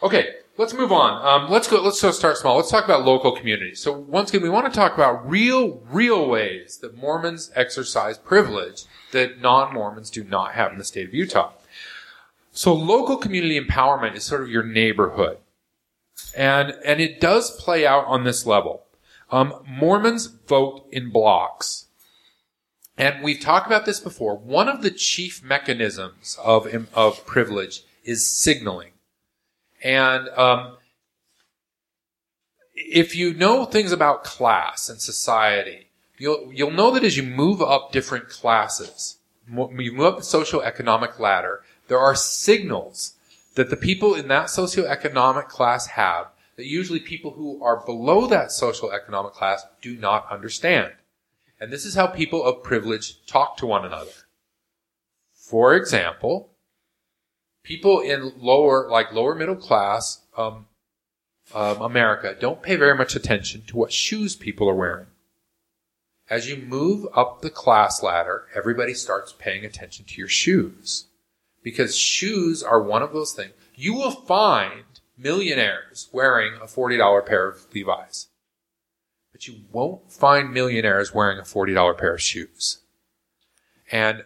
Okay, 0.04 0.36
let's 0.58 0.74
move 0.74 0.92
on. 0.92 1.26
Um, 1.26 1.50
let's 1.50 1.68
go. 1.68 1.82
Let's 1.82 2.00
start 2.00 2.38
small. 2.38 2.58
Let's 2.58 2.72
talk 2.72 2.86
about 2.86 3.06
local 3.06 3.32
communities. 3.32 3.80
So 3.80 3.92
once 3.92 4.30
again, 4.30 4.42
we 4.42 4.50
want 4.50 4.72
to 4.72 4.78
talk 4.78 4.94
about 4.94 5.30
real, 5.30 5.84
real 5.90 6.28
ways 6.28 6.78
that 6.78 6.98
Mormons 6.98 7.52
exercise 7.56 8.18
privilege 8.18 8.84
that 9.12 9.40
non-Mormons 9.40 10.10
do 10.10 10.24
not 10.24 10.54
have 10.54 10.72
in 10.72 10.78
the 10.78 10.84
state 10.84 11.08
of 11.08 11.14
Utah. 11.14 11.54
So 12.52 12.74
local 12.74 13.18
community 13.18 13.60
empowerment 13.60 14.16
is 14.16 14.24
sort 14.24 14.42
of 14.42 14.50
your 14.50 14.64
neighborhood, 14.64 15.38
and 16.36 16.72
and 16.84 17.00
it 17.00 17.22
does 17.22 17.52
play 17.52 17.86
out 17.86 18.06
on 18.08 18.24
this 18.24 18.46
level. 18.46 18.84
Um, 19.32 19.64
Mormons 19.68 20.26
vote 20.26 20.88
in 20.92 21.12
blocks. 21.12 21.86
And 23.00 23.24
we've 23.24 23.40
talked 23.40 23.68
about 23.68 23.86
this 23.86 24.00
before. 24.00 24.36
One 24.36 24.68
of 24.68 24.82
the 24.82 24.90
chief 24.90 25.44
mechanisms 25.44 26.36
of, 26.44 26.68
of 26.96 27.26
privilege 27.28 27.84
is 28.04 28.26
signaling. 28.26 28.94
And 29.84 30.30
um, 30.30 30.78
if 32.74 33.16
you 33.16 33.34
know 33.34 33.66
things 33.66 33.92
about 33.92 34.24
class 34.24 34.90
and 34.90 35.02
society, 35.02 35.88
you'll 36.18 36.52
you'll 36.54 36.72
know 36.72 36.92
that 36.92 37.04
as 37.04 37.18
you 37.18 37.24
move 37.24 37.62
up 37.62 37.92
different 37.92 38.30
classes, 38.30 39.18
you 39.48 39.94
move 39.94 40.06
up 40.06 40.18
the 40.18 40.24
socioeconomic 40.24 41.20
ladder, 41.20 41.64
there 41.88 42.00
are 42.00 42.16
signals 42.16 43.14
that 43.56 43.70
the 43.70 43.78
people 43.78 44.14
in 44.14 44.28
that 44.28 44.48
socioeconomic 44.48 45.48
class 45.48 45.88
have 45.88 46.28
that 46.58 46.66
usually 46.66 47.00
people 47.00 47.32
who 47.32 47.64
are 47.64 47.86
below 47.86 48.28
that 48.28 48.50
socioeconomic 48.50 49.32
class 49.34 49.66
do 49.82 49.96
not 49.96 50.30
understand. 50.32 50.92
And 51.60 51.72
this 51.72 51.86
is 51.86 51.96
how 51.96 52.08
people 52.08 52.44
of 52.44 52.64
privilege 52.64 53.26
talk 53.26 53.58
to 53.58 53.66
one 53.66 53.86
another. 53.86 54.12
For 55.34 55.76
example, 55.76 56.52
people 57.68 58.00
in 58.00 58.32
lower, 58.40 58.90
like 58.90 59.12
lower 59.12 59.36
middle 59.36 59.58
class, 59.58 60.22
um, 60.38 60.68
um, 61.54 61.82
America 61.82 62.34
don't 62.40 62.64
pay 62.64 62.78
very 62.78 62.96
much 62.96 63.14
attention 63.14 63.64
to 63.68 63.76
what 63.76 63.92
shoes 63.92 64.38
people 64.38 64.70
are 64.70 64.76
wearing. 64.76 65.08
As 66.30 66.50
you 66.50 66.56
move 66.58 67.08
up 67.14 67.42
the 67.42 67.50
class 67.50 68.02
ladder, 68.02 68.46
everybody 68.56 68.94
starts 68.94 69.34
paying 69.38 69.66
attention 69.66 70.06
to 70.06 70.18
your 70.18 70.30
shoes. 70.30 71.08
Because 71.62 71.98
shoes 71.98 72.64
are 72.64 72.82
one 72.82 73.02
of 73.02 73.12
those 73.12 73.34
things. 73.34 73.52
You 73.76 73.94
will 73.94 74.12
find 74.12 74.86
millionaires 75.18 76.08
wearing 76.14 76.54
a 76.56 76.66
$40 76.68 77.26
pair 77.26 77.50
of 77.50 77.68
Levi's. 77.74 78.28
But 79.34 79.46
you 79.46 79.56
won't 79.74 80.12
find 80.12 80.54
millionaires 80.54 81.14
wearing 81.14 81.38
a 81.38 81.44
$40 81.44 81.98
pair 81.98 82.14
of 82.14 82.22
shoes. 82.22 82.80
And 83.92 84.24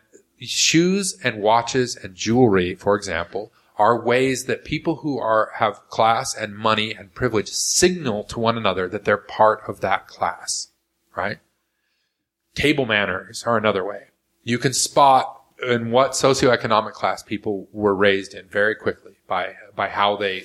shoes 0.50 1.18
and 1.24 1.42
watches 1.42 1.96
and 1.96 2.16
jewelry, 2.16 2.76
for 2.76 2.96
example, 2.96 3.52
are 3.78 4.04
ways 4.04 4.46
that 4.46 4.66
people 4.66 4.98
who 4.98 5.20
are 5.20 5.52
have 5.56 5.88
class 5.89 6.36
and 6.36 6.56
money 6.56 6.94
and 6.94 7.14
privilege 7.14 7.50
signal 7.50 8.24
to 8.26 8.39
one 8.39 8.58
another 8.58 8.88
that 8.88 9.06
they're 9.06 9.18
part 9.18 9.62
of 9.68 9.82
that 9.82 10.08
class, 10.08 10.68
right? 11.16 11.39
Table 12.54 12.86
manners 12.86 13.44
are 13.46 13.58
another 13.58 13.84
way. 13.84 14.08
You 14.44 14.58
can 14.58 14.74
spot 14.74 15.42
in 15.68 15.92
what 15.92 16.12
socioeconomic 16.12 16.94
class 16.94 17.24
people 17.24 17.68
were 17.72 17.96
raised 17.96 18.34
in 18.34 18.48
very 18.48 18.76
quickly 18.76 19.14
by 19.28 19.56
by 19.76 19.88
how 19.88 20.16
they 20.16 20.44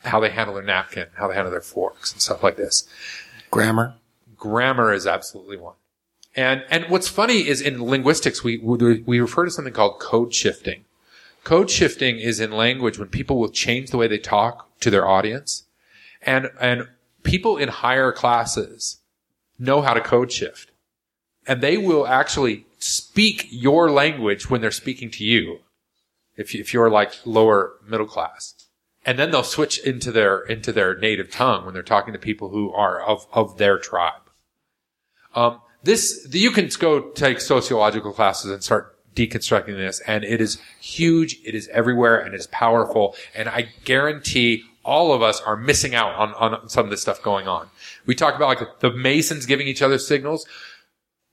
how 0.00 0.20
they 0.20 0.30
handle 0.30 0.54
their 0.54 0.64
napkin, 0.64 1.08
how 1.14 1.28
they 1.28 1.34
handle 1.34 1.50
their 1.50 1.60
forks 1.60 2.12
and 2.12 2.22
stuff 2.22 2.42
like 2.42 2.56
this. 2.56 2.88
Grammar. 3.50 3.94
Grammar 4.36 4.92
is 4.92 5.06
absolutely 5.06 5.56
one. 5.56 5.74
And 6.38 6.64
and 6.70 6.84
what's 6.84 7.08
funny 7.08 7.48
is 7.48 7.60
in 7.60 7.82
linguistics 7.82 8.44
we 8.44 8.58
we 8.58 9.18
refer 9.18 9.44
to 9.44 9.50
something 9.50 9.72
called 9.72 9.98
code 9.98 10.32
shifting. 10.32 10.84
Code 11.42 11.68
shifting 11.68 12.20
is 12.20 12.38
in 12.38 12.52
language 12.52 12.96
when 12.96 13.08
people 13.08 13.40
will 13.40 13.48
change 13.48 13.90
the 13.90 13.96
way 13.96 14.06
they 14.06 14.18
talk 14.18 14.70
to 14.78 14.88
their 14.88 15.04
audience. 15.04 15.64
And 16.22 16.50
and 16.60 16.86
people 17.24 17.56
in 17.56 17.68
higher 17.68 18.12
classes 18.12 19.00
know 19.58 19.82
how 19.82 19.94
to 19.94 20.00
code 20.00 20.30
shift. 20.30 20.70
And 21.44 21.60
they 21.60 21.76
will 21.76 22.06
actually 22.06 22.66
speak 22.78 23.48
your 23.50 23.90
language 23.90 24.48
when 24.48 24.60
they're 24.60 24.70
speaking 24.70 25.10
to 25.10 25.24
you. 25.24 25.58
If 26.36 26.54
you, 26.54 26.60
if 26.60 26.72
you're 26.72 26.88
like 26.88 27.14
lower 27.24 27.72
middle 27.84 28.06
class. 28.06 28.54
And 29.04 29.18
then 29.18 29.32
they'll 29.32 29.42
switch 29.42 29.80
into 29.80 30.12
their 30.12 30.38
into 30.42 30.70
their 30.70 30.96
native 30.96 31.32
tongue 31.32 31.64
when 31.64 31.74
they're 31.74 31.82
talking 31.82 32.12
to 32.12 32.18
people 32.20 32.50
who 32.50 32.72
are 32.72 33.00
of 33.00 33.26
of 33.32 33.58
their 33.58 33.76
tribe. 33.76 34.22
Um, 35.34 35.62
this 35.82 36.26
you 36.30 36.50
can 36.50 36.68
go 36.78 37.10
take 37.10 37.40
sociological 37.40 38.12
classes 38.12 38.50
and 38.50 38.62
start 38.62 38.96
deconstructing 39.14 39.76
this, 39.76 40.00
and 40.00 40.24
it 40.24 40.40
is 40.40 40.58
huge. 40.80 41.38
It 41.44 41.54
is 41.54 41.68
everywhere, 41.68 42.18
and 42.18 42.34
it 42.34 42.40
is 42.40 42.46
powerful. 42.48 43.16
And 43.34 43.48
I 43.48 43.68
guarantee 43.84 44.64
all 44.84 45.12
of 45.12 45.22
us 45.22 45.40
are 45.40 45.56
missing 45.56 45.94
out 45.94 46.14
on 46.14 46.34
on 46.34 46.68
some 46.68 46.84
of 46.84 46.90
this 46.90 47.02
stuff 47.02 47.22
going 47.22 47.48
on. 47.48 47.68
We 48.06 48.14
talk 48.14 48.36
about 48.36 48.48
like 48.48 48.80
the 48.80 48.90
Masons 48.90 49.46
giving 49.46 49.66
each 49.66 49.82
other 49.82 49.98
signals. 49.98 50.46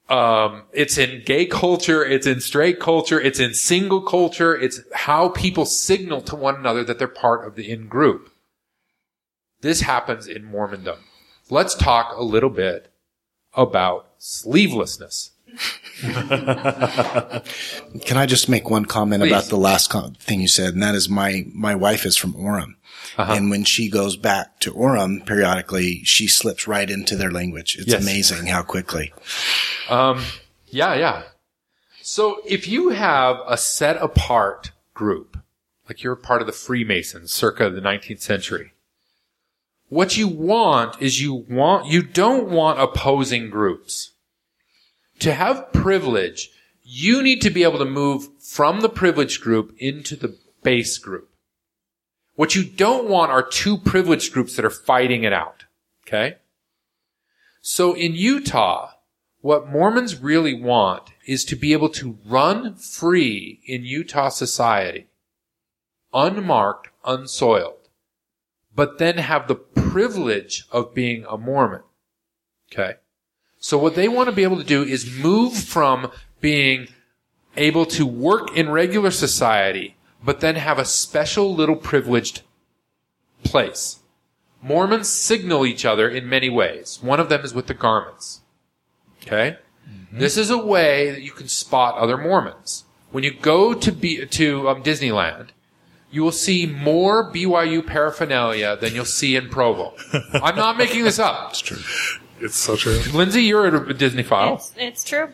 Um, 0.08 0.64
it's 0.72 1.00
in 1.00 1.24
gay 1.26 1.48
culture, 1.48 2.06
it's 2.06 2.28
in 2.28 2.40
straight 2.40 2.80
culture, 2.80 3.20
it's 3.20 3.40
in 3.40 3.56
single 3.56 4.02
culture, 4.02 4.56
it's 4.56 4.82
how 4.94 5.30
people 5.30 5.66
signal 5.66 6.22
to 6.24 6.36
one 6.36 6.56
another 6.56 6.84
that 6.84 7.00
they're 7.00 7.08
part 7.08 7.48
of 7.48 7.56
the 7.56 7.72
in 7.72 7.88
group. 7.88 8.30
This 9.62 9.82
happens 9.82 10.28
in 10.28 10.44
Mormondom. 10.44 11.00
Let's 11.50 11.74
talk 11.74 12.16
a 12.16 12.24
little 12.24 12.52
bit 12.52 12.92
about 13.56 14.15
sleevelessness. 14.26 15.30
Can 18.02 18.18
I 18.18 18.26
just 18.26 18.50
make 18.50 18.70
one 18.70 18.86
comment 18.86 19.22
Please. 19.22 19.32
about 19.32 19.46
the 19.46 19.58
last 19.58 19.94
thing 20.20 20.42
you 20.42 20.48
said? 20.48 20.74
And 20.74 20.84
that 20.84 20.96
is 20.96 21.08
my, 21.08 21.46
my 21.54 21.76
wife 21.76 22.06
is 22.06 22.18
from 22.18 22.34
Orem. 22.34 22.76
Uh-huh. 23.18 23.34
And 23.34 23.50
when 23.52 23.64
she 23.64 23.90
goes 23.90 24.18
back 24.18 24.60
to 24.62 24.74
Orem 24.74 25.26
periodically, 25.26 26.04
she 26.04 26.28
slips 26.28 26.68
right 26.68 26.90
into 26.90 27.16
their 27.16 27.32
language. 27.32 27.78
It's 27.78 27.88
Yes. 27.92 28.02
amazing 28.02 28.48
how 28.48 28.64
quickly. 28.64 29.14
Um, 29.90 30.24
yeah, 30.68 30.96
yeah. 30.96 31.24
So 32.02 32.42
if 32.48 32.68
you 32.68 32.90
have 32.90 33.38
a 33.48 33.58
set 33.58 33.98
apart 33.98 34.72
group, 34.94 35.38
like 35.88 36.04
you're 36.04 36.16
part 36.16 36.42
of 36.42 36.48
the 36.48 36.54
Freemasons 36.54 37.32
circa 37.32 37.70
the 37.70 37.82
19th 37.82 38.22
century, 38.22 38.74
what 39.88 40.18
you 40.18 40.28
want 40.28 41.00
is 41.00 41.22
you 41.22 41.46
want, 41.48 41.86
you 41.88 42.02
don't 42.02 42.50
want 42.50 42.80
opposing 42.80 43.50
groups. 43.52 44.12
To 45.20 45.34
have 45.34 45.72
privilege, 45.72 46.50
you 46.84 47.24
need 47.24 47.42
to 47.42 47.50
be 47.50 47.64
able 47.64 47.80
to 47.80 47.86
move 47.86 48.30
from 48.40 48.82
the 48.82 48.90
privileged 48.90 49.42
group 49.42 49.76
into 49.78 50.16
the 50.16 50.38
base 50.64 50.98
group. 50.98 51.30
What 52.36 52.54
you 52.54 52.64
don't 52.64 53.08
want 53.08 53.32
are 53.32 53.48
two 53.48 53.78
privileged 53.78 54.34
groups 54.34 54.56
that 54.56 54.66
are 54.66 54.70
fighting 54.70 55.24
it 55.24 55.34
out. 55.34 55.66
Okay? 56.06 56.36
So 57.62 57.94
in 57.94 58.14
Utah, 58.14 58.92
what 59.42 59.70
Mormons 59.70 60.22
really 60.22 60.54
want 60.54 61.12
is 61.26 61.46
to 61.46 61.56
be 61.56 61.72
able 61.72 61.90
to 61.90 62.18
run 62.26 62.76
free 62.76 63.62
in 63.66 63.84
Utah 63.84 64.30
society, 64.30 65.08
unmarked, 66.14 66.90
unsoiled, 67.06 67.90
but 68.76 68.98
then 68.98 69.18
have 69.18 69.48
the 69.48 69.56
privilege 69.56 70.66
of 70.72 70.94
being 70.94 71.26
a 71.30 71.38
Mormon. 71.38 71.84
Okay? 72.72 72.96
So 73.66 73.80
what 73.80 73.96
they 73.96 74.08
want 74.08 74.30
to 74.30 74.32
be 74.32 74.44
able 74.44 74.58
to 74.58 74.64
do 74.64 74.84
is 74.84 75.10
move 75.10 75.56
from 75.56 76.12
being 76.40 76.88
able 77.58 77.88
to 77.88 78.06
work 78.06 78.56
in 78.56 78.70
regular 78.70 79.10
society, 79.10 79.96
but 80.24 80.40
then 80.40 80.54
have 80.54 80.78
a 80.78 80.86
special 80.86 81.52
little 81.52 81.76
privileged 81.76 82.44
place. 83.44 84.02
Mormons 84.62 85.10
signal 85.10 85.66
each 85.66 85.84
other 85.84 86.08
in 86.08 86.30
many 86.30 86.48
ways. 86.48 87.00
One 87.02 87.20
of 87.20 87.28
them 87.30 87.44
is 87.44 87.56
with 87.56 87.66
the 87.66 87.74
garments. 87.74 88.42
Okay? 89.24 89.58
This 90.12 90.38
is 90.38 90.52
a 90.52 90.60
way 90.60 91.10
that 91.10 91.24
you 91.24 91.32
can 91.32 91.48
spot 91.48 91.98
other 91.98 92.18
Mormons. 92.18 92.84
When 93.10 93.24
you 93.24 93.34
go 93.34 93.74
to 93.74 93.92
be, 93.92 94.28
to 94.28 94.70
um, 94.70 94.84
Disneyland, 94.84 95.48
you 96.12 96.22
will 96.22 96.32
see 96.32 96.68
more 96.68 97.34
BYU 97.34 97.84
paraphernalia 97.84 98.78
than 98.80 98.94
you'll 98.94 99.06
see 99.06 99.36
in 99.36 99.50
Provo. 99.50 99.96
I'm 100.34 100.56
not 100.56 100.78
making 100.78 101.04
this 101.04 101.18
up. 101.18 101.50
It's 101.50 101.62
true. 101.62 101.80
It's 102.40 102.56
so 102.58 102.76
true. 102.76 103.00
Lindsay, 103.14 103.44
you're 103.44 103.68
a 103.68 103.94
Disneyphile 103.94 104.56
It's, 104.56 104.74
it's 104.78 105.04
true. 105.04 105.30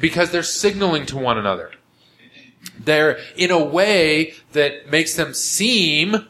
because 0.00 0.30
they're 0.30 0.42
signaling 0.42 1.06
to 1.06 1.16
one 1.16 1.38
another. 1.38 1.70
They're 2.78 3.18
in 3.36 3.50
a 3.50 3.62
way 3.62 4.34
that 4.52 4.90
makes 4.90 5.14
them 5.16 5.34
seem 5.34 6.26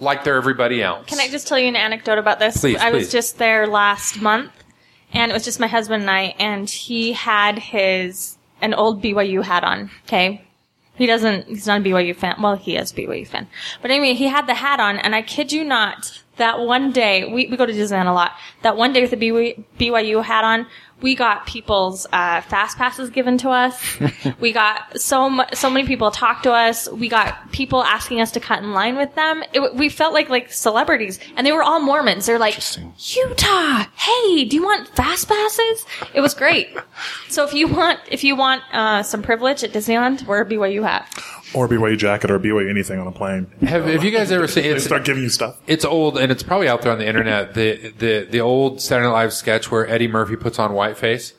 like 0.00 0.24
they're 0.24 0.36
everybody 0.36 0.82
else. 0.82 1.06
Can 1.06 1.20
I 1.20 1.28
just 1.28 1.46
tell 1.46 1.58
you 1.58 1.68
an 1.68 1.76
anecdote 1.76 2.18
about 2.18 2.38
this? 2.38 2.58
Please, 2.60 2.76
I 2.78 2.90
was 2.90 3.10
just 3.10 3.38
there 3.38 3.66
last 3.66 4.20
month, 4.20 4.52
and 5.12 5.30
it 5.30 5.34
was 5.34 5.44
just 5.44 5.60
my 5.60 5.66
husband 5.66 6.02
and 6.02 6.10
I, 6.10 6.34
and 6.38 6.68
he 6.68 7.12
had 7.12 7.58
his 7.58 8.36
an 8.60 8.74
old 8.74 9.02
BYU 9.02 9.42
hat 9.42 9.64
on. 9.64 9.90
Okay, 10.04 10.44
he 10.94 11.06
doesn't. 11.06 11.46
He's 11.46 11.66
not 11.66 11.80
a 11.80 11.84
BYU 11.84 12.14
fan. 12.14 12.36
Well, 12.40 12.56
he 12.56 12.76
is 12.76 12.92
a 12.92 12.94
BYU 12.94 13.26
fan, 13.26 13.46
but 13.82 13.90
anyway, 13.90 14.14
he 14.14 14.26
had 14.26 14.46
the 14.46 14.54
hat 14.54 14.80
on, 14.80 14.98
and 14.98 15.14
I 15.14 15.22
kid 15.22 15.52
you 15.52 15.64
not, 15.64 16.22
that 16.36 16.60
one 16.60 16.92
day 16.92 17.24
we 17.24 17.46
we 17.46 17.56
go 17.56 17.66
to 17.66 17.72
Disneyland 17.72 18.08
a 18.08 18.12
lot. 18.12 18.32
That 18.62 18.76
one 18.76 18.92
day 18.92 19.00
with 19.00 19.10
the 19.10 19.16
BYU, 19.78 20.22
hat 20.24 20.44
on. 20.44 20.66
We 21.02 21.14
got 21.14 21.44
people's 21.46 22.06
uh, 22.10 22.40
fast 22.40 22.78
passes 22.78 23.10
given 23.10 23.36
to 23.38 23.50
us. 23.50 23.78
we 24.40 24.52
got 24.52 24.98
so 24.98 25.28
mu- 25.28 25.44
so 25.52 25.68
many 25.68 25.86
people 25.86 26.10
talk 26.10 26.42
to 26.44 26.52
us. 26.52 26.88
We 26.90 27.10
got 27.10 27.52
people 27.52 27.84
asking 27.84 28.22
us 28.22 28.32
to 28.32 28.40
cut 28.40 28.62
in 28.62 28.72
line 28.72 28.96
with 28.96 29.14
them. 29.14 29.42
It, 29.52 29.74
we 29.74 29.90
felt 29.90 30.14
like 30.14 30.30
like 30.30 30.50
celebrities, 30.52 31.20
and 31.36 31.46
they 31.46 31.52
were 31.52 31.62
all 31.62 31.80
Mormons. 31.80 32.24
They're 32.24 32.38
like 32.38 32.58
Utah. 33.14 33.84
Hey, 33.94 34.44
do 34.44 34.56
you 34.56 34.62
want 34.62 34.88
fast 34.88 35.28
passes? 35.28 35.84
It 36.14 36.22
was 36.22 36.32
great. 36.32 36.74
so 37.28 37.44
if 37.44 37.52
you 37.52 37.68
want 37.68 38.00
if 38.10 38.24
you 38.24 38.34
want 38.34 38.62
uh, 38.72 39.02
some 39.02 39.22
privilege 39.22 39.64
at 39.64 39.72
Disneyland, 39.72 40.26
wear 40.26 40.40
a 40.40 40.46
BYU 40.46 40.82
hat. 40.82 41.12
Or 41.56 41.66
BYU 41.68 41.96
jacket 41.96 42.30
or 42.30 42.38
BYU 42.38 42.68
anything 42.68 43.00
on 43.00 43.06
a 43.06 43.12
plane. 43.12 43.46
have, 43.62 43.86
have 43.86 44.04
you 44.04 44.10
guys 44.10 44.30
ever 44.30 44.46
seen? 44.46 44.64
They 44.64 44.78
start 44.78 45.04
giving 45.04 45.22
you 45.22 45.30
stuff. 45.30 45.58
it's 45.66 45.84
old 45.84 46.18
and 46.18 46.30
it's 46.30 46.42
probably 46.42 46.68
out 46.68 46.82
there 46.82 46.92
on 46.92 46.98
the 46.98 47.06
internet. 47.06 47.54
The 47.54 47.92
the 47.98 48.26
the 48.30 48.40
old 48.40 48.80
Saturday 48.82 49.08
Night 49.08 49.14
Live 49.14 49.32
sketch 49.32 49.70
where 49.70 49.88
Eddie 49.88 50.08
Murphy 50.08 50.36
puts 50.36 50.58
on 50.58 50.72
whiteface. 50.72 51.32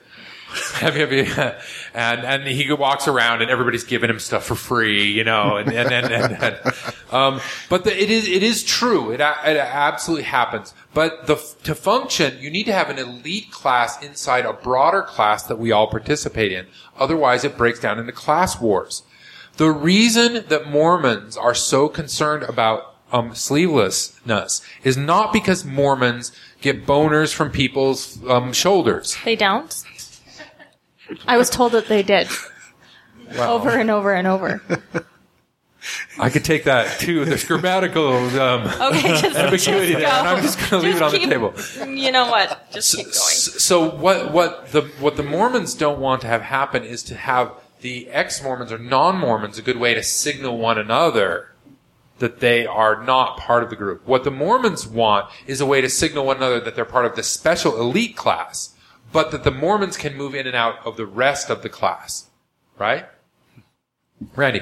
Have 0.76 0.96
you, 0.96 1.06
have 1.06 1.12
you, 1.12 1.52
and 1.94 2.22
and 2.22 2.48
he 2.48 2.72
walks 2.72 3.06
around 3.10 3.42
and 3.42 3.52
everybody's 3.52 3.84
giving 3.84 4.10
him 4.10 4.18
stuff 4.18 4.46
for 4.46 4.56
free, 4.56 5.04
you 5.04 5.26
know, 5.26 5.58
and 5.58 5.70
and 5.72 5.92
and, 5.92 6.06
and, 6.06 6.34
and 6.42 6.74
um, 7.12 7.42
but 7.70 7.84
the, 7.84 8.02
it 8.02 8.10
is 8.10 8.30
it 8.30 8.42
is 8.44 8.64
true. 8.64 9.12
It 9.12 9.20
it 9.20 9.58
absolutely 9.58 10.24
happens. 10.24 10.74
But 10.94 11.28
the 11.28 11.36
to 11.66 11.76
function, 11.76 12.38
you 12.40 12.50
need 12.50 12.64
to 12.64 12.72
have 12.72 12.90
an 12.90 12.98
elite 12.98 13.52
class 13.52 14.02
inside 14.02 14.46
a 14.46 14.54
broader 14.54 15.02
class 15.02 15.44
that 15.44 15.60
we 15.60 15.74
all 15.74 15.88
participate 15.88 16.54
in. 16.54 16.68
Otherwise, 16.98 17.44
it 17.44 17.58
breaks 17.58 17.82
down 17.82 18.00
into 18.00 18.14
class 18.14 18.60
wars. 18.60 19.04
The 19.58 19.72
reason 19.72 20.46
that 20.50 20.70
Mormons 20.70 21.36
are 21.36 21.56
so 21.56 21.90
concerned 21.90 22.44
about 22.44 22.96
um, 23.12 23.32
sleevelessness 23.32 24.62
is 24.84 24.98
not 24.98 25.34
because 25.34 25.66
Mormons 25.66 26.32
get 26.62 26.86
boners 26.86 27.34
from 27.34 27.52
people's 27.52 28.24
um, 28.26 28.54
shoulders. 28.54 29.18
They 29.26 29.36
don't. 29.36 29.84
I 31.26 31.38
was 31.38 31.50
told 31.50 31.72
that 31.72 31.88
they 31.88 32.04
did. 32.04 32.28
Over 33.38 33.70
and 33.72 33.90
over 33.90 34.14
and 34.14 34.28
over. 34.28 34.62
I 36.20 36.30
could 36.30 36.44
take 36.44 36.66
that 36.66 37.00
too. 37.00 37.26
There's 37.26 37.44
grammatical 37.44 38.14
um, 38.40 38.64
Okay, 38.82 39.22
just, 39.22 39.36
ambiguity 39.36 39.94
just 39.94 40.00
there, 40.00 40.08
and. 40.08 40.28
I'm 40.28 40.44
just 40.44 40.58
going 40.60 40.70
to 40.70 40.78
leave 40.80 40.96
it 40.98 41.02
on 41.02 41.12
the 41.12 41.20
table. 41.20 41.54
You 41.90 42.12
know 42.12 42.30
what? 42.30 42.72
Just 42.72 42.96
keep 42.96 43.06
going. 43.06 43.16
So 43.16 43.90
what 43.90 44.34
what 44.34 44.72
the 44.72 44.82
what 45.00 45.16
the 45.16 45.24
Mormons 45.24 45.74
don't 45.76 46.00
want 46.00 46.22
to 46.22 46.28
have 46.28 46.42
happen 46.42 46.84
is 46.84 47.04
to 47.04 47.16
have 47.16 47.52
the 47.82 48.10
ex-Mormons 48.10 48.72
or 48.72 48.78
non-Mormons 48.78 49.58
a 49.58 49.62
good 49.62 49.78
way 49.78 49.94
to 49.94 50.04
signal 50.04 50.58
one 50.58 50.78
another 50.78 51.54
that 52.20 52.40
they 52.40 52.66
are 52.66 53.04
not 53.04 53.38
part 53.38 53.64
of 53.64 53.70
the 53.70 53.76
group. 53.76 54.06
What 54.08 54.24
the 54.24 54.32
Mormons 54.32 54.88
want 54.88 55.30
is 55.46 55.62
a 55.62 55.66
way 55.66 55.82
to 55.82 55.90
signal 55.90 56.26
one 56.26 56.38
another 56.38 56.60
that 56.60 56.76
they're 56.76 56.86
part 56.86 57.06
of 57.06 57.16
the 57.16 57.24
special 57.24 57.80
elite 57.80 58.16
class, 58.16 58.76
but 59.12 59.32
that 59.32 59.44
the 59.44 59.52
Mormons 59.52 59.98
can 59.98 60.18
move 60.18 60.34
in 60.34 60.48
and 60.48 60.56
out 60.56 60.80
of 60.86 60.98
the 60.98 61.06
rest 61.06 61.50
of 61.50 61.62
the 61.62 61.70
class. 61.70 62.28
Right? 62.78 63.06
Randy. 64.36 64.62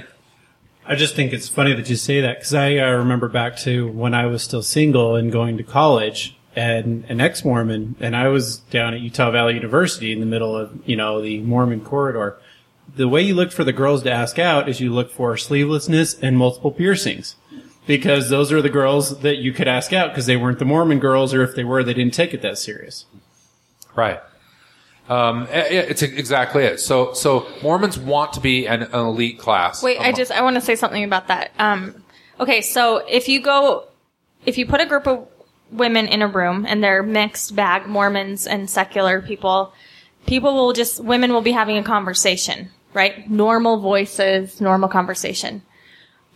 I 0.85 0.95
just 0.95 1.15
think 1.15 1.33
it's 1.33 1.49
funny 1.49 1.73
that 1.73 1.89
you 1.89 1.95
say 1.95 2.21
that 2.21 2.39
because 2.39 2.53
I 2.53 2.77
uh, 2.77 2.91
remember 2.91 3.27
back 3.27 3.57
to 3.59 3.87
when 3.87 4.13
I 4.13 4.27
was 4.27 4.43
still 4.43 4.61
single 4.61 5.15
and 5.15 5.31
going 5.31 5.57
to 5.57 5.63
college 5.63 6.37
and 6.55 7.03
an 7.09 7.19
ex-Mormon, 7.19 7.95
and 7.99 8.15
I 8.15 8.27
was 8.27 8.57
down 8.57 8.93
at 8.93 9.01
Utah 9.01 9.31
Valley 9.31 9.55
University 9.55 10.11
in 10.11 10.19
the 10.19 10.25
middle 10.25 10.55
of 10.55 10.77
you 10.85 10.95
know 10.95 11.21
the 11.21 11.39
Mormon 11.39 11.81
corridor. 11.81 12.37
The 12.93 13.07
way 13.07 13.21
you 13.21 13.35
look 13.35 13.51
for 13.51 13.63
the 13.63 13.73
girls 13.73 14.03
to 14.03 14.11
ask 14.11 14.39
out 14.39 14.69
is 14.69 14.79
you 14.79 14.93
look 14.93 15.11
for 15.11 15.35
sleevelessness 15.35 16.21
and 16.21 16.37
multiple 16.37 16.71
piercings. 16.71 17.35
Because 17.87 18.29
those 18.29 18.51
are 18.51 18.63
the 18.63 18.69
girls 18.69 19.19
that 19.19 19.37
you 19.37 19.53
could 19.53 19.67
ask 19.67 19.93
out 19.93 20.09
because 20.09 20.25
they 20.25 20.37
weren't 20.37 20.57
the 20.57 20.65
Mormon 20.65 20.99
girls, 20.99 21.35
or 21.35 21.43
if 21.43 21.55
they 21.55 21.63
were, 21.63 21.83
they 21.83 21.93
didn't 21.93 22.15
take 22.15 22.33
it 22.33 22.41
that 22.41 22.57
serious. 22.57 23.05
Right. 23.95 24.19
Um, 25.07 25.47
eh, 25.51 25.67
yeah, 25.69 25.79
it's 25.81 26.01
exactly 26.01 26.63
it. 26.63 26.79
So, 26.79 27.13
so 27.13 27.47
Mormons 27.61 27.99
want 27.99 28.33
to 28.33 28.39
be 28.39 28.65
an, 28.65 28.81
an 28.83 28.93
elite 28.93 29.37
class. 29.37 29.83
Wait, 29.83 29.99
I 29.99 30.11
just 30.11 30.31
I 30.31 30.41
want 30.41 30.55
to 30.55 30.61
say 30.61 30.75
something 30.75 31.03
about 31.03 31.27
that. 31.27 31.51
Um, 31.59 32.03
okay, 32.39 32.61
so 32.61 33.05
if 33.07 33.29
you 33.29 33.39
go, 33.39 33.87
if 34.47 34.57
you 34.57 34.65
put 34.65 34.81
a 34.81 34.87
group 34.87 35.07
of 35.07 35.27
women 35.71 36.07
in 36.07 36.21
a 36.21 36.27
room 36.27 36.65
and 36.67 36.83
they're 36.83 37.03
mixed 37.03 37.55
bag 37.55 37.87
Mormons 37.87 38.47
and 38.47 38.69
secular 38.69 39.21
people, 39.21 39.73
people 40.25 40.55
will 40.55 40.73
just, 40.73 41.03
women 41.03 41.33
will 41.33 41.41
be 41.41 41.51
having 41.51 41.77
a 41.77 41.83
conversation, 41.83 42.69
right? 42.95 43.29
Normal 43.29 43.81
voices, 43.81 44.59
normal 44.59 44.89
conversation. 44.89 45.61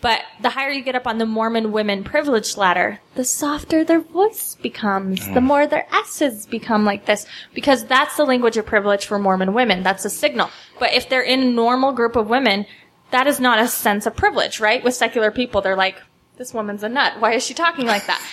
But 0.02 0.22
the 0.42 0.50
higher 0.50 0.70
you 0.70 0.82
get 0.82 0.96
up 0.96 1.08
on 1.08 1.18
the 1.18 1.26
Mormon 1.26 1.74
women 1.74 2.06
privilege 2.06 2.56
ladder, 2.56 3.00
the 3.16 3.26
softer 3.26 3.84
their 3.84 4.00
voice 4.00 4.56
becomes, 4.56 5.26
the 5.26 5.42
mm. 5.42 5.44
more 5.44 5.68
their 5.68 5.88
S's 5.94 6.46
become 6.46 6.86
like 6.86 7.06
this. 7.06 7.26
Because 7.54 7.86
that's 7.86 8.16
the 8.16 8.24
language 8.24 8.56
of 8.56 8.66
privilege 8.66 9.06
for 9.06 9.20
Mormon 9.20 9.54
women. 9.54 9.84
That's 9.84 10.06
a 10.06 10.10
signal. 10.10 10.52
But 10.80 10.94
if 10.94 11.10
they're 11.10 11.22
in 11.22 11.42
a 11.42 11.52
normal 11.52 11.92
group 11.92 12.16
of 12.16 12.30
women, 12.30 12.66
that 13.12 13.28
is 13.28 13.42
not 13.42 13.60
a 13.60 13.68
sense 13.68 14.06
of 14.06 14.16
privilege, 14.16 14.62
right? 14.62 14.84
With 14.84 14.94
secular 14.94 15.32
people, 15.32 15.62
they're 15.62 15.76
like, 15.76 16.02
this 16.38 16.54
woman's 16.54 16.84
a 16.84 16.90
nut. 16.90 17.20
Why 17.20 17.34
is 17.34 17.46
she 17.46 17.54
talking 17.54 17.86
like 17.86 18.08
that? 18.08 18.24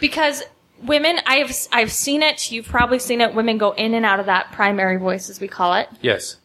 Because 0.00 0.42
women, 0.82 1.20
I've, 1.26 1.54
I've 1.70 1.92
seen 1.92 2.22
it. 2.22 2.50
You've 2.50 2.66
probably 2.66 2.98
seen 2.98 3.20
it. 3.20 3.36
Women 3.36 3.58
go 3.58 3.70
in 3.70 3.94
and 3.94 4.04
out 4.04 4.18
of 4.18 4.26
that 4.26 4.50
primary 4.50 4.96
voice, 4.96 5.30
as 5.30 5.38
we 5.38 5.46
call 5.46 5.74
it. 5.74 5.88
Yes. 6.00 6.38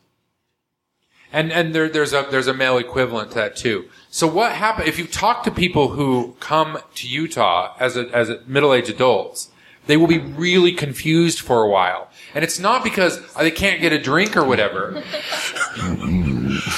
And 1.31 1.51
and 1.51 1.75
there, 1.75 1.89
there's 1.89 2.13
a 2.13 2.25
there's 2.29 2.47
a 2.47 2.53
male 2.53 2.77
equivalent 2.77 3.31
to 3.31 3.35
that 3.35 3.55
too. 3.55 3.89
So 4.09 4.27
what 4.27 4.53
happens 4.53 4.87
if 4.87 4.97
you 4.97 5.05
talk 5.05 5.43
to 5.43 5.51
people 5.51 5.89
who 5.89 6.35
come 6.39 6.79
to 6.95 7.07
Utah 7.07 7.75
as 7.79 7.97
a, 7.97 8.07
as 8.15 8.31
middle 8.47 8.73
aged 8.73 8.89
adults? 8.89 9.49
They 9.87 9.95
will 9.95 10.07
be 10.07 10.19
really 10.19 10.73
confused 10.73 11.39
for 11.39 11.63
a 11.63 11.69
while, 11.69 12.09
and 12.35 12.43
it's 12.43 12.59
not 12.59 12.83
because 12.83 13.21
oh, 13.37 13.43
they 13.43 13.51
can't 13.51 13.79
get 13.79 13.93
a 13.93 13.99
drink 13.99 14.35
or 14.35 14.43
whatever. 14.43 15.01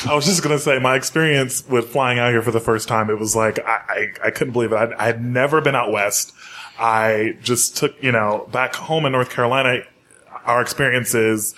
I 0.05 0.11
was 0.13 0.25
just 0.25 0.43
gonna 0.43 0.59
say 0.59 0.77
my 0.79 0.95
experience 0.95 1.67
with 1.67 1.89
flying 1.89 2.19
out 2.19 2.31
here 2.31 2.43
for 2.43 2.51
the 2.51 2.59
first 2.59 2.87
time. 2.87 3.09
It 3.09 3.17
was 3.17 3.35
like 3.35 3.59
I 3.65 3.81
I, 4.23 4.27
I 4.27 4.31
couldn't 4.31 4.53
believe 4.53 4.71
it. 4.71 4.75
I, 4.75 4.93
I 4.97 5.05
had 5.05 5.23
never 5.23 5.59
been 5.59 5.75
out 5.75 5.91
west. 5.91 6.33
I 6.77 7.37
just 7.41 7.77
took 7.77 8.01
you 8.01 8.11
know 8.11 8.47
back 8.51 8.75
home 8.75 9.05
in 9.05 9.11
North 9.11 9.29
Carolina. 9.29 9.83
Our 10.45 10.61
experience 10.61 11.13
is, 11.13 11.53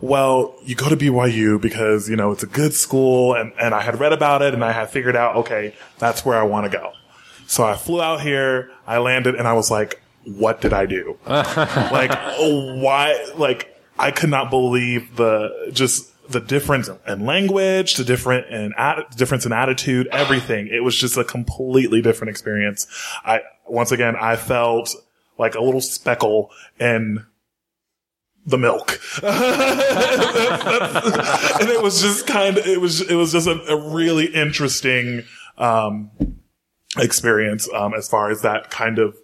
well, 0.00 0.54
you 0.64 0.74
go 0.74 0.88
to 0.88 0.96
BYU 0.96 1.60
because 1.60 2.08
you 2.08 2.16
know 2.16 2.32
it's 2.32 2.42
a 2.42 2.46
good 2.46 2.74
school, 2.74 3.34
and 3.34 3.52
and 3.60 3.74
I 3.74 3.82
had 3.82 4.00
read 4.00 4.12
about 4.12 4.42
it, 4.42 4.54
and 4.54 4.64
I 4.64 4.72
had 4.72 4.90
figured 4.90 5.16
out 5.16 5.36
okay 5.36 5.74
that's 5.98 6.24
where 6.24 6.38
I 6.38 6.42
want 6.42 6.70
to 6.70 6.76
go. 6.76 6.92
So 7.46 7.64
I 7.64 7.76
flew 7.76 8.00
out 8.00 8.20
here. 8.20 8.70
I 8.86 8.98
landed, 8.98 9.34
and 9.34 9.46
I 9.46 9.52
was 9.52 9.70
like, 9.70 10.00
what 10.24 10.60
did 10.60 10.72
I 10.72 10.86
do? 10.86 11.18
like 11.26 12.12
why? 12.38 13.30
Like 13.36 13.76
I 13.98 14.10
could 14.10 14.30
not 14.30 14.50
believe 14.50 15.16
the 15.16 15.70
just 15.72 16.10
the 16.30 16.40
difference 16.40 16.88
in 17.06 17.26
language, 17.26 17.96
the 17.96 18.04
different 18.04 18.46
in 18.46 18.72
at, 18.76 19.16
difference 19.16 19.44
in 19.44 19.52
attitude, 19.52 20.08
everything. 20.12 20.68
It 20.68 20.84
was 20.84 20.96
just 20.96 21.16
a 21.16 21.24
completely 21.24 22.00
different 22.00 22.30
experience. 22.30 22.86
I 23.24 23.42
once 23.66 23.92
again 23.92 24.16
I 24.16 24.36
felt 24.36 24.94
like 25.38 25.54
a 25.54 25.60
little 25.60 25.80
speckle 25.80 26.50
in 26.78 27.26
the 28.50 28.58
milk. 28.58 29.00
and 31.60 31.70
it 31.70 31.82
was 31.82 32.02
just 32.02 32.26
kind 32.26 32.58
of, 32.58 32.66
it 32.66 32.80
was, 32.80 33.00
it 33.00 33.14
was 33.14 33.32
just 33.32 33.46
a, 33.46 33.60
a 33.72 33.90
really 33.90 34.26
interesting, 34.26 35.24
um, 35.58 36.10
experience, 36.98 37.68
um, 37.72 37.94
as 37.94 38.08
far 38.08 38.30
as 38.30 38.42
that 38.42 38.70
kind 38.70 38.98
of, 38.98 39.16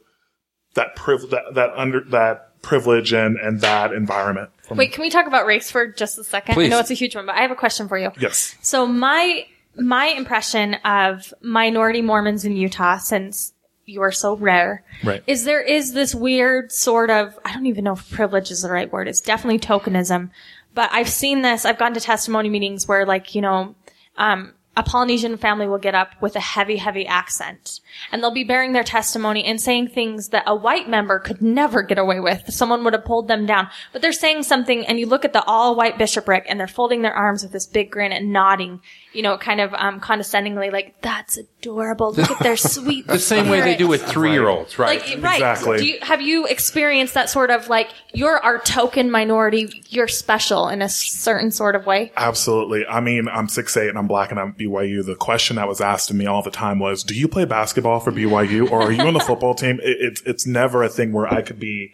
that 0.75 0.97
privilege, 0.97 1.31
that, 1.31 1.55
that 1.55 1.71
under, 1.77 2.01
that 2.11 2.61
privilege 2.63 3.13
and, 3.13 3.37
and 3.37 3.61
that 3.61 3.93
environment. 3.93 4.51
From- 4.67 4.77
Wait, 4.77 4.93
can 4.93 5.03
we 5.03 5.11
talk 5.11 5.27
about 5.27 5.47
race 5.47 5.71
for 5.71 5.87
just 5.87 6.19
a 6.19 6.25
second? 6.25 6.55
Please. 6.55 6.67
I 6.67 6.69
know 6.69 6.79
it's 6.81 6.91
a 6.91 6.95
huge 6.95 7.15
one, 7.15 7.27
but 7.27 7.35
I 7.37 7.43
have 7.43 7.51
a 7.51 7.57
question 7.57 7.89
for 7.89 7.99
you. 7.99 8.11
Yes. 8.19 8.57
So 8.63 8.87
my 8.87 9.47
my 9.79 10.07
impression 10.07 10.75
of 10.85 11.35
minority 11.43 12.01
Mormons 12.01 12.45
in 12.45 12.57
Utah, 12.57 12.97
since 12.97 13.53
you 13.87 14.03
are 14.03 14.13
so 14.13 14.35
rare, 14.37 14.83
Right. 15.05 15.23
is 15.27 15.45
there 15.45 15.63
is 15.63 15.93
this 15.93 16.15
weird 16.15 16.73
sort 16.73 17.09
of 17.11 17.39
I 17.45 17.53
don't 17.55 17.67
even 17.67 17.85
know 17.85 17.93
if 17.93 18.11
privilege 18.11 18.51
is 18.51 18.63
the 18.63 18.71
right 18.71 18.91
word. 18.93 19.09
It's 19.09 19.21
definitely 19.21 19.61
tokenism, 19.61 20.31
but 20.75 20.91
I've 20.93 21.09
seen 21.09 21.43
this. 21.43 21.65
I've 21.65 21.79
gone 21.79 21.95
to 21.95 22.01
testimony 22.01 22.49
meetings 22.51 22.87
where, 22.89 23.07
like, 23.07 23.35
you 23.35 23.41
know, 23.41 23.75
um, 24.17 24.53
a 24.79 24.83
Polynesian 24.83 25.39
family 25.39 25.67
will 25.67 25.79
get 25.79 25.95
up 25.95 26.11
with 26.21 26.37
a 26.37 26.41
heavy, 26.41 26.77
heavy 26.77 27.07
accent, 27.07 27.81
and 28.13 28.23
they'll 28.23 28.31
be 28.31 28.45
bearing 28.45 28.73
their 28.75 28.85
testimony 28.85 29.43
and 29.43 29.59
saying 29.59 29.89
things 29.89 30.29
that 30.31 30.43
a 30.47 30.55
white 30.55 30.87
member 30.87 31.19
could 31.19 31.41
never 31.41 31.81
get 31.81 31.97
away 31.97 32.21
with. 32.21 32.53
Someone 32.53 32.85
would 32.85 32.93
have 32.93 33.07
pulled 33.07 33.27
them 33.27 33.47
down, 33.47 33.69
but 33.95 34.03
they're 34.03 34.13
saying 34.13 34.43
something, 34.43 34.85
and 34.85 35.01
you 35.01 35.07
look 35.07 35.25
at 35.25 35.33
the 35.33 35.43
all-white 35.45 35.97
bishopric, 35.97 36.45
and 36.47 36.61
they're 36.61 36.67
folding 36.69 37.01
their 37.01 37.15
arms 37.15 37.43
with 37.43 37.53
this 37.53 37.67
big 37.67 37.91
grin 37.91 38.13
and 38.13 38.35
nodding, 38.35 38.83
you 39.17 39.23
know, 39.23 39.39
kind 39.39 39.61
of 39.61 39.73
um, 39.75 39.99
condescendingly, 40.01 40.71
like 40.71 41.01
"That's 41.01 41.37
adorable. 41.37 42.13
Look 42.13 42.31
at 42.31 42.39
their 42.41 42.57
sweet." 42.57 43.07
The 43.07 43.19
same 43.19 43.49
way 43.49 43.61
they 43.61 43.77
do 43.77 43.89
with 43.89 44.05
three 44.05 44.33
year 44.33 44.49
olds, 44.49 44.79
right? 44.79 45.01
Like 45.01 45.23
right? 45.23 45.35
Exactly. 45.37 45.79
Do 45.79 45.87
you, 45.87 45.99
have 46.03 46.21
you 46.21 46.47
experienced 46.47 47.15
that 47.15 47.31
sort 47.31 47.51
of 47.51 47.69
like 47.69 47.89
you're 48.13 48.39
our 48.39 48.59
token 48.61 49.11
minority, 49.11 49.83
you're 49.89 50.09
special 50.09 50.69
in 50.69 50.83
a 50.83 50.89
certain 50.89 51.51
sort 51.51 51.75
of 51.75 51.87
way? 51.87 52.13
Absolutely. 52.17 52.87
I 52.87 53.01
mean, 53.01 53.29
I'm 53.29 53.47
6'8 53.47 53.89
and 53.89 53.99
I'm 53.99 54.07
black 54.07 54.31
and 54.31 54.41
I'm 54.41 54.53
BYU. 54.53 55.05
The 55.05 55.15
question 55.15 55.57
that 55.57 55.69
was 55.69 55.81
asked 55.81 56.09
to 56.09 56.15
me 56.15 56.27
all 56.27 56.43
the 56.43 56.51
time 56.51 56.79
was, 56.79 57.03
do 57.03 57.15
you 57.15 57.29
play 57.29 57.45
basketball 57.45 58.01
for 58.01 58.13
BYU 58.13 58.71
or 58.71 58.83
are 58.83 58.93
you 58.93 59.03
on 59.03 59.15
the 59.15 59.21
football 59.21 59.55
team? 59.57 59.81
It, 59.83 59.97
it's, 60.01 60.23
it's 60.23 60.47
never 60.47 60.83
a 60.83 60.89
thing 60.89 61.13
where 61.13 61.27
I 61.27 61.43
could 61.43 61.59
be 61.59 61.93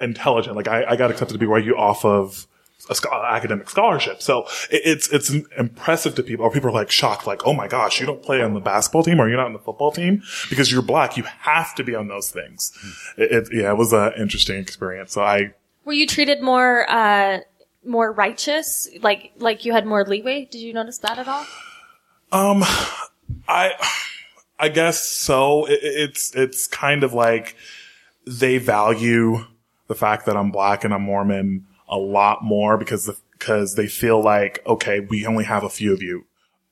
intelligent. 0.00 0.56
Like 0.56 0.68
I, 0.68 0.84
I 0.84 0.96
got 0.96 1.10
accepted 1.10 1.38
to 1.38 1.46
BYU 1.46 1.76
off 1.76 2.04
of 2.04 2.12
a 2.16 2.20
scho- 2.24 2.51
academic 2.90 3.70
scholarship. 3.70 4.22
So 4.22 4.42
it, 4.70 4.82
it's, 4.84 5.08
it's 5.08 5.32
impressive 5.56 6.14
to 6.16 6.22
people 6.22 6.44
or 6.44 6.50
people 6.50 6.70
are 6.70 6.72
like 6.72 6.90
shocked, 6.90 7.26
like, 7.26 7.46
oh 7.46 7.52
my 7.52 7.68
gosh, 7.68 8.00
you 8.00 8.06
don't 8.06 8.22
play 8.22 8.42
on 8.42 8.54
the 8.54 8.60
basketball 8.60 9.02
team 9.02 9.20
or 9.20 9.28
you're 9.28 9.36
not 9.36 9.46
on 9.46 9.52
the 9.52 9.58
football 9.58 9.92
team 9.92 10.22
because 10.50 10.70
you're 10.70 10.82
black. 10.82 11.16
You 11.16 11.24
have 11.24 11.74
to 11.76 11.84
be 11.84 11.94
on 11.94 12.08
those 12.08 12.30
things. 12.30 12.72
It, 13.16 13.32
it 13.32 13.48
yeah, 13.52 13.70
it 13.70 13.76
was 13.76 13.92
an 13.92 14.12
interesting 14.18 14.58
experience. 14.58 15.12
So 15.12 15.22
I, 15.22 15.54
Were 15.84 15.92
you 15.92 16.06
treated 16.06 16.42
more 16.42 16.90
uh 16.90 17.40
more 17.84 18.12
righteous? 18.12 18.88
Like 19.00 19.32
like 19.38 19.64
you 19.64 19.72
had 19.72 19.86
more 19.86 20.04
leeway? 20.04 20.48
Did 20.50 20.60
you 20.60 20.72
notice 20.72 20.98
that 20.98 21.18
at 21.18 21.28
all? 21.28 21.46
Um, 22.32 22.62
I, 23.46 23.72
I 24.58 24.68
guess 24.70 25.04
so. 25.04 25.66
It, 25.66 25.80
it's, 25.82 26.34
it's 26.34 26.66
kind 26.66 27.04
of 27.04 27.12
like 27.12 27.56
they 28.26 28.58
value 28.58 29.44
the 29.88 29.94
fact 29.94 30.26
that 30.26 30.36
I'm 30.36 30.50
black 30.50 30.84
and 30.84 30.94
I'm 30.94 31.02
Mormon 31.02 31.66
a 31.92 31.98
lot 31.98 32.42
more 32.42 32.78
because, 32.78 33.08
because 33.38 33.74
they 33.74 33.86
feel 33.86 34.20
like, 34.20 34.60
okay, 34.66 35.00
we 35.00 35.26
only 35.26 35.44
have 35.44 35.62
a 35.62 35.68
few 35.68 35.92
of 35.92 36.02
you. 36.02 36.24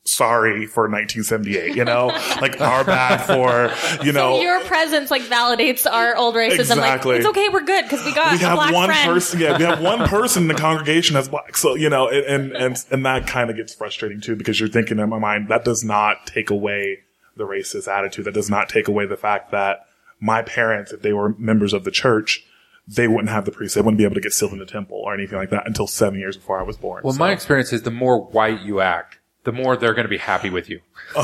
Sorry 0.04 0.66
for 0.66 0.84
1978, 0.84 1.76
you 1.76 1.84
know, 1.84 2.06
like 2.40 2.58
our 2.58 2.82
bad 2.84 3.18
for, 3.18 4.02
you 4.02 4.12
know, 4.12 4.40
Your 4.40 4.60
presence 4.64 5.10
like 5.10 5.22
validates 5.22 5.86
our 5.88 6.16
old 6.16 6.34
racism. 6.34 6.58
Exactly. 6.58 7.12
Like 7.12 7.20
it's 7.20 7.28
okay, 7.28 7.50
we're 7.50 7.64
good 7.64 7.84
because 7.84 8.02
we 8.04 8.14
got 8.14 8.32
we 8.32 8.38
have 8.38 8.56
black 8.56 8.72
one 8.72 8.88
friend. 8.88 9.12
person. 9.12 9.40
Yeah, 9.40 9.58
we 9.58 9.64
have 9.64 9.82
one 9.82 10.08
person 10.08 10.44
in 10.44 10.48
the 10.48 10.54
congregation 10.54 11.14
that's 11.14 11.28
black. 11.28 11.54
So 11.54 11.74
you 11.74 11.90
know, 11.90 12.08
and 12.08 12.52
and 12.52 12.82
and 12.90 13.04
that 13.06 13.26
kind 13.26 13.50
of 13.50 13.56
gets 13.56 13.74
frustrating 13.74 14.22
too 14.22 14.36
because 14.36 14.58
you're 14.58 14.70
thinking 14.70 14.98
in 14.98 15.08
my 15.10 15.18
mind 15.18 15.48
that 15.48 15.66
does 15.66 15.84
not 15.84 16.26
take 16.26 16.48
away 16.48 17.00
the 17.36 17.44
racist 17.44 17.86
attitude. 17.86 18.24
That 18.24 18.34
does 18.34 18.48
not 18.48 18.70
take 18.70 18.88
away 18.88 19.04
the 19.04 19.18
fact 19.18 19.50
that 19.50 19.86
my 20.18 20.40
parents, 20.40 20.92
if 20.92 21.02
they 21.02 21.12
were 21.12 21.34
members 21.38 21.74
of 21.74 21.84
the 21.84 21.90
church, 21.90 22.42
they 22.88 23.06
wouldn't 23.08 23.28
have 23.30 23.44
the 23.44 23.52
priest. 23.52 23.74
They 23.74 23.80
wouldn't 23.80 23.98
be 23.98 24.04
able 24.04 24.14
to 24.16 24.20
get 24.20 24.32
sealed 24.32 24.52
in 24.52 24.58
the 24.58 24.66
temple 24.66 24.96
or 24.98 25.14
anything 25.14 25.38
like 25.38 25.50
that 25.50 25.66
until 25.66 25.86
seven 25.86 26.18
years 26.18 26.36
before 26.36 26.58
I 26.60 26.62
was 26.62 26.76
born. 26.76 27.02
well, 27.04 27.12
So- 27.12 27.18
my 27.18 27.30
experience 27.32 27.72
is 27.72 27.82
the 27.82 27.90
more 27.90 28.20
white 28.22 28.60
you 28.62 28.80
act, 28.80 29.18
the 29.44 29.52
more 29.52 29.76
they're 29.76 29.94
going 29.94 30.04
to 30.06 30.10
be 30.10 30.18
happy 30.18 30.50
with 30.50 30.68
you. 30.68 30.80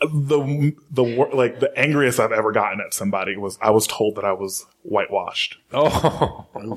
the 0.00 0.74
the 0.90 1.02
like 1.02 1.60
the 1.60 1.70
angriest 1.78 2.18
I've 2.18 2.32
ever 2.32 2.52
gotten 2.52 2.80
at 2.80 2.94
somebody 2.94 3.36
was 3.36 3.58
I 3.60 3.70
was 3.70 3.86
told 3.86 4.14
that 4.16 4.24
I 4.24 4.32
was 4.32 4.64
whitewashed. 4.82 5.58
Oh, 5.72 6.46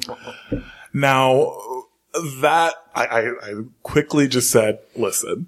Now 0.96 1.58
that 2.42 2.74
I, 2.94 3.06
I, 3.06 3.20
I 3.42 3.54
quickly 3.82 4.28
just 4.28 4.52
said, 4.52 4.80
listen, 4.96 5.48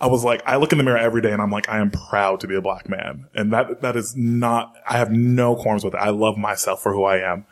I 0.00 0.06
was 0.08 0.24
like, 0.24 0.42
I 0.46 0.56
look 0.56 0.72
in 0.72 0.78
the 0.78 0.84
mirror 0.84 0.98
every 0.98 1.22
day 1.22 1.32
and 1.32 1.40
I'm 1.40 1.50
like, 1.50 1.68
I 1.68 1.78
am 1.78 1.90
proud 1.90 2.40
to 2.40 2.48
be 2.48 2.54
a 2.54 2.60
black 2.60 2.88
man. 2.88 3.26
And 3.34 3.52
that, 3.52 3.80
that 3.80 3.96
is 3.96 4.14
not, 4.16 4.74
I 4.88 4.98
have 4.98 5.10
no 5.10 5.56
qualms 5.56 5.84
with 5.84 5.94
it. 5.94 6.00
I 6.00 6.10
love 6.10 6.36
myself 6.36 6.82
for 6.82 6.92
who 6.92 7.04
I 7.04 7.18
am. 7.18 7.46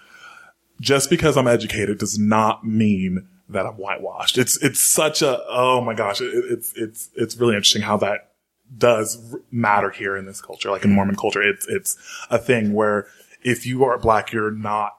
Just 0.80 1.08
because 1.08 1.36
I'm 1.36 1.48
educated 1.48 1.98
does 1.98 2.18
not 2.18 2.66
mean 2.66 3.28
that 3.48 3.64
I'm 3.64 3.74
whitewashed. 3.74 4.36
It's, 4.36 4.62
it's 4.62 4.80
such 4.80 5.22
a, 5.22 5.42
oh 5.48 5.80
my 5.80 5.94
gosh, 5.94 6.20
it, 6.20 6.32
it's, 6.34 6.72
it's, 6.76 7.10
it's 7.14 7.36
really 7.36 7.54
interesting 7.54 7.82
how 7.82 7.96
that 7.98 8.32
does 8.76 9.36
matter 9.50 9.90
here 9.90 10.16
in 10.16 10.26
this 10.26 10.40
culture, 10.40 10.70
like 10.70 10.84
in 10.84 10.92
Mormon 10.92 11.16
culture. 11.16 11.42
It's, 11.42 11.66
it's 11.68 11.96
a 12.30 12.38
thing 12.38 12.72
where 12.72 13.06
if 13.42 13.64
you 13.64 13.84
are 13.84 13.98
black, 13.98 14.32
you're 14.32 14.50
not 14.50 14.94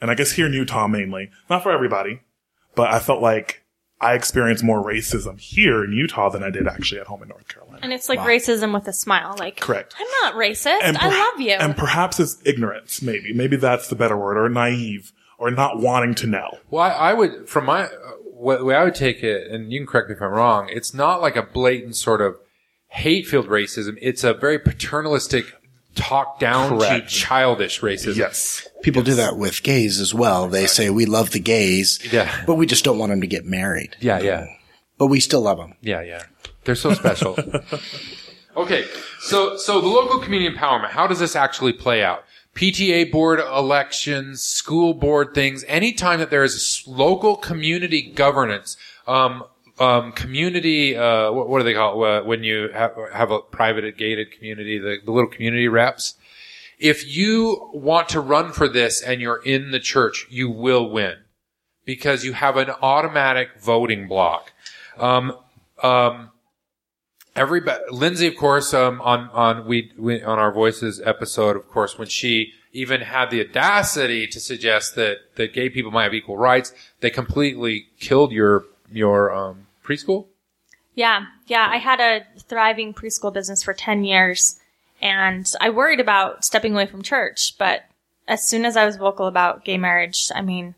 and 0.00 0.10
I 0.10 0.14
guess 0.14 0.32
here 0.32 0.46
in 0.46 0.52
Utah 0.52 0.86
mainly, 0.86 1.30
not 1.48 1.62
for 1.62 1.72
everybody, 1.72 2.20
but 2.74 2.92
I 2.92 2.98
felt 2.98 3.20
like 3.20 3.59
I 4.00 4.14
experienced 4.14 4.64
more 4.64 4.82
racism 4.82 5.38
here 5.38 5.84
in 5.84 5.92
Utah 5.92 6.30
than 6.30 6.42
I 6.42 6.50
did 6.50 6.66
actually 6.66 7.00
at 7.00 7.06
home 7.06 7.22
in 7.22 7.28
North 7.28 7.48
Carolina. 7.48 7.80
and 7.82 7.92
it's 7.92 8.08
like 8.08 8.18
racism 8.20 8.72
with 8.72 8.88
a 8.88 8.92
smile. 8.92 9.36
Like 9.38 9.60
Correct. 9.60 9.94
I'm 9.98 10.06
not 10.22 10.34
racist. 10.34 10.78
I 10.82 11.08
love 11.08 11.40
you. 11.40 11.52
And 11.52 11.76
perhaps 11.76 12.18
it's 12.18 12.38
ignorance, 12.44 13.02
maybe. 13.02 13.32
Maybe 13.34 13.56
that's 13.56 13.88
the 13.88 13.96
better 13.96 14.16
word, 14.16 14.38
or 14.38 14.48
naive, 14.48 15.12
or 15.38 15.50
not 15.50 15.80
wanting 15.80 16.14
to 16.16 16.26
know. 16.26 16.58
well, 16.70 16.84
I, 16.84 17.10
I 17.10 17.14
would, 17.14 17.48
from 17.48 17.66
my, 17.66 17.84
uh, 17.84 17.90
way 18.40 18.74
I 18.74 18.84
would 18.84 18.94
take 18.94 19.22
it, 19.22 19.50
and 19.50 19.70
you 19.70 19.80
can 19.80 19.86
correct 19.86 20.08
me 20.08 20.14
if 20.14 20.22
I'm 20.22 20.30
wrong, 20.30 20.68
it's 20.70 20.94
not 20.94 21.20
like 21.20 21.36
a 21.36 21.42
blatant 21.42 21.96
sort 21.96 22.22
of 22.22 22.36
hate-filled 22.88 23.48
racism. 23.48 23.98
It's 24.00 24.24
a 24.24 24.32
very 24.34 24.58
paternalistic 24.58 25.44
talk 25.94 26.38
down 26.38 26.78
Correct. 26.78 27.08
to 27.08 27.14
childish 27.14 27.80
racism. 27.80 28.16
Yes. 28.16 28.66
People 28.82 29.02
do 29.02 29.14
that 29.14 29.36
with 29.36 29.62
gays 29.62 30.00
as 30.00 30.14
well. 30.14 30.48
They 30.48 30.66
say 30.66 30.88
we 30.90 31.04
love 31.06 31.30
the 31.30 31.40
gays, 31.40 31.98
Yeah. 32.12 32.44
but 32.46 32.54
we 32.54 32.66
just 32.66 32.84
don't 32.84 32.98
want 32.98 33.10
them 33.10 33.20
to 33.20 33.26
get 33.26 33.44
married. 33.44 33.96
Yeah, 34.00 34.20
yeah. 34.20 34.46
But 34.98 35.06
we 35.06 35.20
still 35.20 35.42
love 35.42 35.58
them. 35.58 35.74
Yeah, 35.80 36.02
yeah. 36.02 36.22
They're 36.64 36.74
so 36.74 36.92
special. 36.94 37.38
okay, 38.56 38.84
so 39.20 39.56
so 39.56 39.80
the 39.80 39.88
local 39.88 40.18
community 40.20 40.54
empowerment. 40.54 40.90
How 40.90 41.06
does 41.06 41.18
this 41.18 41.34
actually 41.36 41.72
play 41.72 42.02
out? 42.02 42.24
PTA 42.54 43.10
board 43.10 43.40
elections, 43.40 44.42
school 44.42 44.92
board 44.92 45.34
things. 45.34 45.64
Anytime 45.68 46.18
that 46.18 46.30
there 46.30 46.42
is 46.44 46.82
local 46.86 47.36
community 47.36 48.02
governance, 48.02 48.76
um, 49.06 49.44
um, 49.80 50.12
community. 50.12 50.96
Uh, 50.96 51.32
what, 51.32 51.48
what 51.48 51.58
do 51.58 51.64
they 51.64 51.74
call 51.74 52.04
it 52.04 52.26
when 52.26 52.44
you 52.44 52.68
have, 52.72 52.94
have 53.12 53.30
a 53.30 53.40
private 53.40 53.96
gated 53.96 54.30
community? 54.30 54.78
The, 54.78 54.98
the 55.04 55.10
little 55.10 55.30
community 55.30 55.66
reps. 55.66 56.14
If 56.78 57.14
you 57.14 57.70
want 57.74 58.08
to 58.10 58.20
run 58.20 58.52
for 58.52 58.68
this 58.68 59.02
and 59.02 59.20
you're 59.20 59.42
in 59.42 59.70
the 59.70 59.80
church, 59.80 60.26
you 60.30 60.50
will 60.50 60.88
win 60.88 61.16
because 61.84 62.24
you 62.24 62.32
have 62.34 62.56
an 62.56 62.70
automatic 62.82 63.60
voting 63.60 64.06
block. 64.06 64.52
Um, 64.98 65.36
um, 65.82 66.30
everybody, 67.34 67.82
Lindsay, 67.90 68.26
of 68.26 68.36
course, 68.36 68.72
um, 68.72 69.00
on, 69.02 69.28
on, 69.30 69.66
we, 69.66 69.92
we, 69.98 70.22
on 70.22 70.38
our 70.38 70.52
Voices 70.52 71.00
episode, 71.04 71.56
of 71.56 71.68
course, 71.68 71.98
when 71.98 72.08
she 72.08 72.52
even 72.72 73.00
had 73.00 73.30
the 73.30 73.46
audacity 73.46 74.26
to 74.28 74.38
suggest 74.38 74.94
that, 74.94 75.18
that 75.36 75.52
gay 75.52 75.68
people 75.68 75.90
might 75.90 76.04
have 76.04 76.14
equal 76.14 76.36
rights, 76.36 76.72
they 77.00 77.10
completely 77.10 77.88
killed 77.98 78.30
your, 78.32 78.64
your, 78.90 79.34
um, 79.34 79.66
preschool? 79.90 80.28
Yeah, 80.94 81.26
yeah. 81.46 81.66
I 81.70 81.78
had 81.78 82.00
a 82.00 82.24
thriving 82.40 82.94
preschool 82.94 83.32
business 83.32 83.62
for 83.62 83.72
10 83.72 84.04
years 84.04 84.60
and 85.00 85.50
I 85.60 85.70
worried 85.70 86.00
about 86.00 86.44
stepping 86.44 86.74
away 86.74 86.86
from 86.86 87.02
church, 87.02 87.56
but 87.58 87.84
as 88.28 88.48
soon 88.48 88.64
as 88.64 88.76
I 88.76 88.84
was 88.84 88.96
vocal 88.96 89.26
about 89.26 89.64
gay 89.64 89.78
marriage, 89.78 90.30
I 90.34 90.42
mean, 90.42 90.74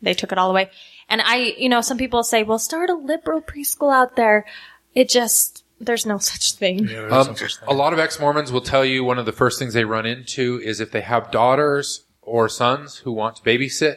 they 0.00 0.14
took 0.14 0.32
it 0.32 0.38
all 0.38 0.50
away. 0.50 0.70
And 1.08 1.20
I, 1.20 1.54
you 1.58 1.68
know, 1.68 1.80
some 1.80 1.98
people 1.98 2.22
say, 2.22 2.42
well, 2.42 2.58
start 2.58 2.90
a 2.90 2.94
liberal 2.94 3.40
preschool 3.40 3.92
out 3.92 4.16
there. 4.16 4.46
It 4.94 5.08
just, 5.08 5.64
there's 5.80 6.06
no 6.06 6.18
such 6.18 6.52
thing. 6.52 6.88
Um, 7.10 7.34
a 7.66 7.74
lot 7.74 7.92
of 7.92 7.98
ex-Mormons 7.98 8.52
will 8.52 8.60
tell 8.60 8.84
you 8.84 9.04
one 9.04 9.18
of 9.18 9.26
the 9.26 9.32
first 9.32 9.58
things 9.58 9.74
they 9.74 9.84
run 9.84 10.06
into 10.06 10.60
is 10.62 10.80
if 10.80 10.90
they 10.90 11.00
have 11.02 11.30
daughters 11.30 12.04
or 12.22 12.48
sons 12.48 12.98
who 12.98 13.12
want 13.12 13.36
to 13.36 13.42
babysit, 13.42 13.96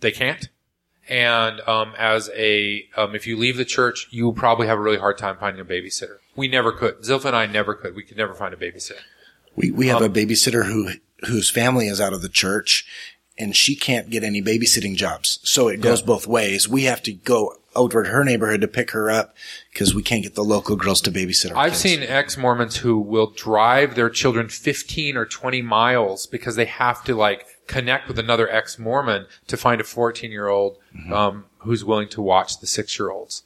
they 0.00 0.12
can't. 0.12 0.48
And 1.12 1.60
um, 1.68 1.92
as 1.98 2.30
a, 2.34 2.86
um, 2.96 3.14
if 3.14 3.26
you 3.26 3.36
leave 3.36 3.58
the 3.58 3.66
church, 3.66 4.08
you 4.10 4.24
will 4.24 4.32
probably 4.32 4.66
have 4.66 4.78
a 4.78 4.80
really 4.80 4.96
hard 4.96 5.18
time 5.18 5.36
finding 5.36 5.60
a 5.60 5.64
babysitter. 5.64 6.16
We 6.34 6.48
never 6.48 6.72
could. 6.72 7.00
Zilpha 7.02 7.26
and 7.26 7.36
I 7.36 7.44
never 7.44 7.74
could. 7.74 7.94
We 7.94 8.02
could 8.02 8.16
never 8.16 8.32
find 8.32 8.54
a 8.54 8.56
babysitter. 8.56 9.02
We 9.54 9.70
we 9.70 9.88
have 9.88 10.00
a 10.00 10.08
babysitter 10.08 10.64
who 10.64 10.92
whose 11.26 11.50
family 11.50 11.86
is 11.86 12.00
out 12.00 12.14
of 12.14 12.22
the 12.22 12.30
church, 12.30 12.86
and 13.38 13.54
she 13.54 13.76
can't 13.76 14.08
get 14.08 14.24
any 14.24 14.40
babysitting 14.40 14.96
jobs. 14.96 15.38
So 15.42 15.68
it 15.68 15.82
goes 15.82 16.00
both 16.00 16.26
ways. 16.26 16.66
We 16.66 16.84
have 16.84 17.02
to 17.02 17.12
go 17.12 17.56
over 17.74 18.04
to 18.04 18.08
her 18.08 18.24
neighborhood 18.24 18.62
to 18.62 18.68
pick 18.68 18.92
her 18.92 19.10
up 19.10 19.34
because 19.70 19.94
we 19.94 20.02
can't 20.02 20.22
get 20.22 20.34
the 20.34 20.44
local 20.44 20.76
girls 20.76 21.02
to 21.02 21.10
babysit 21.12 21.52
I've 21.54 21.72
kids. 21.72 21.80
seen 21.82 22.02
ex-Mormons 22.02 22.76
who 22.76 22.98
will 22.98 23.30
drive 23.30 23.94
their 23.94 24.10
children 24.10 24.48
15 24.48 25.16
or 25.16 25.26
20 25.26 25.62
miles 25.62 26.26
because 26.26 26.56
they 26.56 26.66
have 26.66 27.04
to 27.04 27.14
like 27.14 27.46
connect 27.72 28.08
with 28.08 28.18
another 28.18 28.50
ex-Mormon 28.50 29.26
to 29.46 29.56
find 29.56 29.80
a 29.80 29.84
14-year-old 29.84 30.78
um, 31.12 31.46
who's 31.58 31.84
willing 31.84 32.08
to 32.08 32.22
watch 32.22 32.60
the 32.60 32.66
six-year-olds. 32.66 33.44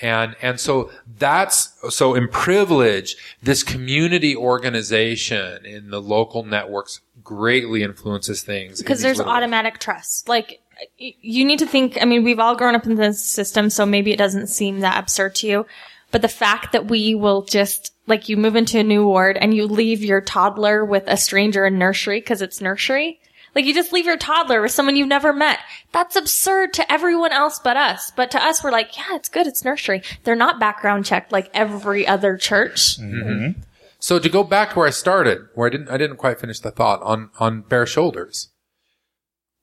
And, 0.00 0.36
and 0.40 0.60
so 0.60 0.90
that's, 1.18 1.74
so 1.90 2.14
in 2.14 2.28
privilege, 2.28 3.16
this 3.42 3.62
community 3.62 4.36
organization 4.36 5.66
in 5.66 5.90
the 5.90 6.00
local 6.00 6.44
networks 6.44 7.00
greatly 7.24 7.82
influences 7.82 8.42
things. 8.42 8.80
because 8.80 8.98
these 8.98 9.02
there's 9.02 9.18
little- 9.18 9.32
automatic 9.32 9.78
trust. 9.78 10.28
Like 10.28 10.60
you 10.98 11.44
need 11.44 11.58
to 11.60 11.66
think. 11.66 11.98
I 12.00 12.04
mean, 12.04 12.22
we've 12.22 12.38
all 12.38 12.54
grown 12.54 12.74
up 12.74 12.86
in 12.86 12.96
this 12.96 13.24
system, 13.24 13.70
so 13.70 13.86
maybe 13.86 14.12
it 14.12 14.18
doesn't 14.18 14.48
seem 14.48 14.80
that 14.80 14.98
absurd 14.98 15.34
to 15.36 15.46
you. 15.46 15.66
But 16.10 16.22
the 16.22 16.28
fact 16.28 16.72
that 16.72 16.86
we 16.86 17.14
will 17.14 17.42
just 17.42 17.92
like 18.06 18.28
you 18.28 18.36
move 18.36 18.56
into 18.56 18.78
a 18.78 18.84
new 18.84 19.04
ward 19.06 19.36
and 19.36 19.54
you 19.54 19.66
leave 19.66 20.04
your 20.04 20.20
toddler 20.20 20.84
with 20.84 21.04
a 21.06 21.16
stranger 21.16 21.66
in 21.66 21.78
nursery 21.78 22.20
because 22.20 22.42
it's 22.42 22.60
nursery. 22.60 23.20
Like 23.56 23.64
you 23.64 23.72
just 23.72 23.90
leave 23.90 24.04
your 24.04 24.18
toddler 24.18 24.60
with 24.60 24.70
someone 24.70 24.96
you've 24.96 25.08
never 25.08 25.32
met. 25.32 25.58
That's 25.90 26.14
absurd 26.14 26.74
to 26.74 26.92
everyone 26.92 27.32
else 27.32 27.58
but 27.58 27.78
us. 27.78 28.12
But 28.14 28.30
to 28.32 28.44
us, 28.44 28.62
we're 28.62 28.70
like, 28.70 28.98
yeah, 28.98 29.16
it's 29.16 29.30
good. 29.30 29.46
It's 29.46 29.64
nursery. 29.64 30.02
They're 30.24 30.36
not 30.36 30.60
background 30.60 31.06
checked 31.06 31.32
like 31.32 31.50
every 31.54 32.06
other 32.06 32.36
church. 32.36 33.00
Mm-hmm. 33.00 33.28
Mm-hmm. 33.28 33.60
So 33.98 34.18
to 34.18 34.28
go 34.28 34.44
back 34.44 34.70
to 34.70 34.78
where 34.78 34.86
I 34.86 34.90
started, 34.90 35.48
where 35.54 35.68
I 35.68 35.70
didn't, 35.70 35.88
I 35.88 35.96
didn't 35.96 36.18
quite 36.18 36.38
finish 36.38 36.60
the 36.60 36.70
thought 36.70 37.02
on, 37.02 37.30
on 37.40 37.62
bare 37.62 37.86
shoulders. 37.86 38.50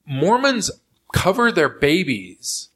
Mormons 0.07 0.71
cover 1.13 1.51
their 1.51 1.69
babies 1.69 2.69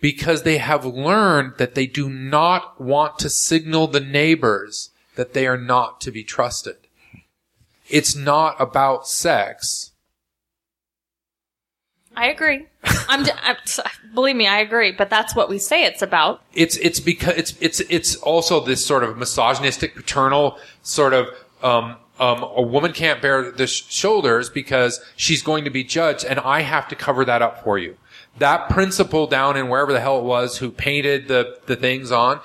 because 0.00 0.42
they 0.42 0.58
have 0.58 0.84
learned 0.84 1.58
that 1.58 1.76
they 1.76 1.86
do 1.86 2.10
not 2.10 2.80
want 2.80 3.20
to 3.20 3.30
signal 3.30 3.86
the 3.86 4.00
neighbors 4.00 4.90
that 5.14 5.32
they 5.32 5.46
are 5.46 5.56
not 5.56 6.00
to 6.00 6.10
be 6.10 6.24
trusted. 6.24 6.76
It's 7.88 8.16
not 8.16 8.60
about 8.60 9.06
sex. 9.06 9.89
I 12.16 12.28
agree. 12.28 12.66
I'm, 13.08 13.24
j- 13.24 13.32
I'm 13.42 13.56
believe 14.14 14.36
me, 14.36 14.46
I 14.46 14.58
agree. 14.58 14.92
But 14.92 15.10
that's 15.10 15.34
what 15.34 15.48
we 15.48 15.58
say 15.58 15.84
it's 15.84 16.02
about. 16.02 16.42
It's 16.54 16.76
it's 16.78 17.00
because 17.00 17.36
it's 17.36 17.54
it's 17.60 17.80
it's 17.88 18.16
also 18.16 18.60
this 18.60 18.84
sort 18.84 19.04
of 19.04 19.16
misogynistic, 19.16 19.94
paternal 19.94 20.58
sort 20.82 21.12
of 21.12 21.28
um, 21.62 21.96
um, 22.18 22.42
a 22.42 22.62
woman 22.62 22.92
can't 22.92 23.22
bear 23.22 23.50
the 23.50 23.66
sh- 23.66 23.84
shoulders 23.88 24.50
because 24.50 25.00
she's 25.16 25.42
going 25.42 25.64
to 25.64 25.70
be 25.70 25.84
judged, 25.84 26.24
and 26.24 26.40
I 26.40 26.62
have 26.62 26.88
to 26.88 26.96
cover 26.96 27.24
that 27.24 27.42
up 27.42 27.62
for 27.62 27.78
you. 27.78 27.96
That 28.38 28.68
principal 28.70 29.26
down 29.26 29.56
in 29.56 29.68
wherever 29.68 29.92
the 29.92 30.00
hell 30.00 30.18
it 30.18 30.24
was 30.24 30.58
who 30.58 30.70
painted 30.70 31.28
the 31.28 31.58
the 31.66 31.76
things 31.76 32.10
on, 32.10 32.40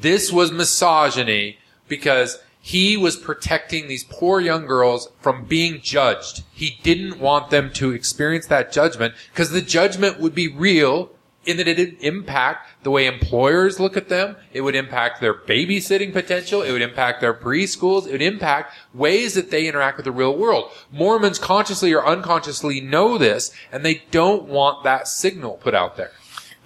this 0.00 0.32
was 0.32 0.52
misogyny 0.52 1.58
because 1.88 2.40
he 2.68 2.98
was 2.98 3.16
protecting 3.16 3.88
these 3.88 4.04
poor 4.04 4.42
young 4.42 4.66
girls 4.66 5.08
from 5.22 5.46
being 5.46 5.80
judged. 5.80 6.42
He 6.52 6.78
didn't 6.82 7.18
want 7.18 7.48
them 7.48 7.72
to 7.72 7.92
experience 7.92 8.44
that 8.48 8.72
judgment 8.72 9.14
because 9.32 9.52
the 9.52 9.62
judgment 9.62 10.20
would 10.20 10.34
be 10.34 10.48
real 10.48 11.10
in 11.46 11.56
that 11.56 11.66
it'd 11.66 11.96
impact 12.02 12.68
the 12.82 12.90
way 12.90 13.06
employers 13.06 13.80
look 13.80 13.96
at 13.96 14.10
them. 14.10 14.36
It 14.52 14.60
would 14.60 14.74
impact 14.74 15.22
their 15.22 15.32
babysitting 15.32 16.12
potential. 16.12 16.60
It 16.60 16.72
would 16.72 16.82
impact 16.82 17.22
their 17.22 17.32
preschools. 17.32 18.06
It 18.06 18.12
would 18.12 18.20
impact 18.20 18.74
ways 18.92 19.32
that 19.32 19.50
they 19.50 19.66
interact 19.66 19.96
with 19.96 20.04
the 20.04 20.12
real 20.12 20.36
world. 20.36 20.70
Mormons 20.92 21.38
consciously 21.38 21.94
or 21.94 22.06
unconsciously 22.06 22.82
know 22.82 23.16
this 23.16 23.50
and 23.72 23.82
they 23.82 24.02
don't 24.10 24.44
want 24.44 24.84
that 24.84 25.08
signal 25.08 25.52
put 25.52 25.74
out 25.74 25.96
there. 25.96 26.12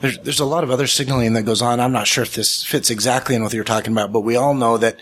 There's, 0.03 0.19
there's 0.19 0.41
a 0.41 0.45
lot 0.45 0.65
of 0.65 0.70
other 0.73 0.89
signaling 0.89 1.35
that 1.35 1.45
goes 1.45 1.62
on. 1.62 1.79
I'm 1.79 1.93
not 1.93 2.09
sure 2.09 2.23
if 2.23 2.35
this 2.35 2.65
fits 2.65 2.91
exactly 2.91 3.37
in 3.37 3.43
what 3.45 3.53
you're 3.53 3.62
talking 3.62 3.93
about, 3.93 4.12
but 4.12 4.23
we 4.23 4.35
all 4.35 4.53
know 4.53 4.77
that 4.79 4.99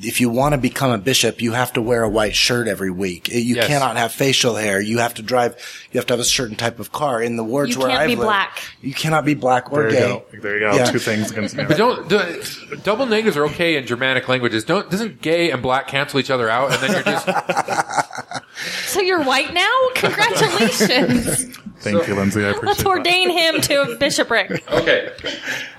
if 0.00 0.20
you 0.20 0.28
want 0.30 0.52
to 0.52 0.58
become 0.58 0.92
a 0.92 0.98
bishop, 0.98 1.40
you 1.42 1.52
have 1.52 1.72
to 1.72 1.82
wear 1.82 2.02
a 2.04 2.08
white 2.08 2.36
shirt 2.36 2.68
every 2.68 2.90
week. 2.90 3.28
You 3.28 3.56
Yes. 3.56 3.66
cannot 3.66 3.96
have 3.96 4.12
facial 4.12 4.54
hair. 4.54 4.80
You 4.80 4.98
have 4.98 5.14
to 5.14 5.22
drive, 5.22 5.56
you 5.90 5.98
have 5.98 6.06
to 6.06 6.12
have 6.12 6.20
a 6.20 6.24
certain 6.24 6.54
type 6.54 6.78
of 6.78 6.92
car. 6.92 7.20
In 7.20 7.36
the 7.36 7.42
wards 7.42 7.72
You 7.74 7.80
where 7.80 7.88
can't 7.88 8.02
I've 8.02 8.06
be 8.08 8.14
lived, 8.14 8.26
black. 8.26 8.62
You 8.80 8.94
cannot 8.94 9.24
be 9.24 9.34
black 9.34 9.72
or 9.72 9.82
There 9.82 9.90
you 9.90 9.96
gay. 9.96 10.06
go. 10.06 10.24
There 10.40 10.54
you 10.54 10.60
go. 10.60 10.74
Yeah. 10.76 10.84
Two 10.84 10.98
things 11.00 11.30
against 11.32 11.56
me. 11.56 11.64
But 11.64 11.76
don't, 11.78 12.08
the, 12.08 12.80
double 12.84 13.06
negatives 13.06 13.36
are 13.36 13.46
okay 13.46 13.76
in 13.76 13.86
Germanic 13.86 14.28
languages. 14.28 14.64
Don't, 14.64 14.88
doesn't 14.90 15.20
gay 15.20 15.50
and 15.50 15.60
black 15.62 15.88
cancel 15.88 16.20
each 16.20 16.30
other 16.30 16.48
out 16.48 16.72
and 16.72 16.80
then 16.82 16.92
you're 16.92 17.02
just, 17.02 17.26
So 18.86 19.00
you're 19.00 19.24
white 19.24 19.52
now? 19.52 19.88
Congratulations. 19.94 21.56
Thank 21.80 22.06
you, 22.08 22.14
Lindsay. 22.14 22.44
I 22.44 22.48
appreciate 22.50 22.66
Let's 22.66 22.78
that. 22.82 22.86
ordain 22.88 23.30
him 23.30 23.60
to 23.62 23.82
a 23.82 23.96
bishopric. 23.98 24.70
Okay. 24.70 25.10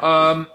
Um, 0.01 0.47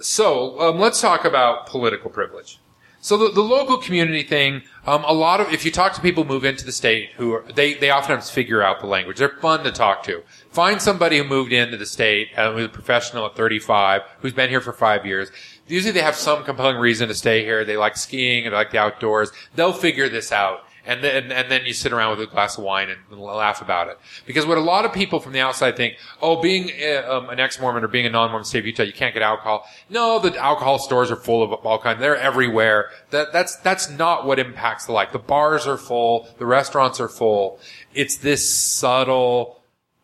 so 0.00 0.60
um, 0.60 0.78
let's 0.78 1.00
talk 1.00 1.24
about 1.24 1.66
political 1.66 2.10
privilege. 2.10 2.58
So 3.00 3.16
the, 3.16 3.30
the 3.30 3.42
local 3.42 3.78
community 3.78 4.24
thing, 4.24 4.62
um, 4.84 5.04
a 5.04 5.12
lot 5.12 5.40
of 5.40 5.52
if 5.52 5.64
you 5.64 5.70
talk 5.70 5.92
to 5.94 6.00
people 6.00 6.24
who 6.24 6.28
move 6.28 6.44
into 6.44 6.64
the 6.64 6.72
state 6.72 7.10
who 7.16 7.32
are, 7.32 7.44
they 7.54 7.74
they 7.74 7.92
oftentimes 7.92 8.28
figure 8.28 8.60
out 8.60 8.80
the 8.80 8.86
language. 8.86 9.18
They're 9.18 9.28
fun 9.28 9.62
to 9.64 9.70
talk 9.70 10.02
to. 10.04 10.22
Find 10.50 10.82
somebody 10.82 11.18
who 11.18 11.24
moved 11.24 11.52
into 11.52 11.76
the 11.76 11.86
state 11.86 12.30
uh, 12.36 12.52
who's 12.52 12.66
a 12.66 12.68
professional 12.68 13.26
at 13.26 13.36
35 13.36 14.02
who's 14.20 14.32
been 14.32 14.50
here 14.50 14.60
for 14.60 14.72
five 14.72 15.06
years. 15.06 15.30
Usually 15.68 15.92
they 15.92 16.02
have 16.02 16.16
some 16.16 16.42
compelling 16.44 16.76
reason 16.76 17.08
to 17.08 17.14
stay 17.14 17.44
here. 17.44 17.64
They 17.64 17.76
like 17.76 17.96
skiing 17.96 18.46
and 18.46 18.52
they 18.52 18.56
like 18.56 18.72
the 18.72 18.78
outdoors. 18.78 19.30
They'll 19.54 19.72
figure 19.72 20.08
this 20.08 20.32
out. 20.32 20.64
And 20.88 21.04
then, 21.04 21.30
and 21.30 21.50
then 21.50 21.66
you 21.66 21.74
sit 21.74 21.92
around 21.92 22.16
with 22.16 22.26
a 22.26 22.30
glass 22.32 22.56
of 22.56 22.64
wine 22.64 22.88
and, 22.88 23.20
laugh 23.20 23.60
about 23.60 23.88
it. 23.88 23.98
Because 24.24 24.46
what 24.46 24.56
a 24.56 24.62
lot 24.62 24.86
of 24.86 24.92
people 24.94 25.20
from 25.20 25.32
the 25.34 25.40
outside 25.40 25.76
think, 25.76 25.96
oh, 26.22 26.40
being 26.40 26.70
uh, 26.82 27.06
um, 27.12 27.28
an 27.28 27.38
ex-Mormon 27.38 27.84
or 27.84 27.88
being 27.88 28.06
a 28.06 28.10
non-Mormon 28.10 28.46
state 28.46 28.60
of 28.60 28.66
Utah, 28.66 28.84
you 28.84 28.94
can't 28.94 29.12
get 29.12 29.22
alcohol. 29.22 29.66
No, 29.90 30.18
the 30.18 30.34
alcohol 30.38 30.78
stores 30.78 31.10
are 31.10 31.16
full 31.16 31.42
of 31.42 31.52
all 31.52 31.78
kinds. 31.78 32.00
They're 32.00 32.16
everywhere. 32.16 32.88
That, 33.10 33.34
that's, 33.34 33.56
that's 33.56 33.90
not 33.90 34.24
what 34.24 34.38
impacts 34.38 34.86
the 34.86 34.92
life. 34.92 35.12
The 35.12 35.18
bars 35.18 35.66
are 35.66 35.76
full. 35.76 36.26
The 36.38 36.46
restaurants 36.46 37.00
are 37.00 37.08
full. 37.08 37.60
It's 37.92 38.16
this 38.16 38.48
subtle 38.48 39.60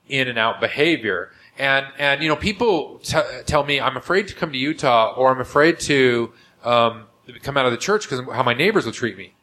in 0.06 0.28
and 0.28 0.39
out 0.39 0.61
behavior. 0.61 1.31
And, 1.59 1.86
and, 1.98 2.23
you 2.23 2.28
know, 2.28 2.36
people 2.36 2.98
t- 2.98 3.19
tell 3.47 3.65
me 3.65 3.81
I'm 3.81 3.97
afraid 3.97 4.28
to 4.28 4.35
come 4.35 4.52
to 4.52 4.59
Utah 4.59 5.15
or 5.16 5.31
I'm 5.31 5.40
afraid 5.40 5.81
to, 5.81 6.35
um, 6.62 7.06
come 7.43 7.56
out 7.56 7.65
of 7.65 7.73
the 7.73 7.78
church 7.78 8.09
because 8.09 8.20
how 8.35 8.43
my 8.43 8.52
neighbors 8.52 8.85
will 8.85 8.93
treat 8.93 9.16
me. 9.16 9.34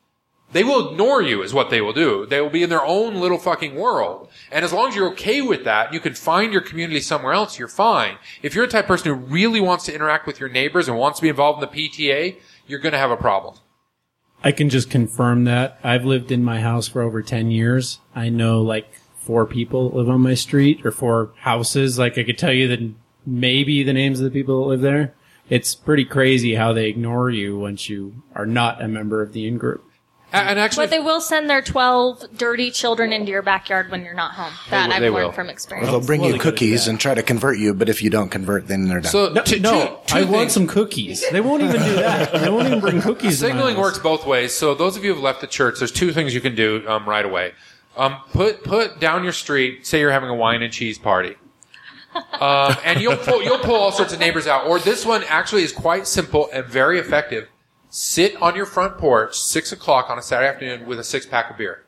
They 0.52 0.64
will 0.64 0.91
ignore 0.91 1.22
you 1.22 1.41
is 1.44 1.53
what 1.53 1.69
they 1.69 1.80
will 1.82 1.94
do. 1.94 2.26
They 2.26 2.41
will 2.41 2.49
be 2.49 2.64
in 2.64 2.69
their 2.69 2.86
own 2.86 3.15
little 3.15 3.38
fucking 3.38 3.76
world. 3.76 4.30
And 4.52 4.65
as 4.65 4.73
long 4.73 4.90
as 4.90 4.95
you're 4.95 5.11
okay 5.11 5.41
with 5.41 5.64
that, 5.64 5.94
you 5.94 5.99
can 5.99 6.14
find 6.14 6.52
your 6.52 6.61
community 6.61 6.99
somewhere 6.99 7.34
else, 7.34 7.57
you're 7.57 7.68
fine. 7.68 8.18
If 8.41 8.53
you're 8.53 8.65
a 8.65 8.69
type 8.69 8.86
of 8.86 8.90
person 8.90 9.07
who 9.07 9.26
really 9.26 9.61
wants 9.61 9.86
to 9.86 9.95
interact 9.95 10.28
with 10.28 10.40
your 10.40 10.49
neighbors 10.49 10.88
and 10.88 10.98
wants 10.98 11.19
to 11.19 11.23
be 11.23 11.30
involved 11.30 11.64
in 11.64 11.69
the 11.69 11.90
PTA, 11.90 12.38
you're 12.68 12.80
going 12.80 12.91
to 12.91 12.99
have 12.99 13.11
a 13.11 13.18
problem. 13.18 13.56
I 14.44 14.52
can 14.52 14.69
just 14.69 14.90
confirm 14.90 15.45
that. 15.45 15.80
I've 15.84 16.03
lived 16.03 16.32
in 16.32 16.44
my 16.44 16.60
house 16.60 16.88
for 16.88 17.02
over 17.02 17.22
10 17.22 17.52
years. 17.52 17.99
I 18.15 18.30
know 18.30 18.61
like 18.61 18.91
four 19.19 19.45
people 19.45 19.90
live 19.91 20.10
on 20.10 20.22
my 20.22 20.34
street 20.34 20.86
or 20.86 20.91
four 20.91 21.32
houses. 21.38 21.99
Like 21.99 22.18
I 22.18 22.23
could 22.23 22.38
tell 22.38 22.52
you 22.52 22.68
the 22.68 22.94
maybe 23.26 23.84
the 23.84 23.94
names 23.94 24.19
of 24.19 24.26
the 24.26 24.32
people 24.32 24.61
that 24.61 24.69
live 24.69 24.82
there. 24.82 25.14
It's 25.49 25.76
pretty 25.76 26.06
crazy 26.06 26.56
how 26.56 26.73
they 26.73 26.88
ignore 26.88 27.30
you 27.30 27.57
once 27.60 27.90
you 27.90 28.23
are 28.34 28.45
not 28.45 28.82
a 28.82 28.88
member 28.88 29.22
of 29.22 29.34
the 29.34 29.48
in 29.48 29.57
group. 29.57 29.86
A- 30.34 30.38
And 30.38 30.60
actually, 30.60 30.86
But 30.86 30.91
they 30.91 30.99
will 30.99 31.20
send 31.22 31.49
their 31.49 31.62
12 31.62 32.38
dirty 32.38 32.72
children 32.72 33.12
into 33.12 33.32
your 33.32 33.41
backyard 33.41 33.91
when 33.91 34.03
you're 34.03 34.14
not 34.14 34.32
home. 34.34 34.53
That 34.70 34.88
will- 34.88 34.94
I've 34.94 35.02
they 35.02 35.10
learned 35.10 35.26
will. 35.28 35.32
from 35.34 35.49
experience. 35.49 35.90
They'll 35.90 35.99
bring 35.99 36.22
Well, 36.22 36.30
you 36.32 36.38
they 36.38 36.40
cookies 36.44 36.88
and 36.88 36.99
try 36.99 37.14
to 37.14 37.22
convert 37.24 37.58
you, 37.58 37.74
but 37.74 37.90
if 37.90 38.02
you 38.02 38.10
don't 38.10 38.30
convert, 38.30 38.68
then 38.68 38.88
they're 38.88 39.02
done. 39.02 39.12
so 39.12 39.30
No, 39.30 39.41
two- 39.41 39.60
no 39.60 39.72
two- 39.72 39.88
two 40.08 40.18
I 40.18 40.22
want 40.24 40.36
things. 40.44 40.53
some 40.53 40.68
cookies. 40.68 41.24
They 41.30 41.41
won't 41.41 41.64
even 41.64 41.82
do 41.84 41.94
that. 41.95 42.32
They 42.34 42.49
won't 42.49 42.68
even 42.68 42.80
bring 42.80 43.02
cookies. 43.02 43.40
Signaling 43.40 43.78
works 43.78 43.98
both 43.99 44.26
ways. 44.26 44.53
So 44.53 44.74
those 44.74 44.95
of 44.95 45.03
you 45.03 45.14
who've 45.14 45.24
left 45.24 45.41
the 45.41 45.48
church, 45.48 45.80
there's 45.80 45.91
two 45.91 46.14
things 46.14 46.34
you 46.34 46.41
can 46.41 46.56
do 46.56 46.84
um, 46.88 47.08
right 47.08 47.26
away. 47.26 47.52
Um, 47.98 48.16
put 48.32 48.64
put 48.64 49.02
down 49.02 49.24
your 49.26 49.34
street. 49.34 49.86
Say 49.86 49.99
you're 49.99 50.12
having 50.12 50.30
a 50.30 50.34
wine 50.36 50.62
and 50.62 50.72
cheese 50.72 50.98
party, 50.98 51.36
um, 52.40 52.76
and 52.86 53.02
you'll 53.02 53.18
pull 53.18 53.44
you'll 53.44 53.60
pull 53.60 53.76
all 53.76 53.91
sorts 53.91 54.14
of 54.14 54.20
neighbors 54.20 54.48
out. 54.48 54.66
Or 54.66 54.80
this 54.80 55.06
one 55.06 55.24
actually 55.28 55.64
is 55.64 55.74
quite 55.74 56.08
simple 56.08 56.49
and 56.53 56.66
very 56.66 56.99
effective. 56.99 57.49
Sit 57.93 58.41
on 58.41 58.55
your 58.55 58.65
front 58.65 58.97
porch 58.97 59.38
six 59.38 59.73
o'clock 59.73 60.09
on 60.09 60.18
a 60.18 60.22
Saturday 60.22 60.47
afternoon 60.49 60.88
with 60.88 60.97
a 60.97 61.03
six 61.03 61.26
pack 61.26 61.51
of 61.51 61.57
beer. 61.57 61.84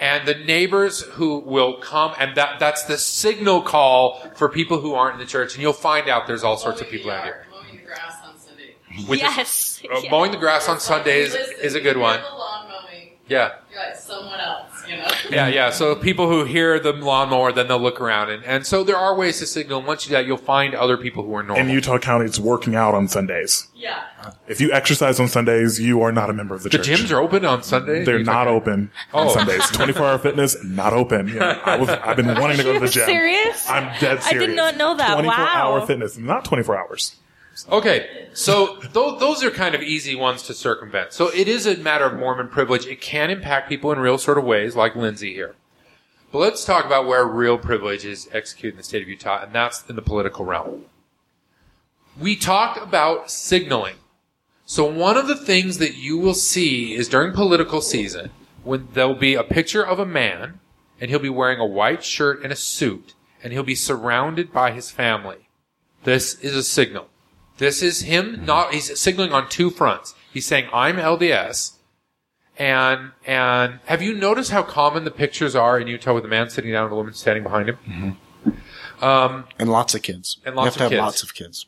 And 0.00 0.26
the 0.26 0.34
neighbors 0.34 1.02
who 1.02 1.40
will 1.40 1.74
come, 1.78 2.14
and 2.18 2.34
that, 2.36 2.58
that's 2.58 2.84
the 2.84 2.96
signal 2.96 3.60
call 3.60 4.20
for 4.34 4.48
people 4.48 4.80
who 4.80 4.94
aren't 4.94 5.14
in 5.14 5.20
the 5.20 5.26
church, 5.26 5.54
and 5.54 5.62
you'll 5.62 5.74
find 5.74 6.08
out 6.08 6.26
there's 6.26 6.42
all 6.42 6.56
sorts 6.56 6.80
of 6.80 6.88
people 6.88 7.10
out 7.10 7.24
here. 7.24 7.46
Mowing 7.50 7.76
the 7.76 7.82
grass 7.84 8.14
on 8.24 8.38
Sunday. 8.38 8.76
With 9.08 9.20
the- 9.20 9.26
yes. 9.26 9.82
uh, 9.92 10.00
Yeah. 10.00 10.10
Mowing 10.10 10.30
the 10.30 10.38
grass 10.38 10.68
on 10.70 10.80
Sundays 10.80 11.34
is 11.34 11.74
a 11.74 11.80
good 11.80 11.96
hear 11.96 12.02
one. 12.02 12.20
The 13.28 13.34
lawn 13.34 13.48
mowing. 13.50 13.60
Yeah. 13.70 13.72
You're 13.72 13.80
like 13.88 13.96
someone 13.96 14.40
else, 14.40 14.88
you 14.88 14.96
know. 14.96 15.08
Yeah, 15.30 15.48
yeah. 15.48 15.70
So 15.70 15.94
people 15.94 16.28
who 16.28 16.44
hear 16.44 16.80
the 16.80 16.92
lawnmower, 16.92 17.52
then 17.52 17.68
they'll 17.68 17.78
look 17.78 18.00
around, 18.00 18.30
and, 18.30 18.42
and 18.44 18.66
so 18.66 18.82
there 18.82 18.96
are 18.96 19.14
ways 19.14 19.38
to 19.40 19.46
signal. 19.46 19.78
And 19.78 19.86
once 19.86 20.04
you 20.04 20.10
do 20.10 20.14
that, 20.14 20.26
you'll 20.26 20.36
find 20.38 20.74
other 20.74 20.96
people 20.96 21.22
who 21.24 21.34
are 21.34 21.42
normal. 21.42 21.64
In 21.64 21.70
Utah 21.70 21.98
County, 21.98 22.24
it's 22.26 22.38
working 22.40 22.74
out 22.74 22.94
on 22.94 23.06
Sundays. 23.08 23.68
Yeah. 23.74 24.02
If 24.48 24.60
you 24.60 24.72
exercise 24.72 25.20
on 25.20 25.28
Sundays, 25.28 25.78
you 25.80 26.00
are 26.02 26.10
not 26.12 26.30
a 26.30 26.32
member 26.32 26.54
of 26.54 26.62
the, 26.62 26.68
the 26.70 26.78
church. 26.78 26.86
The 26.88 26.92
gyms 27.04 27.10
are 27.12 27.20
open 27.20 27.44
on 27.44 27.62
Sundays? 27.62 28.04
They're 28.06 28.22
not 28.24 28.48
open 28.48 28.90
on 29.12 29.26
Oh. 29.28 29.30
Sundays. 29.34 29.66
24 29.72 30.06
hour 30.06 30.18
fitness, 30.18 30.56
not 30.64 30.92
open. 30.92 31.28
Yeah, 31.28 31.60
I 31.64 31.76
was, 31.76 31.88
I've 31.88 32.16
been 32.16 32.26
wanting 32.40 32.56
to 32.56 32.62
go 32.64 32.72
to 32.72 32.80
the 32.80 32.86
you 32.86 32.92
gym. 32.92 33.04
serious? 33.06 33.68
I'm 33.68 33.84
dead 34.00 34.22
serious. 34.22 34.26
I 34.26 34.32
did 34.46 34.56
not 34.56 34.76
know 34.76 34.96
that. 34.96 35.12
24 35.14 35.28
Wow. 35.36 35.52
hour 35.54 35.86
fitness, 35.86 36.16
not 36.16 36.44
24 36.44 36.76
hours. 36.78 37.16
Okay, 37.70 38.28
so 38.34 38.76
th- 38.76 38.92
those 38.92 39.42
are 39.42 39.50
kind 39.50 39.74
of 39.74 39.82
easy 39.82 40.14
ones 40.14 40.42
to 40.44 40.54
circumvent. 40.54 41.12
So 41.12 41.28
it 41.28 41.48
is 41.48 41.66
a 41.66 41.76
matter 41.78 42.04
of 42.04 42.18
Mormon 42.18 42.48
privilege. 42.48 42.86
It 42.86 43.00
can 43.00 43.30
impact 43.30 43.68
people 43.68 43.90
in 43.90 43.98
real 43.98 44.18
sort 44.18 44.38
of 44.38 44.44
ways, 44.44 44.76
like 44.76 44.94
Lindsay 44.94 45.32
here. 45.32 45.56
But 46.30 46.38
let's 46.38 46.64
talk 46.64 46.84
about 46.84 47.06
where 47.06 47.24
real 47.24 47.56
privilege 47.56 48.04
is 48.04 48.28
executed 48.32 48.74
in 48.74 48.76
the 48.76 48.82
state 48.82 49.02
of 49.02 49.08
Utah, 49.08 49.42
and 49.42 49.52
that's 49.52 49.88
in 49.88 49.96
the 49.96 50.02
political 50.02 50.44
realm. 50.44 50.84
We 52.20 52.36
talked 52.36 52.82
about 52.82 53.30
signaling. 53.30 53.96
So 54.66 54.84
one 54.84 55.16
of 55.16 55.26
the 55.26 55.36
things 55.36 55.78
that 55.78 55.96
you 55.96 56.18
will 56.18 56.34
see 56.34 56.94
is 56.94 57.08
during 57.08 57.32
political 57.32 57.80
season, 57.80 58.30
when 58.62 58.88
there'll 58.92 59.14
be 59.14 59.34
a 59.34 59.42
picture 59.42 59.82
of 59.82 59.98
a 59.98 60.04
man, 60.04 60.60
and 61.00 61.10
he'll 61.10 61.18
be 61.18 61.30
wearing 61.30 61.60
a 61.60 61.66
white 61.66 62.04
shirt 62.04 62.42
and 62.42 62.52
a 62.52 62.56
suit, 62.56 63.14
and 63.42 63.52
he'll 63.52 63.62
be 63.62 63.74
surrounded 63.74 64.52
by 64.52 64.72
his 64.72 64.90
family. 64.90 65.48
This 66.04 66.34
is 66.40 66.54
a 66.54 66.62
signal. 66.62 67.08
This 67.58 67.82
is 67.82 68.02
him 68.02 68.34
mm-hmm. 68.34 68.44
not, 68.46 68.72
he's 68.72 68.98
signaling 68.98 69.32
on 69.32 69.48
two 69.48 69.70
fronts. 69.70 70.14
He's 70.32 70.46
saying, 70.46 70.68
I'm 70.72 70.96
LDS. 70.96 71.72
And, 72.56 73.12
and 73.24 73.80
have 73.84 74.02
you 74.02 74.14
noticed 74.14 74.50
how 74.50 74.62
common 74.62 75.04
the 75.04 75.10
pictures 75.10 75.54
are 75.54 75.78
in 75.78 75.86
Utah 75.86 76.14
with 76.14 76.24
a 76.24 76.28
man 76.28 76.50
sitting 76.50 76.72
down 76.72 76.84
and 76.84 76.92
a 76.92 76.96
woman 76.96 77.14
standing 77.14 77.44
behind 77.44 77.68
him? 77.68 77.78
Mm-hmm. 77.86 79.04
Um, 79.04 79.44
and 79.58 79.70
lots 79.70 79.94
of 79.94 80.02
kids. 80.02 80.38
And 80.44 80.54
you 80.54 80.60
lots 80.62 80.74
have 80.74 80.74
to 80.74 80.78
of 80.78 80.82
have 80.82 80.90
kids. 80.90 81.00
lots 81.00 81.22
of 81.22 81.34
kids. 81.34 81.66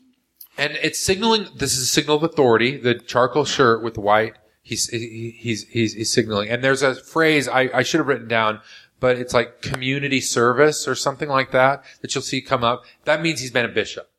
And 0.57 0.77
it's 0.81 0.99
signaling, 0.99 1.47
this 1.55 1.73
is 1.73 1.83
a 1.83 1.85
signal 1.85 2.17
of 2.17 2.23
authority, 2.23 2.77
the 2.77 2.95
charcoal 2.95 3.45
shirt 3.45 3.83
with 3.83 3.93
the 3.93 4.01
white, 4.01 4.33
he's, 4.61 4.89
he- 4.89 5.35
he's, 5.37 5.67
he's, 5.67 5.93
he's 5.93 6.11
signaling. 6.11 6.49
And 6.49 6.63
there's 6.63 6.81
a 6.81 6.95
phrase 6.95 7.47
I, 7.47 7.69
I 7.73 7.83
should 7.83 7.99
have 7.99 8.07
written 8.07 8.27
down, 8.27 8.59
but 8.99 9.17
it's 9.17 9.33
like 9.33 9.61
community 9.61 10.19
service 10.19 10.87
or 10.87 10.95
something 10.95 11.29
like 11.29 11.51
that, 11.51 11.83
that 12.01 12.13
you'll 12.13 12.21
see 12.21 12.41
come 12.41 12.65
up. 12.65 12.83
That 13.05 13.21
means 13.21 13.39
he's 13.39 13.51
been 13.51 13.65
a 13.65 13.69
bishop. 13.69 14.09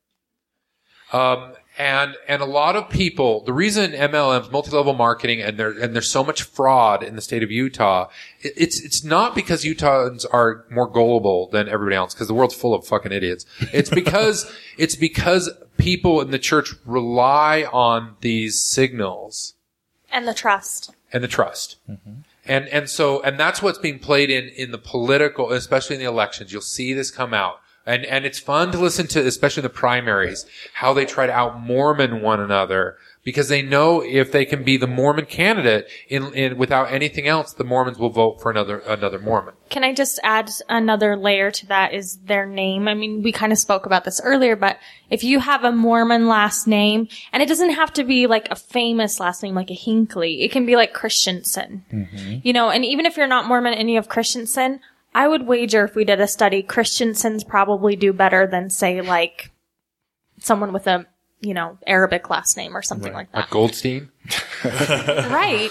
Um, 1.12 1.52
and, 1.78 2.16
and 2.28 2.42
a 2.42 2.46
lot 2.46 2.76
of 2.76 2.90
people, 2.90 3.42
the 3.44 3.52
reason 3.52 3.92
MLMs, 3.92 4.50
multi-level 4.52 4.92
marketing, 4.94 5.40
and 5.40 5.58
there, 5.58 5.70
and 5.70 5.94
there's 5.94 6.10
so 6.10 6.22
much 6.22 6.42
fraud 6.42 7.02
in 7.02 7.16
the 7.16 7.22
state 7.22 7.42
of 7.42 7.50
Utah, 7.50 8.08
it, 8.40 8.52
it's, 8.56 8.80
it's 8.80 9.02
not 9.02 9.34
because 9.34 9.64
Utahns 9.64 10.26
are 10.32 10.64
more 10.70 10.86
gullible 10.86 11.48
than 11.48 11.68
everybody 11.68 11.96
else, 11.96 12.12
because 12.14 12.28
the 12.28 12.34
world's 12.34 12.54
full 12.54 12.74
of 12.74 12.86
fucking 12.86 13.12
idiots. 13.12 13.46
It's 13.72 13.88
because, 14.02 14.52
it's 14.76 14.96
because 14.96 15.50
people 15.78 16.20
in 16.20 16.30
the 16.30 16.38
church 16.38 16.74
rely 16.84 17.64
on 17.72 18.16
these 18.20 18.62
signals 18.62 19.54
And 20.10 20.28
the 20.28 20.34
trust. 20.34 20.92
and 21.12 21.24
the 21.24 21.28
trust. 21.28 21.76
Mm-hmm. 21.90 22.12
And 22.44 22.66
and 22.68 22.90
so 22.90 23.22
and 23.22 23.38
that's 23.38 23.62
what's 23.62 23.78
being 23.78 24.00
played 24.00 24.28
in 24.28 24.48
in 24.48 24.72
the 24.72 24.78
political, 24.78 25.52
especially 25.52 25.94
in 25.94 26.00
the 26.02 26.08
elections. 26.08 26.52
You'll 26.52 26.60
see 26.60 26.92
this 26.92 27.12
come 27.12 27.32
out. 27.32 27.60
And 27.84 28.04
and 28.04 28.24
it's 28.24 28.38
fun 28.38 28.70
to 28.72 28.78
listen 28.78 29.06
to, 29.08 29.26
especially 29.26 29.62
the 29.62 29.68
primaries, 29.68 30.46
how 30.74 30.92
they 30.92 31.04
try 31.04 31.26
to 31.26 31.32
out 31.32 31.60
Mormon 31.60 32.22
one 32.22 32.40
another 32.40 32.96
because 33.24 33.48
they 33.48 33.62
know 33.62 34.02
if 34.02 34.32
they 34.32 34.44
can 34.44 34.64
be 34.64 34.76
the 34.76 34.86
Mormon 34.86 35.26
candidate 35.26 35.88
in, 36.08 36.32
in 36.34 36.58
without 36.58 36.90
anything 36.90 37.28
else, 37.28 37.52
the 37.52 37.64
Mormons 37.64 37.98
will 37.98 38.10
vote 38.10 38.40
for 38.40 38.50
another 38.50 38.78
another 38.78 39.18
Mormon. 39.18 39.54
Can 39.68 39.84
I 39.84 39.94
just 39.94 40.18
add 40.22 40.50
another 40.68 41.16
layer 41.16 41.50
to 41.50 41.66
that 41.66 41.94
is 41.94 42.18
their 42.18 42.46
name. 42.46 42.88
I 42.88 42.94
mean, 42.94 43.22
we 43.22 43.32
kind 43.32 43.52
of 43.52 43.58
spoke 43.58 43.86
about 43.86 44.04
this 44.04 44.20
earlier, 44.22 44.56
but 44.56 44.78
if 45.08 45.22
you 45.24 45.38
have 45.38 45.64
a 45.64 45.72
Mormon 45.72 46.28
last 46.28 46.66
name, 46.66 47.08
and 47.32 47.42
it 47.42 47.48
doesn't 47.48 47.70
have 47.70 47.92
to 47.94 48.04
be 48.04 48.26
like 48.26 48.48
a 48.50 48.56
famous 48.56 49.20
last 49.20 49.42
name 49.42 49.54
like 49.54 49.70
a 49.70 49.74
Hinckley, 49.74 50.42
it 50.42 50.50
can 50.50 50.66
be 50.66 50.76
like 50.76 50.92
Christensen. 50.92 51.84
Mm-hmm. 51.92 52.38
You 52.42 52.52
know, 52.52 52.70
and 52.70 52.84
even 52.84 53.06
if 53.06 53.16
you're 53.16 53.26
not 53.26 53.46
Mormon 53.46 53.74
and 53.74 53.88
you 53.88 53.96
have 53.96 54.08
Christensen, 54.08 54.80
I 55.14 55.28
would 55.28 55.46
wager 55.46 55.84
if 55.84 55.94
we 55.94 56.04
did 56.04 56.20
a 56.20 56.26
study, 56.26 56.62
Christensens 56.62 57.44
probably 57.44 57.96
do 57.96 58.12
better 58.12 58.46
than 58.46 58.70
say 58.70 59.00
like 59.00 59.50
someone 60.38 60.72
with 60.72 60.86
a, 60.86 61.06
you 61.42 61.54
know, 61.54 61.76
Arabic 61.88 62.30
last 62.30 62.56
name 62.56 62.76
or 62.76 62.82
something 62.82 63.12
like 63.12 63.28
Like 63.34 63.46
that. 63.46 63.50
Goldstein. 63.50 64.10
right. 64.64 65.70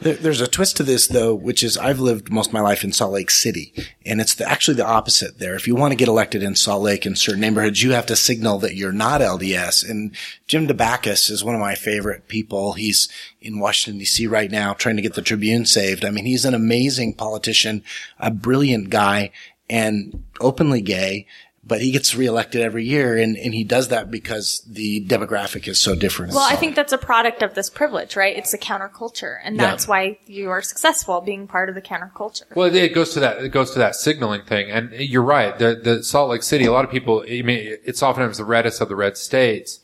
There, 0.00 0.14
there's 0.14 0.40
a 0.40 0.48
twist 0.48 0.78
to 0.78 0.82
this 0.82 1.06
though, 1.06 1.34
which 1.34 1.62
is 1.62 1.76
I've 1.76 2.00
lived 2.00 2.32
most 2.32 2.48
of 2.48 2.52
my 2.54 2.62
life 2.62 2.82
in 2.82 2.92
Salt 2.92 3.12
Lake 3.12 3.30
City, 3.30 3.74
and 4.06 4.22
it's 4.22 4.34
the, 4.34 4.50
actually 4.50 4.78
the 4.78 4.86
opposite 4.86 5.38
there. 5.38 5.54
If 5.54 5.68
you 5.68 5.74
want 5.74 5.92
to 5.92 5.96
get 5.96 6.08
elected 6.08 6.42
in 6.42 6.56
Salt 6.56 6.82
Lake 6.82 7.04
in 7.04 7.14
certain 7.14 7.42
neighborhoods, 7.42 7.82
you 7.82 7.92
have 7.92 8.06
to 8.06 8.16
signal 8.16 8.58
that 8.60 8.74
you're 8.74 8.90
not 8.90 9.20
LDS. 9.20 9.88
And 9.88 10.16
Jim 10.46 10.66
Dabakis 10.66 11.30
is 11.30 11.44
one 11.44 11.54
of 11.54 11.60
my 11.60 11.74
favorite 11.74 12.26
people. 12.26 12.72
He's 12.72 13.10
in 13.42 13.60
Washington 13.60 13.98
D.C. 13.98 14.26
right 14.26 14.50
now 14.50 14.72
trying 14.72 14.96
to 14.96 15.02
get 15.02 15.12
the 15.12 15.20
Tribune 15.20 15.66
saved. 15.66 16.06
I 16.06 16.10
mean, 16.10 16.24
he's 16.24 16.46
an 16.46 16.54
amazing 16.54 17.14
politician, 17.14 17.84
a 18.18 18.30
brilliant 18.30 18.88
guy, 18.88 19.30
and 19.68 20.24
openly 20.40 20.80
gay. 20.80 21.26
But 21.70 21.80
he 21.80 21.92
gets 21.92 22.16
reelected 22.16 22.62
every 22.62 22.84
year, 22.84 23.16
and, 23.16 23.36
and 23.36 23.54
he 23.54 23.62
does 23.62 23.88
that 23.88 24.10
because 24.10 24.60
the 24.66 25.06
demographic 25.06 25.68
is 25.68 25.80
so 25.80 25.94
different. 25.94 26.32
in 26.32 26.34
Well, 26.34 26.44
I 26.44 26.56
think 26.56 26.74
that's 26.74 26.92
a 26.92 26.98
product 26.98 27.44
of 27.44 27.54
this 27.54 27.70
privilege, 27.70 28.16
right? 28.16 28.36
It's 28.36 28.52
a 28.52 28.58
counterculture, 28.58 29.38
and 29.44 29.54
Yeah. 29.54 29.66
that's 29.66 29.86
why 29.86 30.18
you 30.26 30.50
are 30.50 30.62
successful 30.62 31.20
being 31.20 31.46
part 31.46 31.68
of 31.68 31.76
the 31.76 31.80
counterculture. 31.80 32.56
Well, 32.56 32.74
it 32.74 32.92
goes 32.92 33.14
to 33.14 33.20
that. 33.20 33.44
It 33.44 33.50
goes 33.50 33.70
to 33.74 33.78
that 33.78 33.94
signaling 33.94 34.42
thing, 34.42 34.68
and 34.68 34.90
you're 34.94 35.22
right. 35.22 35.56
The, 35.56 35.80
the 35.80 36.02
Salt 36.02 36.30
Lake 36.30 36.42
City. 36.42 36.64
A 36.64 36.72
lot 36.72 36.84
of 36.84 36.90
people. 36.90 37.24
I 37.24 37.42
mean, 37.42 37.76
it's 37.84 38.02
oftentimes 38.02 38.38
the 38.38 38.44
reddest 38.44 38.80
of 38.80 38.88
the 38.88 38.96
red 38.96 39.16
states, 39.16 39.78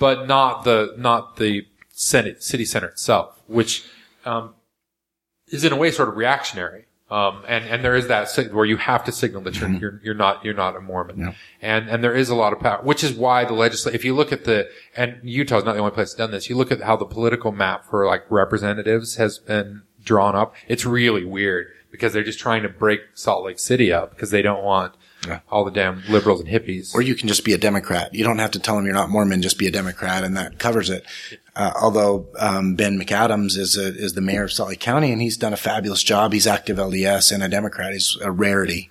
but 0.00 0.26
not 0.26 0.64
the 0.64 0.96
not 0.98 1.36
the 1.36 1.64
Senate, 1.92 2.42
city 2.42 2.64
center 2.64 2.88
itself, 2.88 3.40
which 3.46 3.84
um, 4.24 4.54
is 5.46 5.62
in 5.62 5.72
a 5.72 5.76
way 5.76 5.92
sort 5.92 6.08
of 6.08 6.16
reactionary. 6.16 6.83
Um, 7.10 7.42
and 7.46 7.64
and 7.66 7.84
there 7.84 7.94
is 7.94 8.08
that 8.08 8.30
sig- 8.30 8.52
where 8.52 8.64
you 8.64 8.78
have 8.78 9.04
to 9.04 9.12
signal 9.12 9.42
that 9.42 9.60
you're 9.60 9.70
you're, 9.70 10.00
you're 10.02 10.14
not 10.14 10.42
you're 10.44 10.54
not 10.54 10.74
a 10.74 10.80
Mormon, 10.80 11.20
and 11.60 11.88
and 11.90 12.02
there 12.02 12.14
is 12.14 12.30
a 12.30 12.34
lot 12.34 12.54
of 12.54 12.60
power, 12.60 12.80
which 12.82 13.04
is 13.04 13.12
why 13.12 13.44
the 13.44 13.52
legislature. 13.52 13.94
If 13.94 14.06
you 14.06 14.14
look 14.14 14.32
at 14.32 14.44
the 14.44 14.68
and 14.96 15.18
Utah 15.22 15.58
is 15.58 15.64
not 15.64 15.74
the 15.74 15.80
only 15.80 15.92
place 15.92 16.08
that's 16.08 16.14
done 16.14 16.30
this. 16.30 16.48
You 16.48 16.56
look 16.56 16.72
at 16.72 16.80
how 16.80 16.96
the 16.96 17.04
political 17.04 17.52
map 17.52 17.84
for 17.84 18.06
like 18.06 18.24
representatives 18.30 19.16
has 19.16 19.38
been 19.38 19.82
drawn 20.02 20.34
up. 20.34 20.54
It's 20.66 20.86
really 20.86 21.24
weird 21.24 21.66
because 21.90 22.14
they're 22.14 22.24
just 22.24 22.38
trying 22.38 22.62
to 22.62 22.68
break 22.70 23.00
Salt 23.12 23.44
Lake 23.44 23.58
City 23.58 23.92
up 23.92 24.10
because 24.10 24.30
they 24.30 24.42
don't 24.42 24.64
want 24.64 24.94
all 25.50 25.64
the 25.64 25.70
damn 25.70 26.02
liberals 26.08 26.40
and 26.40 26.48
hippies. 26.48 26.94
Or 26.94 27.02
you 27.02 27.14
can 27.14 27.28
just 27.28 27.44
be 27.44 27.52
a 27.52 27.58
Democrat. 27.58 28.14
You 28.14 28.24
don't 28.24 28.38
have 28.38 28.52
to 28.52 28.58
tell 28.58 28.76
them 28.76 28.84
you're 28.84 28.94
not 28.94 29.10
Mormon. 29.10 29.42
Just 29.42 29.58
be 29.58 29.66
a 29.66 29.70
Democrat, 29.70 30.24
and 30.24 30.36
that 30.36 30.58
covers 30.58 30.90
it. 30.90 31.04
Uh, 31.56 31.72
although 31.80 32.26
um, 32.38 32.74
Ben 32.74 32.98
McAdams 32.98 33.56
is 33.56 33.76
a, 33.76 33.86
is 33.86 34.14
the 34.14 34.20
mayor 34.20 34.44
of 34.44 34.52
Salt 34.52 34.70
Lake 34.70 34.80
County, 34.80 35.12
and 35.12 35.22
he's 35.22 35.36
done 35.36 35.52
a 35.52 35.56
fabulous 35.56 36.02
job. 36.02 36.32
He's 36.32 36.46
active 36.46 36.78
LDS 36.78 37.32
and 37.32 37.42
a 37.42 37.48
Democrat. 37.48 37.92
He's 37.92 38.16
a 38.20 38.30
rarity. 38.30 38.90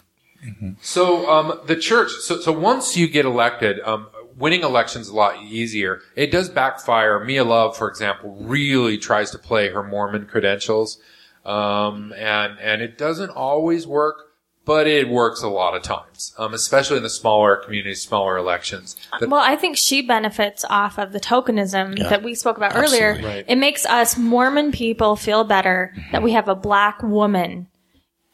So 0.82 1.30
um, 1.30 1.60
the 1.68 1.76
church. 1.76 2.12
So, 2.12 2.40
so 2.40 2.52
once 2.52 2.98
you 2.98 3.08
get 3.08 3.26
elected, 3.26 3.80
um, 3.82 4.08
winning 4.38 4.64
elections 4.64 5.08
a 5.08 5.16
lot 5.16 5.42
easier. 5.44 6.02
It 6.16 6.32
does 6.32 6.50
backfire. 6.50 7.24
Mia 7.24 7.44
Love, 7.44 7.78
for 7.78 7.88
example, 7.90 8.36
really 8.42 8.98
tries 8.98 9.32
to 9.32 9.38
play 9.38 9.70
her 9.70 9.84
Mormon 9.84 10.26
credentials, 10.26 11.00
um, 11.46 12.14
and 12.18 12.60
and 12.60 12.82
it 12.82 12.98
doesn't 12.98 13.30
always 13.30 13.88
work. 13.88 14.33
But 14.66 14.88
it 14.88 15.10
works 15.10 15.44
a 15.44 15.50
lot 15.50 15.76
of 15.76 15.82
times, 15.84 16.34
um, 16.38 16.54
especially 16.54 16.96
in 16.98 17.04
the 17.04 17.10
smaller 17.10 17.58
communities, 17.58 18.02
smaller 18.02 18.38
elections. 18.38 18.96
The- 19.20 19.28
Well, 19.28 19.42
I 19.44 19.58
think 19.58 19.76
she 19.76 20.02
benefits 20.02 20.64
off 20.70 20.98
of 20.98 21.12
the 21.12 21.20
tokenism 21.20 21.98
that 22.10 22.24
we 22.24 22.34
spoke 22.34 22.56
about 22.56 22.74
earlier. 22.76 23.20
Right. 23.22 23.44
It 23.48 23.58
makes 23.58 23.86
us 23.86 24.18
Mormon 24.18 24.72
people 24.72 25.18
feel 25.18 25.44
better 25.44 25.94
that 26.14 26.24
we 26.24 26.32
have 26.32 26.48
a 26.48 26.56
black 26.56 27.04
woman 27.04 27.68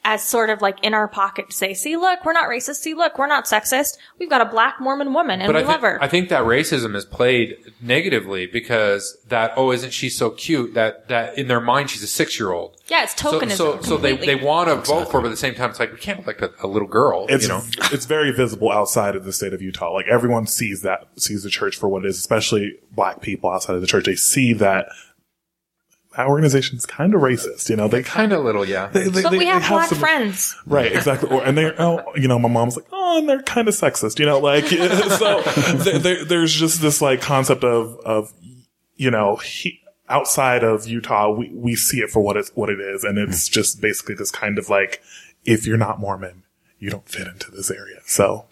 as 0.06 0.24
sort 0.24 0.50
of 0.50 0.62
like 0.62 0.82
in 0.84 0.94
our 0.94 1.08
pocket 1.08 1.50
to 1.50 1.56
say, 1.56 1.74
see, 1.74 1.98
look, 1.98 2.24
we're 2.24 2.34
not 2.34 2.50
racist. 2.50 2.76
See, 2.76 2.94
look, 2.94 3.20
we're 3.20 3.28
not 3.28 3.46
sexist. 3.46 3.98
We've 4.18 4.30
got 4.30 4.40
a 4.42 4.46
black 4.46 4.80
Mormon 4.80 5.14
woman 5.14 5.42
and 5.42 5.48
but 5.52 5.56
we 5.56 5.62
I, 5.62 5.66
thi- 5.66 5.72
love 5.72 5.82
her. 5.82 6.02
I 6.02 6.08
think 6.08 6.30
that 6.30 6.44
racism 6.44 6.96
is 6.96 7.04
played 7.04 7.58
negatively 7.82 8.48
because 8.48 9.18
that 9.28 9.52
oh 9.58 9.72
isn't 9.72 9.92
she 9.92 10.10
so 10.10 10.30
cute 10.30 10.74
that 10.74 11.10
that 11.10 11.38
in 11.38 11.48
their 11.48 11.60
mind 11.60 11.90
she's 11.90 12.04
a 12.04 12.08
six 12.08 12.40
year 12.40 12.52
old. 12.52 12.78
yeah, 12.88 13.04
it's 13.04 13.14
tokenism. 13.14 13.52
so 13.52 13.82
so 13.82 13.98
they 13.98 14.16
they 14.16 14.36
want 14.36 14.70
to 14.70 14.76
vote 14.76 15.12
for 15.12 15.18
her, 15.18 15.22
but 15.22 15.28
at 15.28 15.32
the 15.32 15.38
same 15.38 15.54
time 15.54 15.70
it's 15.70 15.80
like 15.80 15.92
we 15.92 16.00
can't 16.00 16.24
elect 16.24 16.42
a, 16.42 16.52
a 16.64 16.68
little 16.68 16.88
girl. 16.88 17.26
It's 17.28 17.44
you 17.44 17.50
know. 17.50 17.62
it's 17.92 18.06
very 18.06 18.32
visible 18.32 18.72
outside 18.72 19.16
of 19.16 19.26
the 19.26 19.34
state 19.34 19.54
of 19.54 19.62
Utah. 19.62 19.92
Like 19.94 20.08
everyone 20.08 20.48
sees 20.48 20.82
that 20.84 21.10
sees 21.18 21.44
the 21.44 21.50
church 21.50 21.76
for 21.76 21.90
what 21.90 22.06
it 22.06 22.08
is, 22.08 22.18
especially 22.18 22.80
black 22.94 23.22
people 23.22 23.50
outside 23.50 23.76
of 23.76 23.82
the 23.82 23.88
church. 23.88 24.06
They 24.06 24.16
see 24.16 24.54
that 24.54 24.70
that 24.70 24.90
organization's 26.18 26.86
kind 26.86 27.14
of 27.14 27.22
racist. 27.22 27.70
You 27.70 27.76
know, 27.76 27.88
they 27.88 28.04
Kind 28.04 28.34
of 28.34 28.44
little, 28.44 28.66
yeah. 28.66 28.88
they, 28.88 29.08
they, 29.08 29.22
but 29.22 29.32
they- 29.32 29.38
we 29.38 29.46
they 29.46 29.52
have 29.52 29.68
black 29.68 29.90
some- 29.90 30.00
friends. 30.00 30.56
Right, 30.66 30.92
exactly. 30.92 31.30
Or, 31.30 31.44
and 31.44 31.58
they're, 31.58 31.80
oh, 31.80 32.04
you 32.16 32.28
know, 32.28 32.40
my 32.40 32.50
mom's 32.50 32.76
like, 32.76 32.88
oh, 32.92 33.20
and 33.20 33.30
they're 33.30 33.44
kind 33.44 33.68
of 33.68 33.74
sexist, 33.76 34.20
you 34.20 34.26
know, 34.26 34.40
like, 34.40 34.66
so 34.68 35.42
there, 35.84 36.00
there, 36.00 36.26
there's 36.26 36.54
just 36.54 36.82
this 36.82 37.02
like 37.02 37.22
concept 37.22 37.64
of, 37.64 38.00
of, 38.00 38.34
you 38.96 39.12
know, 39.12 39.38
he, 39.38 39.80
outside 40.10 40.64
of 40.64 40.88
Utah, 40.88 41.32
we, 41.32 41.52
we 41.54 41.76
see 41.76 42.00
it 42.00 42.10
for 42.10 42.22
what 42.22 42.38
it's, 42.38 42.50
what 42.56 42.70
it 42.70 42.80
is. 42.80 43.04
And 43.04 43.18
it's 43.18 43.48
hmm. 43.48 43.54
just 43.54 43.82
basically 43.82 44.16
this 44.16 44.32
kind 44.32 44.58
of 44.58 44.70
like, 44.70 45.02
if 45.46 45.66
you're 45.66 45.78
not 45.78 46.00
Mormon, 46.00 46.44
you 46.80 46.90
don't 46.90 47.08
fit 47.10 47.28
into 47.28 47.52
this 47.52 47.70
area. 47.70 47.98
So 48.06 48.46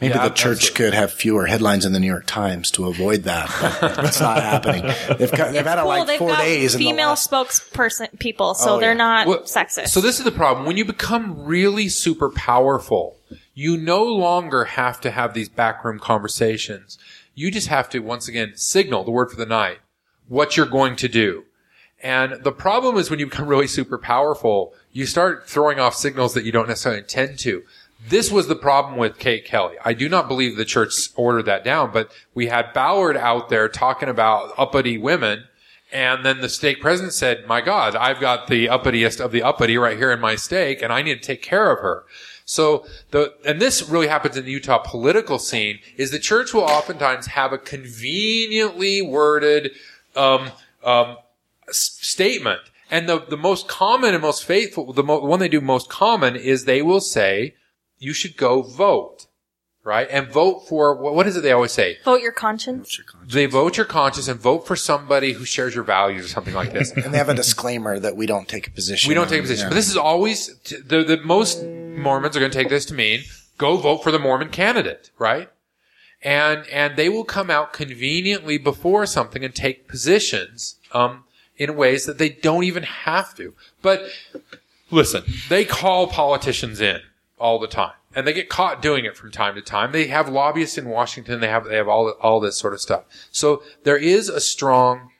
Maybe 0.00 0.14
Yeah, 0.14 0.28
the 0.28 0.34
church 0.34 0.58
absolutely. 0.58 0.76
could 0.84 0.94
have 0.94 1.12
fewer 1.12 1.46
headlines 1.46 1.84
in 1.84 1.92
the 1.92 1.98
New 2.00 2.06
York 2.06 2.26
Times 2.26 2.70
to 2.72 2.86
avoid 2.86 3.24
that. 3.24 3.48
But 3.80 3.98
it's 4.06 4.20
not 4.20 4.40
happening. 4.42 4.82
They've, 5.18 5.30
got, 5.32 5.52
they've 5.52 5.64
had 5.66 5.78
it 5.78 5.82
Cool, 5.82 5.88
like 5.88 6.06
they've 6.06 6.18
four 6.18 6.28
got 6.30 6.38
days. 6.42 6.76
female 6.76 7.08
last- 7.08 7.30
spokesperson 7.30 8.18
people, 8.20 8.54
so 8.54 8.76
Oh, 8.76 8.80
they're 8.80 8.92
yeah. 8.92 8.96
not 8.98 9.26
Well, 9.26 9.40
sexist. 9.42 9.88
So 9.88 10.00
this 10.00 10.18
is 10.18 10.24
the 10.24 10.30
problem. 10.32 10.64
When 10.66 10.76
you 10.76 10.84
become 10.84 11.44
really 11.44 11.88
super 11.88 12.30
powerful, 12.30 13.16
you 13.54 13.76
no 13.76 14.04
longer 14.04 14.64
have 14.64 15.00
to 15.02 15.10
have 15.10 15.34
these 15.34 15.48
backroom 15.48 15.98
conversations. 15.98 16.98
You 17.34 17.50
just 17.50 17.68
have 17.68 17.88
to, 17.90 17.98
once 17.98 18.28
again, 18.28 18.52
signal 18.56 19.04
the 19.04 19.10
word 19.10 19.30
for 19.30 19.36
the 19.36 19.46
night, 19.46 19.78
what 20.28 20.56
you're 20.56 20.66
going 20.66 20.96
to 20.96 21.08
do. 21.08 21.44
And 22.02 22.42
the 22.42 22.52
problem 22.52 22.96
is 22.96 23.10
when 23.10 23.18
you 23.18 23.26
become 23.26 23.46
really 23.48 23.66
super 23.66 23.98
powerful, 23.98 24.74
you 24.92 25.06
start 25.06 25.48
throwing 25.48 25.80
off 25.80 25.94
signals 25.94 26.34
that 26.34 26.44
you 26.44 26.52
don't 26.52 26.68
necessarily 26.68 27.00
intend 27.00 27.38
to. 27.40 27.62
This 28.08 28.30
was 28.30 28.48
the 28.48 28.56
problem 28.56 28.96
with 28.96 29.18
Kate 29.18 29.44
Kelly. 29.44 29.76
I 29.84 29.94
do 29.94 30.08
not 30.08 30.28
believe 30.28 30.56
the 30.56 30.64
church 30.64 30.92
ordered 31.14 31.46
that 31.46 31.64
down, 31.64 31.92
but 31.92 32.12
we 32.34 32.48
had 32.48 32.72
Ballard 32.72 33.16
out 33.16 33.48
there 33.48 33.68
talking 33.68 34.08
about 34.08 34.52
uppity 34.58 34.98
women. 34.98 35.44
And 35.92 36.24
then 36.24 36.40
the 36.40 36.48
stake 36.48 36.80
president 36.80 37.12
said, 37.12 37.46
my 37.46 37.60
God, 37.60 37.94
I've 37.94 38.18
got 38.18 38.48
the 38.48 38.66
uppitiest 38.66 39.20
of 39.20 39.30
the 39.30 39.42
uppity 39.42 39.76
right 39.76 39.96
here 39.96 40.10
in 40.10 40.20
my 40.20 40.36
stake 40.36 40.82
and 40.82 40.92
I 40.92 41.02
need 41.02 41.22
to 41.22 41.26
take 41.26 41.42
care 41.42 41.70
of 41.70 41.80
her. 41.80 42.04
So 42.44 42.86
the, 43.10 43.34
and 43.44 43.60
this 43.60 43.88
really 43.88 44.08
happens 44.08 44.36
in 44.36 44.44
the 44.44 44.50
Utah 44.50 44.78
political 44.78 45.38
scene 45.38 45.78
is 45.96 46.10
the 46.10 46.18
church 46.18 46.52
will 46.52 46.62
oftentimes 46.62 47.26
have 47.26 47.52
a 47.52 47.58
conveniently 47.58 49.00
worded, 49.00 49.72
um, 50.16 50.50
um, 50.82 51.18
s- 51.68 51.98
statement. 52.00 52.60
And 52.92 53.08
the, 53.08 53.18
the 53.20 53.38
most 53.38 53.66
common 53.68 54.12
and 54.14 54.22
most 54.22 54.44
faithful, 54.44 54.92
the, 54.92 55.02
mo- 55.02 55.20
the 55.22 55.26
one 55.26 55.40
they 55.40 55.48
do 55.48 55.62
most 55.62 55.88
common 55.88 56.36
is 56.36 56.64
they 56.66 56.82
will 56.82 57.00
say, 57.00 57.54
you 57.98 58.12
should 58.12 58.36
go 58.36 58.60
vote, 58.60 59.26
right? 59.82 60.06
And 60.10 60.28
vote 60.30 60.68
for, 60.68 60.94
what 60.94 61.14
what 61.14 61.26
is 61.26 61.34
it 61.36 61.40
they 61.40 61.52
always 61.52 61.72
say? 61.72 61.96
Vote 62.04 62.20
your 62.20 62.32
conscience. 62.32 63.00
They 63.26 63.46
vote 63.46 63.78
your 63.78 63.86
conscience 63.86 64.28
and 64.28 64.38
vote 64.38 64.66
for 64.66 64.76
somebody 64.76 65.32
who 65.32 65.44
shares 65.46 65.74
your 65.74 65.84
values 65.84 66.26
or 66.26 66.28
something 66.28 66.52
like 66.54 66.72
this. 66.74 66.92
and 66.92 67.14
they 67.14 67.18
have 67.18 67.30
a 67.30 67.34
disclaimer 67.34 67.98
that 67.98 68.14
we 68.14 68.26
don't 68.26 68.46
take 68.46 68.66
a 68.66 68.70
position. 68.70 69.08
we 69.08 69.14
don't 69.14 69.24
on- 69.24 69.30
take 69.30 69.40
a 69.40 69.42
position. 69.44 69.64
yeah. 69.64 69.68
But 69.70 69.76
this 69.76 69.88
is 69.88 69.96
always, 69.96 70.54
t- 70.58 70.76
the, 70.84 71.02
the 71.02 71.16
most 71.24 71.64
Mormons 71.64 72.36
are 72.36 72.40
going 72.40 72.52
to 72.52 72.58
take 72.58 72.68
this 72.68 72.84
to 72.86 72.94
mean, 72.94 73.22
go 73.56 73.76
vote 73.78 74.02
for 74.02 74.10
the 74.10 74.18
Mormon 74.18 74.50
candidate, 74.50 75.10
right? 75.18 75.48
And, 76.22 76.66
and 76.68 76.96
they 76.96 77.08
will 77.08 77.24
come 77.24 77.50
out 77.50 77.72
conveniently 77.72 78.58
before 78.58 79.06
something 79.06 79.42
and 79.44 79.54
take 79.54 79.88
positions, 79.88 80.76
um, 80.92 81.24
in 81.62 81.76
ways 81.76 82.06
that 82.06 82.18
they 82.18 82.28
don't 82.28 82.64
even 82.64 82.82
have 82.82 83.34
to. 83.36 83.54
But 83.80 84.02
listen, 84.90 85.24
they 85.48 85.64
call 85.64 86.06
politicians 86.08 86.80
in 86.80 87.00
all 87.38 87.58
the 87.58 87.66
time. 87.66 87.94
And 88.14 88.26
they 88.26 88.34
get 88.34 88.50
caught 88.50 88.82
doing 88.82 89.06
it 89.06 89.16
from 89.16 89.30
time 89.30 89.54
to 89.54 89.62
time. 89.62 89.92
They 89.92 90.08
have 90.08 90.28
lobbyists 90.28 90.76
in 90.76 90.88
Washington. 90.88 91.40
They 91.40 91.48
have, 91.48 91.64
they 91.64 91.76
have 91.76 91.88
all, 91.88 92.10
all 92.20 92.40
this 92.40 92.58
sort 92.58 92.74
of 92.74 92.80
stuff. 92.80 93.04
So 93.30 93.62
there 93.84 93.96
is 93.96 94.28
a 94.28 94.40
strong 94.40 95.10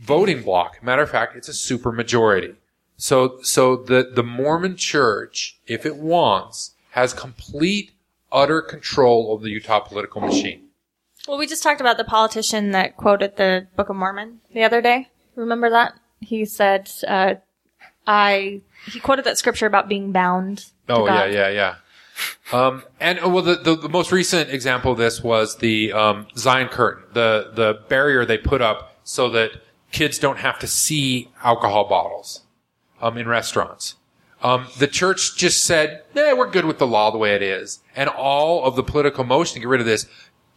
voting 0.00 0.42
block. 0.42 0.82
Matter 0.82 1.02
of 1.02 1.10
fact, 1.10 1.36
it's 1.36 1.48
a 1.48 1.54
super 1.54 1.92
majority. 1.92 2.54
So, 2.96 3.38
so 3.42 3.76
the, 3.76 4.10
the 4.12 4.24
Mormon 4.24 4.76
church, 4.76 5.58
if 5.68 5.86
it 5.86 5.96
wants, 5.96 6.74
has 6.90 7.14
complete, 7.14 7.92
utter 8.32 8.60
control 8.60 9.32
of 9.34 9.42
the 9.42 9.50
Utah 9.50 9.80
political 9.80 10.20
machine. 10.20 10.64
Well, 11.28 11.38
we 11.38 11.46
just 11.46 11.62
talked 11.62 11.80
about 11.80 11.98
the 11.98 12.04
politician 12.04 12.72
that 12.72 12.96
quoted 12.96 13.36
the 13.36 13.68
Book 13.76 13.90
of 13.90 13.96
Mormon 13.96 14.40
the 14.52 14.64
other 14.64 14.80
day. 14.80 15.08
Remember 15.38 15.70
that? 15.70 15.94
He 16.20 16.44
said, 16.44 16.90
uh, 17.06 17.34
I, 18.06 18.60
he 18.90 18.98
quoted 18.98 19.24
that 19.24 19.38
scripture 19.38 19.66
about 19.66 19.88
being 19.88 20.10
bound. 20.10 20.66
Oh 20.88 21.06
yeah, 21.06 21.26
yeah, 21.26 21.48
yeah. 21.48 21.74
Um, 22.52 22.82
and 22.98 23.20
uh, 23.22 23.28
well, 23.28 23.42
the, 23.42 23.54
the 23.56 23.76
the 23.76 23.88
most 23.88 24.10
recent 24.10 24.50
example 24.50 24.90
of 24.90 24.98
this 24.98 25.22
was 25.22 25.58
the 25.58 25.92
um, 25.92 26.26
Zion 26.36 26.68
curtain, 26.68 27.04
the 27.12 27.52
the 27.54 27.80
barrier 27.88 28.24
they 28.24 28.38
put 28.38 28.60
up 28.60 28.96
so 29.04 29.28
that 29.30 29.52
kids 29.92 30.18
don't 30.18 30.38
have 30.38 30.58
to 30.58 30.66
see 30.66 31.30
alcohol 31.44 31.88
bottles 31.88 32.42
um, 33.00 33.16
in 33.16 33.28
restaurants. 33.28 33.94
Um, 34.42 34.66
the 34.78 34.86
church 34.86 35.36
just 35.36 35.64
said, 35.64 36.02
"Yeah, 36.14 36.32
we're 36.32 36.50
good 36.50 36.64
with 36.64 36.78
the 36.78 36.86
law 36.86 37.10
the 37.10 37.18
way 37.18 37.34
it 37.34 37.42
is," 37.42 37.80
and 37.94 38.08
all 38.08 38.64
of 38.64 38.74
the 38.74 38.82
political 38.82 39.24
motion 39.24 39.54
to 39.54 39.60
get 39.60 39.68
rid 39.68 39.80
of 39.80 39.86
this 39.86 40.06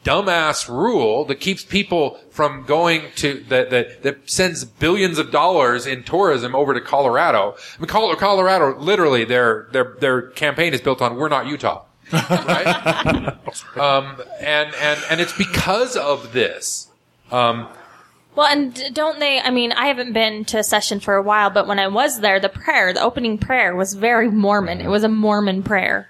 dumbass 0.03 0.67
rule 0.67 1.25
that 1.25 1.35
keeps 1.35 1.63
people 1.63 2.19
from 2.31 2.65
going 2.65 3.03
to 3.15 3.43
that 3.49 3.69
that 3.69 4.03
that 4.03 4.29
sends 4.29 4.65
billions 4.65 5.17
of 5.17 5.31
dollars 5.31 5.85
in 5.85 6.03
tourism 6.03 6.55
over 6.55 6.73
to 6.73 6.81
Colorado. 6.81 7.55
I 7.77 7.81
mean, 7.81 7.87
Colorado, 7.87 8.77
literally, 8.79 9.25
their 9.25 9.67
their 9.71 9.95
their 9.99 10.21
campaign 10.31 10.73
is 10.73 10.81
built 10.81 11.01
on 11.01 11.15
"We're 11.15 11.29
not 11.29 11.45
Utah," 11.47 11.83
right? 12.11 12.67
um, 13.77 14.21
and 14.39 14.73
and 14.75 14.99
and 15.09 15.21
it's 15.21 15.37
because 15.37 15.95
of 15.95 16.33
this. 16.33 16.87
Um, 17.31 17.67
Well, 18.35 18.47
and 18.47 18.93
don't 18.93 19.19
they? 19.19 19.39
I 19.39 19.51
mean, 19.51 19.71
I 19.73 19.87
haven't 19.87 20.13
been 20.13 20.45
to 20.45 20.59
a 20.59 20.63
session 20.63 20.99
for 20.99 21.15
a 21.15 21.21
while, 21.21 21.49
but 21.49 21.67
when 21.67 21.79
I 21.79 21.87
was 21.87 22.21
there, 22.21 22.39
the 22.39 22.49
prayer, 22.49 22.93
the 22.93 23.01
opening 23.01 23.37
prayer, 23.37 23.75
was 23.75 23.93
very 23.93 24.29
Mormon. 24.31 24.81
It 24.81 24.87
was 24.87 25.03
a 25.03 25.09
Mormon 25.09 25.63
prayer. 25.63 26.09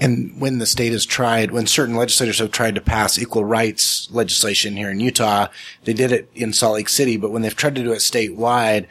And 0.00 0.40
when 0.40 0.58
the 0.58 0.66
state 0.66 0.92
has 0.92 1.04
tried, 1.04 1.50
when 1.50 1.66
certain 1.66 1.96
legislators 1.96 2.38
have 2.38 2.52
tried 2.52 2.74
to 2.76 2.80
pass 2.80 3.18
equal 3.18 3.44
rights 3.44 4.08
legislation 4.10 4.76
here 4.76 4.90
in 4.90 5.00
Utah, 5.00 5.48
they 5.84 5.92
did 5.92 6.12
it 6.12 6.30
in 6.34 6.52
Salt 6.52 6.74
Lake 6.74 6.88
City, 6.88 7.16
but 7.16 7.30
when 7.30 7.42
they've 7.42 7.54
tried 7.54 7.74
to 7.74 7.82
do 7.82 7.92
it 7.92 7.98
statewide, 7.98 8.86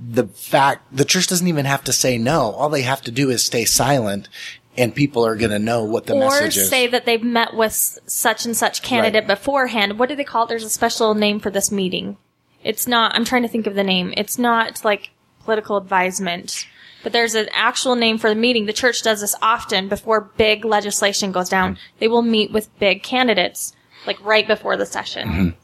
the 0.00 0.26
fact, 0.26 0.96
the 0.96 1.04
church 1.04 1.26
doesn't 1.26 1.46
even 1.46 1.66
have 1.66 1.84
to 1.84 1.92
say 1.92 2.16
no. 2.16 2.52
All 2.52 2.70
they 2.70 2.82
have 2.82 3.02
to 3.02 3.10
do 3.10 3.28
is 3.28 3.44
stay 3.44 3.66
silent 3.66 4.28
and 4.76 4.94
people 4.94 5.26
are 5.26 5.36
going 5.36 5.50
to 5.50 5.58
know 5.58 5.84
what 5.84 6.06
the 6.06 6.14
or 6.14 6.20
message 6.20 6.56
is. 6.56 6.70
say 6.70 6.86
that 6.86 7.04
they've 7.04 7.22
met 7.22 7.54
with 7.54 7.98
such 8.06 8.46
and 8.46 8.56
such 8.56 8.82
candidate 8.82 9.26
beforehand. 9.26 9.98
What 9.98 10.08
do 10.08 10.16
they 10.16 10.24
call 10.24 10.44
it? 10.44 10.48
There's 10.48 10.64
a 10.64 10.70
special 10.70 11.14
name 11.14 11.40
for 11.40 11.50
this 11.50 11.70
meeting. 11.70 12.16
It's 12.62 12.86
not, 12.86 13.14
I'm 13.14 13.24
trying 13.24 13.42
to 13.42 13.48
think 13.48 13.66
of 13.66 13.74
the 13.74 13.84
name. 13.84 14.14
It's 14.16 14.38
not 14.38 14.84
like 14.84 15.10
political 15.44 15.76
advisement, 15.76 16.66
but 17.02 17.12
there's 17.12 17.34
an 17.34 17.48
actual 17.52 17.94
name 17.94 18.18
for 18.18 18.28
the 18.28 18.36
meeting. 18.36 18.66
The 18.66 18.72
church 18.72 19.02
does 19.02 19.20
this 19.20 19.34
often 19.42 19.88
before 19.88 20.20
big 20.36 20.64
legislation 20.64 21.32
goes 21.32 21.48
down. 21.48 21.78
They 21.98 22.08
will 22.08 22.22
meet 22.22 22.52
with 22.52 22.76
big 22.78 23.02
candidates, 23.02 23.74
like 24.06 24.22
right 24.24 24.46
before 24.46 24.76
the 24.76 24.86
session. 24.86 25.54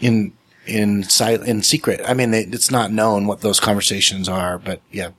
in 0.00 0.32
in 0.66 1.02
sil- 1.08 1.42
in 1.42 1.62
secret. 1.62 2.00
I 2.06 2.14
mean, 2.14 2.30
they, 2.30 2.42
it's 2.42 2.70
not 2.70 2.92
known 2.92 3.26
what 3.26 3.40
those 3.40 3.60
conversations 3.60 4.28
are, 4.28 4.58
but 4.58 4.80
yeah, 4.90 5.10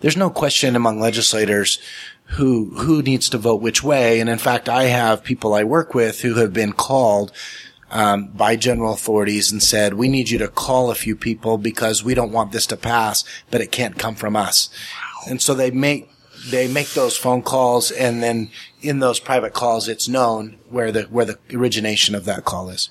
there's 0.00 0.16
no 0.16 0.30
question 0.30 0.76
among 0.76 1.00
legislators 1.00 1.78
who 2.24 2.70
who 2.76 3.02
needs 3.02 3.28
to 3.30 3.38
vote 3.38 3.62
which 3.62 3.82
way. 3.82 4.20
And 4.20 4.28
in 4.28 4.38
fact, 4.38 4.68
I 4.68 4.84
have 4.84 5.24
people 5.24 5.54
I 5.54 5.64
work 5.64 5.94
with 5.94 6.20
who 6.20 6.34
have 6.34 6.52
been 6.52 6.72
called 6.72 7.32
um, 7.90 8.28
by 8.28 8.56
general 8.56 8.92
authorities 8.92 9.50
and 9.50 9.62
said, 9.62 9.94
"We 9.94 10.08
need 10.08 10.30
you 10.30 10.38
to 10.38 10.48
call 10.48 10.90
a 10.90 10.94
few 10.94 11.16
people 11.16 11.58
because 11.58 12.04
we 12.04 12.14
don't 12.14 12.32
want 12.32 12.52
this 12.52 12.66
to 12.66 12.76
pass, 12.76 13.24
but 13.50 13.60
it 13.60 13.72
can't 13.72 13.98
come 13.98 14.14
from 14.14 14.36
us." 14.36 14.68
And 15.28 15.40
so 15.40 15.54
they 15.54 15.70
make 15.70 16.10
they 16.48 16.68
make 16.68 16.90
those 16.90 17.16
phone 17.16 17.42
calls, 17.42 17.90
and 17.90 18.22
then 18.22 18.50
in 18.80 19.00
those 19.00 19.20
private 19.20 19.52
calls, 19.52 19.88
it's 19.88 20.08
known 20.08 20.58
where 20.68 20.90
the 20.90 21.02
where 21.04 21.24
the 21.24 21.38
origination 21.52 22.14
of 22.14 22.24
that 22.24 22.44
call 22.44 22.70
is. 22.70 22.90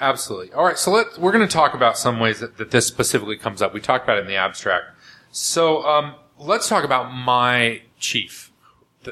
Absolutely. 0.00 0.52
All 0.52 0.64
right, 0.64 0.78
so 0.78 0.90
let 0.90 1.18
we're 1.18 1.32
going 1.32 1.46
to 1.46 1.52
talk 1.52 1.74
about 1.74 1.96
some 1.96 2.18
ways 2.18 2.40
that, 2.40 2.56
that 2.58 2.70
this 2.70 2.86
specifically 2.86 3.36
comes 3.36 3.62
up. 3.62 3.72
We 3.72 3.80
talked 3.80 4.04
about 4.04 4.18
it 4.18 4.22
in 4.22 4.26
the 4.26 4.36
abstract. 4.36 4.86
So 5.30 5.84
um, 5.86 6.16
let's 6.38 6.68
talk 6.68 6.84
about 6.84 7.12
my 7.12 7.82
chief 7.98 8.50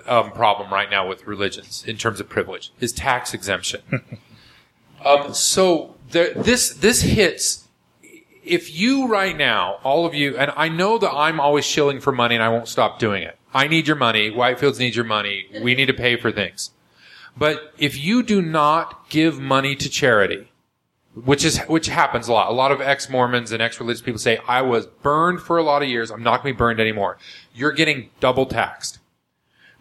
um, 0.06 0.32
problem 0.32 0.72
right 0.72 0.90
now 0.90 1.08
with 1.08 1.26
religions 1.26 1.84
in 1.86 1.96
terms 1.96 2.20
of 2.20 2.28
privilege 2.28 2.72
is 2.80 2.92
tax 2.92 3.34
exemption. 3.34 3.82
um, 5.04 5.32
so 5.32 5.96
there, 6.10 6.34
this 6.34 6.70
this 6.70 7.02
hits. 7.02 7.59
If 8.44 8.74
you 8.74 9.06
right 9.06 9.36
now, 9.36 9.78
all 9.84 10.06
of 10.06 10.14
you, 10.14 10.36
and 10.36 10.52
I 10.56 10.68
know 10.68 10.98
that 10.98 11.12
I'm 11.12 11.40
always 11.40 11.64
shilling 11.64 12.00
for 12.00 12.12
money, 12.12 12.34
and 12.34 12.44
I 12.44 12.48
won't 12.48 12.68
stop 12.68 12.98
doing 12.98 13.22
it. 13.22 13.38
I 13.52 13.68
need 13.68 13.86
your 13.86 13.96
money. 13.96 14.30
Whitefields 14.30 14.78
needs 14.78 14.96
your 14.96 15.04
money. 15.04 15.46
We 15.62 15.74
need 15.74 15.86
to 15.86 15.94
pay 15.94 16.16
for 16.16 16.32
things. 16.32 16.70
But 17.36 17.74
if 17.78 17.98
you 17.98 18.22
do 18.22 18.40
not 18.40 19.08
give 19.08 19.38
money 19.38 19.74
to 19.76 19.88
charity, 19.88 20.50
which 21.14 21.44
is 21.44 21.58
which 21.60 21.86
happens 21.86 22.28
a 22.28 22.32
lot. 22.32 22.50
A 22.50 22.54
lot 22.54 22.72
of 22.72 22.80
ex-Mormons 22.80 23.52
and 23.52 23.60
ex-religious 23.60 24.00
people 24.00 24.18
say, 24.18 24.38
"I 24.46 24.62
was 24.62 24.86
burned 24.86 25.40
for 25.40 25.58
a 25.58 25.62
lot 25.62 25.82
of 25.82 25.88
years. 25.88 26.10
I'm 26.10 26.22
not 26.22 26.42
going 26.42 26.54
to 26.54 26.56
be 26.56 26.58
burned 26.58 26.80
anymore." 26.80 27.18
You're 27.54 27.72
getting 27.72 28.10
double 28.20 28.46
taxed 28.46 28.98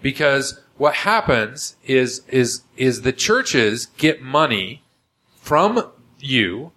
because 0.02 0.60
what 0.77 0.95
happens 0.95 1.76
is 1.86 2.23
is 2.27 2.61
is 2.77 3.03
the 3.03 3.14
churches 3.14 3.88
get 3.98 4.22
money 4.22 4.84
from 5.36 5.91
you. 6.19 6.72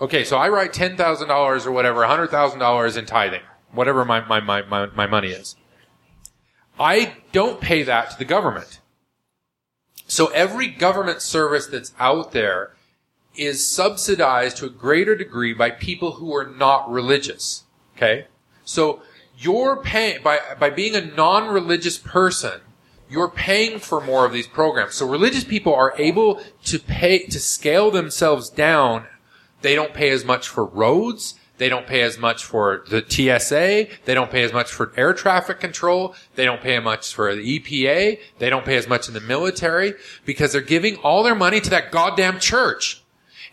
Okay, 0.00 0.24
so 0.24 0.36
I 0.36 0.48
write 0.48 0.72
ten 0.72 0.96
thousand 0.96 1.28
dollars 1.28 1.66
or 1.66 1.72
whatever, 1.72 2.04
hundred 2.04 2.30
thousand 2.30 2.58
dollars 2.58 2.96
in 2.96 3.06
tithing, 3.06 3.42
whatever 3.72 4.04
my, 4.04 4.20
my, 4.20 4.40
my, 4.40 4.62
my, 4.62 4.86
my 4.86 5.06
money 5.06 5.28
is. 5.28 5.56
I 6.78 7.14
don't 7.32 7.60
pay 7.60 7.82
that 7.84 8.10
to 8.10 8.18
the 8.18 8.24
government. 8.26 8.80
So 10.06 10.26
every 10.28 10.68
government 10.68 11.22
service 11.22 11.66
that's 11.66 11.92
out 11.98 12.32
there 12.32 12.76
is 13.34 13.66
subsidized 13.66 14.58
to 14.58 14.66
a 14.66 14.70
greater 14.70 15.16
degree 15.16 15.52
by 15.52 15.70
people 15.70 16.12
who 16.12 16.34
are 16.34 16.46
not 16.46 16.90
religious. 16.90 17.64
Okay? 17.96 18.26
So 18.64 19.02
you're 19.38 19.82
paying, 19.82 20.22
by, 20.22 20.38
by 20.58 20.70
being 20.70 20.94
a 20.94 21.04
non-religious 21.04 21.98
person, 21.98 22.60
you're 23.08 23.30
paying 23.30 23.78
for 23.78 24.00
more 24.00 24.24
of 24.24 24.32
these 24.32 24.46
programs. 24.46 24.94
So 24.94 25.08
religious 25.08 25.44
people 25.44 25.74
are 25.74 25.94
able 25.98 26.42
to 26.64 26.78
pay, 26.78 27.26
to 27.26 27.40
scale 27.40 27.90
themselves 27.90 28.48
down. 28.50 29.06
They 29.66 29.74
don't 29.74 29.92
pay 29.92 30.10
as 30.10 30.24
much 30.24 30.48
for 30.48 30.64
roads. 30.64 31.34
They 31.58 31.68
don't 31.68 31.88
pay 31.88 32.02
as 32.02 32.18
much 32.18 32.44
for 32.44 32.84
the 32.88 33.04
TSA. 33.04 33.88
They 34.04 34.14
don't 34.14 34.30
pay 34.30 34.44
as 34.44 34.52
much 34.52 34.70
for 34.70 34.92
air 34.96 35.12
traffic 35.12 35.58
control. 35.58 36.14
They 36.36 36.44
don't 36.44 36.60
pay 36.60 36.76
as 36.76 36.84
much 36.84 37.12
for 37.12 37.34
the 37.34 37.58
EPA. 37.58 38.20
They 38.38 38.48
don't 38.48 38.64
pay 38.64 38.76
as 38.76 38.86
much 38.86 39.08
in 39.08 39.14
the 39.14 39.20
military 39.20 39.94
because 40.24 40.52
they're 40.52 40.60
giving 40.60 40.94
all 40.98 41.24
their 41.24 41.34
money 41.34 41.60
to 41.60 41.70
that 41.70 41.90
goddamn 41.90 42.38
church. 42.38 43.02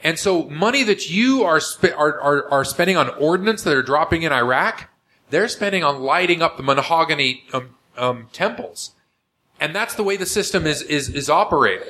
And 0.04 0.20
so 0.20 0.44
money 0.44 0.84
that 0.84 1.10
you 1.10 1.46
are, 1.46 1.60
sp- 1.60 1.98
are, 1.98 2.22
are, 2.22 2.52
are 2.52 2.64
spending 2.64 2.96
on 2.96 3.10
ordnance 3.16 3.64
that 3.64 3.76
are 3.76 3.82
dropping 3.82 4.22
in 4.22 4.32
Iraq, 4.32 4.92
they're 5.32 5.48
spending 5.48 5.84
on 5.84 6.00
lighting 6.00 6.44
up 6.44 6.58
the 6.58 6.64
mahogany 6.64 7.44
um, 7.54 7.70
um, 7.98 8.28
temples. 8.32 8.92
And 9.60 9.74
that's 9.74 9.96
the 9.96 10.04
way 10.04 10.16
the 10.16 10.28
system 10.28 10.68
is, 10.68 10.84
is, 10.84 11.10
is 11.10 11.28
operated. 11.28 11.88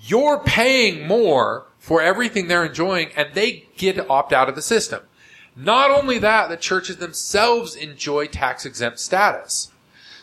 You're 0.00 0.42
paying 0.42 1.06
more 1.06 1.66
for 1.88 2.02
everything 2.02 2.48
they're 2.48 2.66
enjoying 2.66 3.08
and 3.16 3.32
they 3.32 3.64
get 3.78 3.96
to 3.96 4.06
opt 4.08 4.30
out 4.30 4.46
of 4.46 4.54
the 4.54 4.60
system. 4.60 5.00
Not 5.56 5.90
only 5.90 6.18
that, 6.18 6.50
the 6.50 6.58
churches 6.58 6.98
themselves 6.98 7.74
enjoy 7.74 8.26
tax 8.26 8.66
exempt 8.66 9.00
status. 9.00 9.72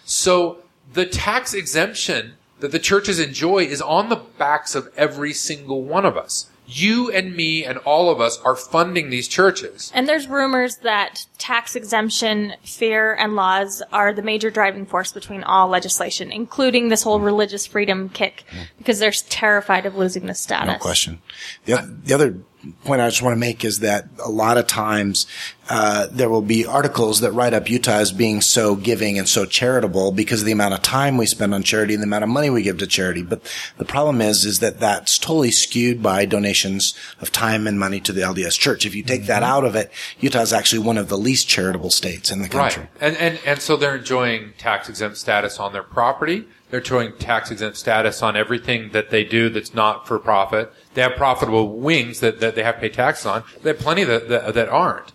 So 0.05 0.59
the 0.93 1.07
tax 1.07 1.55
exemption 1.55 2.35
that 2.59 2.71
the 2.71 2.77
churches 2.77 3.19
enjoy 3.19 3.63
is 3.63 3.81
on 3.81 4.09
the 4.09 4.15
backs 4.37 4.75
of 4.75 4.93
every 4.95 5.33
single 5.33 5.81
one 5.81 6.05
of 6.05 6.15
us. 6.15 6.51
You 6.67 7.11
and 7.11 7.35
me 7.35 7.63
and 7.63 7.77
all 7.79 8.09
of 8.09 8.19
us 8.19 8.39
are 8.41 8.55
funding 8.55 9.09
these 9.09 9.27
churches. 9.27 9.91
And 9.93 10.07
there's 10.07 10.27
rumors 10.27 10.77
that 10.77 11.25
tax 11.37 11.75
exemption 11.75 12.55
fear 12.63 13.13
and 13.13 13.35
laws 13.35 13.83
are 13.91 14.13
the 14.13 14.21
major 14.21 14.49
driving 14.49 14.85
force 14.85 15.11
between 15.11 15.43
all 15.43 15.67
legislation, 15.67 16.31
including 16.31 16.89
this 16.89 17.03
whole 17.03 17.19
religious 17.19 17.65
freedom 17.65 18.09
kick, 18.09 18.45
because 18.77 18.99
they're 18.99 19.11
terrified 19.11 19.85
of 19.85 19.95
losing 19.95 20.25
this 20.25 20.39
status. 20.39 20.67
No 20.67 20.79
question. 20.79 21.21
The, 21.65 21.97
the 22.03 22.13
other 22.13 22.35
point 22.83 23.01
I 23.01 23.09
just 23.09 23.21
want 23.21 23.33
to 23.33 23.39
make 23.39 23.63
is 23.63 23.79
that 23.79 24.07
a 24.23 24.29
lot 24.29 24.57
of 24.57 24.67
times 24.67 25.27
uh, 25.69 26.07
there 26.11 26.29
will 26.29 26.41
be 26.41 26.65
articles 26.65 27.21
that 27.21 27.31
write 27.31 27.53
up 27.53 27.69
Utah 27.69 27.93
as 27.93 28.11
being 28.11 28.41
so 28.41 28.75
giving 28.75 29.17
and 29.17 29.27
so 29.27 29.45
charitable 29.45 30.11
because 30.11 30.41
of 30.41 30.45
the 30.45 30.51
amount 30.51 30.73
of 30.73 30.81
time 30.81 31.17
we 31.17 31.25
spend 31.25 31.53
on 31.53 31.63
charity 31.63 31.93
and 31.93 32.03
the 32.03 32.07
amount 32.07 32.23
of 32.23 32.29
money 32.29 32.49
we 32.49 32.61
give 32.61 32.77
to 32.77 32.87
charity. 32.87 33.23
But 33.23 33.41
the 33.77 33.85
problem 33.85 34.21
is, 34.21 34.45
is 34.45 34.59
that 34.59 34.79
that's 34.79 35.17
totally 35.17 35.51
skewed 35.51 36.03
by 36.03 36.25
donations 36.25 36.93
of 37.19 37.31
time 37.31 37.65
and 37.67 37.79
money 37.79 37.99
to 38.01 38.11
the 38.11 38.21
LDS 38.21 38.59
Church. 38.59 38.85
If 38.85 38.93
you 38.93 39.03
take 39.03 39.25
that 39.25 39.43
out 39.43 39.63
of 39.63 39.75
it, 39.75 39.91
Utah 40.19 40.41
is 40.41 40.53
actually 40.53 40.79
one 40.79 40.97
of 40.97 41.09
the 41.09 41.17
least 41.17 41.47
charitable 41.47 41.89
states 41.89 42.31
in 42.31 42.41
the 42.41 42.49
country. 42.49 42.83
Right. 42.83 42.91
And, 43.01 43.17
and, 43.17 43.39
and 43.45 43.61
so 43.61 43.75
they're 43.75 43.97
enjoying 43.97 44.53
tax 44.57 44.87
exempt 44.87 45.17
status 45.17 45.59
on 45.59 45.73
their 45.73 45.83
property. 45.83 46.45
They're 46.75 46.81
enjoying 46.81 47.13
tax 47.13 47.51
exempt 47.51 47.77
status 47.77 48.21
on 48.21 48.35
everything 48.35 48.89
that 48.89 49.09
they 49.09 49.23
do 49.23 49.47
that's 49.47 49.73
not 49.73 50.05
for 50.05 50.19
profit. 50.19 50.73
They 50.93 51.03
have 51.03 51.15
profitable 51.15 51.69
wings 51.77 52.19
that, 52.19 52.41
that 52.41 52.55
they 52.55 52.63
have 52.63 52.75
to 52.75 52.81
pay 52.81 52.89
taxes 52.89 53.25
on. 53.25 53.45
They 53.63 53.69
have 53.69 53.79
plenty 53.79 54.03
that, 54.03 54.27
that, 54.27 54.53
that 54.55 54.67
aren't. 54.67 55.13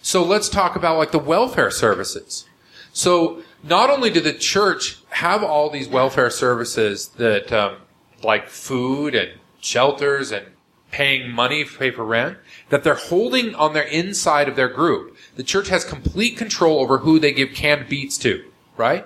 So 0.00 0.24
let's 0.24 0.48
talk 0.48 0.74
about 0.74 0.96
like 0.96 1.12
the 1.12 1.18
welfare 1.18 1.70
services. 1.70 2.46
So 2.94 3.42
not 3.62 3.90
only 3.90 4.08
did 4.08 4.24
the 4.24 4.32
church 4.32 5.02
have 5.10 5.42
all 5.42 5.68
these 5.68 5.86
welfare 5.86 6.30
services 6.30 7.08
that, 7.18 7.52
um, 7.52 7.76
like 8.22 8.48
food 8.48 9.14
and 9.14 9.32
shelters 9.60 10.32
and 10.32 10.46
paying 10.92 11.30
money 11.30 11.66
to 11.66 11.78
pay 11.78 11.90
for 11.90 12.06
rent, 12.06 12.38
that 12.70 12.84
they're 12.84 12.94
holding 12.94 13.54
on 13.54 13.74
their 13.74 13.82
inside 13.82 14.48
of 14.48 14.56
their 14.56 14.68
group. 14.68 15.14
The 15.36 15.42
church 15.42 15.68
has 15.68 15.84
complete 15.84 16.38
control 16.38 16.80
over 16.80 16.98
who 16.98 17.18
they 17.18 17.32
give 17.32 17.52
canned 17.52 17.90
beets 17.90 18.16
to, 18.18 18.50
right? 18.78 19.04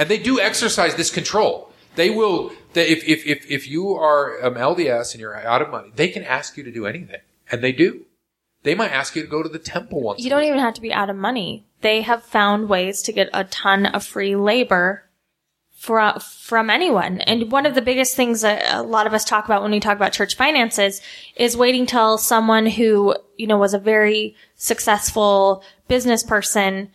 And 0.00 0.08
they 0.08 0.16
do 0.16 0.40
exercise 0.40 0.94
this 0.94 1.10
control. 1.10 1.70
They 1.94 2.08
will, 2.08 2.52
they, 2.72 2.88
if, 2.88 3.06
if, 3.06 3.26
if, 3.26 3.50
if 3.50 3.68
you 3.68 3.90
are 3.90 4.42
um, 4.42 4.54
LDS 4.54 5.12
and 5.12 5.20
you're 5.20 5.36
out 5.36 5.60
of 5.60 5.68
money, 5.68 5.92
they 5.94 6.08
can 6.08 6.24
ask 6.24 6.56
you 6.56 6.64
to 6.64 6.72
do 6.72 6.86
anything. 6.86 7.20
And 7.52 7.62
they 7.62 7.72
do. 7.72 8.06
They 8.62 8.74
might 8.74 8.92
ask 8.92 9.14
you 9.14 9.20
to 9.20 9.28
go 9.28 9.42
to 9.42 9.48
the 9.50 9.58
temple 9.58 10.00
once. 10.00 10.24
You 10.24 10.30
don't 10.30 10.44
even 10.44 10.58
have 10.58 10.72
to 10.72 10.80
be 10.80 10.90
out 10.90 11.10
of 11.10 11.16
money. 11.16 11.66
They 11.82 12.00
have 12.00 12.22
found 12.22 12.70
ways 12.70 13.02
to 13.02 13.12
get 13.12 13.28
a 13.34 13.44
ton 13.44 13.84
of 13.84 14.02
free 14.02 14.36
labor 14.36 15.04
from 15.72 16.18
from 16.18 16.70
anyone. 16.70 17.20
And 17.20 17.52
one 17.52 17.66
of 17.66 17.74
the 17.74 17.82
biggest 17.82 18.16
things 18.16 18.40
that 18.40 18.74
a 18.74 18.82
lot 18.82 19.06
of 19.06 19.12
us 19.12 19.24
talk 19.24 19.44
about 19.44 19.60
when 19.60 19.70
we 19.70 19.80
talk 19.80 19.96
about 19.96 20.14
church 20.14 20.34
finances 20.34 21.02
is 21.36 21.58
waiting 21.58 21.84
till 21.84 22.16
someone 22.16 22.64
who, 22.64 23.16
you 23.36 23.46
know, 23.46 23.58
was 23.58 23.74
a 23.74 23.78
very 23.78 24.34
successful 24.56 25.62
business 25.88 26.22
person 26.22 26.90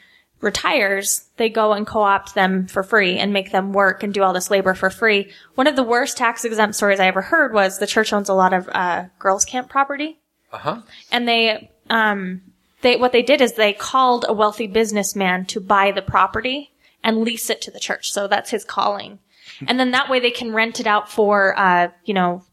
retires, 0.45 1.25
they 1.37 1.49
go 1.49 1.73
and 1.73 1.85
co-opt 1.85 2.35
them 2.35 2.67
for 2.67 2.83
free 2.83 3.17
and 3.17 3.33
make 3.33 3.51
them 3.51 3.73
work 3.73 4.03
and 4.03 4.13
do 4.13 4.23
all 4.23 4.31
this 4.31 4.49
labor 4.49 4.73
for 4.73 4.89
free. 4.89 5.31
One 5.55 5.67
of 5.67 5.75
the 5.75 5.83
worst 5.83 6.15
tax 6.17 6.45
exempt 6.45 6.75
stories 6.75 6.99
I 7.01 7.07
ever 7.07 7.21
heard 7.21 7.53
was 7.53 7.79
the 7.79 7.87
church 7.87 8.13
owns 8.13 8.29
a 8.29 8.33
lot 8.33 8.53
of 8.53 8.69
uh, 8.71 9.05
girls 9.19 9.43
camp 9.43 9.69
property 9.69 10.19
Uh-huh. 10.53 10.81
and 11.11 11.27
they 11.27 11.69
um 11.89 12.41
they 12.81 12.95
what 12.97 13.11
they 13.11 13.21
did 13.23 13.41
is 13.41 13.53
they 13.53 13.73
called 13.73 14.25
a 14.27 14.33
wealthy 14.33 14.67
businessman 14.67 15.45
to 15.47 15.59
buy 15.59 15.91
the 15.91 16.01
property 16.01 16.71
and 17.03 17.21
lease 17.21 17.49
it 17.49 17.61
to 17.61 17.71
the 17.71 17.79
church. 17.79 18.11
So 18.11 18.27
that's 18.27 18.51
his 18.51 18.63
calling. 18.63 19.19
And 19.67 19.79
then 19.79 19.91
that 19.91 20.09
way 20.09 20.19
they 20.19 20.31
can 20.31 20.53
rent 20.53 20.79
it 20.79 20.87
out 20.87 21.11
for 21.11 21.57
uh 21.59 21.89
you 22.05 22.13
know 22.13 22.43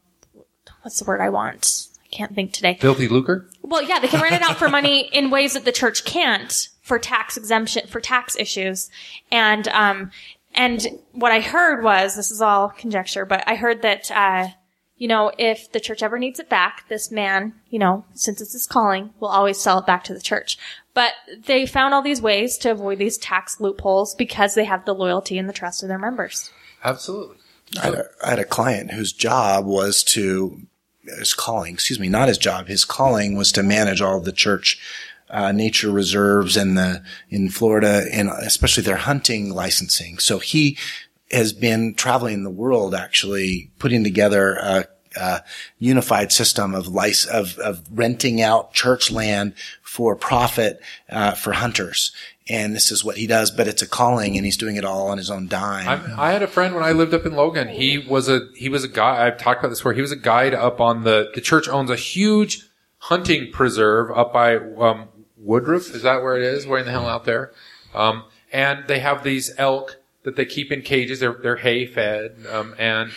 what's 0.81 0.99
the 0.99 1.05
word 1.05 1.21
I 1.21 1.29
want? 1.29 1.87
I 2.03 2.07
can't 2.15 2.35
think 2.35 2.51
today. 2.53 2.77
Filthy 2.79 3.07
lucre? 3.07 3.47
Well, 3.61 3.81
yeah, 3.81 3.99
they 3.99 4.07
can 4.07 4.21
rent 4.21 4.35
it 4.35 4.41
out 4.41 4.57
for 4.57 4.69
money 4.69 5.09
in 5.11 5.29
ways 5.31 5.53
that 5.53 5.65
the 5.65 5.71
church 5.71 6.03
can't 6.05 6.67
for 6.83 6.99
tax 6.99 7.37
exemption 7.37 7.87
for 7.87 7.99
tax 7.99 8.35
issues. 8.37 8.91
And 9.31 9.67
um 9.69 10.11
and 10.53 10.85
what 11.13 11.31
I 11.31 11.39
heard 11.39 11.83
was 11.83 12.15
this 12.15 12.29
is 12.29 12.41
all 12.41 12.69
conjecture, 12.69 13.25
but 13.25 13.43
I 13.47 13.55
heard 13.55 13.81
that 13.81 14.11
uh 14.11 14.49
you 14.95 15.07
know, 15.07 15.31
if 15.37 15.71
the 15.71 15.79
church 15.79 16.03
ever 16.03 16.19
needs 16.19 16.39
it 16.39 16.49
back, 16.49 16.87
this 16.87 17.11
man, 17.11 17.55
you 17.69 17.79
know, 17.79 18.05
since 18.13 18.39
it's 18.39 18.53
his 18.53 18.67
calling, 18.67 19.09
will 19.19 19.27
always 19.27 19.59
sell 19.59 19.79
it 19.79 19.87
back 19.87 20.03
to 20.03 20.13
the 20.13 20.21
church. 20.21 20.57
But 20.93 21.13
they 21.45 21.65
found 21.65 21.93
all 21.93 22.03
these 22.03 22.21
ways 22.21 22.57
to 22.59 22.71
avoid 22.71 22.99
these 22.99 23.17
tax 23.17 23.59
loopholes 23.59 24.13
because 24.13 24.53
they 24.53 24.65
have 24.65 24.85
the 24.85 24.93
loyalty 24.93 25.37
and 25.37 25.49
the 25.49 25.53
trust 25.53 25.81
of 25.81 25.89
their 25.89 25.97
members. 25.97 26.51
Absolutely. 26.83 27.37
I 27.81 27.85
had, 27.85 27.93
a, 27.95 28.05
I 28.23 28.29
had 28.29 28.39
a 28.39 28.45
client 28.45 28.91
whose 28.91 29.11
job 29.11 29.65
was 29.65 30.03
to 30.03 30.61
his 31.03 31.33
calling, 31.33 31.73
excuse 31.73 31.99
me, 31.99 32.07
not 32.07 32.27
his 32.27 32.37
job. 32.37 32.67
His 32.67 32.85
calling 32.85 33.35
was 33.35 33.51
to 33.53 33.63
manage 33.63 33.99
all 34.01 34.19
the 34.19 34.31
church 34.31 34.79
uh, 35.33 35.51
nature 35.51 35.91
reserves 35.91 36.55
in 36.55 36.75
the 36.75 37.03
in 37.29 37.49
Florida, 37.49 38.05
and 38.13 38.29
especially 38.29 38.83
their 38.83 38.97
hunting 38.97 39.49
licensing. 39.49 40.19
So 40.19 40.37
he 40.37 40.77
has 41.31 41.51
been 41.51 41.95
traveling 41.95 42.43
the 42.43 42.51
world, 42.51 42.93
actually 42.93 43.71
putting 43.79 44.03
together 44.03 44.53
a, 44.53 44.85
a 45.19 45.43
unified 45.79 46.31
system 46.31 46.75
of 46.75 46.87
lic- 46.87 47.27
of, 47.31 47.57
of 47.57 47.81
renting 47.91 48.41
out 48.41 48.73
church 48.73 49.11
land 49.11 49.55
for 49.81 50.15
profit 50.15 50.79
uh, 51.09 51.31
for 51.31 51.53
hunters. 51.53 52.11
And 52.47 52.75
this 52.75 52.91
is 52.91 53.03
what 53.03 53.17
he 53.17 53.25
does, 53.25 53.49
but 53.49 53.67
it's 53.67 53.81
a 53.81 53.87
calling, 53.87 54.35
and 54.35 54.45
he's 54.45 54.57
doing 54.57 54.75
it 54.75 54.85
all 54.85 55.07
on 55.07 55.17
his 55.17 55.31
own 55.31 55.47
dime. 55.47 55.87
I'm, 55.87 56.19
I 56.19 56.31
had 56.31 56.43
a 56.43 56.47
friend 56.47 56.75
when 56.75 56.83
I 56.83 56.91
lived 56.91 57.13
up 57.13 57.25
in 57.25 57.33
Logan. 57.33 57.69
He 57.69 57.97
was 57.97 58.29
a 58.29 58.41
he 58.55 58.69
was 58.69 58.83
a 58.83 58.89
guy. 58.89 59.25
I've 59.25 59.39
talked 59.39 59.61
about 59.61 59.69
this 59.69 59.79
before. 59.79 59.93
He 59.93 60.01
was 60.01 60.11
a 60.11 60.17
guide 60.17 60.53
up 60.53 60.79
on 60.79 61.05
the 61.05 61.31
the 61.33 61.41
church 61.41 61.67
owns 61.67 61.89
a 61.89 61.95
huge 61.95 62.67
hunting 63.03 63.51
preserve 63.51 64.09
up 64.17 64.31
by 64.31 64.55
um, 64.55 65.09
Woodruff. 65.43 65.93
Is 65.93 66.03
that 66.03 66.21
where 66.21 66.35
it 66.37 66.43
is? 66.43 66.65
Way 66.65 66.79
in 66.79 66.85
the 66.85 66.91
hell 66.91 67.07
out 67.07 67.25
there? 67.25 67.51
Um, 67.93 68.23
and 68.51 68.87
they 68.87 68.99
have 68.99 69.23
these 69.23 69.51
elk 69.57 69.97
that 70.23 70.35
they 70.35 70.45
keep 70.45 70.71
in 70.71 70.81
cages. 70.81 71.19
They're 71.19 71.33
they're 71.41 71.57
hay 71.57 71.85
fed, 71.85 72.35
um, 72.51 72.73
and 72.79 73.11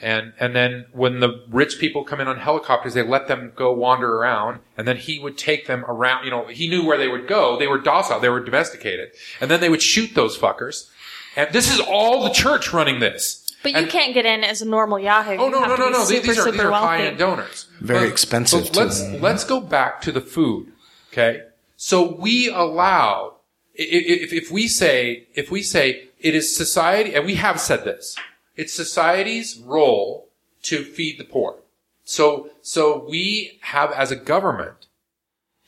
and 0.00 0.32
and 0.38 0.54
then 0.54 0.86
when 0.92 1.20
the 1.20 1.44
rich 1.50 1.78
people 1.78 2.04
come 2.04 2.20
in 2.20 2.28
on 2.28 2.38
helicopters, 2.38 2.94
they 2.94 3.02
let 3.02 3.28
them 3.28 3.52
go 3.56 3.72
wander 3.72 4.16
around, 4.16 4.60
and 4.76 4.86
then 4.86 4.96
he 4.96 5.18
would 5.18 5.36
take 5.36 5.66
them 5.66 5.84
around. 5.86 6.24
You 6.24 6.30
know, 6.30 6.46
he 6.46 6.68
knew 6.68 6.84
where 6.84 6.98
they 6.98 7.08
would 7.08 7.26
go. 7.26 7.58
They 7.58 7.66
were 7.66 7.78
docile. 7.78 8.20
They 8.20 8.28
were 8.28 8.40
domesticated, 8.40 9.10
and 9.40 9.50
then 9.50 9.60
they 9.60 9.68
would 9.68 9.82
shoot 9.82 10.14
those 10.14 10.36
fuckers. 10.38 10.88
And 11.36 11.52
this 11.52 11.72
is 11.72 11.80
all 11.80 12.22
the 12.22 12.30
church 12.30 12.72
running 12.72 13.00
this. 13.00 13.38
But 13.62 13.72
you 13.80 13.86
can't 13.86 14.12
get 14.12 14.26
in 14.26 14.42
as 14.44 14.60
a 14.60 14.66
normal 14.68 14.98
Yahoo. 14.98 15.36
Oh 15.38 15.46
You 15.46 15.50
no 15.52 15.60
no 15.66 15.76
no 15.76 15.88
no! 15.88 15.98
These, 16.00 16.08
Super, 16.08 16.26
these 16.26 16.38
are 16.38 16.42
super 16.42 16.50
these 16.52 16.60
are 16.62 16.70
high 16.72 17.02
end 17.02 17.18
donors. 17.18 17.66
Very 17.80 18.00
But- 18.06 18.08
expensive, 18.12 18.64
but 18.72 18.76
let's 18.76 19.00
too. 19.02 19.18
let's 19.18 19.44
go 19.44 19.60
back 19.60 20.00
to 20.02 20.10
the 20.12 20.20
food. 20.20 20.72
Okay, 21.12 21.42
so 21.84 22.14
we 22.14 22.48
allow 22.48 23.38
if 23.74 24.32
if 24.32 24.52
we 24.52 24.68
say 24.68 25.26
if 25.34 25.50
we 25.50 25.64
say 25.64 26.10
it 26.20 26.32
is 26.32 26.54
society, 26.54 27.12
and 27.12 27.26
we 27.26 27.34
have 27.34 27.60
said 27.60 27.82
this, 27.82 28.14
it's 28.54 28.72
society's 28.72 29.58
role 29.58 30.28
to 30.62 30.84
feed 30.84 31.18
the 31.18 31.24
poor. 31.24 31.56
So 32.04 32.50
so 32.62 33.04
we 33.10 33.58
have 33.62 33.90
as 33.90 34.12
a 34.12 34.16
government 34.16 34.86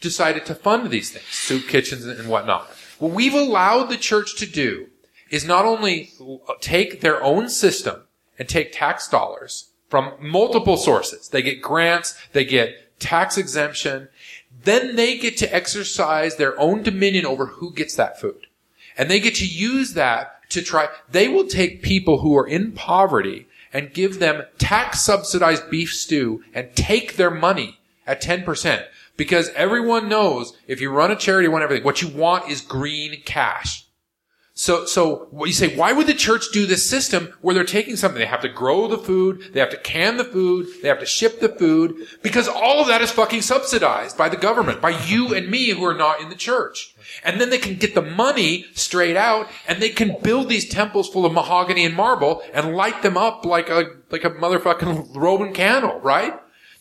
decided 0.01 0.47
to 0.47 0.55
fund 0.55 0.89
these 0.89 1.11
things, 1.11 1.27
soup 1.27 1.67
kitchens 1.67 2.07
and 2.07 2.29
whatnot. 2.29 2.69
What 3.01 3.11
we've 3.11 3.35
allowed 3.35 3.89
the 3.91 3.97
church 3.97 4.37
to 4.37 4.47
do 4.47 4.87
is 5.31 5.45
not 5.45 5.65
only 5.65 6.13
take 6.61 7.01
their 7.01 7.21
own 7.25 7.49
system 7.49 8.05
and 8.39 8.49
take 8.49 8.71
tax 8.71 9.09
dollars 9.09 9.71
from 9.89 10.13
multiple 10.21 10.77
sources. 10.77 11.29
They 11.29 11.43
get 11.43 11.61
grants, 11.61 12.17
they 12.33 12.45
get 12.45 13.01
tax 13.01 13.37
exemption, 13.37 14.11
then 14.65 14.97
they 14.97 15.19
get 15.19 15.37
to 15.39 15.55
exercise 15.55 16.37
their 16.37 16.59
own 16.59 16.83
dominion 16.83 17.27
over 17.27 17.47
who 17.47 17.73
gets 17.73 17.95
that 17.97 18.21
food. 18.21 18.47
And 18.97 19.11
they 19.11 19.21
get 19.21 19.35
to 19.37 19.47
use 19.47 19.95
that 19.95 20.49
to 20.51 20.63
try, 20.63 20.89
they 21.11 21.29
will 21.29 21.47
take 21.47 21.83
people 21.83 22.19
who 22.19 22.37
are 22.37 22.47
in 22.47 22.73
poverty 22.73 23.47
and 23.73 23.93
give 23.93 24.21
them 24.21 24.45
tax 24.59 25.01
subsidized 25.01 25.69
beef 25.69 25.93
stew 25.93 26.45
and 26.55 26.75
take 26.77 27.17
their 27.17 27.31
money 27.31 27.81
at 28.07 28.23
10%. 28.23 28.85
Because 29.17 29.51
everyone 29.51 30.09
knows 30.09 30.57
if 30.67 30.81
you 30.81 30.91
run 30.91 31.11
a 31.11 31.17
charity, 31.17 31.49
one 31.49 31.63
everything, 31.63 31.85
what 31.85 32.03
you 32.03 32.09
want 32.09 32.51
is 32.51 32.61
green 32.61 33.23
cash. 33.25 33.84
So, 34.57 34.87
so 34.87 35.29
you 35.45 35.53
say, 35.53 35.77
why 35.77 35.93
would 35.93 36.07
the 36.07 36.15
church 36.15 36.53
do 36.53 36.65
this 36.65 36.89
system 36.89 37.35
where 37.41 37.57
they're 37.57 37.65
taking 37.65 37.97
something? 37.97 38.21
They 38.21 38.27
have 38.27 38.41
to 38.43 38.49
grow 38.49 38.87
the 38.87 38.99
food, 38.99 39.53
they 39.53 39.59
have 39.59 39.71
to 39.71 39.77
can 39.77 40.17
the 40.17 40.25
food, 40.25 40.69
they 40.81 40.87
have 40.87 41.01
to 41.01 41.07
ship 41.07 41.41
the 41.41 41.49
food, 41.49 41.97
because 42.23 42.47
all 42.47 42.81
of 42.81 42.87
that 42.87 43.03
is 43.03 43.11
fucking 43.11 43.43
subsidized 43.43 44.17
by 44.17 44.29
the 44.29 44.37
government, 44.37 44.81
by 44.81 44.91
you 44.91 45.35
and 45.35 45.51
me 45.51 45.71
who 45.71 45.85
are 45.85 45.97
not 45.97 46.21
in 46.21 46.29
the 46.29 46.37
church. 46.37 46.95
And 47.25 47.41
then 47.41 47.51
they 47.51 47.59
can 47.59 47.75
get 47.75 47.97
the 47.97 48.03
money 48.03 48.67
straight 48.75 49.17
out 49.17 49.49
and 49.67 49.83
they 49.83 49.91
can 49.91 50.17
build 50.23 50.49
these 50.49 50.69
temples 50.69 51.09
full 51.09 51.27
of 51.27 51.33
mahogany 51.33 51.85
and 51.85 51.97
marble 51.97 52.41
and 52.53 52.77
light 52.77 53.03
them 53.03 53.17
up 53.17 53.45
like 53.45 53.69
a, 53.69 53.87
like 54.11 54.25
a 54.25 54.31
motherfucking 54.31 55.17
Roman 55.17 55.53
candle, 55.53 55.99
right? 55.99 56.33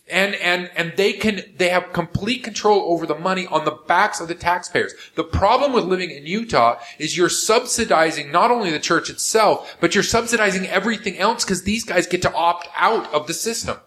And 0.10 0.36
and 0.36 0.70
and 0.76 0.94
they 0.98 1.14
can 1.14 1.42
they 1.58 1.70
have 1.70 1.94
complete 1.94 2.44
control 2.44 2.92
over 2.92 3.06
the 3.06 3.16
money 3.16 3.48
on 3.48 3.66
the 3.66 3.78
backs 3.88 4.20
of 4.20 4.28
the 4.28 4.36
taxpayers. 4.36 4.94
The 5.16 5.24
problem 5.24 5.72
with 5.74 5.86
living 5.86 6.12
in 6.12 6.26
Utah 6.26 6.80
is 7.00 7.18
you're 7.18 7.30
subsidizing 7.30 8.32
not 8.32 8.52
only 8.52 8.70
the 8.70 8.80
church 8.80 9.10
itself, 9.10 9.78
but 9.80 9.96
you're 9.96 10.04
subsidizing 10.04 10.68
everything 10.68 11.18
else 11.18 11.46
because 11.46 11.64
these 11.64 11.86
guys 11.86 12.06
get 12.08 12.22
to 12.24 12.34
opt 12.34 12.68
out 12.76 13.12
of 13.14 13.28
the 13.28 13.34
system. 13.34 13.78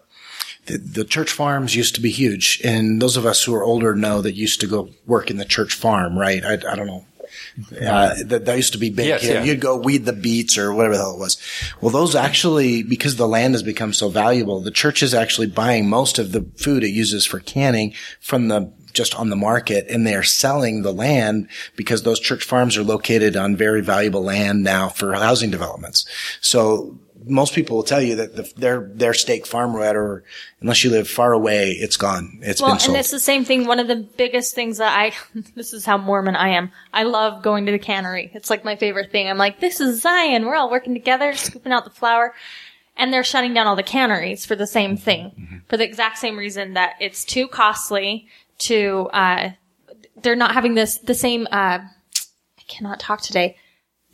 the, 0.65 0.77
the 0.77 1.05
church 1.05 1.31
farms 1.31 1.75
used 1.75 1.95
to 1.95 2.01
be 2.01 2.11
huge, 2.11 2.61
and 2.63 3.01
those 3.01 3.17
of 3.17 3.25
us 3.25 3.43
who 3.43 3.55
are 3.55 3.63
older 3.63 3.95
know 3.95 4.21
that 4.21 4.35
used 4.35 4.59
to 4.61 4.67
go 4.67 4.89
work 5.05 5.29
in 5.29 5.37
the 5.37 5.45
church 5.45 5.73
farm, 5.73 6.17
right? 6.17 6.43
I, 6.43 6.53
I 6.53 6.75
don't 6.75 6.87
know. 6.87 7.05
Uh, 7.71 8.13
that, 8.25 8.45
that 8.45 8.55
used 8.55 8.73
to 8.73 8.79
be 8.79 8.89
big. 8.89 9.07
Yes, 9.07 9.23
You- 9.23 9.33
yeah. 9.33 9.43
You'd 9.43 9.61
go 9.61 9.77
weed 9.77 10.05
the 10.05 10.13
beets 10.13 10.57
or 10.57 10.73
whatever 10.73 10.95
the 10.95 11.01
hell 11.01 11.15
it 11.15 11.19
was. 11.19 11.37
Well, 11.81 11.91
those 11.91 12.15
actually, 12.15 12.83
because 12.83 13.15
the 13.15 13.27
land 13.27 13.53
has 13.55 13.63
become 13.63 13.93
so 13.93 14.09
valuable, 14.09 14.61
the 14.61 14.71
church 14.71 15.01
is 15.01 15.13
actually 15.13 15.47
buying 15.47 15.89
most 15.89 16.19
of 16.19 16.31
the 16.31 16.45
food 16.57 16.83
it 16.83 16.89
uses 16.89 17.25
for 17.25 17.39
canning 17.39 17.93
from 18.19 18.47
the 18.47 18.71
just 18.93 19.13
on 19.13 19.29
the 19.29 19.35
market 19.35 19.85
and 19.89 20.07
they 20.07 20.15
are 20.15 20.23
selling 20.23 20.81
the 20.81 20.91
land 20.93 21.47
because 21.75 22.01
those 22.01 22.19
church 22.19 22.43
farms 22.43 22.75
are 22.77 22.83
located 22.83 23.35
on 23.37 23.55
very 23.55 23.81
valuable 23.81 24.23
land 24.23 24.63
now 24.63 24.89
for 24.89 25.13
housing 25.13 25.51
developments. 25.51 26.03
So 26.41 26.97
most 27.27 27.53
people 27.53 27.77
will 27.77 27.83
tell 27.83 28.01
you 28.01 28.15
that 28.15 28.35
the, 28.35 28.51
their 28.57 28.89
their 28.93 29.13
stake 29.13 29.45
farm 29.45 29.75
or 29.75 30.23
unless 30.61 30.83
you 30.83 30.89
live 30.89 31.07
far 31.07 31.33
away, 31.33 31.71
it's 31.71 31.97
gone. 31.97 32.39
It's 32.41 32.61
Well, 32.61 32.71
been 32.71 32.79
sold. 32.79 32.95
and 32.95 32.99
it's 32.99 33.11
the 33.11 33.19
same 33.19 33.45
thing. 33.45 33.65
One 33.65 33.79
of 33.79 33.87
the 33.87 33.95
biggest 33.95 34.55
things 34.55 34.77
that 34.79 34.97
I, 34.97 35.13
this 35.55 35.73
is 35.73 35.85
how 35.85 35.97
Mormon 35.97 36.35
I 36.35 36.49
am. 36.49 36.71
I 36.93 37.03
love 37.03 37.43
going 37.43 37.65
to 37.65 37.71
the 37.71 37.79
cannery. 37.79 38.31
It's 38.33 38.49
like 38.49 38.63
my 38.65 38.75
favorite 38.75 39.11
thing. 39.11 39.29
I'm 39.29 39.37
like, 39.37 39.59
this 39.59 39.79
is 39.79 40.01
Zion. 40.01 40.45
We're 40.45 40.55
all 40.55 40.69
working 40.71 40.93
together, 40.93 41.33
scooping 41.35 41.71
out 41.71 41.83
the 41.83 41.89
flour. 41.91 42.33
And 42.99 43.13
they're 43.13 43.23
shutting 43.23 43.53
down 43.53 43.67
all 43.67 43.75
the 43.75 43.83
canneries 43.83 44.45
for 44.45 44.55
the 44.55 44.65
same 44.65 44.97
thing. 44.97 45.61
For 45.69 45.77
the 45.77 45.83
exact 45.83 46.17
same 46.17 46.35
reason 46.35 46.73
that 46.73 46.95
it's 46.99 47.23
too 47.23 47.47
costly 47.47 48.27
to, 48.59 49.07
uh, 49.13 49.51
they're 50.23 50.35
not 50.35 50.53
having 50.55 50.73
this, 50.73 50.97
the 50.97 51.13
same, 51.13 51.45
uh, 51.51 51.77
I 51.79 52.63
cannot 52.67 52.99
talk 52.99 53.21
today. 53.21 53.55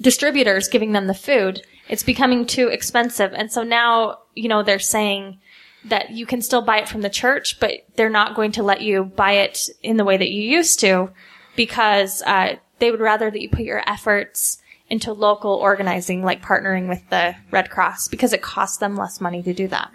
Distributors 0.02 0.68
giving 0.68 0.92
them 0.92 1.08
the 1.08 1.14
food. 1.14 1.62
It's 1.90 2.04
becoming 2.04 2.46
too 2.46 2.68
expensive. 2.68 3.34
And 3.34 3.52
so 3.52 3.64
now, 3.64 4.20
you 4.36 4.48
know, 4.48 4.64
they're 4.64 4.80
saying, 4.80 5.40
that 5.86 6.12
you 6.12 6.26
can 6.26 6.42
still 6.42 6.62
buy 6.62 6.78
it 6.78 6.88
from 6.88 7.02
the 7.02 7.10
church, 7.10 7.60
but 7.60 7.72
they're 7.96 8.10
not 8.10 8.36
going 8.36 8.52
to 8.54 8.64
let 8.64 8.82
you 8.82 9.04
buy 9.04 9.34
it 9.34 9.70
in 9.82 9.98
the 9.98 10.06
way 10.06 10.18
that 10.18 10.32
you 10.32 10.42
used 10.42 10.80
to 10.80 11.10
because 11.56 12.22
uh, 12.24 12.56
they 12.80 12.92
would 12.92 13.00
rather 13.00 13.30
that 13.30 13.42
you 13.42 13.50
put 13.50 13.62
your 13.62 13.88
efforts 13.88 14.62
into 14.90 15.12
local 15.14 15.52
organizing, 15.52 16.24
like 16.24 16.42
partnering 16.42 16.88
with 16.88 17.02
the 17.10 17.36
Red 17.52 17.70
Cross, 17.70 18.08
because 18.08 18.34
it 18.34 18.42
costs 18.42 18.78
them 18.78 18.96
less 18.96 19.20
money 19.20 19.42
to 19.44 19.54
do 19.54 19.68
that. 19.68 19.92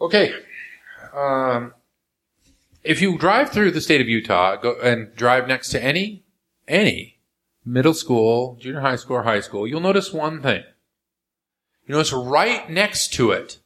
Okay. 0.00 0.32
Um, 1.14 1.74
if 2.84 3.00
you 3.00 3.18
drive 3.18 3.50
through 3.50 3.72
the 3.72 3.80
state 3.80 4.00
of 4.00 4.08
Utah 4.08 4.56
go, 4.56 4.78
and 4.80 5.14
drive 5.14 5.48
next 5.48 5.70
to 5.70 5.82
any, 5.82 6.24
any 6.68 7.19
middle 7.64 7.94
school, 7.94 8.56
junior 8.60 8.80
high 8.80 8.96
school, 8.96 9.16
or 9.16 9.22
high 9.22 9.40
school, 9.40 9.66
you'll 9.66 9.80
notice 9.80 10.12
one 10.12 10.42
thing. 10.42 10.62
You 11.86 11.94
notice 11.94 12.12
right 12.12 12.68
next 12.70 13.12
to 13.14 13.30
it 13.30 13.58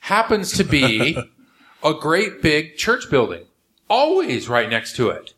happens 0.00 0.52
to 0.52 0.64
be 0.64 1.16
a 1.84 1.94
great 1.94 2.42
big 2.42 2.76
church 2.76 3.10
building. 3.10 3.44
Always 3.88 4.48
right 4.48 4.68
next 4.68 4.96
to 4.96 5.10
it. 5.10 5.34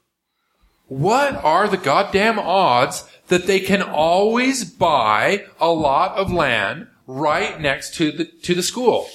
What 0.88 1.36
are 1.36 1.68
the 1.68 1.78
goddamn 1.78 2.38
odds 2.38 3.08
that 3.28 3.46
they 3.46 3.60
can 3.60 3.80
always 3.80 4.64
buy 4.64 5.46
a 5.58 5.70
lot 5.70 6.16
of 6.18 6.30
land 6.30 6.88
right 7.06 7.58
next 7.60 7.94
to 7.94 8.12
the, 8.12 8.24
to 8.26 8.54
the 8.54 8.62
school? 8.62 9.08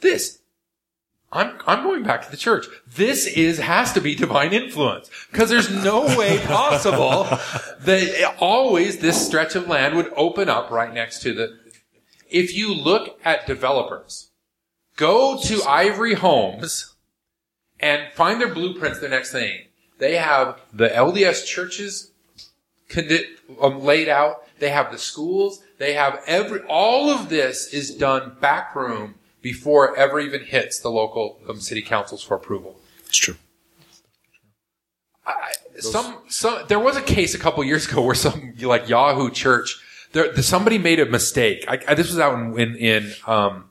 This 0.00 0.39
I'm 1.32 1.58
I'm 1.66 1.84
going 1.84 2.02
back 2.02 2.24
to 2.24 2.30
the 2.30 2.36
church. 2.36 2.66
This 2.96 3.26
is 3.26 3.58
has 3.58 3.92
to 3.92 4.00
be 4.00 4.14
divine 4.14 4.52
influence 4.52 5.10
because 5.30 5.48
there's 5.48 5.70
no 5.70 6.02
way 6.18 6.38
possible 6.44 7.24
that 7.24 8.36
always 8.40 8.98
this 8.98 9.26
stretch 9.26 9.54
of 9.54 9.68
land 9.68 9.94
would 9.96 10.12
open 10.16 10.48
up 10.48 10.70
right 10.70 10.92
next 10.92 11.22
to 11.22 11.32
the. 11.32 11.58
If 12.28 12.56
you 12.56 12.74
look 12.74 13.18
at 13.24 13.46
developers, 13.46 14.30
go 14.96 15.38
to 15.42 15.62
Ivory 15.62 16.14
Homes 16.14 16.94
and 17.78 18.12
find 18.12 18.40
their 18.40 18.52
blueprints. 18.52 18.98
The 18.98 19.08
next 19.08 19.30
thing 19.30 19.66
they 19.98 20.16
have 20.16 20.60
the 20.72 20.88
LDS 20.88 21.46
churches 21.46 22.10
um, 23.60 23.84
laid 23.84 24.08
out. 24.08 24.46
They 24.58 24.70
have 24.70 24.90
the 24.90 24.98
schools. 24.98 25.62
They 25.78 25.92
have 25.94 26.22
every. 26.26 26.60
All 26.62 27.08
of 27.08 27.28
this 27.28 27.72
is 27.72 27.94
done 27.94 28.36
backroom 28.40 29.14
before 29.42 29.88
it 29.88 29.98
ever 29.98 30.20
even 30.20 30.44
hits 30.44 30.78
the 30.80 30.90
local 30.90 31.40
um, 31.48 31.60
city 31.60 31.82
councils 31.82 32.22
for 32.22 32.36
approval. 32.36 32.78
it's 33.06 33.16
true. 33.16 33.36
I, 35.26 35.52
some, 35.78 36.18
some, 36.28 36.64
there 36.68 36.78
was 36.78 36.96
a 36.96 37.02
case 37.02 37.34
a 37.34 37.38
couple 37.38 37.62
years 37.64 37.90
ago 37.90 38.02
where 38.02 38.14
some 38.14 38.54
like 38.60 38.88
Yahoo 38.88 39.30
Church, 39.30 39.80
there, 40.12 40.32
the, 40.32 40.42
somebody 40.42 40.78
made 40.78 41.00
a 41.00 41.06
mistake. 41.06 41.64
I, 41.68 41.80
I, 41.88 41.94
this 41.94 42.08
was 42.08 42.18
out 42.18 42.38
in, 42.38 42.58
in, 42.58 42.76
in 42.76 43.12
um, 43.26 43.70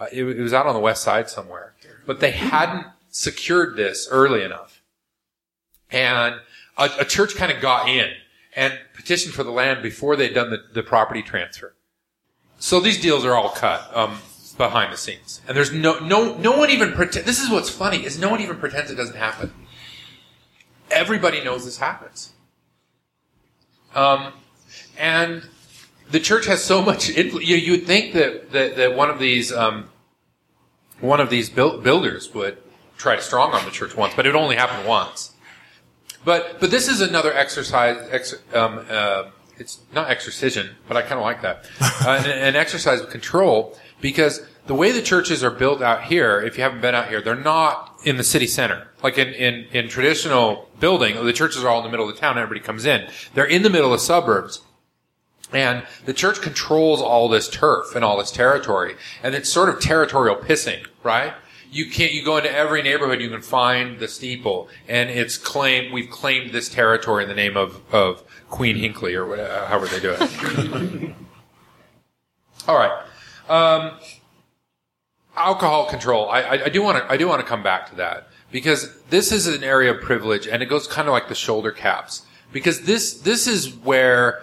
uh, 0.00 0.06
it, 0.12 0.24
it 0.24 0.40
was 0.40 0.52
out 0.52 0.66
on 0.66 0.74
the 0.74 0.80
west 0.80 1.02
side 1.02 1.28
somewhere. 1.28 1.74
but 2.06 2.20
they 2.20 2.32
hadn't 2.32 2.86
secured 3.10 3.76
this 3.76 4.08
early 4.10 4.42
enough. 4.42 4.82
And 5.90 6.36
a, 6.76 6.90
a 7.00 7.04
church 7.04 7.36
kind 7.36 7.52
of 7.52 7.60
got 7.60 7.88
in 7.88 8.10
and 8.56 8.78
petitioned 8.94 9.34
for 9.34 9.44
the 9.44 9.50
land 9.50 9.82
before 9.82 10.16
they'd 10.16 10.34
done 10.34 10.50
the, 10.50 10.64
the 10.72 10.82
property 10.82 11.22
transfer. 11.22 11.74
So 12.58 12.80
these 12.80 13.00
deals 13.00 13.24
are 13.24 13.34
all 13.34 13.50
cut 13.50 13.94
um, 13.96 14.18
behind 14.56 14.92
the 14.92 14.96
scenes, 14.96 15.40
and 15.46 15.56
there's 15.56 15.72
no 15.72 15.98
no 15.98 16.36
no 16.36 16.56
one 16.56 16.70
even 16.70 16.92
pretend. 16.92 17.26
This 17.26 17.40
is 17.40 17.50
what's 17.50 17.70
funny 17.70 18.04
is 18.04 18.18
no 18.18 18.30
one 18.30 18.40
even 18.40 18.56
pretends 18.56 18.90
it 18.90 18.96
doesn't 18.96 19.16
happen. 19.16 19.52
Everybody 20.90 21.42
knows 21.42 21.64
this 21.64 21.78
happens, 21.78 22.32
um, 23.94 24.32
and 24.98 25.48
the 26.10 26.20
church 26.20 26.46
has 26.46 26.62
so 26.62 26.82
much. 26.82 27.10
Influence. 27.16 27.46
you 27.46 27.56
you'd 27.56 27.86
think 27.86 28.12
that 28.14 28.52
that, 28.52 28.76
that 28.76 28.94
one 28.94 29.10
of 29.10 29.18
these 29.18 29.52
um, 29.52 29.90
one 31.00 31.20
of 31.20 31.30
these 31.30 31.50
buil- 31.50 31.78
builders 31.78 32.32
would 32.34 32.58
try 32.96 33.16
to 33.16 33.22
strong 33.22 33.52
arm 33.52 33.64
the 33.64 33.70
church 33.70 33.96
once, 33.96 34.14
but 34.14 34.26
it 34.26 34.34
only 34.34 34.56
happened 34.56 34.86
once. 34.86 35.32
But 36.24 36.60
but 36.60 36.70
this 36.70 36.88
is 36.88 37.00
another 37.00 37.32
exercise. 37.32 37.96
Ex, 38.10 38.34
um, 38.54 38.84
uh, 38.88 39.24
it's 39.58 39.80
not 39.92 40.10
exorcism, 40.10 40.70
but 40.88 40.96
I 40.96 41.02
kind 41.02 41.14
of 41.14 41.22
like 41.22 41.42
that. 41.42 41.68
Uh, 42.06 42.22
an, 42.22 42.30
an 42.30 42.56
exercise 42.56 43.00
of 43.00 43.08
control 43.08 43.78
because 44.04 44.42
the 44.66 44.74
way 44.74 44.92
the 44.92 45.00
churches 45.00 45.42
are 45.42 45.50
built 45.50 45.80
out 45.80 46.02
here, 46.04 46.38
if 46.38 46.58
you 46.58 46.62
haven't 46.62 46.82
been 46.82 46.94
out 46.94 47.08
here, 47.08 47.22
they're 47.22 47.34
not 47.34 47.96
in 48.04 48.18
the 48.18 48.22
city 48.22 48.46
center. 48.46 48.86
Like 49.02 49.16
in, 49.16 49.28
in, 49.28 49.64
in 49.72 49.88
traditional 49.88 50.68
building, 50.78 51.24
the 51.24 51.32
churches 51.32 51.64
are 51.64 51.70
all 51.70 51.78
in 51.78 51.84
the 51.84 51.90
middle 51.90 52.06
of 52.06 52.14
the 52.14 52.20
town. 52.20 52.36
Everybody 52.36 52.60
comes 52.60 52.84
in. 52.84 53.08
They're 53.32 53.46
in 53.46 53.62
the 53.62 53.70
middle 53.70 53.94
of 53.94 54.02
suburbs. 54.02 54.60
And 55.54 55.86
the 56.04 56.12
church 56.12 56.42
controls 56.42 57.00
all 57.00 57.30
this 57.30 57.48
turf 57.48 57.96
and 57.96 58.04
all 58.04 58.18
this 58.18 58.30
territory. 58.30 58.96
And 59.22 59.34
it's 59.34 59.48
sort 59.48 59.70
of 59.70 59.80
territorial 59.80 60.36
pissing, 60.36 60.86
right? 61.02 61.32
You 61.72 61.90
can't, 61.90 62.12
you 62.12 62.22
go 62.22 62.36
into 62.36 62.54
every 62.54 62.82
neighborhood, 62.82 63.22
you 63.22 63.30
can 63.30 63.40
find 63.40 63.98
the 64.00 64.06
steeple, 64.06 64.68
and 64.86 65.08
it's 65.08 65.38
claimed, 65.38 65.94
we've 65.94 66.10
claimed 66.10 66.52
this 66.52 66.68
territory 66.68 67.22
in 67.22 67.30
the 67.30 67.34
name 67.34 67.56
of, 67.56 67.80
of 67.90 68.22
Queen 68.50 68.76
Hinckley, 68.76 69.14
or 69.14 69.26
whatever, 69.26 69.64
however 69.64 69.86
they 69.86 70.00
do 70.00 70.14
it. 70.20 71.14
all 72.68 72.76
right. 72.76 73.04
Um, 73.48 73.92
alcohol 75.36 75.86
control. 75.86 76.28
I, 76.28 76.40
I, 76.40 76.64
I 76.64 76.68
do 76.68 76.82
want 76.82 76.98
to, 76.98 77.10
I 77.10 77.16
do 77.16 77.28
want 77.28 77.40
to 77.40 77.46
come 77.46 77.62
back 77.62 77.88
to 77.90 77.96
that 77.96 78.28
because 78.50 79.00
this 79.10 79.32
is 79.32 79.46
an 79.46 79.64
area 79.64 79.92
of 79.92 80.00
privilege 80.00 80.46
and 80.46 80.62
it 80.62 80.66
goes 80.66 80.86
kind 80.86 81.08
of 81.08 81.12
like 81.12 81.28
the 81.28 81.34
shoulder 81.34 81.72
caps 81.72 82.24
because 82.52 82.82
this, 82.82 83.14
this 83.20 83.46
is 83.46 83.74
where 83.74 84.42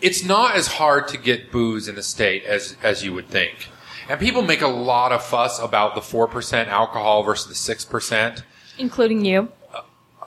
it's 0.00 0.24
not 0.24 0.56
as 0.56 0.66
hard 0.66 1.08
to 1.08 1.18
get 1.18 1.52
booze 1.52 1.88
in 1.88 1.94
the 1.94 2.02
state 2.02 2.44
as, 2.44 2.76
as 2.82 3.04
you 3.04 3.12
would 3.12 3.28
think. 3.28 3.68
And 4.08 4.18
people 4.18 4.42
make 4.42 4.62
a 4.62 4.68
lot 4.68 5.12
of 5.12 5.22
fuss 5.22 5.60
about 5.60 5.94
the 5.94 6.00
4% 6.00 6.66
alcohol 6.68 7.22
versus 7.22 7.64
the 7.64 7.74
6%. 7.74 8.42
including 8.78 9.24
you. 9.24 9.52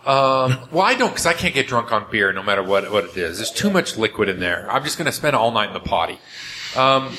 Um, 0.06 0.60
well, 0.72 0.82
I 0.82 0.96
don't 0.96 1.10
because 1.12 1.26
I 1.26 1.34
can't 1.34 1.54
get 1.54 1.68
drunk 1.68 1.92
on 1.94 2.06
beer 2.12 2.34
no 2.34 2.44
matter 2.44 2.62
what, 2.62 2.92
what 2.92 3.06
it 3.06 3.18
is. 3.18 3.38
There's 3.38 3.52
too 3.52 3.70
much 3.70 3.98
liquid 3.98 4.28
in 4.28 4.40
there. 4.40 4.70
I'm 4.70 4.84
just 4.84 4.98
going 4.98 5.06
to 5.06 5.14
spend 5.14 5.34
all 5.36 5.52
night 5.52 5.70
in 5.70 5.74
the 5.74 5.80
potty. 5.80 6.20
Um, 6.76 7.16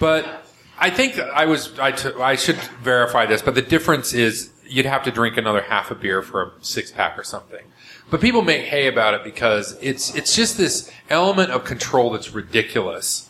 but 0.00 0.44
I 0.78 0.90
think 0.90 1.18
I 1.18 1.46
was, 1.46 1.78
I, 1.78 1.92
t- 1.92 2.12
I 2.20 2.36
should 2.36 2.56
verify 2.82 3.26
this, 3.26 3.42
but 3.42 3.54
the 3.54 3.62
difference 3.62 4.14
is 4.14 4.50
you'd 4.66 4.86
have 4.86 5.02
to 5.04 5.10
drink 5.10 5.36
another 5.36 5.62
half 5.62 5.90
a 5.90 5.94
beer 5.94 6.22
for 6.22 6.42
a 6.42 6.52
six 6.60 6.90
pack 6.90 7.18
or 7.18 7.24
something. 7.24 7.64
But 8.10 8.20
people 8.20 8.42
make 8.42 8.64
hay 8.66 8.86
about 8.86 9.14
it 9.14 9.24
because 9.24 9.76
it's, 9.82 10.14
it's 10.14 10.34
just 10.34 10.56
this 10.56 10.90
element 11.10 11.50
of 11.50 11.64
control 11.64 12.10
that's 12.10 12.32
ridiculous. 12.32 13.28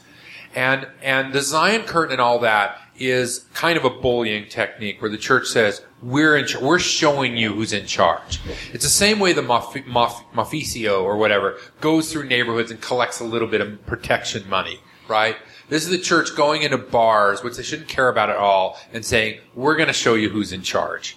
And, 0.55 0.87
and 1.03 1.33
the 1.33 1.41
Zion 1.41 1.83
curtain 1.83 2.13
and 2.13 2.21
all 2.21 2.41
that 2.41 2.79
is 2.97 3.47
kind 3.55 3.79
of 3.79 3.85
a 3.85 3.91
bullying 3.91 4.49
technique 4.49 5.01
where 5.01 5.11
the 5.11 5.19
church 5.19 5.47
says, 5.47 5.83
we're 6.03 6.37
in, 6.37 6.47
ch- 6.47 6.57
we're 6.61 6.79
showing 6.79 7.37
you 7.37 7.55
who's 7.55 7.73
in 7.73 7.87
charge. 7.87 8.41
It's 8.73 8.85
the 8.85 8.91
same 8.91 9.19
way 9.21 9.33
the 9.33 9.43
maf- 9.43 9.85
maf- 9.85 10.25
Maficio 10.33 11.03
or 11.03 11.17
whatever 11.17 11.57
goes 11.81 12.13
through 12.13 12.25
neighborhoods 12.25 12.71
and 12.71 12.81
collects 12.81 13.21
a 13.21 13.25
little 13.25 13.49
bit 13.49 13.61
of 13.61 13.85
protection 13.87 14.49
money, 14.49 14.81
right? 15.09 15.37
This 15.69 15.85
is 15.85 15.91
the 15.91 15.99
church 15.99 16.35
going 16.35 16.63
into 16.63 16.79
bars, 16.79 17.43
which 17.43 17.57
they 17.57 17.63
shouldn't 17.63 17.89
care 17.89 18.09
about 18.09 18.31
at 18.31 18.37
all, 18.37 18.79
and 18.93 19.05
saying, 19.05 19.41
we're 19.55 19.77
going 19.77 19.89
to 19.89 19.93
show 19.93 20.15
you 20.15 20.31
who's 20.31 20.53
in 20.53 20.63
charge. 20.63 21.17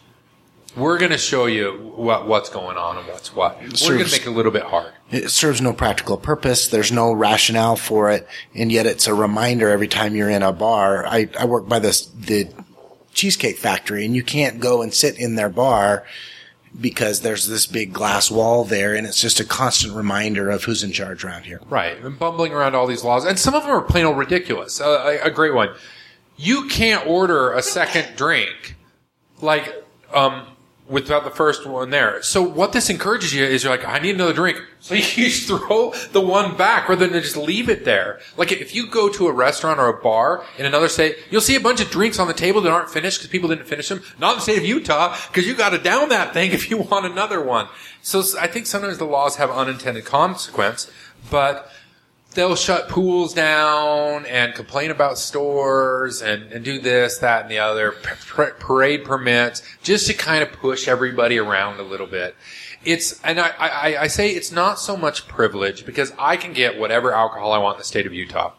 We're 0.76 0.98
going 0.98 1.11
to 1.11 1.18
show 1.18 1.48
you 1.48 1.94
what, 1.95 2.28
what's 2.28 2.49
going 2.49 2.78
on 2.78 2.98
and 2.98 3.07
what's 3.07 3.36
what. 3.36 3.60
We're 3.60 3.98
going 3.98 4.06
to 4.06 4.11
make 4.11 4.22
it 4.22 4.28
a 4.28 4.32
little 4.32 4.52
bit 4.52 4.64
hard. 4.64 4.94
It 5.10 5.30
serves 5.30 5.61
no 5.61 5.73
practical 5.73 6.18
purpose. 6.18 6.68
There's 6.68 6.91
no 6.91 7.11
rationale 7.11 7.76
for 7.76 8.10
it, 8.10 8.28
and 8.56 8.72
yet 8.72 8.86
it's 8.86 9.07
a 9.07 9.14
reminder 9.14 9.69
every 9.69 9.90
time 9.90 10.15
you're 10.15 10.30
in 10.30 10.44
a 10.44 10.53
bar. 10.53 11.06
I, 11.06 11.30
I 11.38 11.45
work 11.45 11.68
by 11.68 11.80
this 11.80 12.06
the 12.06 12.49
cheesecake 13.14 13.57
factory, 13.57 14.06
and 14.06 14.15
you 14.15 14.23
can't 14.23 14.61
go 14.61 14.82
and 14.82 14.94
sit 14.94 15.19
in 15.19 15.36
their 15.36 15.49
bar 15.49 16.06
because 16.80 17.22
there's 17.22 17.48
this 17.48 17.65
big 17.65 17.93
glass 17.93 18.31
wall 18.31 18.64
there, 18.64 18.95
and 18.95 19.06
it's 19.06 19.19
just 19.19 19.39
a 19.39 19.45
constant 19.45 19.93
reminder 19.93 20.49
of 20.49 20.64
who's 20.64 20.84
in 20.84 20.91
charge 20.91 21.23
around 21.23 21.43
here. 21.43 21.60
Right, 21.69 21.98
and 22.02 22.18
bumbling 22.18 22.53
around 22.53 22.76
all 22.76 22.88
these 22.88 23.03
laws, 23.03 23.26
and 23.26 23.38
some 23.38 23.53
of 23.53 23.64
them 23.64 23.72
are 23.72 23.81
plain 23.81 24.06
old 24.06 24.18
ridiculous. 24.18 24.80
Uh, 24.80 25.19
a, 25.23 25.27
a 25.27 25.31
great 25.31 25.53
one: 25.53 25.69
you 26.38 26.68
can't 26.68 27.06
order 27.06 27.52
a 27.53 27.61
second 27.61 28.15
drink, 28.15 28.76
like 29.41 29.73
um, 30.14 30.48
without 30.91 31.23
the 31.23 31.31
first 31.31 31.65
one 31.65 31.89
there. 31.89 32.22
So 32.22 32.43
what 32.43 32.73
this 32.73 32.89
encourages 32.89 33.34
you 33.34 33.45
is 33.45 33.63
you're 33.63 33.72
like, 33.72 33.88
I 33.88 33.97
need 33.99 34.15
another 34.15 34.34
drink. 34.34 34.61
So 34.81 34.95
you 34.95 35.30
throw 35.30 35.93
the 36.11 36.22
one 36.22 36.57
back 36.57 36.89
rather 36.89 37.07
than 37.07 37.22
just 37.22 37.38
leave 37.38 37.69
it 37.69 37.85
there. 37.85 38.19
Like 38.35 38.51
if 38.51 38.73
you 38.73 38.88
go 38.89 39.09
to 39.09 39.27
a 39.27 39.31
restaurant 39.31 39.80
or 39.80 39.88
a 39.88 40.01
bar 40.01 40.43
in 40.57 40.65
another 40.65 40.89
state, 40.89 41.18
you'll 41.30 41.39
see 41.39 41.55
a 41.55 41.59
bunch 41.59 41.81
of 41.81 41.91
drinks 41.91 42.18
on 42.18 42.27
the 42.27 42.34
table 42.34 42.61
that 42.61 42.72
aren't 42.72 42.89
finished 42.89 43.19
because 43.19 43.30
people 43.30 43.47
didn't 43.47 43.68
finish 43.68 43.89
them. 43.89 44.01
Not 44.18 44.31
in 44.31 44.38
the 44.38 44.41
state 44.41 44.57
of 44.57 44.65
Utah 44.65 45.15
because 45.27 45.45
you 45.45 45.53
got 45.53 45.69
to 45.69 45.77
down 45.77 46.09
that 46.09 46.34
thing 46.34 46.51
if 46.53 46.72
you 46.72 46.80
want 46.80 47.05
another 47.05 47.43
one. 47.43 47.68
So 48.01 48.23
I 48.39 48.47
think 48.47 48.65
sometimes 48.65 48.97
the 48.97 49.05
laws 49.05 49.35
have 49.35 49.51
unintended 49.51 50.03
consequence, 50.05 50.89
but 51.30 51.72
they'll 52.33 52.55
shut 52.55 52.89
pools 52.89 53.33
down 53.33 54.25
and 54.25 54.53
complain 54.53 54.91
about 54.91 55.17
stores 55.17 56.21
and, 56.21 56.51
and 56.51 56.63
do 56.63 56.79
this, 56.79 57.17
that, 57.19 57.43
and 57.43 57.51
the 57.51 57.59
other, 57.59 57.91
parade 58.59 59.03
permits, 59.03 59.61
just 59.83 60.07
to 60.07 60.13
kind 60.13 60.41
of 60.43 60.51
push 60.51 60.87
everybody 60.87 61.37
around 61.37 61.79
a 61.79 61.83
little 61.83 62.07
bit. 62.07 62.35
It's, 62.83 63.21
and 63.23 63.39
I, 63.39 63.49
I, 63.59 64.01
I 64.03 64.07
say 64.07 64.31
it's 64.31 64.51
not 64.51 64.79
so 64.79 64.97
much 64.97 65.27
privilege 65.27 65.85
because 65.85 66.13
I 66.17 66.37
can 66.37 66.53
get 66.53 66.79
whatever 66.79 67.13
alcohol 67.13 67.51
I 67.51 67.59
want 67.59 67.75
in 67.75 67.79
the 67.79 67.85
state 67.85 68.07
of 68.07 68.13
Utah. 68.13 68.53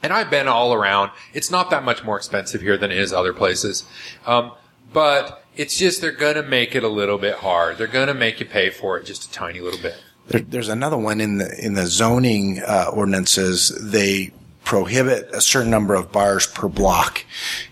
And 0.00 0.12
I've 0.12 0.30
been 0.30 0.46
all 0.46 0.72
around. 0.72 1.10
It's 1.34 1.50
not 1.50 1.70
that 1.70 1.82
much 1.82 2.04
more 2.04 2.16
expensive 2.16 2.60
here 2.60 2.76
than 2.76 2.92
it 2.92 2.98
is 2.98 3.12
other 3.12 3.32
places. 3.32 3.84
Um, 4.26 4.52
but 4.92 5.44
it's 5.56 5.76
just 5.76 6.00
they're 6.00 6.12
gonna 6.12 6.42
make 6.42 6.76
it 6.76 6.84
a 6.84 6.88
little 6.88 7.18
bit 7.18 7.36
hard. 7.36 7.78
They're 7.78 7.88
gonna 7.88 8.14
make 8.14 8.38
you 8.38 8.46
pay 8.46 8.70
for 8.70 8.96
it 8.96 9.06
just 9.06 9.24
a 9.24 9.30
tiny 9.32 9.60
little 9.60 9.80
bit. 9.80 10.00
There, 10.28 10.40
there's 10.40 10.68
another 10.68 10.96
one 10.96 11.20
in 11.20 11.38
the 11.38 11.64
in 11.64 11.74
the 11.74 11.86
zoning 11.86 12.60
uh, 12.60 12.90
ordinances. 12.92 13.68
They 13.80 14.32
prohibit 14.64 15.30
a 15.32 15.40
certain 15.40 15.70
number 15.70 15.94
of 15.94 16.12
bars 16.12 16.46
per 16.46 16.68
block, 16.68 17.24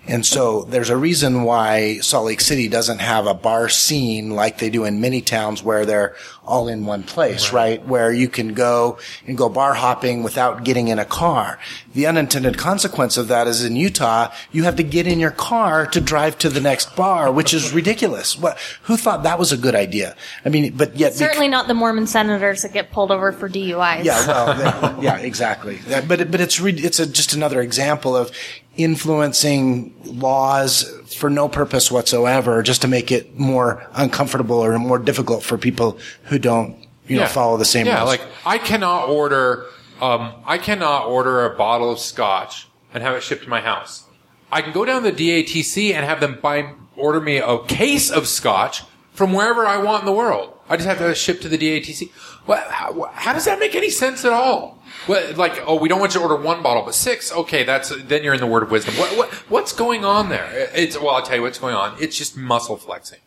and 0.07 0.25
so 0.25 0.63
there's 0.63 0.91
a 0.91 0.97
reason 0.97 1.43
why 1.43 1.99
Salt 1.99 2.27
Lake 2.27 2.41
City 2.41 2.69
doesn't 2.69 3.01
have 3.01 3.27
a 3.27 3.35
bar 3.35 3.69
scene 3.69 4.31
like 4.31 4.59
they 4.59 4.71
do 4.71 4.85
in 4.85 5.01
many 5.01 5.21
towns 5.21 5.63
where 5.63 5.85
they're 5.85 6.17
all 6.47 6.69
in 6.69 6.87
one 6.87 7.03
place, 7.03 7.53
right? 7.53 7.85
Where 7.87 8.13
you 8.13 8.29
can 8.29 8.55
go 8.55 8.99
and 9.27 9.37
go 9.37 9.49
bar 9.49 9.75
hopping 9.75 10.23
without 10.23 10.65
getting 10.65 10.89
in 10.89 10.99
a 10.99 11.05
car. 11.05 11.59
The 11.95 12.07
unintended 12.07 12.57
consequence 12.59 13.17
of 13.17 13.29
that 13.29 13.47
is 13.47 13.65
in 13.65 13.75
Utah, 13.77 14.33
you 14.53 14.65
have 14.65 14.77
to 14.77 14.83
get 14.83 15.07
in 15.07 15.19
your 15.19 15.31
car 15.31 15.87
to 15.87 16.01
drive 16.01 16.39
to 16.39 16.49
the 16.49 16.61
next 16.61 16.95
bar, 16.95 17.33
which 17.33 17.53
is 17.53 17.73
ridiculous. 17.73 18.39
What? 18.39 18.59
Who 18.83 18.97
thought 18.97 19.23
that 19.25 19.39
was 19.39 19.51
a 19.53 19.57
good 19.57 19.75
idea? 19.75 20.15
I 20.45 20.49
mean, 20.51 20.75
but 20.77 20.97
yet 20.97 21.11
bec- 21.13 21.19
Certainly 21.19 21.49
not 21.49 21.67
the 21.69 21.75
Mormon 21.75 22.07
senators 22.07 22.63
that 22.63 22.73
get 22.73 22.93
pulled 22.93 23.11
over 23.11 23.33
for 23.33 23.49
DUIs. 23.49 24.05
yeah, 24.05 24.27
well, 24.27 24.47
that- 24.57 25.03
yeah, 25.03 25.17
exactly. 25.19 25.77
That- 25.89 26.07
but 26.09 26.31
but 26.31 26.41
it's 26.41 26.61
re- 26.61 26.73
it's 26.73 27.01
a, 27.01 27.07
just 27.07 27.35
another 27.35 27.61
example 27.61 28.15
of 28.17 28.31
influencing 28.77 29.95
laws 30.05 30.91
for 31.17 31.31
no 31.31 31.49
purpose 31.49 31.91
whatsoever, 31.91 32.63
just 32.63 32.83
to 32.83 32.89
make 32.89 33.11
it 33.13 33.39
more 33.39 33.87
uncomfortable 33.95 34.57
or 34.59 34.79
more 34.79 34.99
difficult 34.99 35.43
for 35.43 35.57
people 35.59 35.99
who 36.25 36.39
don't 36.39 36.77
you 37.07 37.19
know 37.19 37.27
follow 37.27 37.57
the 37.57 37.65
same 37.65 37.87
Yeah, 37.87 37.99
rules. 37.99 38.09
like 38.11 38.23
I 38.45 38.59
cannot 38.59 39.09
order, 39.09 39.67
um, 40.01 40.33
I 40.45 40.59
cannot 40.59 41.07
order 41.07 41.45
a 41.47 41.57
bottle 41.57 41.91
of 41.91 41.99
scotch 41.99 42.67
and 42.93 43.03
have 43.03 43.15
it 43.15 43.23
shipped 43.23 43.45
to 43.45 43.49
my 43.49 43.61
house. 43.61 44.05
I 44.51 44.63
can 44.63 44.73
go 44.73 44.85
down 44.85 45.03
to 45.03 45.11
the 45.11 45.43
DABC 45.45 45.93
and 45.93 46.05
have 46.05 46.21
them 46.21 46.39
buy, 46.43 46.73
order 46.97 47.21
me 47.21 47.39
a 47.39 47.59
case 47.65 48.11
of 48.11 48.27
scotch 48.29 48.83
from 49.13 49.33
wherever 49.33 49.67
I 49.67 49.79
want 49.79 50.03
in 50.03 50.07
the 50.07 50.13
world. 50.13 50.53
I 50.69 50.77
just 50.77 50.89
have 50.89 50.99
to 50.99 51.05
have 51.05 51.13
it 51.13 51.17
shipped 51.17 51.43
to 51.43 51.49
the 51.49 51.59
DABC. 51.59 52.11
What, 52.47 52.67
how, 52.69 53.11
how 53.13 53.33
does 53.33 53.45
that 53.45 53.59
make 53.59 53.75
any 53.75 53.91
sense 53.91 54.25
at 54.25 54.33
all? 54.33 54.83
What, 55.07 55.37
like, 55.37 55.63
oh, 55.67 55.77
we 55.77 55.89
don't 55.89 56.01
want 56.01 56.15
you 56.15 56.21
to 56.21 56.27
order 56.27 56.43
one 56.43 56.63
bottle, 56.63 56.83
but 56.83 56.95
six. 56.95 57.33
Okay, 57.33 57.65
that's 57.65 57.93
then 58.05 58.25
you're 58.25 58.35
in 58.35 58.41
the 58.41 58.47
word 58.47 58.63
of 58.63 58.71
wisdom. 58.71 58.95
What, 58.95 59.17
what 59.17 59.33
what's 59.51 59.73
going 59.73 60.05
on 60.05 60.29
there? 60.29 60.49
It's 60.75 60.99
well, 60.99 61.11
I'll 61.11 61.23
tell 61.23 61.37
you 61.37 61.43
what's 61.43 61.59
going 61.59 61.75
on. 61.75 61.97
It's 62.01 62.17
just 62.17 62.37
muscle 62.37 62.77
flexing. 62.77 63.21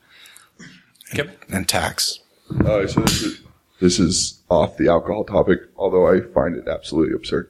Kim? 1.13 1.31
and 1.51 1.67
tax. 1.67 2.19
Uh, 2.65 2.85
so 2.87 3.01
this 3.01 3.21
is, 3.21 3.41
this 3.79 3.99
is 3.99 4.41
off 4.49 4.77
the 4.77 4.89
alcohol 4.89 5.23
topic, 5.23 5.59
although 5.77 6.07
I 6.07 6.21
find 6.21 6.55
it 6.55 6.67
absolutely 6.67 7.15
absurd. 7.15 7.49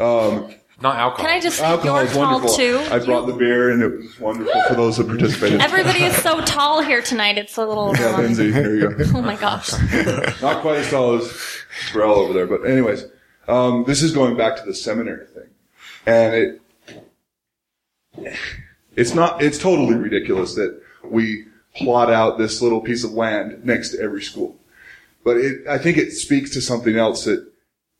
Um, 0.00 0.54
Not 0.80 0.96
alcohol. 0.96 1.26
Can 1.26 1.34
I 1.34 1.40
just 1.40 1.58
say 1.58 1.64
Alcohol 1.64 1.96
you're 1.96 2.04
is 2.06 2.12
tall 2.12 2.32
wonderful. 2.32 2.56
too? 2.56 2.78
I 2.90 2.98
brought 2.98 3.26
the 3.26 3.32
beer, 3.32 3.70
and 3.70 3.82
it 3.82 3.96
was 3.96 4.20
wonderful 4.20 4.62
for 4.68 4.74
those 4.74 4.98
that 4.98 5.06
participated. 5.06 5.62
Everybody 5.62 6.02
is 6.02 6.14
so 6.16 6.42
tall 6.42 6.82
here 6.82 7.00
tonight. 7.00 7.38
It's 7.38 7.56
a 7.56 7.64
little. 7.64 7.96
Yeah, 7.96 8.18
Lindsay, 8.18 8.52
here 8.52 8.74
you 8.76 8.90
go. 8.90 9.04
Oh 9.14 9.22
my 9.22 9.36
gosh. 9.36 9.72
Not 10.42 10.60
quite 10.60 10.76
as 10.78 10.90
tall 10.90 11.14
as 11.14 11.32
Terrell 11.90 12.16
over 12.16 12.34
there, 12.34 12.46
but 12.46 12.66
anyways, 12.68 13.06
um, 13.48 13.84
this 13.86 14.02
is 14.02 14.12
going 14.12 14.36
back 14.36 14.56
to 14.56 14.64
the 14.64 14.74
seminary 14.74 15.26
thing, 15.26 15.48
and 16.04 16.34
it 16.34 16.60
it's 18.94 19.14
not 19.14 19.42
it's 19.42 19.58
totally 19.58 19.94
ridiculous 19.94 20.54
that 20.56 20.78
we 21.02 21.46
plot 21.74 22.10
out 22.10 22.36
this 22.36 22.60
little 22.60 22.80
piece 22.80 23.02
of 23.02 23.12
land 23.12 23.64
next 23.64 23.90
to 23.90 24.00
every 24.00 24.22
school, 24.22 24.58
but 25.24 25.38
it, 25.38 25.66
I 25.66 25.78
think 25.78 25.96
it 25.96 26.10
speaks 26.12 26.50
to 26.50 26.60
something 26.60 26.96
else 26.96 27.24
that 27.24 27.46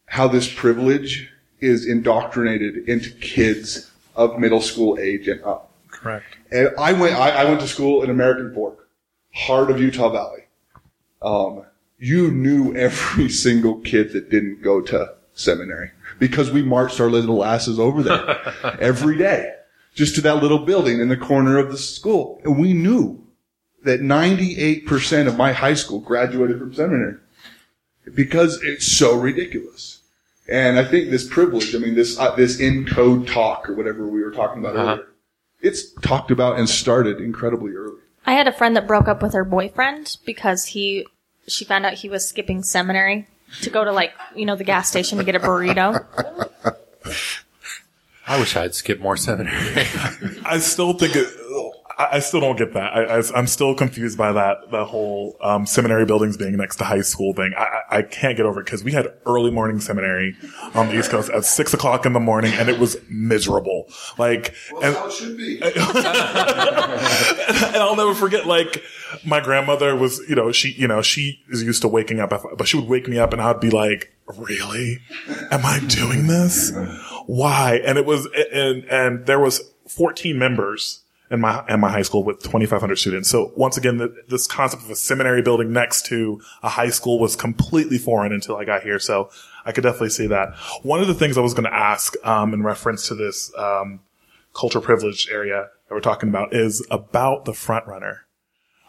how 0.06 0.28
this 0.28 0.52
privilege 0.52 1.30
is 1.66 1.86
indoctrinated 1.86 2.88
into 2.88 3.10
kids 3.10 3.90
of 4.14 4.38
middle 4.38 4.60
school 4.60 4.98
age 4.98 5.28
and 5.28 5.42
up. 5.42 5.72
Correct. 5.90 6.24
And 6.50 6.70
I 6.78 6.92
went, 6.92 7.14
I, 7.14 7.30
I 7.30 7.44
went 7.44 7.60
to 7.60 7.68
school 7.68 8.02
in 8.02 8.10
American 8.10 8.54
Fork, 8.54 8.88
heart 9.34 9.70
of 9.70 9.80
Utah 9.80 10.10
Valley. 10.10 10.44
Um, 11.20 11.64
you 11.98 12.30
knew 12.30 12.74
every 12.76 13.28
single 13.44 13.80
kid 13.80 14.12
that 14.12 14.30
didn't 14.30 14.62
go 14.62 14.80
to 14.80 15.14
seminary 15.34 15.90
because 16.18 16.50
we 16.50 16.62
marched 16.62 17.00
our 17.00 17.10
little 17.10 17.44
asses 17.44 17.78
over 17.78 18.02
there 18.02 18.76
every 18.80 19.18
day, 19.18 19.54
just 19.94 20.14
to 20.14 20.20
that 20.22 20.42
little 20.42 20.64
building 20.64 21.00
in 21.00 21.08
the 21.08 21.16
corner 21.16 21.58
of 21.58 21.70
the 21.70 21.78
school. 21.78 22.40
And 22.44 22.58
we 22.58 22.72
knew 22.72 23.22
that 23.84 24.00
98% 24.00 25.26
of 25.26 25.36
my 25.36 25.52
high 25.52 25.74
school 25.74 26.00
graduated 26.00 26.58
from 26.58 26.74
seminary 26.74 27.16
because 28.14 28.62
it's 28.62 28.86
so 28.86 29.16
ridiculous. 29.16 29.95
And 30.48 30.78
I 30.78 30.84
think 30.84 31.10
this 31.10 31.26
privilege, 31.26 31.74
I 31.74 31.78
mean, 31.78 31.94
this, 31.94 32.18
uh, 32.18 32.34
this 32.36 32.60
in 32.60 32.86
code 32.86 33.26
talk 33.26 33.68
or 33.68 33.74
whatever 33.74 34.06
we 34.06 34.22
were 34.22 34.30
talking 34.30 34.60
about 34.60 34.76
Uh-huh. 34.76 34.90
earlier, 34.92 35.06
it's 35.60 35.92
talked 36.02 36.30
about 36.30 36.58
and 36.58 36.68
started 36.68 37.20
incredibly 37.20 37.72
early. 37.72 38.00
I 38.24 38.32
had 38.34 38.46
a 38.48 38.52
friend 38.52 38.76
that 38.76 38.86
broke 38.86 39.08
up 39.08 39.22
with 39.22 39.32
her 39.34 39.44
boyfriend 39.44 40.16
because 40.24 40.66
he, 40.66 41.06
she 41.48 41.64
found 41.64 41.84
out 41.86 41.94
he 41.94 42.08
was 42.08 42.28
skipping 42.28 42.62
seminary 42.62 43.26
to 43.62 43.70
go 43.70 43.84
to 43.84 43.92
like, 43.92 44.12
you 44.34 44.44
know, 44.46 44.56
the 44.56 44.64
gas 44.64 44.88
station 44.88 45.18
to 45.18 45.24
get 45.24 45.34
a 45.34 45.40
burrito. 45.40 46.04
I 48.28 48.38
wish 48.40 48.56
I'd 48.56 48.74
skip 48.74 49.00
more 49.00 49.16
seminary. 49.16 49.86
I 50.44 50.58
still 50.58 50.92
think 50.94 51.14
it. 51.16 51.28
I 51.96 52.16
I 52.16 52.18
still 52.20 52.40
don't 52.40 52.56
get 52.56 52.72
that. 52.74 52.92
I, 52.92 53.18
I, 53.18 53.38
am 53.38 53.46
still 53.46 53.74
confused 53.74 54.18
by 54.18 54.32
that. 54.32 54.70
The 54.70 54.84
whole 54.84 55.36
um, 55.40 55.66
seminary 55.66 56.04
buildings 56.04 56.36
being 56.36 56.56
next 56.56 56.76
to 56.76 56.84
high 56.84 57.00
school 57.00 57.32
thing. 57.32 57.52
I, 57.56 57.80
I 57.90 58.02
can't 58.02 58.36
get 58.36 58.46
over 58.46 58.60
it 58.60 58.64
because 58.64 58.84
we 58.84 58.92
had 58.92 59.08
early 59.26 59.50
morning 59.50 59.80
seminary 59.80 60.36
on 60.74 60.88
the 60.88 60.98
East 60.98 61.10
Coast 61.10 61.30
at 61.30 61.44
six 61.44 61.74
o'clock 61.74 62.06
in 62.06 62.12
the 62.12 62.20
morning, 62.20 62.52
and 62.54 62.68
it 62.68 62.78
was 62.78 62.96
miserable. 63.08 63.86
Like, 64.18 64.54
and, 64.82 64.96
it 64.96 65.12
should 65.12 65.36
be. 65.36 65.60
and 65.62 65.74
I'll 67.76 67.96
never 67.96 68.14
forget. 68.14 68.46
Like, 68.46 68.82
my 69.24 69.40
grandmother 69.40 69.96
was, 69.96 70.20
you 70.28 70.34
know, 70.34 70.52
she, 70.52 70.72
you 70.72 70.88
know, 70.88 71.02
she 71.02 71.40
is 71.50 71.62
used 71.62 71.82
to 71.82 71.88
waking 71.88 72.20
up, 72.20 72.30
but 72.30 72.68
she 72.68 72.76
would 72.76 72.88
wake 72.88 73.08
me 73.08 73.18
up, 73.18 73.32
and 73.32 73.40
I'd 73.40 73.60
be 73.60 73.70
like, 73.70 74.12
"Really? 74.36 75.00
Am 75.50 75.64
I 75.64 75.80
doing 75.86 76.26
this? 76.26 76.72
Why?" 77.26 77.80
And 77.84 77.98
it 77.98 78.04
was, 78.04 78.28
and 78.52 78.84
and 78.84 79.26
there 79.26 79.40
was 79.40 79.72
14 79.88 80.38
members 80.38 81.02
in 81.30 81.40
my 81.40 81.64
in 81.68 81.80
my 81.80 81.90
high 81.90 82.02
school 82.02 82.22
with 82.22 82.40
2,500 82.42 82.96
students. 82.96 83.28
So 83.28 83.52
once 83.56 83.76
again, 83.76 83.96
the, 83.96 84.14
this 84.28 84.46
concept 84.46 84.84
of 84.84 84.90
a 84.90 84.96
seminary 84.96 85.42
building 85.42 85.72
next 85.72 86.06
to 86.06 86.40
a 86.62 86.68
high 86.68 86.90
school 86.90 87.18
was 87.18 87.36
completely 87.36 87.98
foreign 87.98 88.32
until 88.32 88.56
I 88.56 88.64
got 88.64 88.82
here. 88.82 88.98
So 88.98 89.30
I 89.64 89.72
could 89.72 89.82
definitely 89.82 90.10
see 90.10 90.28
that. 90.28 90.54
One 90.82 91.00
of 91.00 91.08
the 91.08 91.14
things 91.14 91.36
I 91.36 91.40
was 91.40 91.54
going 91.54 91.64
to 91.64 91.74
ask, 91.74 92.14
um, 92.24 92.54
in 92.54 92.62
reference 92.62 93.08
to 93.08 93.14
this 93.14 93.52
um, 93.58 94.00
culture 94.54 94.80
privilege 94.80 95.28
area 95.30 95.68
that 95.88 95.94
we're 95.94 96.00
talking 96.00 96.28
about, 96.28 96.54
is 96.54 96.86
about 96.90 97.44
the 97.44 97.52
FrontRunner. 97.52 98.18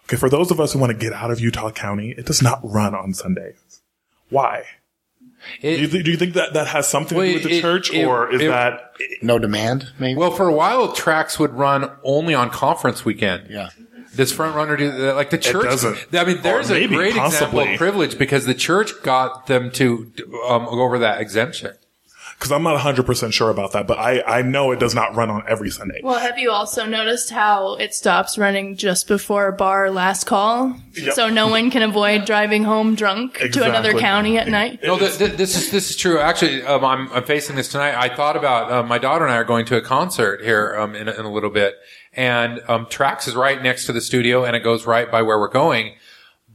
Okay, 0.05 0.17
for 0.17 0.29
those 0.29 0.51
of 0.51 0.59
us 0.59 0.73
who 0.73 0.79
want 0.79 0.91
to 0.91 0.97
get 0.97 1.13
out 1.13 1.31
of 1.31 1.39
Utah 1.39 1.71
County, 1.71 2.11
it 2.17 2.25
does 2.25 2.41
not 2.41 2.61
run 2.63 2.95
on 2.95 3.13
Sundays. 3.13 3.81
Why? 4.29 4.63
Do, 5.61 5.69
you 5.69 5.87
th- 5.87 6.05
do 6.05 6.11
you 6.11 6.17
think 6.17 6.33
that 6.33 6.53
that 6.53 6.67
has 6.67 6.87
something 6.87 7.17
Well, 7.17 7.25
to 7.27 7.31
do 7.31 7.35
with 7.35 7.43
the 7.43 7.57
it- 7.57 7.61
church, 7.61 7.91
it- 7.93 8.05
or 8.05 8.31
is 8.33 8.41
it- 8.41 8.47
that 8.49 8.91
No 9.21 9.39
demand, 9.39 9.91
maybe? 9.99 10.17
well, 10.17 10.31
for 10.31 10.47
a 10.47 10.53
while, 10.53 10.89
Trax 10.95 11.39
would 11.39 11.53
run 11.53 11.89
only 12.03 12.33
on 12.33 12.49
conference 12.49 13.03
weekend. 13.05 13.47
yeah. 13.49 13.69
Does 14.15 14.33
FrontRunner 14.33 14.77
do 14.79 14.89
that? 14.91 15.15
Like 15.15 15.29
the 15.29 15.37
church 15.37 15.65
doesn't. 15.65 15.97
I 16.13 16.23
mean, 16.25 16.41
there's 16.41 16.71
Or 16.71 16.75
a 16.75 16.79
maybe, 16.79 16.95
great 16.95 17.15
example 17.15 17.59
of 17.59 17.77
privilege 17.77 18.17
because 18.17 18.45
the 18.45 18.55
church 18.55 18.91
got 19.03 19.45
them 19.45 19.69
to 19.71 20.11
um, 20.49 20.65
go 20.65 20.81
over 20.81 20.97
that 20.99 21.21
exemption. 21.21 21.73
Because 22.37 22.51
I'm 22.51 22.61
not 22.61 22.79
100% 22.79 23.33
sure 23.33 23.49
about 23.49 23.71
that, 23.71 23.87
but 23.87 23.97
I, 23.97 24.21
I 24.21 24.41
know 24.43 24.71
it 24.71 24.79
does 24.79 24.93
not 24.93 25.15
run 25.15 25.31
on 25.31 25.43
every 25.47 25.71
Sunday. 25.71 26.01
Well, 26.03 26.19
have 26.19 26.37
you 26.37 26.51
also 26.51 26.85
noticed 26.85 27.31
how 27.31 27.73
it 27.75 27.95
stops 27.95 28.37
running 28.37 28.75
just 28.77 29.07
before 29.07 29.51
bar 29.51 29.89
last 29.89 30.25
call? 30.25 30.75
Yep. 30.93 31.15
So 31.15 31.29
no 31.29 31.47
one 31.47 31.71
can 31.71 31.81
avoid 31.81 32.25
driving 32.25 32.63
home 32.63 32.93
drunk 32.93 33.39
to 33.39 33.63
another 33.63 33.93
county 33.97 34.37
at 34.37 34.47
night? 34.49 34.81
No, 34.83 34.99
th- 34.99 35.17
th- 35.17 35.31
this 35.33 35.57
is 35.57 35.71
this 35.71 35.89
is 35.89 35.95
true. 35.95 36.19
Actually, 36.19 36.61
um, 36.61 36.85
I'm, 36.85 37.11
I'm 37.11 37.23
facing 37.23 37.55
this 37.55 37.71
tonight. 37.71 37.95
I 37.95 38.15
thought 38.15 38.37
about 38.37 38.71
uh, 38.71 38.83
my 38.83 38.99
daughter 38.99 39.25
and 39.25 39.33
I 39.33 39.37
are 39.37 39.43
going 39.43 39.65
to 39.67 39.77
a 39.77 39.81
concert 39.81 40.41
here 40.41 40.75
um, 40.77 40.95
in, 40.95 41.07
a, 41.07 41.13
in 41.13 41.25
a 41.25 41.31
little 41.31 41.49
bit, 41.49 41.75
and 42.13 42.61
um, 42.67 42.85
Trax 42.85 43.27
is 43.27 43.35
right 43.35 43.61
next 43.61 43.87
to 43.87 43.93
the 43.93 44.01
studio, 44.01 44.45
and 44.45 44.55
it 44.55 44.59
goes 44.59 44.85
right 44.85 45.09
by 45.09 45.23
where 45.23 45.39
we're 45.39 45.47
going. 45.47 45.95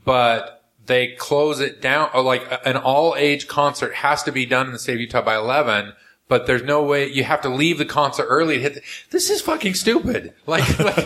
But 0.04 0.61
they 0.92 1.08
close 1.08 1.58
it 1.60 1.80
down. 1.80 2.10
uh, 2.14 2.22
Like 2.22 2.44
an 2.66 2.76
all 2.76 3.14
age 3.16 3.48
concert 3.48 3.94
has 3.94 4.22
to 4.24 4.32
be 4.32 4.44
done 4.46 4.66
in 4.66 4.72
the 4.72 4.78
state 4.78 4.94
of 4.94 5.00
Utah 5.00 5.22
by 5.22 5.36
11. 5.36 5.92
But 6.28 6.46
there's 6.46 6.62
no 6.62 6.82
way 6.82 7.10
you 7.10 7.24
have 7.24 7.42
to 7.42 7.48
leave 7.48 7.76
the 7.78 7.84
concert 7.84 8.24
early 8.26 8.56
to 8.56 8.62
hit. 8.62 8.74
The, 8.74 8.82
this 9.10 9.28
is 9.28 9.40
fucking 9.42 9.74
stupid. 9.74 10.32
Like, 10.46 10.78
like 10.78 10.94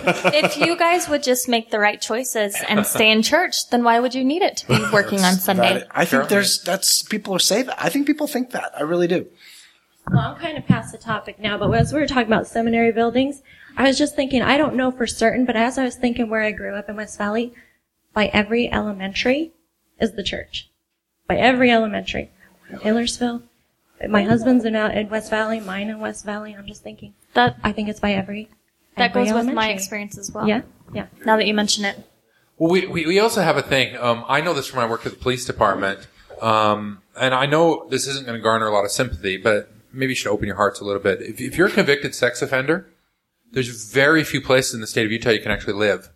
if 0.44 0.56
you 0.56 0.76
guys 0.76 1.08
would 1.08 1.22
just 1.22 1.48
make 1.48 1.70
the 1.70 1.78
right 1.78 2.00
choices 2.00 2.56
and 2.68 2.86
stay 2.86 3.10
in 3.10 3.22
church, 3.22 3.68
then 3.70 3.82
why 3.84 3.98
would 4.00 4.14
you 4.14 4.24
need 4.24 4.42
it 4.42 4.56
to 4.58 4.66
be 4.68 4.78
working 4.92 5.20
on 5.20 5.34
Sunday? 5.34 5.74
That- 5.74 5.88
I 5.90 6.04
think 6.04 6.28
there's, 6.28 6.62
that's, 6.62 7.02
people 7.02 7.38
say 7.38 7.62
that. 7.62 7.76
I 7.82 7.88
think 7.88 8.06
people 8.06 8.26
think 8.26 8.50
that. 8.50 8.72
I 8.76 8.82
really 8.82 9.08
do. 9.08 9.26
Well, 10.10 10.20
I'm 10.20 10.36
kind 10.36 10.56
of 10.58 10.66
past 10.66 10.92
the 10.92 10.98
topic 10.98 11.38
now, 11.40 11.58
but 11.58 11.70
as 11.72 11.92
we 11.92 11.98
were 12.00 12.06
talking 12.06 12.32
about 12.32 12.46
seminary 12.46 12.92
buildings, 12.92 13.42
I 13.76 13.82
was 13.84 13.98
just 13.98 14.14
thinking, 14.14 14.42
I 14.42 14.56
don't 14.56 14.76
know 14.76 14.90
for 14.92 15.06
certain, 15.06 15.44
but 15.44 15.56
as 15.56 15.78
I 15.78 15.84
was 15.84 15.96
thinking 15.96 16.28
where 16.30 16.42
I 16.42 16.52
grew 16.52 16.74
up 16.76 16.88
in 16.88 16.94
West 16.96 17.18
Valley, 17.18 17.52
by 18.14 18.26
every 18.26 18.70
elementary 18.72 19.52
is 19.98 20.12
the 20.12 20.22
church. 20.22 20.70
By 21.28 21.36
every 21.36 21.70
elementary. 21.70 22.30
Taylorsville. 22.80 23.42
My 24.08 24.22
husband's 24.24 24.64
in, 24.64 24.76
in 24.76 25.08
West 25.08 25.30
Valley, 25.30 25.60
mine 25.60 25.88
in 25.88 26.00
West 26.00 26.24
Valley. 26.24 26.54
I'm 26.54 26.66
just 26.66 26.82
thinking, 26.82 27.14
That 27.34 27.56
I 27.64 27.72
think 27.72 27.88
it's 27.88 28.00
by 28.00 28.12
every. 28.12 28.50
that 28.96 29.10
every 29.10 29.24
goes 29.24 29.34
with 29.34 29.54
my 29.54 29.70
experience 29.70 30.18
as 30.18 30.30
well. 30.30 30.46
Yeah, 30.46 30.62
yeah. 30.92 31.06
Now 31.24 31.36
that 31.36 31.46
you 31.46 31.54
mention 31.54 31.84
it, 31.84 31.96
Well, 32.58 32.70
we, 32.70 32.86
we, 32.86 33.06
we 33.06 33.18
also 33.18 33.40
have 33.40 33.56
a 33.56 33.62
thing. 33.62 33.96
Um, 33.96 34.24
I 34.28 34.40
know 34.42 34.52
this 34.52 34.66
from 34.66 34.80
my 34.80 34.86
work 34.86 35.06
at 35.06 35.12
the 35.12 35.18
police 35.18 35.44
department. 35.46 36.06
Um, 36.42 37.00
and 37.18 37.34
I 37.34 37.46
know 37.46 37.86
this 37.88 38.06
isn't 38.06 38.26
going 38.26 38.38
to 38.38 38.42
garner 38.42 38.66
a 38.66 38.70
lot 38.70 38.84
of 38.84 38.90
sympathy, 38.90 39.38
but 39.38 39.72
maybe 39.92 40.12
you 40.12 40.14
should 40.16 40.30
open 40.30 40.46
your 40.46 40.56
hearts 40.56 40.80
a 40.80 40.84
little 40.84 41.00
bit. 41.00 41.22
If, 41.22 41.40
if 41.40 41.56
you're 41.56 41.68
a 41.68 41.72
convicted 41.72 42.14
sex 42.14 42.42
offender, 42.42 42.90
there's 43.52 43.90
very 43.90 44.22
few 44.24 44.42
places 44.42 44.74
in 44.74 44.82
the 44.82 44.86
state 44.86 45.06
of 45.06 45.12
Utah 45.12 45.30
you 45.30 45.40
can 45.40 45.50
actually 45.52 45.72
live 45.72 46.10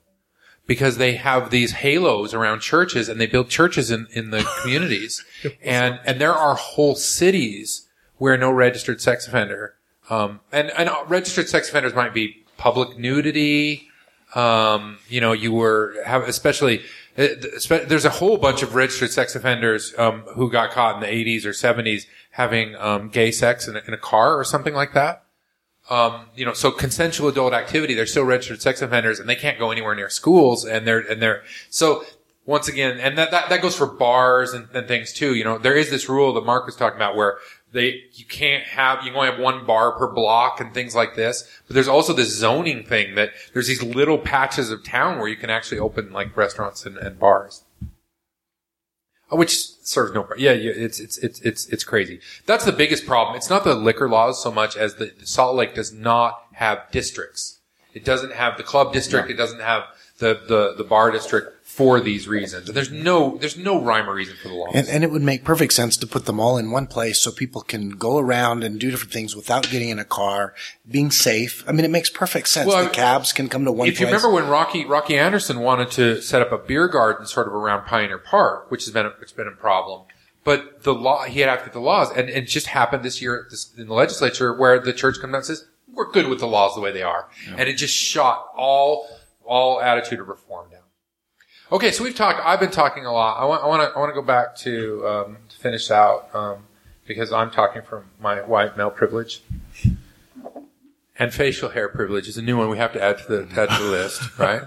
because 0.67 0.99
they 0.99 1.15
have 1.15 1.51
these 1.51 1.73
halos 1.73 2.33
around 2.33 2.61
churches 2.61 3.09
and 3.09 3.21
they 3.21 3.27
build 3.27 3.49
churches 3.49 3.91
in, 3.91 4.07
in 4.13 4.31
the 4.31 4.49
communities. 4.63 5.25
and, 5.63 6.01
and 6.05 6.21
there 6.21 6.35
are 6.35 6.55
whole 6.55 6.95
cities 6.95 7.89
where 8.19 8.37
no 8.37 8.51
registered 8.51 9.01
sex 9.01 9.27
offender, 9.27 9.75
um, 10.11 10.41
and, 10.53 10.71
and 10.71 10.91
registered 11.09 11.49
sex 11.49 11.69
offenders 11.69 11.95
might 11.95 12.13
be 12.13 12.45
public 12.59 12.99
nudity, 12.99 13.91
um, 14.35 14.99
you 15.09 15.21
know, 15.21 15.33
you 15.33 15.53
were 15.53 15.97
have 16.05 16.29
especially 16.29 16.83
uh, 17.19 17.29
there's 17.69 18.05
a 18.05 18.11
whole 18.11 18.37
bunch 18.37 18.63
of 18.63 18.75
registered 18.75 19.11
sex 19.11 19.35
offenders 19.35 19.93
um, 19.99 20.23
who 20.35 20.51
got 20.51 20.71
caught 20.71 20.97
in 20.97 21.01
the 21.01 21.07
80s 21.07 21.45
or 21.45 21.51
70s 21.51 22.07
having 22.31 22.77
um, 22.77 23.09
gay 23.09 23.31
sex 23.31 23.67
in 23.67 23.77
a, 23.77 23.83
in 23.89 23.95
a 23.95 23.99
car 23.99 24.39
or 24.39 24.45
something 24.45 24.75
like 24.75 24.95
that. 24.95 25.25
Um, 25.91 26.27
you 26.37 26.45
know, 26.45 26.53
so 26.53 26.71
consensual 26.71 27.29
adult 27.29 27.53
activity, 27.53 27.95
they're 27.95 28.07
still 28.07 28.25
registered 28.25 28.63
sex 28.63 28.81
offenders 28.81 29.19
and 29.19 29.29
they 29.29 29.35
can't 29.35 29.59
go 29.59 29.73
anywhere 29.73 29.97
near 29.97 30.09
schools 30.09 30.65
and 30.65 30.87
they're, 30.87 31.01
and 31.01 31.21
they're, 31.21 31.43
so 31.69 32.05
once 32.47 32.69
again, 32.69 32.99
and 33.01 33.19
that, 33.19 33.33
that, 33.33 33.49
that 33.49 33.61
goes 33.61 33.77
for 33.77 33.87
bars 33.87 34.53
and, 34.53 34.69
and 34.73 34.87
things 34.87 35.13
too. 35.13 35.35
You 35.35 35.43
know, 35.43 35.59
there 35.59 35.77
is 35.77 35.91
this 35.91 36.09
rule 36.09 36.33
that 36.35 36.47
Mark 36.47 36.65
was 36.65 36.77
talking 36.77 36.97
about 36.97 37.17
where 37.17 37.39
they, 37.73 38.05
you 38.15 38.25
can't 38.25 38.65
have, 38.65 39.05
you 39.05 39.13
only 39.13 39.31
have 39.31 39.39
one 39.41 39.67
bar 39.67 39.93
per 39.93 40.13
block 40.13 40.61
and 40.61 40.73
things 40.73 40.95
like 40.95 41.17
this. 41.17 41.49
But 41.67 41.75
there's 41.75 41.89
also 41.89 42.13
this 42.13 42.35
zoning 42.37 42.85
thing 42.85 43.15
that 43.17 43.31
there's 43.53 43.67
these 43.67 43.83
little 43.83 44.19
patches 44.19 44.71
of 44.71 44.85
town 44.85 45.19
where 45.19 45.29
you 45.29 45.37
can 45.37 45.51
actually 45.51 45.81
open 45.81 46.13
like 46.13 46.37
restaurants 46.37 46.87
and, 46.87 46.97
and 46.97 47.19
bars. 47.19 47.65
Uh, 49.33 49.37
Which 49.37 49.57
serves 49.83 50.15
no, 50.15 50.27
yeah, 50.37 50.53
yeah, 50.53 50.73
it's, 50.75 51.01
it's, 51.01 51.19
it's, 51.19 51.41
it's, 51.41 51.67
it's 51.67 51.85
crazy. 51.85 52.21
That's 52.47 52.65
the 52.65 52.73
biggest 52.73 53.07
problem. 53.07 53.37
It's 53.37 53.51
not 53.51 53.65
the 53.65 53.75
liquor 53.75 54.09
laws 54.09 54.43
so 54.43 54.51
much 54.51 54.77
as 54.77 54.97
the 54.97 55.13
Salt 55.25 55.57
Lake 55.57 55.75
does 55.75 55.93
not 55.93 56.43
have 56.55 56.91
districts. 56.91 57.61
It 57.93 58.05
doesn't 58.05 58.33
have 58.33 58.57
the 58.57 58.63
club 58.63 58.93
district. 58.93 59.31
It 59.31 59.35
doesn't 59.35 59.61
have 59.61 59.85
the, 60.21 60.41
the, 60.47 60.75
the 60.77 60.85
bar 60.85 61.11
district 61.11 61.67
for 61.67 61.99
these 61.99 62.29
reasons. 62.29 62.69
And 62.69 62.77
there's 62.77 62.91
no, 62.91 63.39
there's 63.39 63.57
no 63.57 63.81
rhyme 63.81 64.09
or 64.09 64.15
reason 64.15 64.37
for 64.41 64.49
the 64.49 64.55
laws. 64.55 64.73
And, 64.75 64.87
and 64.89 65.03
it 65.03 65.11
would 65.11 65.23
make 65.23 65.45
perfect 65.45 65.73
sense 65.73 65.97
to 65.97 66.07
put 66.07 66.27
them 66.27 66.39
all 66.39 66.59
in 66.59 66.71
one 66.71 66.87
place 66.87 67.19
so 67.19 67.33
people 67.33 67.63
can 67.63 67.91
go 67.91 68.19
around 68.19 68.63
and 68.63 68.79
do 68.79 68.91
different 68.91 69.13
things 69.13 69.35
without 69.35 69.71
getting 69.71 69.89
in 69.89 69.99
a 69.99 70.05
car, 70.05 70.55
being 70.89 71.11
safe. 71.11 71.65
I 71.67 71.73
mean, 71.73 71.85
it 71.85 71.91
makes 71.91 72.11
perfect 72.11 72.49
sense. 72.49 72.69
Well, 72.69 72.85
the 72.85 72.91
cabs 72.91 73.33
can 73.33 73.49
come 73.49 73.65
to 73.65 73.73
one 73.73 73.89
if 73.89 73.95
place. 73.95 74.01
you 74.01 74.07
remember 74.07 74.31
when 74.31 74.47
Rocky 74.49 74.85
Rocky 74.85 75.17
Anderson 75.17 75.61
wanted 75.61 75.91
to 75.93 76.21
set 76.21 76.43
up 76.43 76.53
a 76.53 76.59
beer 76.59 76.87
garden 76.87 77.27
sort 77.27 77.47
of 77.47 77.55
around 77.55 77.87
Pioneer 77.87 78.19
Park, 78.19 78.71
which 78.71 78.85
has 78.85 78.93
been 78.93 79.07
a, 79.07 79.13
it's 79.23 79.33
been 79.33 79.49
a 79.49 79.53
problem, 79.53 80.03
but 80.45 80.83
the 80.83 80.93
law 80.93 81.25
he 81.25 81.41
had 81.41 81.57
to 81.57 81.65
get 81.65 81.73
the 81.73 81.81
laws, 81.81 82.11
and 82.15 82.29
it 82.29 82.43
just 82.43 82.67
happened 82.67 83.05
this 83.05 83.23
year 83.23 83.47
this, 83.49 83.73
in 83.79 83.87
the 83.87 83.95
legislature 83.95 84.53
where 84.55 84.79
the 84.79 84.93
church 84.93 85.19
comes 85.19 85.33
out 85.33 85.37
and 85.39 85.47
says 85.47 85.67
we're 85.93 86.11
good 86.11 86.29
with 86.29 86.41
the 86.41 86.47
laws 86.47 86.75
the 86.75 86.81
way 86.81 86.93
they 86.93 87.03
are, 87.03 87.29
and 87.57 87.69
it 87.71 87.75
just 87.75 87.95
shot 87.95 88.49
all 88.55 89.09
all 89.51 89.81
attitude 89.81 90.21
of 90.21 90.29
reform 90.29 90.71
down. 90.71 90.81
Okay, 91.73 91.91
so 91.91 92.05
we've 92.05 92.15
talked. 92.15 92.41
I've 92.45 92.61
been 92.61 92.71
talking 92.71 93.05
a 93.05 93.13
lot. 93.13 93.39
I 93.41 93.45
want 93.45 93.63
I 93.63 93.67
want 93.67 93.83
to 93.83 93.97
I 93.97 93.99
want 93.99 94.11
to 94.11 94.15
go 94.15 94.23
back 94.27 94.57
to 94.59 95.07
um, 95.07 95.37
to 95.49 95.57
finish 95.59 95.91
out 95.91 96.33
um, 96.35 96.65
because 97.07 97.33
I'm 97.33 97.51
talking 97.51 97.83
from 97.83 98.05
my 98.21 98.41
white 98.43 98.77
male 98.77 98.91
privilege. 98.91 99.43
And 101.19 101.35
facial 101.35 101.69
hair 101.69 101.89
privilege 101.89 102.29
is 102.29 102.39
a 102.39 102.43
new 102.43 102.57
one 102.57 102.71
we 102.71 102.79
have 102.79 102.93
to 102.95 103.03
add 103.03 103.19
to 103.19 103.27
the 103.29 103.61
add 103.61 103.69
to 103.77 103.83
the 103.83 103.91
list, 103.91 104.39
right? 104.39 104.63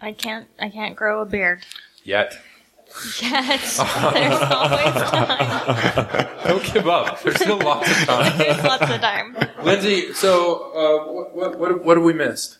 I 0.00 0.12
can't. 0.12 0.48
I 0.58 0.70
can't 0.70 0.96
grow 0.96 1.20
a 1.20 1.26
beard 1.26 1.66
Yet. 2.02 2.32
yet. 2.32 2.40
There's 3.20 3.78
always 3.80 4.94
time. 5.10 6.28
Don't 6.46 6.72
give 6.72 6.86
up. 6.88 7.20
There's 7.22 7.36
still 7.36 7.58
lots 7.58 7.90
of 7.90 7.96
time. 8.06 8.38
There's 8.38 8.62
lots 8.62 8.90
of 8.90 9.00
time. 9.00 9.36
Lindsay, 9.62 10.12
so 10.12 10.70
uh, 10.72 11.12
what, 11.12 11.34
what 11.36 11.58
what 11.58 11.84
what 11.84 11.96
have 11.96 12.04
we 12.04 12.12
missed? 12.12 12.58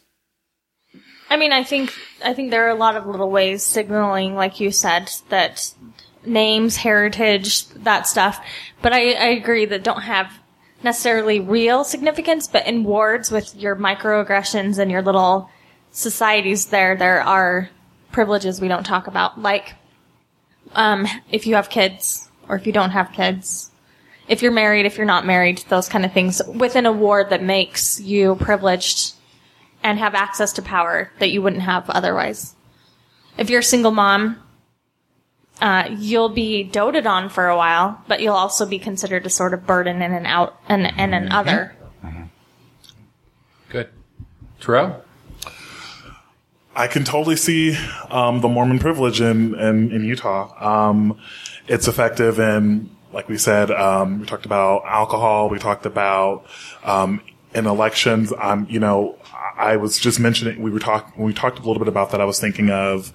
I 1.35 1.37
mean, 1.37 1.53
I 1.53 1.65
think 1.65 1.93
I 2.25 2.33
think 2.33 2.53
there 2.53 2.65
are 2.67 2.71
a 2.71 2.77
lot 2.77 2.97
of 2.97 3.09
little 3.09 3.29
ways 3.29 3.65
signaling, 3.65 4.37
like 4.37 4.61
you 4.61 4.71
said, 4.71 5.11
that 5.31 5.75
names, 6.25 6.77
heritage, 6.77 7.67
that 7.71 8.07
stuff. 8.07 8.41
But 8.81 8.93
I, 8.93 9.15
I 9.15 9.27
agree 9.31 9.65
that 9.65 9.83
don't 9.83 10.03
have 10.03 10.31
necessarily 10.85 11.41
real 11.41 11.83
significance, 11.83 12.47
but 12.47 12.69
in 12.69 12.85
wards 12.85 13.33
with 13.33 13.57
your 13.57 13.75
microaggressions 13.75 14.79
and 14.79 14.93
your 14.93 15.03
little 15.03 15.51
societies 15.91 16.67
there, 16.67 16.95
there 16.95 17.21
are 17.21 17.69
privileges 18.13 18.61
we 18.61 18.69
don't 18.69 18.87
talk 18.87 19.09
about, 19.09 19.43
like 19.43 19.75
um, 20.77 21.05
if 21.33 21.49
you 21.49 21.57
have 21.57 21.69
kids 21.69 22.31
or 22.49 22.55
if 22.55 22.65
you 22.65 22.73
don't 22.73 22.91
have 22.93 23.11
kids. 23.11 23.73
If 24.29 24.41
you're 24.41 24.53
married, 24.53 24.87
if 24.87 24.97
you're 24.97 25.05
not 25.05 25.27
married, 25.27 25.65
those 25.69 25.89
kind 25.89 26.05
of 26.05 26.13
things 26.13 26.41
within 26.47 26.87
a 26.87 26.93
ward 26.93 27.31
that 27.31 27.43
makes 27.43 28.01
you 28.01 28.37
privileged 28.37 29.15
and 29.85 29.99
have 29.99 30.15
access 30.15 30.55
to 30.55 30.63
power 30.63 31.13
that 31.21 31.31
you 31.31 31.43
wouldn't 31.43 31.63
have 31.63 31.89
otherwise. 31.91 32.57
If 33.39 33.51
you're 33.51 33.61
a 33.61 33.63
single 33.63 33.93
mom, 33.93 34.43
uh, 35.61 35.91
you'll 35.97 36.31
be 36.31 36.65
doted 36.65 37.07
on 37.07 37.29
for 37.29 37.47
a 37.47 37.57
while, 37.57 38.03
but 38.09 38.21
you'll 38.21 38.35
also 38.35 38.67
be 38.67 38.79
considered 38.79 39.27
a 39.27 39.31
sort 39.31 39.55
of 39.55 39.67
burden 39.67 39.97
in 39.97 40.03
and 40.03 40.15
an 40.15 40.27
out 40.27 40.59
and, 40.69 40.87
and 40.99 41.15
an 41.15 41.31
other. 41.31 41.77
Good. 43.69 43.91
Terrell? 44.61 45.05
I 46.75 46.89
can 46.89 47.05
totally 47.05 47.37
see 47.37 47.77
um, 48.11 48.41
the 48.41 48.49
Mormon 48.49 48.79
privilege 48.81 49.21
in 49.21 49.55
in, 49.55 49.93
in 49.93 50.05
Utah. 50.05 50.89
Um, 50.89 51.19
it's 51.69 51.87
effective 51.87 52.41
in, 52.41 52.91
like 53.13 53.29
we 53.29 53.39
said, 53.39 53.71
um, 53.71 54.21
we 54.21 54.27
talked 54.27 54.47
about 54.47 54.85
alcohol. 54.85 55.49
We 55.49 55.59
talked 55.59 55.87
about 55.87 56.47
um, 56.83 57.21
in 57.55 57.67
elections. 57.67 58.33
Um, 58.37 58.67
you 58.69 58.81
know, 58.81 59.19
I 59.57 59.77
was 59.77 59.99
just 59.99 60.19
mentioning 60.19 60.63
we 60.63 60.71
were 60.71 60.79
talking 60.79 61.13
when 61.17 61.27
we 61.27 61.35
talked 61.35 61.59
a 61.59 61.63
little 61.63 61.79
bit 61.79 61.89
about 61.89 62.11
that. 62.11 62.21
I 62.21 62.25
was 62.25 62.41
thinking 62.41 62.71
of, 62.71 63.13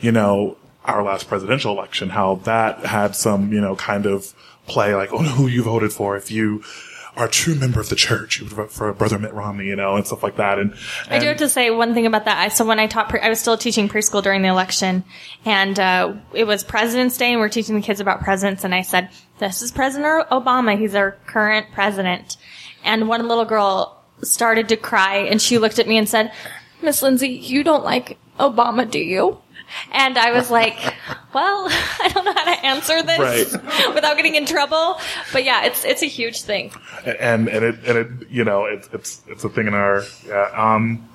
you 0.00 0.12
know, 0.12 0.56
our 0.84 1.02
last 1.02 1.28
presidential 1.28 1.72
election, 1.72 2.10
how 2.10 2.36
that 2.44 2.86
had 2.86 3.16
some, 3.16 3.52
you 3.52 3.60
know, 3.60 3.74
kind 3.74 4.06
of 4.06 4.34
play 4.66 4.94
like, 4.94 5.12
oh, 5.12 5.18
who 5.18 5.46
you 5.46 5.62
voted 5.62 5.92
for 5.92 6.16
if 6.16 6.30
you 6.30 6.62
are 7.16 7.26
a 7.26 7.30
true 7.30 7.54
member 7.54 7.80
of 7.80 7.88
the 7.88 7.96
church, 7.96 8.38
you 8.38 8.44
would 8.44 8.52
vote 8.52 8.72
for 8.72 8.92
Brother 8.92 9.18
Mitt 9.18 9.32
Romney, 9.32 9.66
you 9.66 9.76
know, 9.76 9.94
and 9.94 10.06
stuff 10.06 10.22
like 10.22 10.36
that. 10.36 10.58
And, 10.58 10.74
I 11.08 11.18
do 11.20 11.26
have 11.26 11.36
to 11.38 11.48
say 11.48 11.70
one 11.70 11.94
thing 11.94 12.06
about 12.06 12.24
that. 12.24 12.38
I, 12.38 12.48
so 12.48 12.64
when 12.64 12.80
I 12.80 12.86
taught, 12.86 13.08
pre- 13.08 13.20
I 13.20 13.28
was 13.28 13.38
still 13.38 13.56
teaching 13.56 13.88
preschool 13.88 14.22
during 14.22 14.42
the 14.42 14.48
election, 14.48 15.04
and 15.44 15.78
uh, 15.78 16.14
it 16.32 16.44
was 16.44 16.64
President's 16.64 17.16
Day, 17.16 17.32
and 17.32 17.40
we're 17.40 17.48
teaching 17.48 17.76
the 17.76 17.82
kids 17.82 18.00
about 18.00 18.22
presidents. 18.22 18.64
And 18.64 18.74
I 18.74 18.82
said, 18.82 19.10
"This 19.38 19.62
is 19.62 19.70
President 19.70 20.28
Obama. 20.30 20.76
He's 20.76 20.94
our 20.94 21.12
current 21.26 21.68
president." 21.72 22.36
And 22.84 23.08
one 23.08 23.28
little 23.28 23.44
girl 23.44 23.93
started 24.22 24.68
to 24.70 24.76
cry, 24.76 25.16
and 25.18 25.40
she 25.40 25.58
looked 25.58 25.78
at 25.78 25.86
me 25.88 25.96
and 25.98 26.08
said, 26.08 26.32
"Miss 26.82 27.02
Lindsay, 27.02 27.28
you 27.28 27.62
don't 27.64 27.84
like 27.84 28.18
Obama, 28.38 28.90
do 28.90 28.98
you?" 28.98 29.38
And 29.92 30.18
I 30.18 30.30
was 30.32 30.50
like, 30.50 30.76
"Well, 31.34 31.66
I 32.02 32.10
don't 32.12 32.24
know 32.24 32.32
how 32.34 32.44
to 32.44 32.64
answer 32.66 33.02
this 33.02 33.18
Right. 33.18 33.94
without 33.94 34.16
getting 34.16 34.34
in 34.34 34.46
trouble." 34.46 34.98
But 35.32 35.44
yeah, 35.44 35.64
it's 35.64 35.84
it's 35.84 36.02
a 36.02 36.06
huge 36.06 36.42
thing. 36.42 36.72
and 37.04 37.48
and 37.48 37.64
it 37.64 37.76
and 37.86 37.98
it 37.98 38.30
you 38.30 38.44
know 38.44 38.64
it's 38.66 38.88
it's 38.92 39.22
it's 39.28 39.44
a 39.44 39.48
thing 39.48 39.66
in 39.66 39.74
our 39.74 40.02
yeah, 40.26 40.50
um 40.54 41.08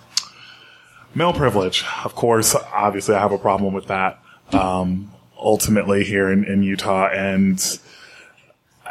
male 1.15 1.33
privilege 1.33 1.83
of 2.05 2.13
course 2.13 2.53
obviously 2.71 3.15
i 3.15 3.19
have 3.19 3.31
a 3.31 3.37
problem 3.39 3.73
with 3.73 3.87
that 3.87 4.19
um 4.53 5.11
ultimately 5.39 6.03
here 6.03 6.29
in, 6.31 6.43
in 6.45 6.61
utah 6.61 7.07
and 7.07 7.79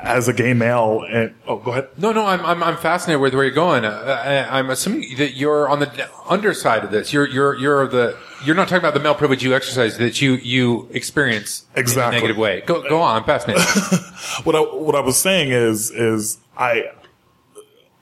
as 0.03 0.29
a 0.29 0.33
gay 0.33 0.55
male 0.55 1.05
and 1.11 1.35
oh 1.47 1.57
go 1.57 1.73
ahead 1.73 1.89
No, 1.97 2.13
no, 2.13 2.25
I'm 2.27 2.45
I'm, 2.45 2.63
I'm 2.63 2.77
fascinated 2.77 3.21
with 3.21 3.35
where 3.35 3.45
you're 3.45 3.53
going. 3.55 3.85
Uh, 3.85 3.91
I, 4.25 4.59
I'm 4.59 4.71
assuming 4.71 5.17
that 5.17 5.35
you're 5.35 5.69
on 5.69 5.81
the 5.81 6.09
underside 6.29 6.85
of 6.85 6.91
this. 6.91 7.13
You're 7.13 7.27
you're 7.29 7.57
you're 7.59 7.89
the 7.89 8.17
you're 8.45 8.55
not 8.55 8.69
talking 8.69 8.79
about 8.79 8.95
the 8.95 9.01
male 9.01 9.15
privilege 9.17 9.43
you 9.43 9.55
exercise 9.55 9.99
that 9.99 10.21
you 10.23 10.35
you 10.35 10.89
experience 10.93 11.65
in 11.75 11.81
Exactly. 11.81 12.17
a 12.19 12.21
negative 12.21 12.37
way. 12.39 12.61
Go 12.63 12.89
go 12.89 13.01
on. 13.01 13.17
I'm 13.17 13.25
fascinated. 13.25 13.65
what 14.45 14.55
I, 14.55 14.61
what 14.61 14.95
I 14.95 15.01
was 15.01 15.17
saying 15.17 15.51
is 15.51 15.91
is 15.91 16.39
I 16.57 16.91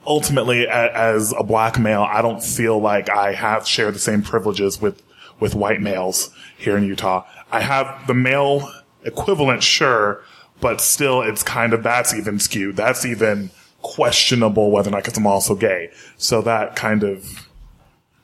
ultimately 0.05 0.67
as 0.67 1.33
a 1.37 1.43
black 1.43 1.79
male 1.79 2.03
I 2.03 2.21
don't 2.21 2.41
feel 2.43 2.79
like 2.79 3.09
I 3.09 3.33
have 3.33 3.67
shared 3.67 3.95
the 3.95 3.99
same 3.99 4.21
privileges 4.21 4.79
with 4.81 5.01
with 5.39 5.53
white 5.55 5.81
males 5.81 6.29
here 6.57 6.77
in 6.77 6.83
Utah. 6.83 7.25
I 7.51 7.59
have 7.61 8.07
the 8.07 8.13
male 8.13 8.71
equivalent, 9.03 9.63
sure, 9.63 10.23
but 10.61 10.81
still 10.81 11.21
it's 11.21 11.43
kind 11.43 11.73
of 11.73 11.83
that's 11.83 12.13
even 12.13 12.39
skewed. 12.39 12.75
That's 12.75 13.05
even 13.05 13.51
questionable 13.81 14.71
whether 14.71 14.89
or 14.89 14.91
not 14.91 15.03
because 15.03 15.17
I'm 15.17 15.27
also 15.27 15.55
gay. 15.55 15.91
So 16.17 16.41
that 16.41 16.75
kind 16.75 17.03
of 17.03 17.47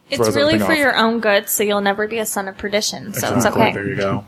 It's 0.10 0.35
really 0.35 0.60
for 0.60 0.72
off. 0.72 0.77
your 0.77 0.95
own 0.97 1.19
good, 1.19 1.47
so 1.49 1.64
you'll 1.64 1.81
never 1.81 2.07
be 2.07 2.19
a 2.19 2.26
son 2.26 2.47
of 2.47 2.57
perdition. 2.57 3.14
So 3.14 3.35
it's 3.35 3.45
okay. 3.45 3.72
There 3.72 3.88
you 3.88 3.95
go. 3.95 4.26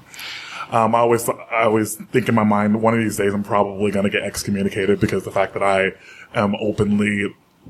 Um, 0.71 0.95
I 0.95 0.99
always, 0.99 1.29
I 1.29 1.63
always 1.63 1.95
think 1.95 2.27
in 2.27 2.35
my 2.35 2.43
mind, 2.43 2.81
one 2.81 2.93
of 2.93 2.99
these 2.99 3.17
days 3.17 3.33
I'm 3.33 3.43
probably 3.43 3.91
going 3.91 4.05
to 4.05 4.09
get 4.09 4.23
excommunicated 4.23 4.99
because 4.99 5.23
the 5.23 5.31
fact 5.31 5.53
that 5.53 5.61
I 5.61 5.91
am 6.33 6.55
openly, 6.55 7.07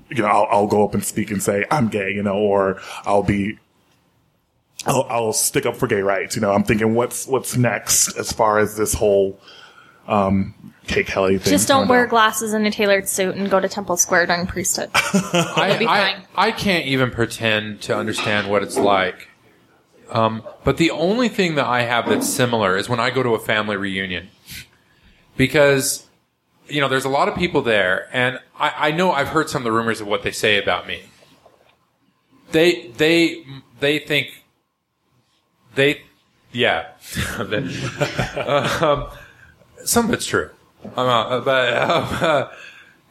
you 0.10 0.22
know, 0.22 0.26
I'll, 0.26 0.48
I'll 0.49 0.68
go 0.68 0.86
up 0.86 0.94
and 0.94 1.03
speak 1.03 1.30
and 1.30 1.44
say 1.44 1.66
I'm 1.70 1.90
gay, 1.90 2.12
you 2.12 2.24
know, 2.24 2.38
or 2.38 2.80
I'll 3.06 3.24
be, 3.24 3.60
I'll, 4.86 5.06
I'll 5.10 5.34
stick 5.34 5.66
up 5.66 5.76
for 5.76 5.88
gay 5.88 6.02
rights. 6.02 6.36
You 6.36 6.41
know, 6.41 6.53
I'm 6.53 6.64
thinking 6.64 6.95
what's, 6.95 7.28
what's 7.28 7.57
next 7.57 8.16
as 8.18 8.32
far 8.32 8.60
as 8.60 8.78
this 8.78 8.94
whole, 8.94 9.40
um, 10.07 10.53
Kate 10.88 11.07
Kelly 11.07 11.38
thing. 11.38 11.52
Just 11.52 11.68
don't 11.68 11.88
wear 11.88 12.03
down. 12.03 12.10
glasses 12.10 12.53
and 12.53 12.65
a 12.68 12.72
tailored 12.72 13.07
suit 13.07 13.36
and 13.36 13.49
go 13.49 13.60
to 13.60 13.68
Temple 13.68 13.98
Square 13.98 14.27
during 14.27 14.48
priesthood. 14.48 14.90
I, 14.94 15.76
be 15.80 15.88
I, 15.88 16.14
fine. 16.14 16.27
I 16.36 16.52
can't 16.52 16.86
even 16.86 17.11
pretend 17.11 17.82
to 17.84 17.95
understand 17.95 18.49
what 18.49 18.64
it's 18.64 18.77
like. 18.77 19.30
Um, 20.10 20.44
but 20.64 20.77
the 20.77 20.91
only 20.91 21.30
thing 21.30 21.56
that 21.56 21.65
I 21.65 21.82
have 21.82 22.07
that's 22.07 22.30
similar 22.30 22.77
is 22.77 22.88
when 22.88 22.99
I 22.99 23.10
go 23.10 23.23
to 23.23 23.30
a 23.32 23.40
family 23.40 23.76
reunion. 23.76 24.30
Because, 25.36 26.07
you 26.68 26.80
know, 26.80 26.88
there's 26.88 27.06
a 27.06 27.10
lot 27.10 27.27
of 27.27 27.36
people 27.36 27.61
there, 27.61 28.07
and 28.14 28.40
I, 28.57 28.90
I 28.90 28.91
know 28.91 29.11
I've 29.11 29.30
heard 29.30 29.49
some 29.49 29.61
of 29.61 29.64
the 29.65 29.72
rumors 29.72 29.99
of 29.99 30.07
what 30.07 30.23
they 30.23 30.32
say 30.32 30.61
about 30.61 30.88
me. 30.88 31.02
They, 32.52 32.88
they, 32.98 33.44
they 33.80 33.99
think, 33.99 34.44
they, 35.73 36.03
yeah. 36.52 36.91
um, 38.82 39.10
some 39.86 40.06
of 40.06 40.14
it's 40.14 40.26
true. 40.26 40.49
Uh, 40.95 41.40
but, 41.40 41.74
uh, 41.74 42.49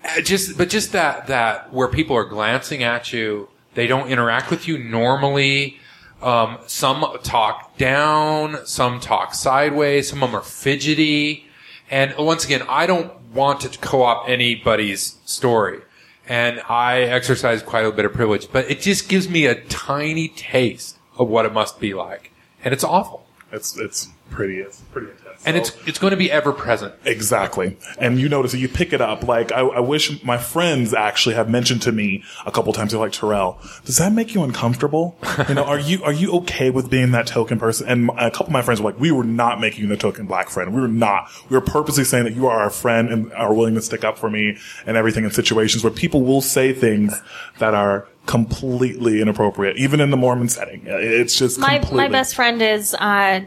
uh, 0.04 0.20
just 0.22 0.58
but 0.58 0.68
just 0.68 0.92
that 0.92 1.26
that 1.28 1.72
where 1.72 1.88
people 1.88 2.14
are 2.16 2.24
glancing 2.24 2.82
at 2.82 3.12
you 3.12 3.48
they 3.74 3.86
don't 3.86 4.08
interact 4.08 4.50
with 4.50 4.68
you 4.68 4.78
normally 4.78 5.78
um, 6.22 6.58
some 6.66 7.04
talk 7.22 7.76
down 7.78 8.58
some 8.66 9.00
talk 9.00 9.34
sideways 9.34 10.08
some 10.08 10.22
of 10.22 10.30
them 10.30 10.38
are 10.38 10.44
fidgety 10.44 11.46
and 11.90 12.14
once 12.18 12.44
again 12.44 12.62
i 12.68 12.86
don't 12.86 13.12
want 13.32 13.60
to 13.62 13.78
co-opt 13.78 14.28
anybody's 14.28 15.18
story 15.24 15.80
and 16.28 16.60
i 16.68 17.00
exercise 17.00 17.62
quite 17.62 17.84
a 17.84 17.90
bit 17.90 18.04
of 18.04 18.12
privilege 18.12 18.52
but 18.52 18.70
it 18.70 18.80
just 18.80 19.08
gives 19.08 19.28
me 19.28 19.46
a 19.46 19.54
tiny 19.64 20.28
taste 20.28 20.98
of 21.16 21.28
what 21.28 21.46
it 21.46 21.52
must 21.52 21.80
be 21.80 21.94
like 21.94 22.30
and 22.62 22.72
it's 22.74 22.84
awful 22.84 23.26
It's 23.52 23.76
it's 23.78 24.08
pretty 24.30 24.58
it's 24.58 24.80
pretty 24.92 25.08
intense. 25.10 25.23
And 25.46 25.56
it's 25.56 25.72
it's 25.86 25.98
going 25.98 26.12
to 26.12 26.16
be 26.16 26.30
ever 26.30 26.52
present. 26.52 26.94
Exactly. 27.04 27.76
And 27.98 28.18
you 28.18 28.28
notice 28.28 28.52
that 28.52 28.58
you 28.58 28.68
pick 28.68 28.92
it 28.92 29.00
up. 29.00 29.24
Like, 29.24 29.52
I, 29.52 29.60
I 29.60 29.80
wish 29.80 30.22
my 30.24 30.38
friends 30.38 30.94
actually 30.94 31.34
have 31.34 31.48
mentioned 31.50 31.82
to 31.82 31.92
me 31.92 32.24
a 32.46 32.50
couple 32.50 32.72
times, 32.72 32.92
they're 32.92 33.00
like, 33.00 33.12
Terrell, 33.12 33.58
does 33.84 33.98
that 33.98 34.12
make 34.12 34.34
you 34.34 34.42
uncomfortable? 34.42 35.16
You 35.48 35.54
know, 35.54 35.64
are 35.64 35.78
you, 35.78 36.02
are 36.04 36.12
you 36.12 36.32
okay 36.38 36.70
with 36.70 36.88
being 36.90 37.10
that 37.12 37.26
token 37.26 37.58
person? 37.58 37.88
And 37.88 38.10
a 38.16 38.30
couple 38.30 38.46
of 38.46 38.52
my 38.52 38.62
friends 38.62 38.80
were 38.80 38.90
like, 38.90 39.00
we 39.00 39.12
were 39.12 39.24
not 39.24 39.60
making 39.60 39.82
you 39.82 39.88
the 39.88 39.96
token 39.96 40.26
black 40.26 40.48
friend. 40.48 40.74
We 40.74 40.80
were 40.80 40.88
not. 40.88 41.28
We 41.50 41.56
were 41.56 41.60
purposely 41.60 42.04
saying 42.04 42.24
that 42.24 42.34
you 42.34 42.46
are 42.46 42.60
our 42.60 42.70
friend 42.70 43.08
and 43.10 43.32
are 43.34 43.52
willing 43.52 43.74
to 43.74 43.82
stick 43.82 44.04
up 44.04 44.16
for 44.18 44.30
me 44.30 44.56
and 44.86 44.96
everything 44.96 45.24
in 45.24 45.30
situations 45.30 45.84
where 45.84 45.92
people 45.92 46.22
will 46.22 46.40
say 46.42 46.72
things 46.72 47.14
that 47.58 47.74
are 47.74 48.08
completely 48.26 49.20
inappropriate, 49.20 49.76
even 49.76 50.00
in 50.00 50.10
the 50.10 50.16
Mormon 50.16 50.48
setting. 50.48 50.82
It's 50.86 51.38
just 51.38 51.58
My 51.58 51.78
completely. 51.78 51.96
my 51.96 52.08
best 52.08 52.34
friend 52.34 52.62
is 52.62 52.94
uh, 52.94 53.42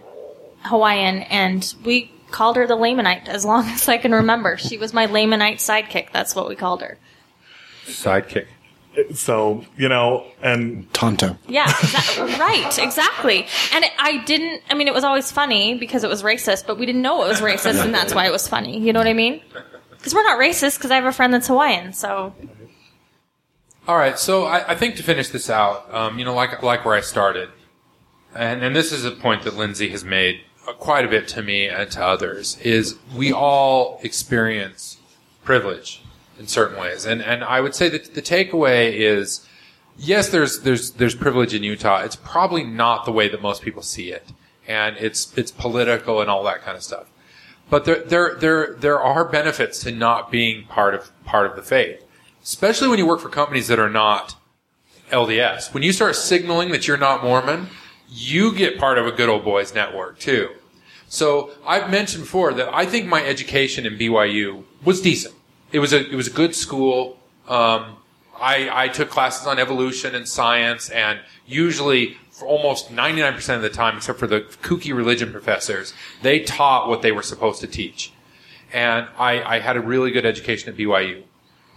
Hawaiian, 0.64 1.20
and 1.24 1.74
we 1.84 2.12
called 2.32 2.56
her 2.58 2.68
the 2.68 2.76
Lamanite 2.76 3.28
as 3.28 3.46
long 3.46 3.66
as 3.70 3.88
I 3.88 3.98
can 3.98 4.12
remember. 4.12 4.58
She 4.58 4.78
was 4.78 4.94
my 4.94 5.08
Lamanite 5.08 5.56
sidekick. 5.56 6.12
That's 6.12 6.36
what 6.36 6.48
we 6.50 6.56
called 6.56 6.82
her. 6.82 6.98
Sidekick. 7.86 8.48
So, 9.14 9.64
you 9.78 9.88
know, 9.90 10.26
and 10.42 10.92
Tonto. 10.92 11.38
Yeah, 11.48 11.68
exa- 11.68 12.40
right, 12.40 12.80
exactly. 12.80 13.46
And 13.72 13.86
it, 13.86 13.92
I 14.00 14.24
didn't. 14.26 14.64
I 14.72 14.74
mean, 14.74 14.88
it 14.88 14.94
was 14.94 15.04
always 15.04 15.32
funny 15.32 15.76
because 15.76 16.04
it 16.04 16.10
was 16.10 16.24
racist, 16.24 16.66
but 16.66 16.80
we 16.80 16.88
didn't 16.88 17.04
know 17.04 17.24
it 17.24 17.28
was 17.28 17.40
racist, 17.40 17.84
and 17.84 17.94
that's 17.94 18.16
why 18.16 18.26
it 18.26 18.32
was 18.32 18.48
funny. 18.48 18.80
You 18.80 18.94
know 18.94 19.00
what 19.00 19.08
I 19.08 19.14
mean? 19.14 19.40
Because 19.92 20.16
we're 20.16 20.24
not 20.24 20.40
racist. 20.40 20.78
Because 20.80 20.90
I 20.90 20.96
have 20.96 21.06
a 21.06 21.12
friend 21.12 21.32
that's 21.32 21.46
Hawaiian, 21.48 21.94
so 21.94 22.34
All 23.88 23.98
right, 23.98 24.18
so 24.18 24.46
I, 24.46 24.72
I 24.72 24.76
think 24.76 24.96
to 24.96 25.04
finish 25.04 25.30
this 25.30 25.48
out, 25.48 25.94
um, 25.94 26.18
you 26.18 26.26
know, 26.26 26.34
like 26.34 26.64
like 26.64 26.84
where 26.84 26.96
I 26.96 27.02
started, 27.02 27.50
and 28.34 28.64
and 28.64 28.76
this 28.76 28.92
is 28.92 29.06
a 29.06 29.12
point 29.12 29.44
that 29.44 29.56
Lindsay 29.56 29.90
has 29.90 30.04
made 30.04 30.42
Uh, 30.68 30.73
quite 30.73 31.06
a 31.06 31.07
bit 31.07 31.27
to 31.30 31.41
me 31.41 31.68
and 31.68 31.89
to 31.91 32.03
others, 32.03 32.57
is 32.61 32.98
we 33.15 33.31
all 33.31 33.99
experience 34.03 34.98
privilege 35.44 36.02
in 36.38 36.48
certain 36.48 36.80
ways, 36.80 37.06
and 37.06 37.22
and 37.22 37.44
I 37.44 37.61
would 37.61 37.73
say 37.73 37.89
that 37.89 38.14
the 38.14 38.22
takeaway 38.22 38.91
is, 38.91 39.48
yes, 39.98 40.30
there's 40.30 40.61
there's 40.61 40.91
there's 40.91 41.15
privilege 41.15 41.53
in 41.53 41.64
Utah. 41.64 42.02
It's 42.02 42.18
probably 42.18 42.64
not 42.64 43.06
the 43.06 43.11
way 43.11 43.30
that 43.30 43.41
most 43.41 43.61
people 43.61 43.81
see 43.81 44.11
it, 44.11 44.34
and 44.68 44.98
it's 44.98 45.35
it's 45.38 45.52
political 45.52 46.22
and 46.22 46.30
all 46.30 46.44
that 46.44 46.61
kind 46.61 46.76
of 46.76 46.84
stuff. 46.84 47.07
But 47.69 47.85
there 47.85 48.03
there 48.03 48.35
there 48.35 48.73
there 48.73 49.02
are 49.02 49.26
benefits 49.26 49.80
to 49.84 49.91
not 49.91 50.31
being 50.31 50.65
part 50.65 50.94
of 50.94 51.11
part 51.26 51.49
of 51.49 51.56
the 51.56 51.64
faith 51.64 52.03
especially 52.48 52.88
when 52.88 52.98
you 52.98 53.06
work 53.06 53.19
for 53.19 53.27
companies 53.27 53.68
that 53.68 53.77
are 53.77 53.89
not 53.89 54.35
LDS. 55.11 55.73
When 55.73 55.84
you 55.84 55.91
start 55.91 56.15
signaling 56.15 56.72
that 56.72 56.88
you're 56.88 56.95
not 56.95 57.22
Mormon, 57.22 57.68
you 58.07 58.56
get 58.56 58.80
part 58.80 58.98
of 58.98 59.06
a 59.06 59.11
good 59.11 59.27
old 59.27 59.44
boys 59.44 59.76
network 59.76 60.18
too. 60.18 60.52
So 61.08 61.52
I've 61.66 61.90
mentioned 61.90 62.24
before 62.24 62.54
that 62.54 62.74
I 62.74 62.86
think 62.86 63.08
my 63.08 63.24
education 63.24 63.86
in 63.86 63.98
BYU 63.98 64.64
was 64.84 65.02
decent. 65.02 65.36
It 65.72 65.80
was 65.80 65.94
a 65.94 66.10
it 66.10 66.16
was 66.16 66.28
a 66.28 66.32
good 66.32 66.56
school. 66.56 67.18
Um, 67.48 67.98
I 68.40 68.70
I 68.72 68.88
took 68.90 69.10
classes 69.10 69.48
on 69.48 69.60
evolution 69.60 70.16
and 70.16 70.28
science, 70.28 70.90
and 70.90 71.20
usually 71.46 72.18
for 72.38 72.46
almost 72.46 72.92
99% 72.92 73.56
of 73.56 73.64
the 73.64 73.70
time, 73.70 73.98
except 73.98 74.20
for 74.20 74.28
the 74.28 74.42
kooky 74.62 74.96
religion 74.96 75.32
professors, 75.32 75.94
they 76.22 76.40
taught 76.40 76.88
what 76.88 77.02
they 77.02 77.12
were 77.12 77.24
supposed 77.24 77.62
to 77.62 77.68
teach. 77.68 78.14
And 78.72 79.08
I, 79.18 79.42
I 79.42 79.60
had 79.60 79.76
a 79.76 79.82
really 79.82 80.12
good 80.12 80.24
education 80.24 80.70
at 80.70 80.78
BYU. 80.78 81.24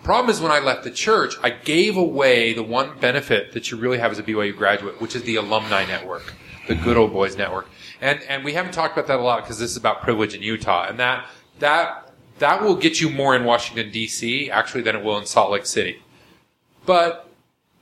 Problem 0.02 0.28
is 0.28 0.39
when 0.39 0.52
I 0.52 0.59
left 0.59 0.85
the 0.85 0.90
church, 0.90 1.35
I 1.43 1.48
gave 1.48 1.97
away 1.97 2.52
the 2.52 2.62
one 2.62 2.98
benefit 2.98 3.52
that 3.52 3.70
you 3.70 3.78
really 3.78 3.98
have 3.98 4.12
as 4.12 4.19
a 4.19 4.23
BYU 4.23 4.55
graduate, 4.55 5.01
which 5.01 5.16
is 5.16 5.23
the 5.23 5.36
alumni 5.36 5.86
network, 5.86 6.35
the 6.69 6.74
good 6.74 6.98
old 6.98 7.12
boys 7.12 7.36
network. 7.36 7.66
And, 8.01 8.22
and 8.22 8.44
we 8.44 8.55
haven't 8.55 8.72
talked 8.72 8.97
about 8.97 9.06
that 9.09 9.18
a 9.18 9.22
lot 9.22 9.43
because 9.43 9.59
this 9.59 9.70
is 9.70 9.77
about 9.77 10.02
privilege 10.02 10.35
in 10.35 10.43
Utah. 10.43 10.86
And 10.89 10.98
that, 10.98 11.27
that, 11.59 12.12
that 12.39 12.62
will 12.62 12.77
get 12.77 13.01
you 13.01 13.10
more 13.10 13.36
in 13.36 13.44
Washington 13.44 13.93
DC 13.93 14.48
actually 14.51 14.82
than 14.82 14.97
it 14.97 15.05
will 15.05 15.18
in 15.18 15.27
Salt 15.27 15.51
Lake 15.51 15.66
City. 15.66 16.02
But 16.86 17.28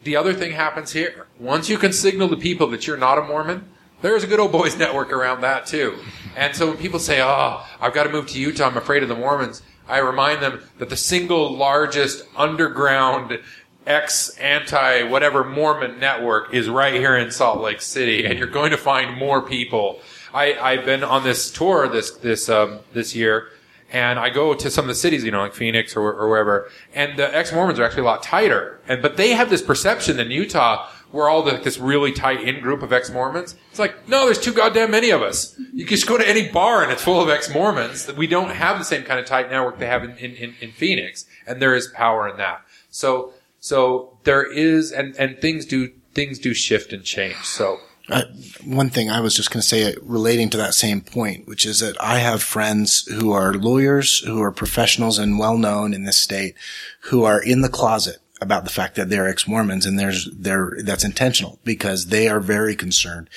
the 0.02 0.16
other 0.16 0.34
thing 0.34 0.52
happens 0.52 0.92
here. 0.92 1.26
Once 1.38 1.68
you 1.68 1.78
can 1.78 1.92
signal 1.92 2.28
to 2.28 2.36
people 2.36 2.66
that 2.68 2.86
you're 2.86 2.96
not 2.96 3.18
a 3.18 3.22
Mormon, 3.22 3.68
there's 4.02 4.24
a 4.24 4.26
good 4.26 4.40
old 4.40 4.52
boys 4.52 4.76
network 4.78 5.12
around 5.12 5.42
that 5.42 5.66
too. 5.66 5.98
And 6.36 6.54
so 6.54 6.68
when 6.68 6.76
people 6.76 6.98
say, 6.98 7.20
oh, 7.22 7.64
I've 7.80 7.94
got 7.94 8.04
to 8.04 8.10
move 8.10 8.26
to 8.28 8.40
Utah, 8.40 8.66
I'm 8.66 8.76
afraid 8.76 9.02
of 9.02 9.08
the 9.08 9.16
Mormons, 9.16 9.62
I 9.88 9.98
remind 9.98 10.42
them 10.42 10.62
that 10.78 10.90
the 10.90 10.96
single 10.96 11.56
largest 11.56 12.24
underground 12.36 13.38
ex 13.86 14.36
anti 14.36 15.02
whatever 15.04 15.42
Mormon 15.42 15.98
network 15.98 16.52
is 16.52 16.68
right 16.68 16.94
here 16.94 17.16
in 17.16 17.30
Salt 17.30 17.60
Lake 17.60 17.80
City, 17.80 18.26
and 18.26 18.38
you're 18.38 18.46
going 18.46 18.70
to 18.70 18.76
find 18.76 19.16
more 19.16 19.40
people. 19.40 20.00
I, 20.32 20.54
I've 20.54 20.84
been 20.84 21.04
on 21.04 21.24
this 21.24 21.50
tour 21.50 21.88
this 21.88 22.10
this 22.12 22.48
um, 22.48 22.80
this 22.92 23.14
year, 23.14 23.48
and 23.92 24.18
I 24.18 24.30
go 24.30 24.54
to 24.54 24.70
some 24.70 24.84
of 24.84 24.88
the 24.88 24.94
cities, 24.94 25.24
you 25.24 25.30
know, 25.30 25.40
like 25.40 25.54
Phoenix 25.54 25.96
or, 25.96 26.12
or 26.12 26.28
wherever, 26.28 26.70
and 26.94 27.18
the 27.18 27.34
ex 27.36 27.52
Mormons 27.52 27.78
are 27.78 27.84
actually 27.84 28.02
a 28.02 28.06
lot 28.06 28.22
tighter, 28.22 28.80
and 28.88 29.02
but 29.02 29.16
they 29.16 29.30
have 29.30 29.50
this 29.50 29.62
perception 29.62 30.16
that 30.16 30.26
in 30.26 30.32
Utah 30.32 30.88
we're 31.12 31.28
all 31.28 31.42
the, 31.42 31.56
this 31.56 31.78
really 31.78 32.12
tight 32.12 32.42
in 32.42 32.60
group 32.60 32.82
of 32.82 32.92
ex 32.92 33.10
Mormons. 33.10 33.54
It's 33.70 33.78
like, 33.78 34.08
no, 34.08 34.26
there's 34.26 34.40
too 34.40 34.52
goddamn 34.52 34.90
many 34.90 35.10
of 35.10 35.22
us. 35.22 35.58
You 35.72 35.84
can 35.84 35.96
just 35.96 36.06
go 36.06 36.18
to 36.18 36.28
any 36.28 36.48
bar 36.48 36.82
and 36.82 36.92
it's 36.92 37.02
full 37.02 37.20
of 37.20 37.28
ex 37.28 37.52
Mormons. 37.52 38.12
We 38.12 38.26
don't 38.26 38.50
have 38.50 38.78
the 38.78 38.84
same 38.84 39.04
kind 39.04 39.18
of 39.18 39.26
tight 39.26 39.50
network 39.50 39.78
they 39.78 39.86
have 39.86 40.04
in, 40.04 40.16
in, 40.18 40.34
in, 40.34 40.54
in 40.60 40.72
Phoenix, 40.72 41.24
and 41.46 41.62
there 41.62 41.74
is 41.74 41.88
power 41.88 42.28
in 42.28 42.36
that. 42.36 42.62
So, 42.90 43.32
so 43.60 44.18
there 44.24 44.50
is, 44.50 44.92
and, 44.92 45.16
and 45.16 45.40
things 45.40 45.64
do, 45.64 45.92
things 46.14 46.38
do 46.38 46.52
shift 46.54 46.92
and 46.92 47.02
change. 47.04 47.36
So, 47.36 47.78
Uh, 48.10 48.22
one 48.64 48.90
thing 48.90 49.10
I 49.10 49.20
was 49.20 49.34
just 49.34 49.50
going 49.50 49.60
to 49.60 49.66
say 49.66 49.92
uh, 49.92 49.96
relating 50.02 50.48
to 50.50 50.56
that 50.56 50.74
same 50.74 51.00
point, 51.00 51.46
which 51.46 51.66
is 51.66 51.80
that 51.80 52.00
I 52.00 52.18
have 52.18 52.42
friends 52.42 53.06
who 53.06 53.32
are 53.32 53.54
lawyers, 53.54 54.20
who 54.20 54.40
are 54.42 54.52
professionals 54.52 55.18
and 55.18 55.38
well 55.38 55.58
known 55.58 55.92
in 55.92 56.04
this 56.04 56.18
state, 56.18 56.54
who 57.02 57.24
are 57.24 57.40
in 57.40 57.60
the 57.60 57.68
closet 57.68 58.18
about 58.40 58.64
the 58.64 58.70
fact 58.70 58.94
that 58.94 59.10
they're 59.10 59.28
ex-Mormons 59.28 59.84
and 59.84 59.98
there's, 59.98 60.30
they're, 60.32 60.72
that's 60.84 61.04
intentional 61.04 61.58
because 61.64 62.06
they 62.06 62.28
are 62.28 62.40
very 62.40 62.76
concerned 62.76 63.28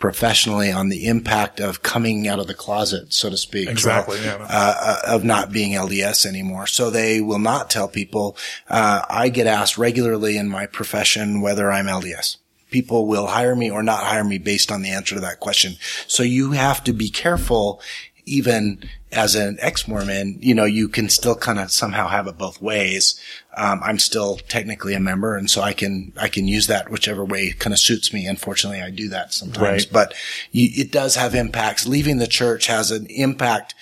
professionally 0.00 0.72
on 0.72 0.88
the 0.88 1.06
impact 1.06 1.60
of 1.60 1.82
coming 1.82 2.26
out 2.26 2.40
of 2.40 2.46
the 2.46 2.54
closet, 2.54 3.12
so 3.12 3.30
to 3.30 3.36
speak. 3.36 3.68
Exactly, 3.68 4.18
yeah. 4.24 4.38
uh, 4.40 4.74
uh, 4.80 5.14
of 5.14 5.24
not 5.24 5.52
being 5.52 5.72
LDS 5.72 6.26
anymore. 6.26 6.66
So 6.66 6.90
they 6.90 7.20
will 7.20 7.38
not 7.38 7.70
tell 7.70 7.86
people. 7.86 8.36
Uh, 8.68 9.02
I 9.08 9.28
get 9.28 9.46
asked 9.46 9.78
regularly 9.78 10.36
in 10.38 10.48
my 10.48 10.66
profession 10.66 11.42
whether 11.42 11.70
I'm 11.70 11.86
LDS. 11.86 12.38
People 12.70 13.06
will 13.06 13.26
hire 13.26 13.56
me 13.56 13.70
or 13.70 13.82
not 13.82 14.04
hire 14.04 14.24
me 14.24 14.38
based 14.38 14.70
on 14.70 14.82
the 14.82 14.90
answer 14.90 15.14
to 15.14 15.20
that 15.20 15.40
question. 15.40 15.74
So 16.06 16.22
you 16.22 16.52
have 16.52 16.84
to 16.84 16.92
be 16.92 17.08
careful 17.10 17.80
even 18.26 18.88
as 19.10 19.34
an 19.34 19.56
ex-Mormon, 19.60 20.38
you 20.40 20.54
know, 20.54 20.64
you 20.64 20.88
can 20.88 21.08
still 21.08 21.34
kind 21.34 21.58
of 21.58 21.72
somehow 21.72 22.06
have 22.06 22.28
it 22.28 22.38
both 22.38 22.62
ways. 22.62 23.20
Um, 23.56 23.80
I'm 23.82 23.98
still 23.98 24.36
technically 24.36 24.94
a 24.94 25.00
member, 25.00 25.36
and 25.36 25.50
so 25.50 25.62
I 25.62 25.72
can 25.72 26.12
I 26.16 26.28
can 26.28 26.46
use 26.46 26.68
that 26.68 26.90
whichever 26.90 27.24
way 27.24 27.50
kind 27.52 27.72
of 27.72 27.80
suits 27.80 28.12
me. 28.12 28.26
Unfortunately, 28.26 28.80
I 28.82 28.90
do 28.90 29.08
that 29.08 29.32
sometimes, 29.34 29.60
Right. 29.86 29.88
but 29.92 30.14
you, 30.52 30.68
it 30.76 30.92
does 30.92 31.16
have 31.16 31.34
impacts. 31.34 31.88
Leaving 31.88 32.18
the 32.18 32.28
church 32.28 32.68
has 32.68 32.92
an 32.92 33.06
impact 33.06 33.74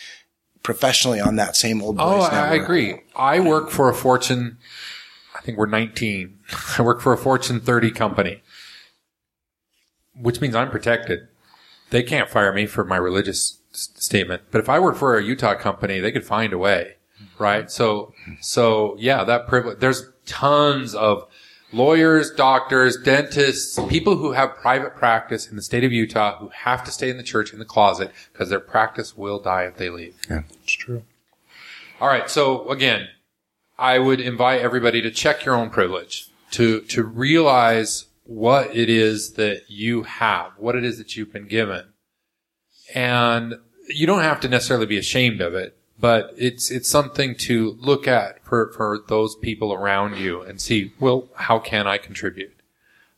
professionally 0.62 1.20
on 1.20 1.36
that 1.36 1.54
same 1.56 1.82
old 1.82 1.96
boys 1.98 2.06
Oh, 2.06 2.20
I, 2.22 2.48
I 2.50 2.54
agree. 2.54 3.00
I 3.14 3.40
work 3.40 3.70
for 3.70 3.90
a 3.90 3.94
Fortune. 3.94 4.56
I 5.36 5.40
think 5.42 5.58
we're 5.58 5.66
19. 5.66 6.38
I 6.78 6.82
work 6.82 7.02
for 7.02 7.12
a 7.12 7.18
Fortune 7.18 7.60
30 7.60 7.90
company, 7.90 8.42
which 10.20 10.40
means 10.40 10.54
I'm 10.54 10.70
protected. 10.70 11.28
They 11.90 12.02
can't 12.02 12.28
fire 12.28 12.52
me 12.52 12.66
for 12.66 12.84
my 12.84 12.96
religious 12.96 13.60
s- 13.72 13.90
statement. 13.94 14.42
But 14.50 14.60
if 14.60 14.68
I 14.68 14.78
work 14.78 14.96
for 14.96 15.16
a 15.16 15.22
Utah 15.22 15.54
company, 15.54 16.00
they 16.00 16.12
could 16.12 16.24
find 16.24 16.52
a 16.52 16.58
way, 16.58 16.96
right? 17.38 17.70
So, 17.70 18.12
so 18.40 18.96
yeah, 18.98 19.24
that 19.24 19.48
privilege. 19.48 19.78
There's 19.78 20.10
tons 20.26 20.94
of 20.94 21.26
lawyers, 21.72 22.30
doctors, 22.30 22.96
dentists, 22.96 23.78
people 23.88 24.16
who 24.16 24.32
have 24.32 24.54
private 24.56 24.96
practice 24.96 25.48
in 25.48 25.56
the 25.56 25.62
state 25.62 25.84
of 25.84 25.92
Utah 25.92 26.38
who 26.38 26.48
have 26.48 26.84
to 26.84 26.90
stay 26.90 27.10
in 27.10 27.16
the 27.16 27.22
church 27.22 27.52
in 27.52 27.58
the 27.58 27.64
closet 27.64 28.10
because 28.32 28.48
their 28.48 28.60
practice 28.60 29.16
will 29.16 29.38
die 29.38 29.64
if 29.64 29.76
they 29.76 29.90
leave. 29.90 30.16
Yeah. 30.28 30.42
It's 30.62 30.72
true. 30.72 31.04
All 32.00 32.08
right. 32.08 32.30
So 32.30 32.68
again, 32.70 33.08
I 33.78 33.98
would 33.98 34.20
invite 34.20 34.60
everybody 34.60 35.00
to 35.02 35.10
check 35.10 35.44
your 35.44 35.54
own 35.54 35.70
privilege, 35.70 36.28
to, 36.52 36.80
to 36.82 37.02
realize 37.02 38.06
what 38.28 38.76
it 38.76 38.90
is 38.90 39.32
that 39.32 39.62
you 39.68 40.02
have, 40.02 40.52
what 40.58 40.76
it 40.76 40.84
is 40.84 40.98
that 40.98 41.16
you've 41.16 41.32
been 41.32 41.48
given. 41.48 41.82
And 42.94 43.54
you 43.88 44.06
don't 44.06 44.22
have 44.22 44.38
to 44.40 44.48
necessarily 44.50 44.84
be 44.84 44.98
ashamed 44.98 45.40
of 45.40 45.54
it, 45.54 45.78
but 45.98 46.34
it's, 46.36 46.70
it's 46.70 46.90
something 46.90 47.34
to 47.36 47.78
look 47.80 48.06
at 48.06 48.44
for, 48.44 48.70
for 48.76 48.98
those 49.08 49.34
people 49.36 49.72
around 49.72 50.18
you 50.18 50.42
and 50.42 50.60
see, 50.60 50.92
well, 51.00 51.30
how 51.36 51.58
can 51.58 51.86
I 51.86 51.96
contribute? 51.96 52.54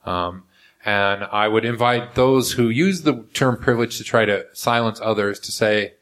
Um, 0.07 0.45
and 0.85 1.25
I 1.25 1.49
would 1.49 1.65
invite 1.65 2.15
those 2.15 2.53
who 2.53 2.69
use 2.69 3.03
the 3.03 3.25
term 3.35 3.57
privilege 3.57 3.99
to 3.99 4.05
try 4.05 4.25
to 4.27 4.47
silence 4.53 5.01
others 5.03 5.41
to 5.41 5.51
say, 5.51 5.95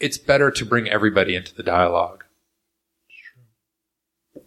it's 0.00 0.16
better 0.16 0.50
to 0.50 0.64
bring 0.64 0.88
everybody 0.88 1.36
into 1.36 1.54
the 1.54 1.62
dialogue. 1.62 2.24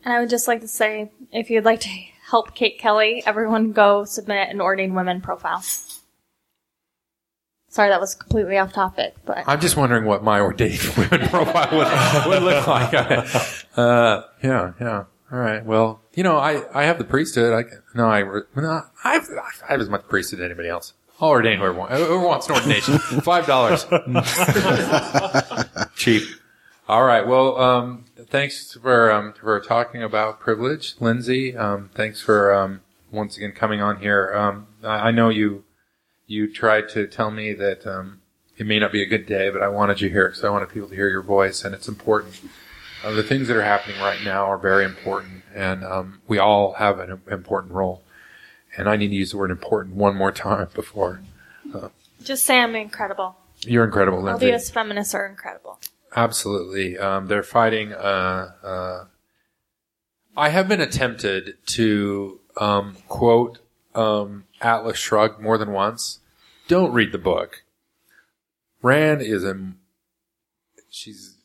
And 0.03 0.15
I 0.15 0.19
would 0.19 0.31
just 0.31 0.47
like 0.47 0.61
to 0.61 0.67
say, 0.67 1.11
if 1.31 1.51
you'd 1.51 1.63
like 1.63 1.81
to 1.81 1.89
help 2.29 2.53
Kate 2.53 2.77
Kelly, 2.79 3.23
everyone 3.25 3.71
go 3.71 4.03
submit 4.03 4.49
an 4.49 4.61
ordained 4.61 4.95
women 4.95 5.21
profile. 5.21 5.63
Sorry, 7.69 7.89
that 7.89 7.99
was 7.99 8.15
completely 8.15 8.57
off 8.57 8.73
topic, 8.73 9.15
but 9.25 9.43
I'm 9.45 9.59
just 9.59 9.77
wondering 9.77 10.05
what 10.05 10.23
my 10.23 10.39
ordained 10.39 10.81
women 10.97 11.27
profile 11.29 11.69
would, 11.77 12.27
would 12.27 12.43
look 12.43 12.67
like. 12.67 12.93
uh, 13.77 14.23
yeah, 14.43 14.73
yeah. 14.79 15.03
All 15.31 15.39
right. 15.39 15.65
Well, 15.65 16.01
you 16.13 16.23
know, 16.23 16.37
I, 16.37 16.63
I 16.73 16.85
have 16.85 16.97
the 16.97 17.03
priesthood. 17.03 17.53
I 17.53 17.69
no, 17.95 18.07
I 18.07 18.23
no, 18.55 18.81
I've 19.03 19.29
I 19.67 19.71
have 19.71 19.81
as 19.81 19.89
much 19.89 20.07
priesthood 20.07 20.39
as 20.39 20.45
anybody 20.45 20.69
else. 20.69 20.93
I'll 21.19 21.29
ordain 21.29 21.59
whoever 21.59 21.73
wants. 21.73 21.97
Whoever 21.97 22.19
wants 22.19 22.47
an 22.47 22.55
ordination. 22.55 22.97
Five 23.21 23.45
dollars. 23.45 23.85
Cheap. 25.95 26.23
All 26.87 27.03
right. 27.03 27.27
Well, 27.27 27.57
um, 27.59 28.05
thanks 28.29 28.73
for 28.73 29.11
um, 29.11 29.33
for 29.33 29.59
talking 29.59 30.03
about 30.03 30.39
privilege, 30.39 30.95
Lindsay. 30.99 31.55
Um, 31.55 31.89
thanks 31.93 32.21
for 32.21 32.53
um, 32.53 32.81
once 33.11 33.37
again 33.37 33.51
coming 33.51 33.81
on 33.81 33.99
here. 33.99 34.33
Um, 34.35 34.67
I, 34.83 35.07
I 35.07 35.11
know 35.11 35.29
you 35.29 35.63
you 36.25 36.51
tried 36.51 36.89
to 36.89 37.07
tell 37.07 37.31
me 37.31 37.53
that 37.53 37.87
um, 37.87 38.21
it 38.57 38.65
may 38.65 38.79
not 38.79 38.91
be 38.91 39.01
a 39.01 39.05
good 39.05 39.25
day, 39.25 39.49
but 39.49 39.61
I 39.61 39.67
wanted 39.67 40.01
you 40.01 40.09
here 40.09 40.27
because 40.27 40.43
I 40.43 40.49
wanted 40.49 40.69
people 40.69 40.89
to 40.89 40.95
hear 40.95 41.09
your 41.09 41.21
voice, 41.21 41.63
and 41.63 41.73
it's 41.73 41.87
important. 41.87 42.39
Uh, 43.03 43.11
the 43.11 43.23
things 43.23 43.47
that 43.47 43.55
are 43.55 43.63
happening 43.63 43.99
right 44.01 44.23
now 44.23 44.45
are 44.45 44.57
very 44.57 44.83
important, 44.83 45.43
and 45.53 45.83
um, 45.83 46.21
we 46.27 46.37
all 46.37 46.73
have 46.73 46.99
an 46.99 47.21
important 47.29 47.73
role. 47.73 48.03
And 48.75 48.87
I 48.87 48.95
need 48.95 49.07
to 49.07 49.15
use 49.15 49.31
the 49.31 49.37
word 49.37 49.49
important 49.49 49.95
one 49.95 50.15
more 50.15 50.31
time 50.31 50.67
before. 50.75 51.21
just 52.23 52.43
say 52.43 52.59
I'm 52.59 52.75
incredible. 52.75 53.37
You're 53.61 53.85
incredible, 53.85 54.21
Lindsay. 54.21 54.47
LDS 54.51 54.71
feminists 54.71 55.15
are 55.15 55.25
incredible. 55.25 55.79
Absolutely. 56.17 56.97
Um, 56.97 57.27
they're 57.27 57.43
fighting. 57.43 57.93
Uh, 57.93 58.51
uh, 58.63 59.05
I 60.35 60.49
have 60.49 60.67
been 60.67 60.81
attempted 60.81 61.57
to 61.67 62.39
um, 62.59 62.97
quote 63.07 63.59
um, 63.93 64.45
Atlas 64.59 64.97
Shrugged 64.97 65.39
more 65.39 65.59
than 65.59 65.71
once. 65.71 66.19
Don't 66.67 66.91
read 66.91 67.11
the 67.11 67.19
book. 67.19 67.63
Rand 68.81 69.21
is 69.21 69.43
a. 69.43 69.73
She's. 70.89 71.35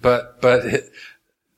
But 0.00 0.40
but 0.40 0.62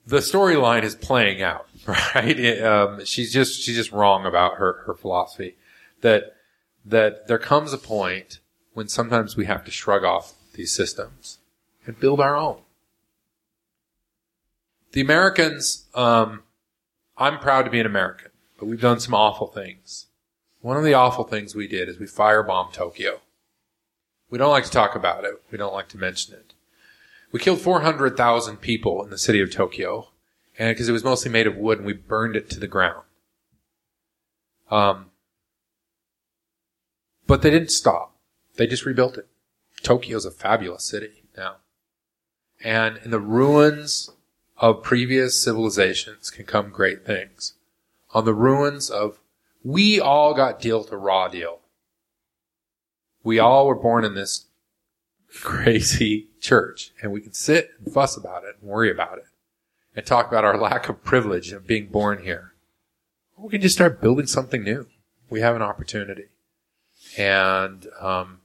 the 0.05 0.19
storyline 0.19 0.83
is 0.83 0.97
playing 0.97 1.43
out, 1.43 1.69
right? 1.87 2.41
It, 2.41 2.65
um, 2.65 3.05
she's 3.05 3.33
just 3.33 3.63
she's 3.63 3.77
just 3.77 3.93
wrong 3.93 4.27
about 4.27 4.57
her 4.57 4.83
her 4.87 4.95
philosophy. 4.95 5.55
That 6.01 6.35
that 6.85 7.29
there 7.29 7.39
comes 7.39 7.73
a 7.73 7.79
point 7.79 8.41
when 8.75 8.89
sometimes 8.89 9.37
we 9.37 9.47
have 9.47 9.65
to 9.65 9.71
shrug 9.71 10.03
off 10.03 10.35
these 10.55 10.73
systems 10.73 11.39
and 11.87 11.99
build 11.99 12.21
our 12.21 12.37
own. 12.37 12.59
The 14.93 15.01
Americans, 15.01 15.87
um, 15.95 16.43
I'm 17.17 17.39
proud 17.39 17.63
to 17.63 17.71
be 17.71 17.81
an 17.81 17.87
American, 17.87 18.31
but 18.59 18.67
we've 18.67 18.81
done 18.81 19.01
some 19.01 19.15
awful 19.15 19.47
things. 19.47 20.07
One 20.61 20.77
of 20.77 20.85
the 20.85 20.95
awful 20.95 21.25
things 21.25 21.55
we 21.55 21.67
did 21.67 21.89
is 21.89 21.99
we 21.99 22.07
firebombed 22.07 22.73
Tokyo. 22.73 23.21
We 24.31 24.39
don't 24.39 24.51
like 24.51 24.65
to 24.65 24.71
talk 24.71 24.95
about 24.95 25.25
it. 25.25 25.43
We 25.51 25.59
don't 25.59 25.75
like 25.75 25.89
to 25.89 25.99
mention 25.99 26.35
it. 26.35 26.55
We 27.33 27.41
killed 27.41 27.61
400,000 27.61 28.59
people 28.59 29.03
in 29.03 29.11
the 29.11 29.19
city 29.19 29.41
of 29.41 29.51
Tokyo, 29.51 30.09
and 30.59 30.71
because 30.71 30.89
it 30.89 30.93
was 30.93 31.05
mostly 31.05 31.31
made 31.31 31.47
of 31.47 31.57
wood, 31.57 31.79
and 31.79 31.87
we 31.87 31.95
burned 31.95 32.37
it 32.37 32.51
to 32.51 32.61
the 32.61 32.67
ground. 32.67 33.05
Um, 34.71 35.07
but 37.27 37.43
they 37.43 37.51
didn't 37.51 37.71
stop. 37.71 38.17
They 38.57 38.67
just 38.67 38.85
rebuilt 38.85 39.17
it. 39.17 39.27
Tokyo's 39.83 40.27
a 40.27 40.31
fabulous 40.31 40.85
city 40.85 41.25
now. 41.37 41.57
And 42.65 42.99
in 42.99 43.11
the 43.11 43.21
ruins 43.21 44.11
of 44.59 44.83
previous 44.83 45.43
civilizations 45.43 46.31
can 46.31 46.45
come 46.45 46.71
great 46.71 47.05
things. 47.05 47.55
On 48.15 48.25
the 48.25 48.35
ruins 48.35 48.91
of, 48.91 49.19
we 49.65 50.01
all 50.01 50.35
got 50.35 50.61
dealt 50.61 50.93
a 50.93 50.97
raw 50.97 51.29
deal. 51.29 51.61
We 53.25 53.39
all 53.39 53.67
were 53.67 53.75
born 53.75 54.05
in 54.05 54.15
this 54.15 54.47
crazy 55.35 56.29
church 56.41 56.93
and 57.03 57.11
we 57.11 57.21
can 57.21 57.33
sit 57.33 57.71
and 57.79 57.93
fuss 57.93 58.17
about 58.17 58.45
it 58.45 58.57
and 58.61 58.69
worry 58.69 58.91
about 58.91 59.19
it 59.19 59.25
and 59.97 60.05
talk 60.05 60.29
about 60.29 60.45
our 60.45 60.59
lack 60.59 60.89
of 60.89 61.03
privilege 61.03 61.53
of 61.53 61.67
being 61.67 61.87
born 61.87 62.23
here. 62.23 62.53
We 63.37 63.51
can 63.51 63.61
just 63.61 63.75
start 63.75 64.01
building 64.01 64.27
something 64.27 64.63
new. 64.63 64.87
We 65.29 65.41
have 65.41 65.57
an 65.57 65.63
opportunity. 65.63 66.27
And, 67.17 67.87
um, 68.01 68.41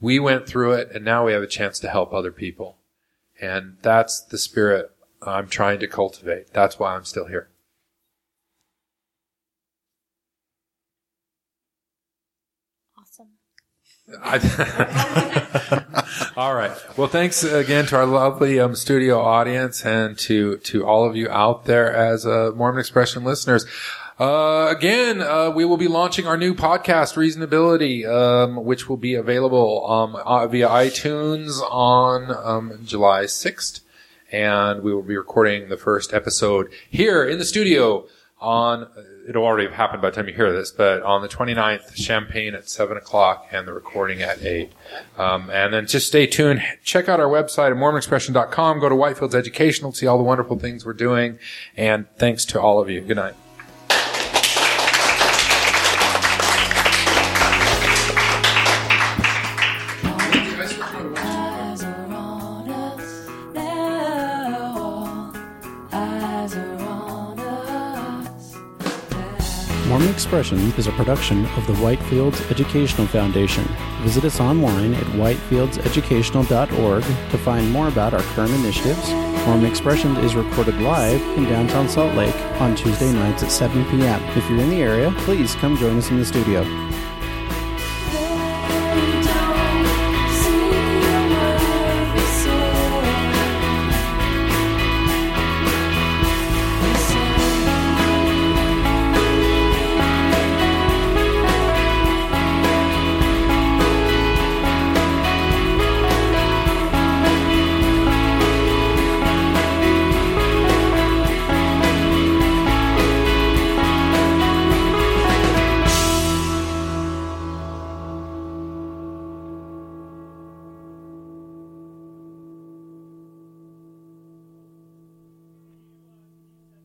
we 0.00 0.18
went 0.18 0.46
through 0.46 0.72
it 0.72 0.90
and 0.94 1.04
now 1.04 1.26
we 1.26 1.32
have 1.32 1.42
a 1.42 1.46
chance 1.46 1.78
to 1.80 1.90
help 1.90 2.14
other 2.14 2.32
people. 2.32 2.78
And 3.40 3.76
that's 3.82 4.20
the 4.20 4.38
spirit 4.38 4.90
I'm 5.22 5.48
trying 5.48 5.80
to 5.80 5.86
cultivate. 5.86 6.52
That's 6.52 6.78
why 6.78 6.94
I'm 6.94 7.04
still 7.04 7.26
here. 7.26 7.48
Awesome. 12.98 13.28
I- 14.22 15.84
all 16.36 16.54
right. 16.54 16.72
Well, 16.96 17.08
thanks 17.08 17.42
again 17.44 17.86
to 17.86 17.96
our 17.96 18.06
lovely 18.06 18.58
um, 18.60 18.74
studio 18.74 19.20
audience 19.20 19.84
and 19.86 20.18
to 20.20 20.56
to 20.58 20.84
all 20.84 21.04
of 21.08 21.16
you 21.16 21.28
out 21.30 21.64
there 21.66 21.92
as 21.92 22.26
uh, 22.26 22.50
Mormon 22.54 22.80
Expression 22.80 23.24
listeners. 23.24 23.66
Uh, 24.20 24.68
again, 24.68 25.22
uh, 25.22 25.50
we 25.50 25.64
will 25.64 25.78
be 25.78 25.88
launching 25.88 26.26
our 26.26 26.36
new 26.36 26.54
podcast, 26.54 27.16
Reasonability, 27.16 28.06
um, 28.06 28.66
which 28.66 28.86
will 28.86 28.98
be 28.98 29.14
available 29.14 29.90
um, 29.90 30.14
uh, 30.14 30.46
via 30.46 30.68
iTunes 30.68 31.58
on 31.70 32.30
um, 32.30 32.80
July 32.84 33.24
6th. 33.24 33.80
And 34.30 34.82
we 34.82 34.92
will 34.92 35.02
be 35.02 35.16
recording 35.16 35.70
the 35.70 35.78
first 35.78 36.12
episode 36.12 36.70
here 36.90 37.24
in 37.24 37.38
the 37.38 37.46
studio 37.46 38.06
on, 38.38 38.88
it'll 39.26 39.44
already 39.44 39.66
have 39.66 39.74
happened 39.74 40.02
by 40.02 40.10
the 40.10 40.16
time 40.16 40.28
you 40.28 40.34
hear 40.34 40.52
this, 40.52 40.70
but 40.70 41.02
on 41.02 41.22
the 41.22 41.28
29th, 41.28 41.96
Champagne 41.96 42.54
at 42.54 42.68
7 42.68 42.98
o'clock 42.98 43.46
and 43.50 43.66
the 43.66 43.72
recording 43.72 44.20
at 44.20 44.42
8. 44.42 44.70
Um, 45.16 45.48
and 45.48 45.72
then 45.72 45.86
just 45.86 46.06
stay 46.06 46.26
tuned. 46.26 46.62
Check 46.84 47.08
out 47.08 47.20
our 47.20 47.28
website 47.28 47.70
at 47.70 47.76
mormonexpression.com. 47.78 48.80
Go 48.80 48.90
to 48.90 48.94
Whitefields 48.94 49.34
Educational 49.34 49.92
see 49.92 50.06
all 50.06 50.18
the 50.18 50.24
wonderful 50.24 50.58
things 50.58 50.84
we're 50.84 50.92
doing. 50.92 51.38
And 51.74 52.06
thanks 52.18 52.44
to 52.46 52.60
all 52.60 52.82
of 52.82 52.90
you. 52.90 53.00
Good 53.00 53.16
night. 53.16 53.34
Mormon 70.00 70.14
Expression 70.14 70.58
is 70.78 70.86
a 70.86 70.92
production 70.92 71.44
of 71.44 71.66
the 71.66 71.74
Whitefields 71.74 72.50
Educational 72.50 73.06
Foundation. 73.06 73.64
Visit 74.00 74.24
us 74.24 74.40
online 74.40 74.94
at 74.94 75.04
whitefieldseducational.org 75.08 77.02
to 77.02 77.38
find 77.38 77.70
more 77.70 77.88
about 77.88 78.14
our 78.14 78.22
current 78.32 78.50
initiatives. 78.54 79.10
Mormon 79.44 79.66
Expression 79.66 80.16
is 80.16 80.34
recorded 80.34 80.80
live 80.80 81.20
in 81.36 81.44
downtown 81.44 81.86
Salt 81.86 82.14
Lake 82.14 82.34
on 82.62 82.74
Tuesday 82.74 83.12
nights 83.12 83.42
at 83.42 83.50
7 83.50 83.84
p.m. 83.90 84.22
If 84.38 84.48
you're 84.48 84.60
in 84.60 84.70
the 84.70 84.80
area, 84.80 85.12
please 85.18 85.54
come 85.56 85.76
join 85.76 85.98
us 85.98 86.08
in 86.08 86.16
the 86.16 86.24
studio. 86.24 86.89